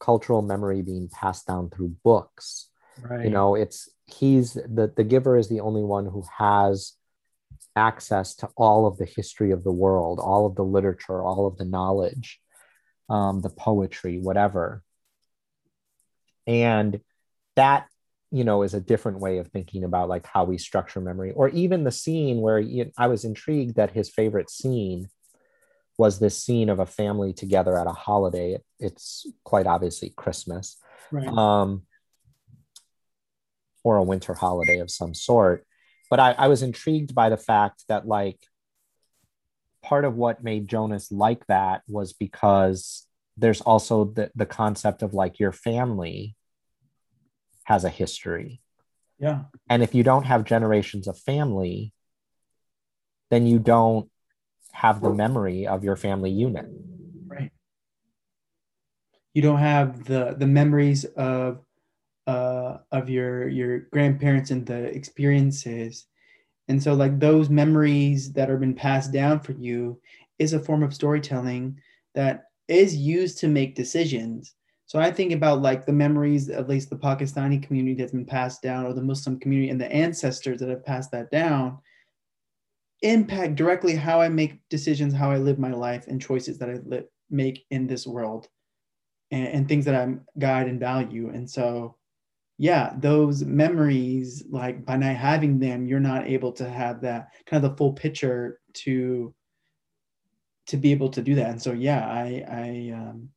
cultural 0.00 0.42
memory 0.42 0.82
being 0.82 1.08
passed 1.08 1.46
down 1.46 1.70
through 1.70 1.94
books. 2.02 2.66
Right. 3.00 3.24
you 3.24 3.30
know 3.30 3.54
it's 3.54 3.88
he's 4.06 4.54
the 4.54 4.92
the 4.94 5.04
giver 5.04 5.38
is 5.38 5.48
the 5.48 5.60
only 5.60 5.82
one 5.82 6.04
who 6.04 6.22
has 6.36 6.92
access 7.74 8.34
to 8.36 8.48
all 8.56 8.86
of 8.86 8.98
the 8.98 9.06
history 9.06 9.52
of 9.52 9.64
the 9.64 9.72
world 9.72 10.18
all 10.18 10.44
of 10.44 10.54
the 10.54 10.64
literature 10.64 11.22
all 11.22 11.46
of 11.46 11.56
the 11.56 11.64
knowledge 11.64 12.40
um, 13.10 13.40
the 13.40 13.50
poetry 13.50 14.18
whatever. 14.18 14.82
And 16.46 17.00
that 17.56 17.86
you 18.30 18.44
know 18.44 18.62
is 18.62 18.74
a 18.74 18.80
different 18.80 19.18
way 19.18 19.38
of 19.38 19.48
thinking 19.48 19.84
about 19.84 20.08
like 20.08 20.26
how 20.26 20.44
we 20.44 20.56
structure 20.56 21.00
memory 21.00 21.32
or 21.32 21.48
even 21.50 21.84
the 21.84 21.90
scene 21.90 22.40
where 22.40 22.58
you 22.58 22.90
i 22.96 23.06
was 23.06 23.24
intrigued 23.24 23.76
that 23.76 23.90
his 23.90 24.08
favorite 24.08 24.50
scene 24.50 25.08
was 25.98 26.18
this 26.18 26.42
scene 26.42 26.68
of 26.68 26.78
a 26.78 26.86
family 26.86 27.32
together 27.32 27.78
at 27.78 27.86
a 27.86 27.92
holiday 27.92 28.58
it's 28.78 29.26
quite 29.44 29.66
obviously 29.66 30.10
christmas 30.16 30.78
right. 31.10 31.28
um, 31.28 31.82
or 33.82 33.96
a 33.96 34.02
winter 34.02 34.34
holiday 34.34 34.78
of 34.78 34.90
some 34.90 35.14
sort 35.14 35.66
but 36.08 36.18
I, 36.18 36.32
I 36.32 36.48
was 36.48 36.62
intrigued 36.62 37.14
by 37.14 37.28
the 37.28 37.36
fact 37.36 37.84
that 37.88 38.06
like 38.06 38.38
part 39.82 40.04
of 40.04 40.16
what 40.16 40.44
made 40.44 40.68
jonas 40.68 41.10
like 41.10 41.46
that 41.46 41.82
was 41.88 42.12
because 42.12 43.06
there's 43.36 43.60
also 43.60 44.04
the, 44.04 44.30
the 44.34 44.46
concept 44.46 45.02
of 45.02 45.14
like 45.14 45.38
your 45.38 45.52
family 45.52 46.36
has 47.70 47.84
a 47.84 47.88
history. 47.88 48.60
Yeah. 49.20 49.44
And 49.68 49.80
if 49.80 49.94
you 49.94 50.02
don't 50.02 50.24
have 50.24 50.42
generations 50.42 51.06
of 51.06 51.16
family, 51.16 51.92
then 53.30 53.46
you 53.46 53.60
don't 53.60 54.10
have 54.72 55.00
the 55.00 55.14
memory 55.14 55.68
of 55.68 55.84
your 55.84 55.94
family 55.94 56.32
unit. 56.32 56.66
Right. 57.28 57.52
You 59.34 59.42
don't 59.42 59.60
have 59.60 60.04
the 60.04 60.34
the 60.36 60.48
memories 60.48 61.04
of 61.14 61.60
uh 62.26 62.78
of 62.90 63.08
your 63.08 63.48
your 63.48 63.78
grandparents 63.94 64.50
and 64.50 64.66
the 64.66 64.86
experiences. 65.00 66.06
And 66.66 66.82
so 66.82 66.94
like 66.94 67.20
those 67.20 67.50
memories 67.50 68.32
that 68.32 68.48
have 68.48 68.58
been 68.58 68.74
passed 68.74 69.12
down 69.12 69.38
for 69.38 69.52
you 69.52 70.00
is 70.40 70.54
a 70.54 70.64
form 70.66 70.82
of 70.82 70.92
storytelling 70.92 71.80
that 72.16 72.46
is 72.66 72.96
used 72.96 73.38
to 73.38 73.48
make 73.48 73.76
decisions 73.76 74.56
so 74.90 74.98
I 74.98 75.12
think 75.12 75.30
about 75.30 75.62
like 75.62 75.86
the 75.86 75.92
memories, 75.92 76.48
at 76.48 76.68
least 76.68 76.90
the 76.90 76.96
Pakistani 76.96 77.62
community 77.62 77.94
that's 77.94 78.10
been 78.10 78.26
passed 78.26 78.60
down, 78.60 78.84
or 78.84 78.92
the 78.92 79.00
Muslim 79.00 79.38
community 79.38 79.70
and 79.70 79.80
the 79.80 79.92
ancestors 79.92 80.58
that 80.58 80.68
have 80.68 80.84
passed 80.84 81.12
that 81.12 81.30
down, 81.30 81.78
impact 83.02 83.54
directly 83.54 83.94
how 83.94 84.20
I 84.20 84.28
make 84.28 84.68
decisions, 84.68 85.14
how 85.14 85.30
I 85.30 85.36
live 85.36 85.60
my 85.60 85.70
life, 85.70 86.08
and 86.08 86.20
choices 86.20 86.58
that 86.58 86.70
I 86.70 87.02
make 87.30 87.66
in 87.70 87.86
this 87.86 88.04
world, 88.04 88.48
and, 89.30 89.46
and 89.46 89.68
things 89.68 89.84
that 89.84 89.94
I 89.94 90.12
guide 90.40 90.66
and 90.66 90.80
value. 90.80 91.28
And 91.28 91.48
so, 91.48 91.94
yeah, 92.58 92.92
those 92.98 93.44
memories, 93.44 94.42
like 94.50 94.84
by 94.84 94.96
not 94.96 95.14
having 95.14 95.60
them, 95.60 95.86
you're 95.86 96.00
not 96.00 96.26
able 96.26 96.50
to 96.54 96.68
have 96.68 97.00
that 97.02 97.28
kind 97.46 97.64
of 97.64 97.70
the 97.70 97.76
full 97.76 97.92
picture 97.92 98.58
to 98.72 99.32
to 100.66 100.76
be 100.76 100.90
able 100.90 101.10
to 101.10 101.22
do 101.22 101.36
that. 101.36 101.50
And 101.50 101.62
so, 101.62 101.70
yeah, 101.70 102.08
I 102.08 102.44
I 102.50 102.92
um, 102.92 103.28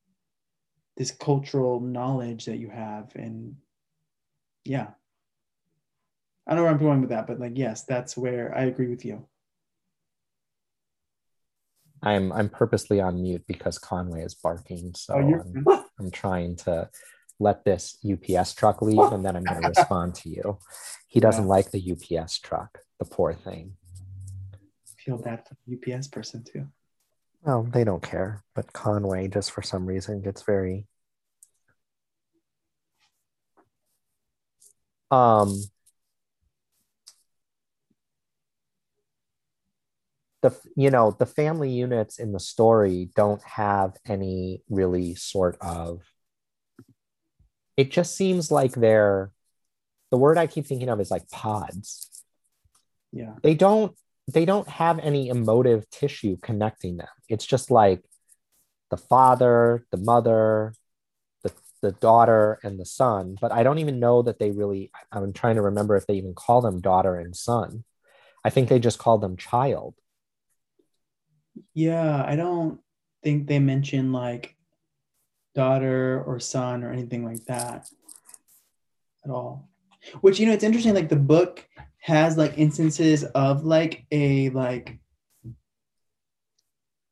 this 0.97 1.11
cultural 1.11 1.79
knowledge 1.79 2.45
that 2.45 2.57
you 2.57 2.69
have 2.69 3.11
and 3.15 3.55
yeah. 4.65 4.89
I 6.47 6.51
don't 6.51 6.57
know 6.57 6.63
where 6.63 6.71
i'm 6.71 6.77
going 6.77 7.01
with 7.01 7.09
that 7.11 7.27
but 7.27 7.39
like 7.39 7.53
yes 7.55 7.83
that's 7.83 8.17
where 8.17 8.55
i 8.55 8.63
agree 8.63 8.87
with 8.87 9.05
you. 9.05 9.25
I'm 12.01 12.31
i'm 12.33 12.49
purposely 12.49 12.99
on 12.99 13.21
mute 13.21 13.43
because 13.47 13.77
conway 13.77 14.23
is 14.23 14.35
barking 14.35 14.93
so 14.95 15.13
oh, 15.15 15.19
I'm, 15.19 15.65
I'm 15.99 16.11
trying 16.11 16.57
to 16.57 16.89
let 17.39 17.63
this 17.63 17.97
ups 18.05 18.53
truck 18.53 18.81
leave 18.81 18.99
and 19.13 19.25
then 19.25 19.35
i'm 19.35 19.43
going 19.43 19.61
to 19.61 19.69
respond 19.69 20.15
to 20.15 20.29
you. 20.29 20.59
He 21.07 21.19
doesn't 21.19 21.45
yeah. 21.45 21.49
like 21.49 21.71
the 21.71 21.91
ups 21.91 22.39
truck 22.39 22.79
the 22.99 23.05
poor 23.05 23.33
thing. 23.33 23.75
Feel 24.97 25.17
bad 25.17 25.45
for 25.47 25.55
the 25.65 25.93
ups 25.93 26.07
person 26.07 26.43
too 26.43 26.67
well, 27.43 27.63
they 27.63 27.83
don't 27.83 28.01
care, 28.03 28.43
but 28.55 28.73
Conway 28.73 29.27
just 29.27 29.51
for 29.51 29.61
some 29.61 29.85
reason 29.85 30.21
gets 30.21 30.41
very 30.43 30.87
um 35.11 35.63
the 40.41 40.55
you 40.75 40.91
know 40.91 41.11
the 41.11 41.25
family 41.25 41.71
units 41.71 42.19
in 42.19 42.31
the 42.33 42.39
story 42.39 43.09
don't 43.15 43.41
have 43.43 43.95
any 44.05 44.61
really 44.69 45.15
sort 45.15 45.57
of 45.61 46.01
it 47.77 47.91
just 47.91 48.15
seems 48.15 48.51
like 48.51 48.73
they're 48.73 49.31
the 50.11 50.17
word 50.17 50.37
i 50.37 50.47
keep 50.47 50.65
thinking 50.65 50.89
of 50.89 50.99
is 50.99 51.11
like 51.11 51.29
pods. 51.29 52.09
Yeah. 53.11 53.33
They 53.43 53.53
don't 53.53 53.95
they 54.31 54.45
don't 54.45 54.67
have 54.69 54.99
any 54.99 55.27
emotive 55.27 55.89
tissue 55.89 56.37
connecting 56.41 56.97
them. 56.97 57.07
It's 57.27 57.45
just 57.45 57.69
like 57.69 58.01
the 58.89 58.97
father, 58.97 59.85
the 59.91 59.97
mother, 59.97 60.73
the, 61.43 61.51
the 61.81 61.91
daughter, 61.91 62.59
and 62.63 62.79
the 62.79 62.85
son. 62.85 63.37
But 63.39 63.51
I 63.51 63.63
don't 63.63 63.79
even 63.79 63.99
know 63.99 64.21
that 64.21 64.39
they 64.39 64.51
really, 64.51 64.91
I'm 65.11 65.33
trying 65.33 65.55
to 65.55 65.61
remember 65.63 65.97
if 65.97 66.07
they 66.07 66.15
even 66.15 66.33
call 66.33 66.61
them 66.61 66.79
daughter 66.79 67.15
and 67.15 67.35
son. 67.35 67.83
I 68.45 68.49
think 68.49 68.69
they 68.69 68.79
just 68.79 68.99
call 68.99 69.17
them 69.17 69.37
child. 69.37 69.95
Yeah, 71.73 72.23
I 72.25 72.35
don't 72.35 72.79
think 73.23 73.47
they 73.47 73.59
mention 73.59 74.11
like 74.11 74.55
daughter 75.55 76.23
or 76.25 76.39
son 76.39 76.83
or 76.83 76.91
anything 76.91 77.25
like 77.25 77.45
that 77.45 77.89
at 79.23 79.31
all. 79.31 79.69
Which, 80.21 80.39
you 80.39 80.45
know, 80.45 80.53
it's 80.53 80.63
interesting. 80.63 80.93
Like 80.93 81.09
the 81.09 81.15
book 81.15 81.65
has 82.03 82.37
like 82.37 82.57
instances 82.57 83.23
of 83.23 83.63
like 83.63 84.05
a 84.11 84.49
like 84.49 84.99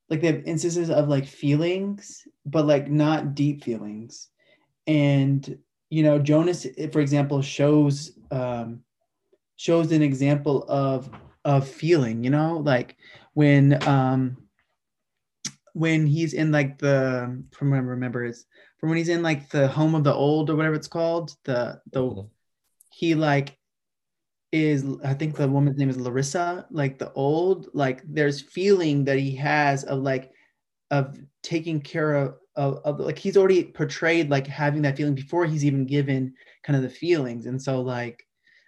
like 0.10 0.20
they 0.20 0.28
have 0.28 0.44
instances 0.46 0.90
of 0.90 1.08
like 1.08 1.26
feelings 1.26 2.28
but 2.46 2.66
like 2.66 2.90
not 2.90 3.34
deep 3.34 3.64
feelings 3.64 4.28
and 4.88 5.58
you 5.90 6.04
know 6.04 6.20
jonas 6.20 6.68
for 6.92 7.00
example 7.00 7.42
shows 7.42 8.20
um 8.32 8.82
shows 9.56 9.94
an 9.94 10.02
example 10.02 10.66
of 10.68 11.10
of 11.46 11.66
feeling 11.66 12.22
you 12.22 12.30
know 12.30 12.58
like 12.58 12.98
when 13.34 13.82
um 13.88 14.36
when 15.74 16.06
he's 16.06 16.34
in 16.34 16.52
like 16.52 16.78
the 16.80 17.42
from 17.52 17.72
what 17.72 17.78
I 17.78 17.80
remember 17.80 18.26
is 18.26 18.46
from 18.78 18.90
when 18.90 18.98
he's 18.98 19.10
in 19.10 19.24
like 19.24 19.50
the 19.50 19.70
home 19.70 19.96
of 19.96 20.04
the 20.04 20.14
old 20.14 20.50
or 20.50 20.56
whatever 20.58 20.76
it's 20.76 20.88
called. 20.88 21.34
The 21.46 21.80
the 21.92 22.02
Mhm. 22.02 22.30
he 22.92 23.16
like 23.16 23.58
is 24.52 24.86
I 25.04 25.14
think 25.14 25.36
the 25.36 25.48
woman's 25.48 25.78
name 25.78 25.90
is 25.90 26.00
Larissa, 26.00 26.66
like 26.72 26.98
the 26.98 27.12
old, 27.14 27.70
like 27.74 28.02
there's 28.06 28.42
feeling 28.42 29.06
that 29.06 29.18
he 29.18 29.36
has 29.38 29.84
of 29.86 30.00
like 30.00 30.32
of 30.92 31.18
taking 31.42 31.80
care 31.80 32.16
of, 32.16 32.36
of, 32.56 32.80
of 32.84 33.00
like 33.00 33.18
he's 33.18 33.38
already 33.38 33.64
portrayed 33.64 34.30
like 34.30 34.46
having 34.46 34.82
that 34.82 34.98
feeling 34.98 35.16
before 35.16 35.46
he's 35.46 35.64
even 35.64 35.86
given 35.86 36.34
kind 36.64 36.76
of 36.76 36.84
the 36.84 36.90
feelings. 36.90 37.46
And 37.46 37.62
so 37.62 37.82
like 37.82 38.26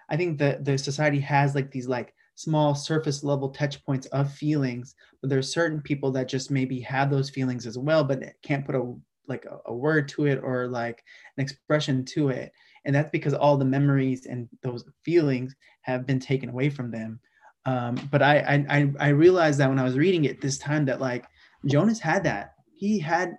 I 0.10 0.16
think 0.16 0.38
that 0.40 0.64
the 0.64 0.78
society 0.78 1.20
has 1.20 1.54
like 1.54 1.70
these 1.72 1.88
like 1.88 2.14
small 2.36 2.76
surface 2.76 3.24
level 3.24 3.50
touch 3.50 3.84
points 3.86 4.08
of 4.08 4.32
feelings, 4.34 4.96
but 5.22 5.30
there's 5.30 5.54
certain 5.54 5.82
people 5.82 6.12
that 6.12 6.28
just 6.28 6.50
maybe 6.50 6.80
have 6.82 7.10
those 7.10 7.30
feelings 7.30 7.68
as 7.68 7.78
well, 7.78 8.04
but 8.04 8.24
can't 8.42 8.66
put 8.66 8.76
a 8.76 8.94
like 9.28 9.46
a, 9.46 9.58
a 9.66 9.74
word 9.74 10.08
to 10.10 10.26
it 10.26 10.40
or 10.44 10.68
like 10.68 11.04
an 11.38 11.44
expression 11.44 12.04
to 12.06 12.30
it. 12.30 12.52
And 12.86 12.94
that's 12.96 13.10
because 13.12 13.34
all 13.34 13.58
the 13.58 13.66
memories 13.66 14.26
and 14.26 14.50
those 14.62 14.84
feelings 15.04 15.56
have 15.82 16.06
been 16.06 16.20
taken 16.20 16.50
away 16.50 16.70
from 16.70 16.92
them. 16.92 17.20
Um, 17.66 17.96
but 18.12 18.22
I, 18.22 18.66
I 18.70 18.92
I 19.00 19.08
realized 19.10 19.60
that 19.60 19.70
when 19.70 19.80
I 19.80 19.84
was 19.84 19.98
reading 19.98 20.26
it 20.26 20.42
this 20.42 20.58
time 20.58 20.86
that 20.86 21.00
like 21.00 21.26
Jonas 21.66 22.00
had 22.00 22.24
that. 22.26 22.56
He 22.76 23.00
had 23.00 23.38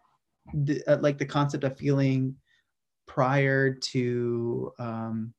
the, 0.54 0.82
uh, 0.86 0.98
like 1.00 1.18
the 1.18 1.26
concept 1.26 1.64
of 1.64 1.76
feeling 1.76 2.36
prior 3.06 3.74
to 3.74 4.72
um, 4.78 5.34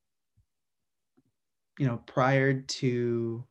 you 1.80 1.88
know 1.88 1.98
prior 2.06 2.62
to 2.62 3.44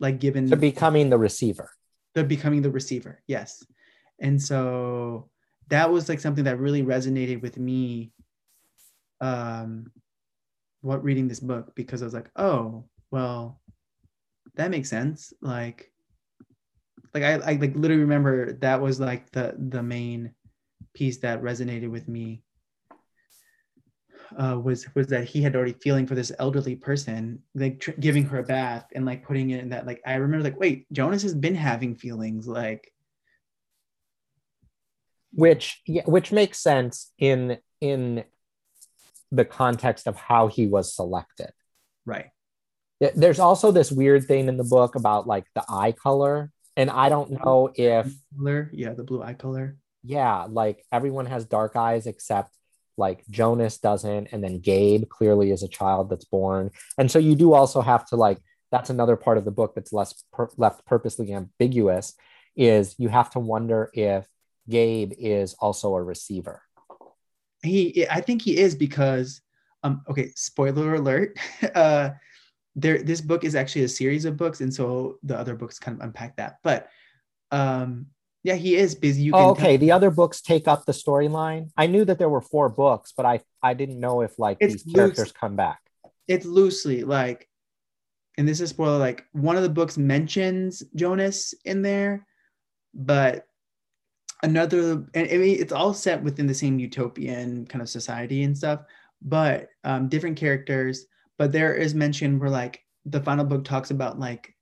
like 0.00 0.20
given 0.20 0.48
To 0.48 0.56
becoming 0.56 1.10
the 1.10 1.18
receiver. 1.18 1.70
the 2.14 2.24
becoming 2.24 2.62
the 2.62 2.70
receiver 2.70 3.22
yes 3.26 3.62
and 4.20 4.40
so 4.40 5.28
that 5.68 5.90
was 5.90 6.08
like 6.08 6.20
something 6.20 6.44
that 6.44 6.58
really 6.58 6.82
resonated 6.82 7.40
with 7.40 7.56
me 7.58 8.12
um 9.22 9.90
what 10.82 11.02
reading 11.02 11.28
this 11.28 11.40
book 11.40 11.74
because 11.74 12.02
i 12.02 12.04
was 12.04 12.12
like 12.12 12.28
oh 12.36 12.84
well 13.10 13.62
that 14.54 14.70
makes 14.70 14.90
sense. 14.90 15.32
Like 15.40 15.90
like 17.14 17.22
i, 17.22 17.32
I 17.34 17.52
like 17.54 17.74
literally 17.74 18.02
remember 18.02 18.52
that 18.54 18.80
was 18.80 19.00
like 19.00 19.30
the 19.32 19.54
the 19.58 19.82
main 19.82 20.34
piece 20.94 21.18
that 21.18 21.42
resonated 21.42 21.90
with 21.90 22.08
me 22.08 22.42
uh, 24.38 24.58
was 24.62 24.86
was 24.94 25.06
that 25.08 25.24
he 25.24 25.42
had 25.42 25.54
already 25.54 25.74
feeling 25.74 26.06
for 26.06 26.14
this 26.14 26.32
elderly 26.38 26.74
person, 26.74 27.42
like 27.54 27.80
tr- 27.80 27.92
giving 27.92 28.24
her 28.24 28.38
a 28.38 28.42
bath 28.42 28.86
and 28.94 29.04
like 29.04 29.26
putting 29.26 29.50
it 29.50 29.60
in 29.60 29.68
that 29.70 29.86
like 29.86 30.00
I 30.06 30.14
remember 30.14 30.44
like 30.44 30.58
wait 30.58 30.86
Jonas 30.92 31.22
has 31.22 31.34
been 31.34 31.54
having 31.54 31.94
feelings 31.94 32.48
like 32.48 32.90
which 35.34 35.82
yeah, 35.86 36.04
which 36.06 36.32
makes 36.32 36.58
sense 36.58 37.12
in 37.18 37.58
in 37.82 38.24
the 39.32 39.44
context 39.44 40.06
of 40.06 40.16
how 40.16 40.46
he 40.46 40.66
was 40.68 40.94
selected. 40.94 41.50
right 42.06 42.30
There's 43.16 43.40
also 43.40 43.72
this 43.72 43.90
weird 43.90 44.26
thing 44.26 44.46
in 44.46 44.56
the 44.56 44.70
book 44.76 44.94
about 44.94 45.26
like 45.26 45.46
the 45.56 45.64
eye 45.68 45.92
color, 45.92 46.52
and 46.76 46.88
I 46.88 47.08
don't 47.08 47.32
know 47.32 47.72
if 47.74 48.12
color 48.36 48.70
yeah 48.72 48.92
the 48.94 49.02
blue 49.02 49.22
eye 49.22 49.34
color 49.34 49.76
yeah, 50.02 50.46
like 50.48 50.84
everyone 50.90 51.26
has 51.26 51.44
dark 51.44 51.76
eyes 51.76 52.06
except 52.06 52.56
like 52.96 53.24
Jonas 53.30 53.78
doesn't, 53.78 54.28
and 54.32 54.42
then 54.44 54.60
Gabe 54.60 55.08
clearly 55.08 55.50
is 55.50 55.62
a 55.62 55.68
child 55.68 56.10
that's 56.10 56.24
born, 56.24 56.70
and 56.98 57.10
so 57.10 57.18
you 57.18 57.34
do 57.36 57.52
also 57.52 57.80
have 57.80 58.06
to 58.06 58.16
like 58.16 58.38
that's 58.70 58.90
another 58.90 59.16
part 59.16 59.38
of 59.38 59.44
the 59.44 59.50
book 59.50 59.74
that's 59.74 59.92
less 59.92 60.24
per- 60.32 60.50
left 60.56 60.84
purposely 60.86 61.32
ambiguous 61.32 62.14
is 62.56 62.94
you 62.98 63.08
have 63.08 63.30
to 63.30 63.38
wonder 63.38 63.90
if 63.94 64.26
Gabe 64.68 65.12
is 65.18 65.54
also 65.54 65.94
a 65.94 66.02
receiver. 66.02 66.62
He 67.62 68.06
I 68.10 68.20
think 68.20 68.42
he 68.42 68.58
is 68.58 68.74
because 68.74 69.40
um 69.82 70.02
okay 70.08 70.32
spoiler 70.36 70.94
alert 70.94 71.38
uh 71.74 72.10
there 72.76 73.02
this 73.02 73.20
book 73.20 73.44
is 73.44 73.54
actually 73.54 73.84
a 73.84 73.88
series 73.88 74.24
of 74.24 74.36
books 74.36 74.60
and 74.60 74.72
so 74.72 75.18
the 75.22 75.36
other 75.38 75.54
books 75.54 75.78
kind 75.78 75.96
of 75.98 76.04
unpack 76.04 76.36
that 76.36 76.56
but 76.62 76.88
um 77.50 78.06
yeah 78.42 78.54
he 78.54 78.76
is 78.76 78.94
busy 78.94 79.22
you 79.22 79.32
Oh, 79.34 79.54
can 79.54 79.64
okay. 79.64 79.76
The 79.76 79.92
other 79.92 80.10
books 80.10 80.40
take 80.40 80.66
up 80.66 80.84
the 80.84 80.92
storyline. 80.92 81.70
I 81.76 81.86
knew 81.86 82.04
that 82.04 82.18
there 82.18 82.28
were 82.28 82.40
four 82.40 82.68
books, 82.68 83.12
but 83.16 83.24
I 83.26 83.40
I 83.62 83.74
didn't 83.74 84.00
know 84.00 84.22
if 84.22 84.38
like 84.38 84.56
It's 84.60 84.82
these 84.82 84.94
characters 84.94 85.32
come 85.32 85.54
back. 85.56 85.80
it's 86.26 86.46
loosely 86.46 87.04
like 87.04 87.48
and 88.38 88.48
this 88.48 88.60
is 88.60 88.70
spoiler 88.70 88.98
like 88.98 89.24
one 89.32 89.56
of 89.56 89.62
the 89.62 89.68
books 89.68 89.98
mentions 89.98 90.82
jonas 90.94 91.52
in 91.64 91.82
there 91.82 92.26
but 92.94 93.46
another 94.42 95.04
and 95.14 95.28
I 95.30 95.36
mean 95.36 95.60
it's 95.60 95.72
all 95.72 95.94
set 95.94 96.22
within 96.22 96.46
the 96.46 96.54
same 96.54 96.78
utopian 96.78 97.66
kind 97.66 97.82
of 97.82 97.88
society 97.88 98.42
and 98.42 98.56
stuff 98.56 98.80
but 99.20 99.68
um 99.84 100.08
different 100.08 100.36
characters 100.36 101.06
but 101.38 101.52
there 101.52 101.74
is 101.74 101.94
mention 101.94 102.38
where 102.38 102.50
like 102.50 102.82
the 103.06 103.20
final 103.20 103.44
book 103.44 103.64
talks 103.64 103.90
about 103.90 104.18
like 104.18 104.54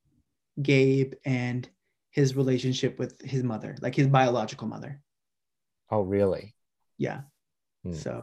gabe 0.63 1.15
and 1.25 1.69
his 2.11 2.37
relationship 2.37 2.99
with 2.99 3.21
his 3.23 3.43
mother 3.43 3.77
like 3.81 3.95
his 3.95 4.07
biological 4.09 4.67
mother 4.69 5.01
Oh, 5.91 6.03
really? 6.03 6.55
yeah 6.99 7.23
Hmm. 7.83 7.95
so 7.95 8.23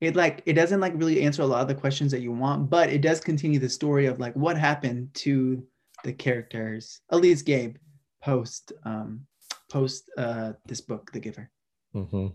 it 0.00 0.16
like 0.16 0.42
it 0.46 0.54
doesn't 0.54 0.80
like 0.80 0.92
really 0.96 1.22
answer 1.22 1.42
a 1.42 1.46
lot 1.46 1.62
of 1.62 1.68
the 1.68 1.74
questions 1.74 2.10
that 2.10 2.20
you 2.20 2.32
want 2.32 2.68
but 2.68 2.90
it 2.90 3.00
does 3.00 3.20
continue 3.20 3.60
the 3.60 3.68
story 3.68 4.06
of 4.06 4.18
like 4.18 4.34
what 4.34 4.58
happened 4.58 5.14
to 5.14 5.64
the 6.02 6.12
characters 6.12 7.00
at 7.12 7.20
least 7.20 7.46
gabe 7.46 7.76
post 8.20 8.72
um 8.84 9.20
post 9.68 10.10
uh 10.16 10.52
this 10.66 10.80
book 10.80 11.10
the 11.12 11.20
giver 11.20 11.50
hmm 11.92 12.28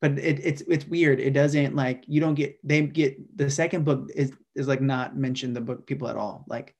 but 0.00 0.18
it, 0.18 0.40
it's 0.42 0.62
it's 0.62 0.86
weird 0.86 1.20
it 1.20 1.32
doesn't 1.32 1.76
like 1.76 2.04
you 2.06 2.20
don't 2.20 2.34
get 2.34 2.58
they 2.66 2.82
get 2.82 3.16
the 3.36 3.48
second 3.48 3.84
book 3.84 4.10
is 4.14 4.32
is 4.54 4.66
like 4.66 4.80
not 4.80 5.16
mention 5.16 5.52
the 5.52 5.60
book 5.60 5.86
people 5.86 6.08
at 6.08 6.16
all 6.16 6.44
like 6.48 6.74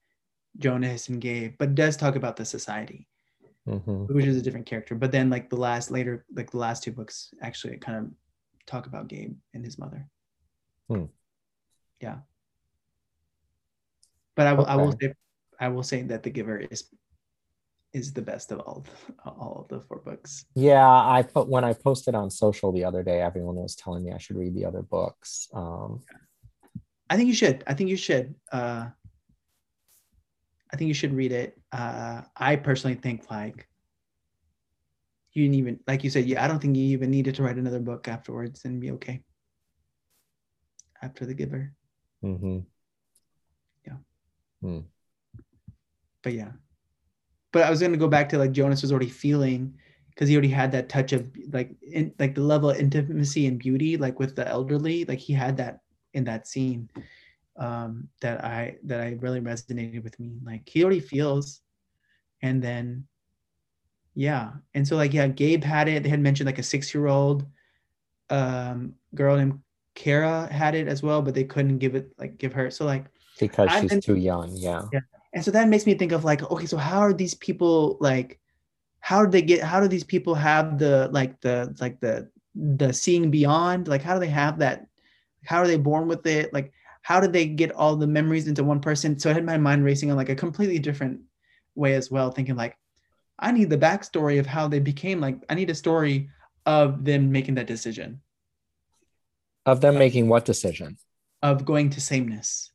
jonas 0.57 1.07
and 1.07 1.21
gabe 1.21 1.55
but 1.57 1.73
does 1.73 1.95
talk 1.95 2.15
about 2.15 2.35
the 2.35 2.45
society 2.45 3.07
hmm 3.65 4.05
which 4.07 4.25
is 4.25 4.37
a 4.37 4.41
different 4.41 4.65
character. 4.65 4.95
But 4.95 5.11
then 5.11 5.29
like 5.29 5.49
the 5.49 5.55
last 5.55 5.91
later, 5.91 6.25
like 6.35 6.51
the 6.51 6.57
last 6.57 6.83
two 6.83 6.91
books 6.91 7.33
actually 7.41 7.77
kind 7.77 7.97
of 7.97 8.11
talk 8.65 8.85
about 8.87 9.07
Gabe 9.07 9.35
and 9.53 9.63
his 9.63 9.79
mother. 9.79 10.07
Hmm. 10.89 11.05
Yeah. 12.01 12.17
But 14.35 14.47
I 14.47 14.53
will 14.53 14.65
I 14.65 14.75
will 14.75 14.95
say 14.99 15.13
I 15.59 15.67
will 15.69 15.83
say 15.83 16.01
that 16.03 16.23
The 16.23 16.29
Giver 16.29 16.59
is 16.59 16.89
is 17.93 18.11
the 18.11 18.21
best 18.21 18.51
of 18.51 18.59
all 18.59 18.85
all 19.25 19.61
of 19.61 19.67
the 19.69 19.85
four 19.85 19.99
books. 19.99 20.45
Yeah, 20.55 20.89
I 20.89 21.21
put 21.21 21.47
when 21.47 21.63
I 21.63 21.73
posted 21.73 22.15
on 22.15 22.29
social 22.31 22.71
the 22.71 22.83
other 22.83 23.03
day, 23.03 23.21
everyone 23.21 23.55
was 23.55 23.75
telling 23.75 24.03
me 24.03 24.11
I 24.11 24.17
should 24.17 24.35
read 24.35 24.55
the 24.55 24.65
other 24.65 24.81
books. 24.81 25.47
Um, 25.53 26.01
I 27.09 27.15
think 27.15 27.27
you 27.27 27.35
should. 27.35 27.63
I 27.67 27.75
think 27.75 27.89
you 27.89 27.97
should. 27.97 28.35
Uh 28.51 28.89
I 30.71 30.75
think 30.75 30.87
you 30.87 30.95
should 30.95 31.13
read 31.13 31.31
it. 31.31 31.59
Uh 31.71 32.23
I 32.35 32.55
personally 32.55 32.95
think 32.95 33.29
like 33.29 33.67
you 35.33 35.43
didn't 35.43 35.55
even 35.55 35.79
like 35.87 36.03
you 36.03 36.09
said, 36.09 36.25
yeah, 36.25 36.43
I 36.43 36.47
don't 36.47 36.59
think 36.59 36.75
you 36.75 36.85
even 36.85 37.11
needed 37.11 37.35
to 37.35 37.43
write 37.43 37.57
another 37.57 37.79
book 37.79 38.07
afterwards 38.07 38.65
and 38.65 38.81
be 38.81 38.91
okay. 38.91 39.21
After 41.01 41.25
The 41.25 41.33
Giver. 41.35 41.73
Mm-hmm. 42.23 42.59
Yeah. 43.85 44.79
But 46.23 46.33
yeah 46.33 46.53
but 47.53 47.63
i 47.63 47.69
was 47.69 47.79
going 47.79 47.91
to 47.93 47.97
go 47.97 48.07
back 48.09 48.27
to 48.27 48.37
like 48.37 48.51
jonas 48.51 48.81
was 48.81 48.91
already 48.91 49.09
feeling 49.09 49.73
because 50.09 50.27
he 50.27 50.35
already 50.35 50.49
had 50.49 50.71
that 50.71 50.89
touch 50.89 51.13
of 51.13 51.25
like 51.51 51.71
in, 51.81 52.13
like 52.19 52.35
the 52.35 52.41
level 52.41 52.69
of 52.69 52.77
intimacy 52.77 53.47
and 53.47 53.57
beauty 53.57 53.95
like 53.97 54.19
with 54.19 54.35
the 54.35 54.45
elderly 54.47 55.05
like 55.05 55.19
he 55.19 55.31
had 55.33 55.55
that 55.57 55.79
in 56.13 56.23
that 56.25 56.47
scene 56.47 56.89
um 57.57 58.07
that 58.21 58.43
i 58.43 58.75
that 58.83 58.99
i 58.99 59.15
really 59.21 59.39
resonated 59.39 60.03
with 60.03 60.19
me 60.19 60.37
like 60.43 60.67
he 60.67 60.83
already 60.83 60.99
feels 60.99 61.61
and 62.41 62.61
then 62.61 63.05
yeah 64.15 64.51
and 64.75 64.87
so 64.87 64.95
like 64.95 65.13
yeah 65.13 65.27
gabe 65.27 65.63
had 65.63 65.87
it 65.87 66.03
they 66.03 66.09
had 66.09 66.19
mentioned 66.19 66.45
like 66.45 66.59
a 66.59 66.63
six 66.63 66.93
year 66.93 67.07
old 67.07 67.45
um 68.29 68.93
girl 69.15 69.35
named 69.37 69.59
kara 69.95 70.51
had 70.51 70.73
it 70.75 70.87
as 70.87 71.01
well 71.03 71.21
but 71.21 71.33
they 71.33 71.43
couldn't 71.43 71.77
give 71.79 71.95
it 71.95 72.11
like 72.17 72.37
give 72.37 72.53
her 72.53 72.69
so 72.69 72.85
like 72.85 73.05
Because 73.39 73.69
I've 73.71 73.81
she's 73.81 73.89
been- 73.91 74.01
too 74.01 74.15
young. 74.17 74.55
Yeah. 74.55 74.83
And 75.33 75.43
so 75.43 75.51
that 75.51 75.67
makes 75.67 75.85
me 75.85 75.93
think 75.93 76.11
of 76.11 76.23
like 76.23 76.49
okay 76.51 76.65
so 76.65 76.77
how 76.77 76.99
are 76.99 77.13
these 77.13 77.33
people 77.33 77.97
like 77.99 78.39
how 78.99 79.25
do 79.25 79.31
they 79.31 79.41
get 79.41 79.61
how 79.61 79.79
do 79.79 79.87
these 79.87 80.03
people 80.03 80.35
have 80.35 80.77
the 80.77 81.09
like 81.11 81.39
the 81.41 81.75
like 81.79 81.99
the 81.99 82.29
the 82.55 82.93
seeing 82.93 83.31
beyond? 83.31 83.87
Like 83.87 84.03
how 84.03 84.13
do 84.13 84.19
they 84.19 84.27
have 84.27 84.59
that? 84.59 84.85
How 85.43 85.57
are 85.57 85.67
they 85.67 85.77
born 85.77 86.07
with 86.07 86.25
it? 86.27 86.53
Like 86.53 86.71
how 87.01 87.19
did 87.19 87.33
they 87.33 87.47
get 87.47 87.71
all 87.71 87.95
the 87.95 88.07
memories 88.07 88.47
into 88.47 88.63
one 88.63 88.79
person? 88.79 89.19
So 89.19 89.29
i 89.29 89.33
had 89.33 89.45
my 89.45 89.57
mind 89.57 89.83
racing 89.83 90.11
on 90.11 90.17
like 90.17 90.29
a 90.29 90.35
completely 90.35 90.79
different 90.79 91.21
way 91.75 91.95
as 91.95 92.11
well 92.11 92.29
thinking 92.29 92.55
like 92.55 92.77
i 93.39 93.51
need 93.51 93.67
the 93.67 93.75
backstory 93.75 94.39
of 94.39 94.45
how 94.45 94.67
they 94.67 94.77
became 94.77 95.19
like 95.19 95.35
i 95.49 95.55
need 95.55 95.71
a 95.71 95.73
story 95.73 96.29
of 96.67 97.03
them 97.03 97.31
making 97.31 97.55
that 97.55 97.65
decision. 97.65 98.21
Of 99.65 99.81
them 99.81 99.97
making 99.97 100.29
what 100.29 100.45
decision? 100.45 100.97
of 101.43 101.65
going 101.65 101.91
to 101.91 102.01
sameness. 102.01 102.71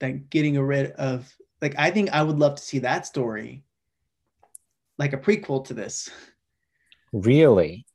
That 0.00 0.28
getting 0.28 0.60
rid 0.60 0.90
of 0.92 1.32
like 1.60 1.74
i 1.78 1.90
think 1.90 2.10
i 2.10 2.22
would 2.22 2.38
love 2.38 2.54
to 2.54 2.62
see 2.62 2.80
that 2.80 3.06
story 3.06 3.64
like 4.98 5.12
a 5.12 5.18
prequel 5.18 5.64
to 5.66 5.74
this. 5.74 6.08
Really? 7.12 7.86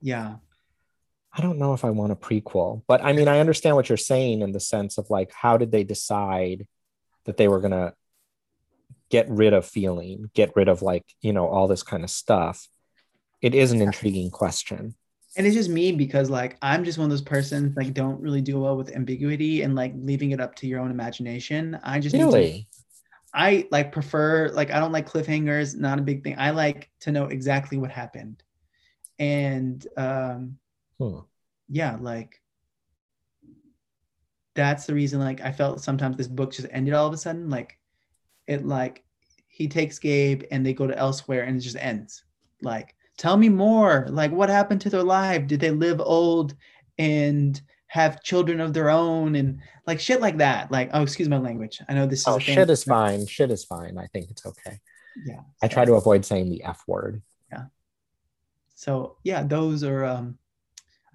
Yeah. 0.00 0.36
I 1.32 1.42
don't 1.42 1.58
know 1.58 1.74
if 1.74 1.84
I 1.84 1.90
want 1.90 2.12
a 2.12 2.16
prequel, 2.16 2.82
but 2.88 3.04
I 3.04 3.12
mean, 3.12 3.28
I 3.28 3.38
understand 3.38 3.76
what 3.76 3.88
you're 3.88 3.96
saying 3.96 4.42
in 4.42 4.52
the 4.52 4.60
sense 4.60 4.98
of 4.98 5.10
like, 5.10 5.32
how 5.32 5.56
did 5.56 5.70
they 5.70 5.84
decide 5.84 6.66
that 7.24 7.36
they 7.36 7.46
were 7.46 7.60
going 7.60 7.70
to 7.70 7.94
get 9.10 9.28
rid 9.28 9.52
of 9.52 9.64
feeling, 9.64 10.30
get 10.34 10.52
rid 10.56 10.68
of 10.68 10.82
like, 10.82 11.04
you 11.20 11.32
know, 11.32 11.46
all 11.46 11.68
this 11.68 11.82
kind 11.82 12.02
of 12.02 12.10
stuff? 12.10 12.68
It 13.40 13.54
is 13.54 13.72
an 13.72 13.80
intriguing 13.80 14.30
question. 14.30 14.94
And 15.36 15.46
it's 15.46 15.54
just 15.54 15.70
me 15.70 15.92
because 15.92 16.28
like 16.28 16.58
I'm 16.60 16.82
just 16.82 16.98
one 16.98 17.04
of 17.04 17.10
those 17.10 17.22
persons 17.22 17.76
like 17.76 17.94
don't 17.94 18.20
really 18.20 18.40
do 18.40 18.58
well 18.58 18.76
with 18.76 18.94
ambiguity 18.96 19.62
and 19.62 19.76
like 19.76 19.92
leaving 19.96 20.32
it 20.32 20.40
up 20.40 20.56
to 20.56 20.66
your 20.66 20.80
own 20.80 20.90
imagination. 20.90 21.78
I 21.84 22.00
just 22.00 22.16
really 22.16 22.68
to, 22.69 22.69
I 23.32 23.68
like 23.70 23.92
prefer 23.92 24.50
like 24.50 24.70
I 24.70 24.80
don't 24.80 24.92
like 24.92 25.08
cliffhangers, 25.08 25.76
not 25.76 25.98
a 25.98 26.02
big 26.02 26.24
thing. 26.24 26.36
I 26.38 26.50
like 26.50 26.90
to 27.00 27.12
know 27.12 27.26
exactly 27.26 27.78
what 27.78 27.90
happened. 27.90 28.42
And 29.18 29.86
um 29.96 30.58
hmm. 30.98 31.18
yeah, 31.68 31.96
like 32.00 32.40
that's 34.54 34.86
the 34.86 34.94
reason 34.94 35.20
like 35.20 35.40
I 35.40 35.52
felt 35.52 35.80
sometimes 35.80 36.16
this 36.16 36.28
book 36.28 36.52
just 36.52 36.68
ended 36.70 36.94
all 36.94 37.06
of 37.06 37.12
a 37.12 37.16
sudden. 37.16 37.50
Like 37.50 37.78
it 38.46 38.66
like 38.66 39.04
he 39.46 39.68
takes 39.68 39.98
Gabe 39.98 40.44
and 40.50 40.64
they 40.64 40.72
go 40.72 40.86
to 40.86 40.98
elsewhere 40.98 41.44
and 41.44 41.56
it 41.56 41.60
just 41.60 41.76
ends. 41.76 42.24
Like, 42.62 42.94
tell 43.18 43.36
me 43.36 43.48
more. 43.48 44.06
Like 44.08 44.32
what 44.32 44.48
happened 44.48 44.80
to 44.82 44.90
their 44.90 45.02
life? 45.02 45.46
Did 45.46 45.60
they 45.60 45.70
live 45.70 46.00
old 46.00 46.54
and 46.98 47.60
have 47.90 48.22
children 48.22 48.60
of 48.60 48.72
their 48.72 48.88
own 48.88 49.34
and 49.34 49.60
like 49.84 49.98
shit 49.98 50.20
like 50.20 50.38
that? 50.38 50.70
Like, 50.70 50.90
oh 50.92 51.02
excuse 51.02 51.28
my 51.28 51.38
language. 51.38 51.80
I 51.88 51.94
know 51.94 52.06
this 52.06 52.20
is 52.20 52.28
oh, 52.28 52.38
shit 52.38 52.70
is 52.70 52.84
fine. 52.84 53.26
Shit 53.26 53.50
is 53.50 53.64
fine. 53.64 53.98
I 53.98 54.06
think 54.12 54.30
it's 54.30 54.46
okay. 54.46 54.78
Yeah. 55.26 55.40
I 55.60 55.66
try 55.66 55.84
to 55.84 55.94
avoid 55.94 56.24
saying 56.24 56.50
the 56.50 56.62
F 56.62 56.84
word. 56.86 57.20
Yeah. 57.50 57.64
So 58.76 59.16
yeah, 59.24 59.42
those 59.42 59.82
are 59.82 60.04
um 60.04 60.38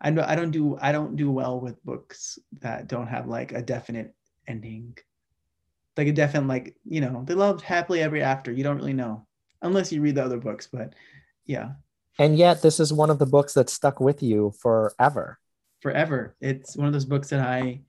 I 0.02 0.12
don't 0.12 0.26
I 0.26 0.36
don't 0.36 0.52
do 0.52 0.78
I 0.82 0.92
don't 0.92 1.16
do 1.16 1.32
well 1.32 1.62
with 1.62 1.82
books 1.86 2.38
that 2.60 2.90
don't 2.90 3.08
have 3.08 3.28
like 3.28 3.54
a 3.54 3.62
definite 3.62 4.14
ending. 4.46 4.98
Like 5.96 6.08
a 6.08 6.12
definite 6.12 6.48
like, 6.48 6.76
you 6.84 7.00
know, 7.00 7.24
they 7.26 7.36
loved 7.36 7.62
happily 7.62 8.02
ever 8.02 8.18
after. 8.18 8.52
You 8.52 8.66
don't 8.66 8.78
really 8.78 8.92
know 8.92 9.26
unless 9.62 9.94
you 9.94 10.02
read 10.02 10.16
the 10.16 10.26
other 10.26 10.40
books, 10.40 10.68
but 10.70 10.94
yeah. 11.46 11.70
And 12.20 12.38
yet 12.38 12.62
this 12.62 12.82
is 12.82 12.92
one 12.92 13.10
of 13.10 13.20
the 13.20 13.26
books 13.26 13.54
that 13.54 13.70
stuck 13.70 14.02
with 14.02 14.22
you 14.22 14.54
forever. 14.60 15.40
Forever. 15.86 16.36
It's 16.42 16.76
one 16.76 16.88
of 16.88 16.94
those 16.94 17.06
books 17.06 17.30
that 17.30 17.42
I 17.42 17.82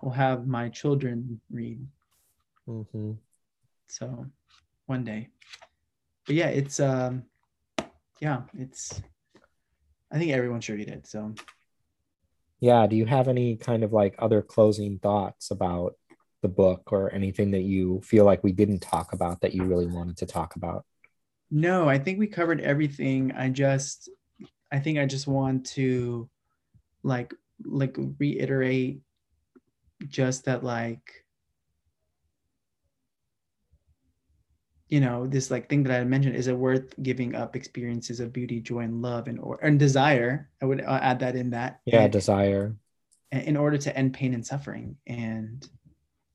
will 0.00 0.12
have 0.12 0.46
my 0.46 0.68
children 0.68 1.40
read. 1.50 1.84
Mm-hmm. 2.68 3.14
So 3.88 4.26
one 4.86 5.02
day. 5.02 5.26
But 6.24 6.36
yeah, 6.36 6.50
it's 6.50 6.78
um 6.78 7.24
yeah, 8.20 8.42
it's 8.56 9.02
I 10.12 10.18
think 10.18 10.30
everyone 10.30 10.60
should 10.60 10.76
read 10.76 10.86
it. 10.86 11.08
So, 11.08 11.34
yeah. 12.60 12.86
Do 12.86 12.94
you 12.94 13.06
have 13.06 13.26
any 13.26 13.56
kind 13.56 13.82
of 13.82 13.92
like 13.92 14.14
other 14.20 14.40
closing 14.40 15.00
thoughts 15.00 15.50
about 15.50 15.96
the 16.42 16.48
book 16.48 16.92
or 16.92 17.12
anything 17.12 17.50
that 17.50 17.62
you 17.62 18.02
feel 18.04 18.24
like 18.24 18.44
we 18.44 18.52
didn't 18.52 18.82
talk 18.82 19.12
about 19.12 19.40
that 19.40 19.52
you 19.52 19.64
really 19.64 19.86
wanted 19.86 20.16
to 20.18 20.26
talk 20.26 20.54
about? 20.54 20.84
No, 21.50 21.88
I 21.88 21.98
think 21.98 22.20
we 22.20 22.28
covered 22.28 22.60
everything. 22.60 23.32
I 23.32 23.48
just, 23.48 24.10
I 24.70 24.78
think 24.78 25.00
I 25.00 25.06
just 25.06 25.26
want 25.26 25.66
to 25.70 26.28
like, 27.02 27.34
like 27.64 27.96
reiterate 28.18 29.00
just 30.08 30.44
that 30.46 30.64
like 30.64 31.24
you 34.92 35.00
know 35.00 35.26
this 35.26 35.50
like 35.50 35.70
thing 35.70 35.82
that 35.82 35.98
i 35.98 36.04
mentioned 36.04 36.36
is 36.36 36.48
it 36.48 36.56
worth 36.56 36.92
giving 37.02 37.34
up 37.34 37.56
experiences 37.56 38.20
of 38.20 38.30
beauty 38.30 38.60
joy 38.60 38.80
and 38.80 39.00
love 39.00 39.26
and 39.26 39.40
or 39.40 39.58
and 39.62 39.78
desire? 39.78 40.50
I 40.60 40.66
would 40.66 40.82
uh, 40.82 40.98
add 41.00 41.18
that 41.20 41.34
in 41.34 41.48
that. 41.50 41.80
Yeah 41.86 42.02
and, 42.02 42.12
desire. 42.12 42.76
in 43.32 43.56
order 43.56 43.78
to 43.78 43.96
end 43.96 44.12
pain 44.12 44.34
and 44.34 44.46
suffering. 44.46 44.96
And 45.06 45.66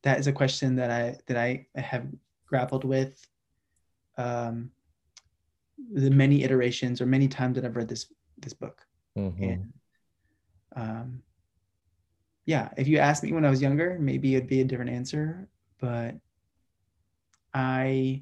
that 0.01 0.19
is 0.19 0.25
a 0.25 0.31
question 0.31 0.75
that 0.77 0.89
i 0.89 1.17
that 1.27 1.37
i 1.37 1.67
have 1.75 2.07
grappled 2.47 2.83
with 2.83 3.23
um 4.17 4.71
the 5.93 6.09
many 6.09 6.43
iterations 6.43 6.99
or 6.99 7.05
many 7.05 7.27
times 7.27 7.55
that 7.55 7.65
i've 7.65 7.75
read 7.75 7.87
this 7.87 8.11
this 8.39 8.53
book. 8.53 8.81
Mm-hmm. 9.15 9.43
and 9.43 9.73
um 10.77 11.21
yeah 12.45 12.69
if 12.77 12.87
you 12.87 12.97
asked 12.97 13.23
me 13.23 13.33
when 13.33 13.43
i 13.43 13.49
was 13.49 13.61
younger 13.61 13.97
maybe 13.99 14.35
it'd 14.35 14.47
be 14.47 14.61
a 14.61 14.65
different 14.65 14.91
answer 14.91 15.49
but 15.79 16.15
i 17.53 18.21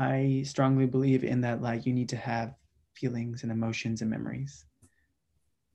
I 0.00 0.44
strongly 0.46 0.86
believe 0.86 1.24
in 1.24 1.42
that 1.42 1.60
like 1.60 1.84
you 1.84 1.92
need 1.92 2.08
to 2.08 2.16
have 2.16 2.54
feelings 2.94 3.42
and 3.42 3.52
emotions 3.52 4.00
and 4.00 4.10
memories. 4.10 4.64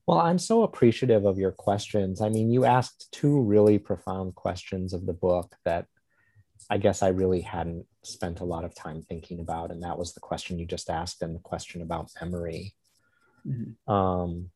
Well, 0.08 0.20
I'm 0.20 0.40
so 0.40 0.64
appreciative 0.64 1.26
of 1.26 1.38
your 1.38 1.52
questions. 1.52 2.22
I 2.22 2.30
mean, 2.30 2.50
you 2.52 2.66
asked 2.66 3.08
two 3.12 3.40
really 3.42 3.78
profound 3.78 4.34
questions 4.34 4.94
of 4.94 5.06
the 5.06 5.14
book 5.14 5.56
that 5.64 5.86
I 6.72 6.80
guess 6.80 7.04
I 7.04 7.10
really 7.10 7.42
hadn't 7.42 7.86
spent 8.04 8.40
a 8.40 8.46
lot 8.46 8.66
of 8.66 8.74
time 8.74 9.04
thinking 9.04 9.40
about. 9.40 9.70
And 9.70 9.84
that 9.84 9.98
was 9.98 10.14
the 10.14 10.20
question 10.20 10.58
you 10.58 10.66
just 10.66 10.90
asked 10.90 11.22
and 11.22 11.36
the 11.36 11.40
question 11.40 11.84
about 11.84 12.10
memory. 12.20 12.74
Mm-hmm. 13.48 13.94
Um, 13.94 14.50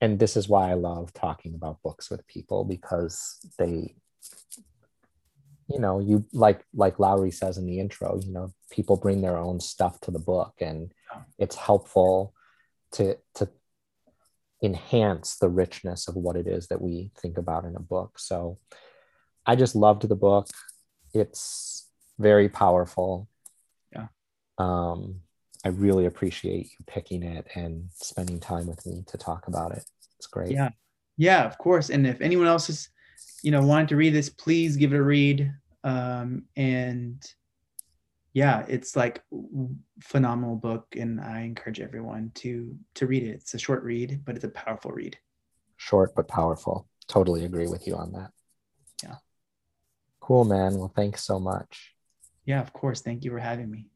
and 0.00 0.18
this 0.18 0.36
is 0.36 0.48
why 0.48 0.70
I 0.70 0.74
love 0.74 1.12
talking 1.12 1.54
about 1.54 1.82
books 1.82 2.10
with 2.10 2.26
people 2.26 2.64
because 2.64 3.38
they 3.58 3.94
you 5.68 5.78
know 5.78 6.00
you 6.00 6.24
like 6.32 6.64
like 6.74 6.98
lowry 6.98 7.30
says 7.30 7.56
in 7.56 7.66
the 7.66 7.78
intro 7.78 8.18
you 8.20 8.32
know 8.32 8.52
people 8.70 8.96
bring 8.96 9.22
their 9.22 9.36
own 9.36 9.60
stuff 9.60 10.00
to 10.00 10.10
the 10.10 10.18
book 10.18 10.54
and 10.60 10.92
it's 11.38 11.56
helpful 11.56 12.34
to 12.92 13.16
to 13.34 13.48
enhance 14.62 15.36
the 15.36 15.48
richness 15.48 16.08
of 16.08 16.16
what 16.16 16.36
it 16.36 16.46
is 16.46 16.68
that 16.68 16.82
we 16.82 17.10
think 17.18 17.38
about 17.38 17.64
in 17.64 17.76
a 17.76 17.80
book. 17.80 18.18
So 18.18 18.58
i 19.46 19.56
just 19.56 19.74
loved 19.74 20.06
the 20.08 20.16
book. 20.16 20.48
It's 21.14 21.88
very 22.18 22.48
powerful. 22.48 23.28
Yeah. 23.92 24.08
Um 24.58 25.22
i 25.64 25.68
really 25.68 26.06
appreciate 26.06 26.66
you 26.66 26.84
picking 26.86 27.22
it 27.22 27.46
and 27.54 27.88
spending 27.94 28.40
time 28.40 28.66
with 28.66 28.84
me 28.86 29.04
to 29.06 29.18
talk 29.18 29.48
about 29.48 29.72
it. 29.72 29.84
It's 30.16 30.26
great. 30.26 30.52
Yeah. 30.52 30.70
Yeah 31.16 31.44
of 31.44 31.58
course. 31.58 31.90
And 31.90 32.06
if 32.06 32.20
anyone 32.20 32.46
else 32.46 32.68
is 32.70 32.88
you 33.42 33.50
know 33.50 33.62
wanted 33.62 33.88
to 33.88 33.96
read 33.96 34.14
this 34.14 34.28
please 34.28 34.76
give 34.76 34.92
it 34.92 34.96
a 34.96 35.02
read. 35.02 35.52
Um, 35.82 36.44
and 36.56 37.22
yeah 38.32 38.64
it's 38.68 38.94
like 38.94 39.22
phenomenal 40.00 40.54
book 40.54 40.86
and 40.96 41.20
i 41.20 41.40
encourage 41.40 41.80
everyone 41.80 42.30
to 42.36 42.76
to 42.94 43.06
read 43.06 43.22
it. 43.22 43.36
It's 43.40 43.54
a 43.54 43.58
short 43.58 43.82
read 43.82 44.20
but 44.24 44.36
it's 44.36 44.44
a 44.44 44.48
powerful 44.48 44.92
read. 44.92 45.18
Short 45.76 46.14
but 46.14 46.28
powerful. 46.28 46.86
Totally 47.08 47.44
agree 47.44 47.66
with 47.66 47.86
you 47.86 47.96
on 47.96 48.12
that. 48.12 48.30
Yeah. 49.02 49.16
Cool 50.20 50.44
man. 50.44 50.74
Well 50.78 50.92
thanks 50.94 51.24
so 51.24 51.38
much. 51.38 51.94
Yeah 52.44 52.60
of 52.60 52.72
course. 52.72 53.00
Thank 53.00 53.24
you 53.24 53.30
for 53.30 53.38
having 53.38 53.70
me 53.70 53.86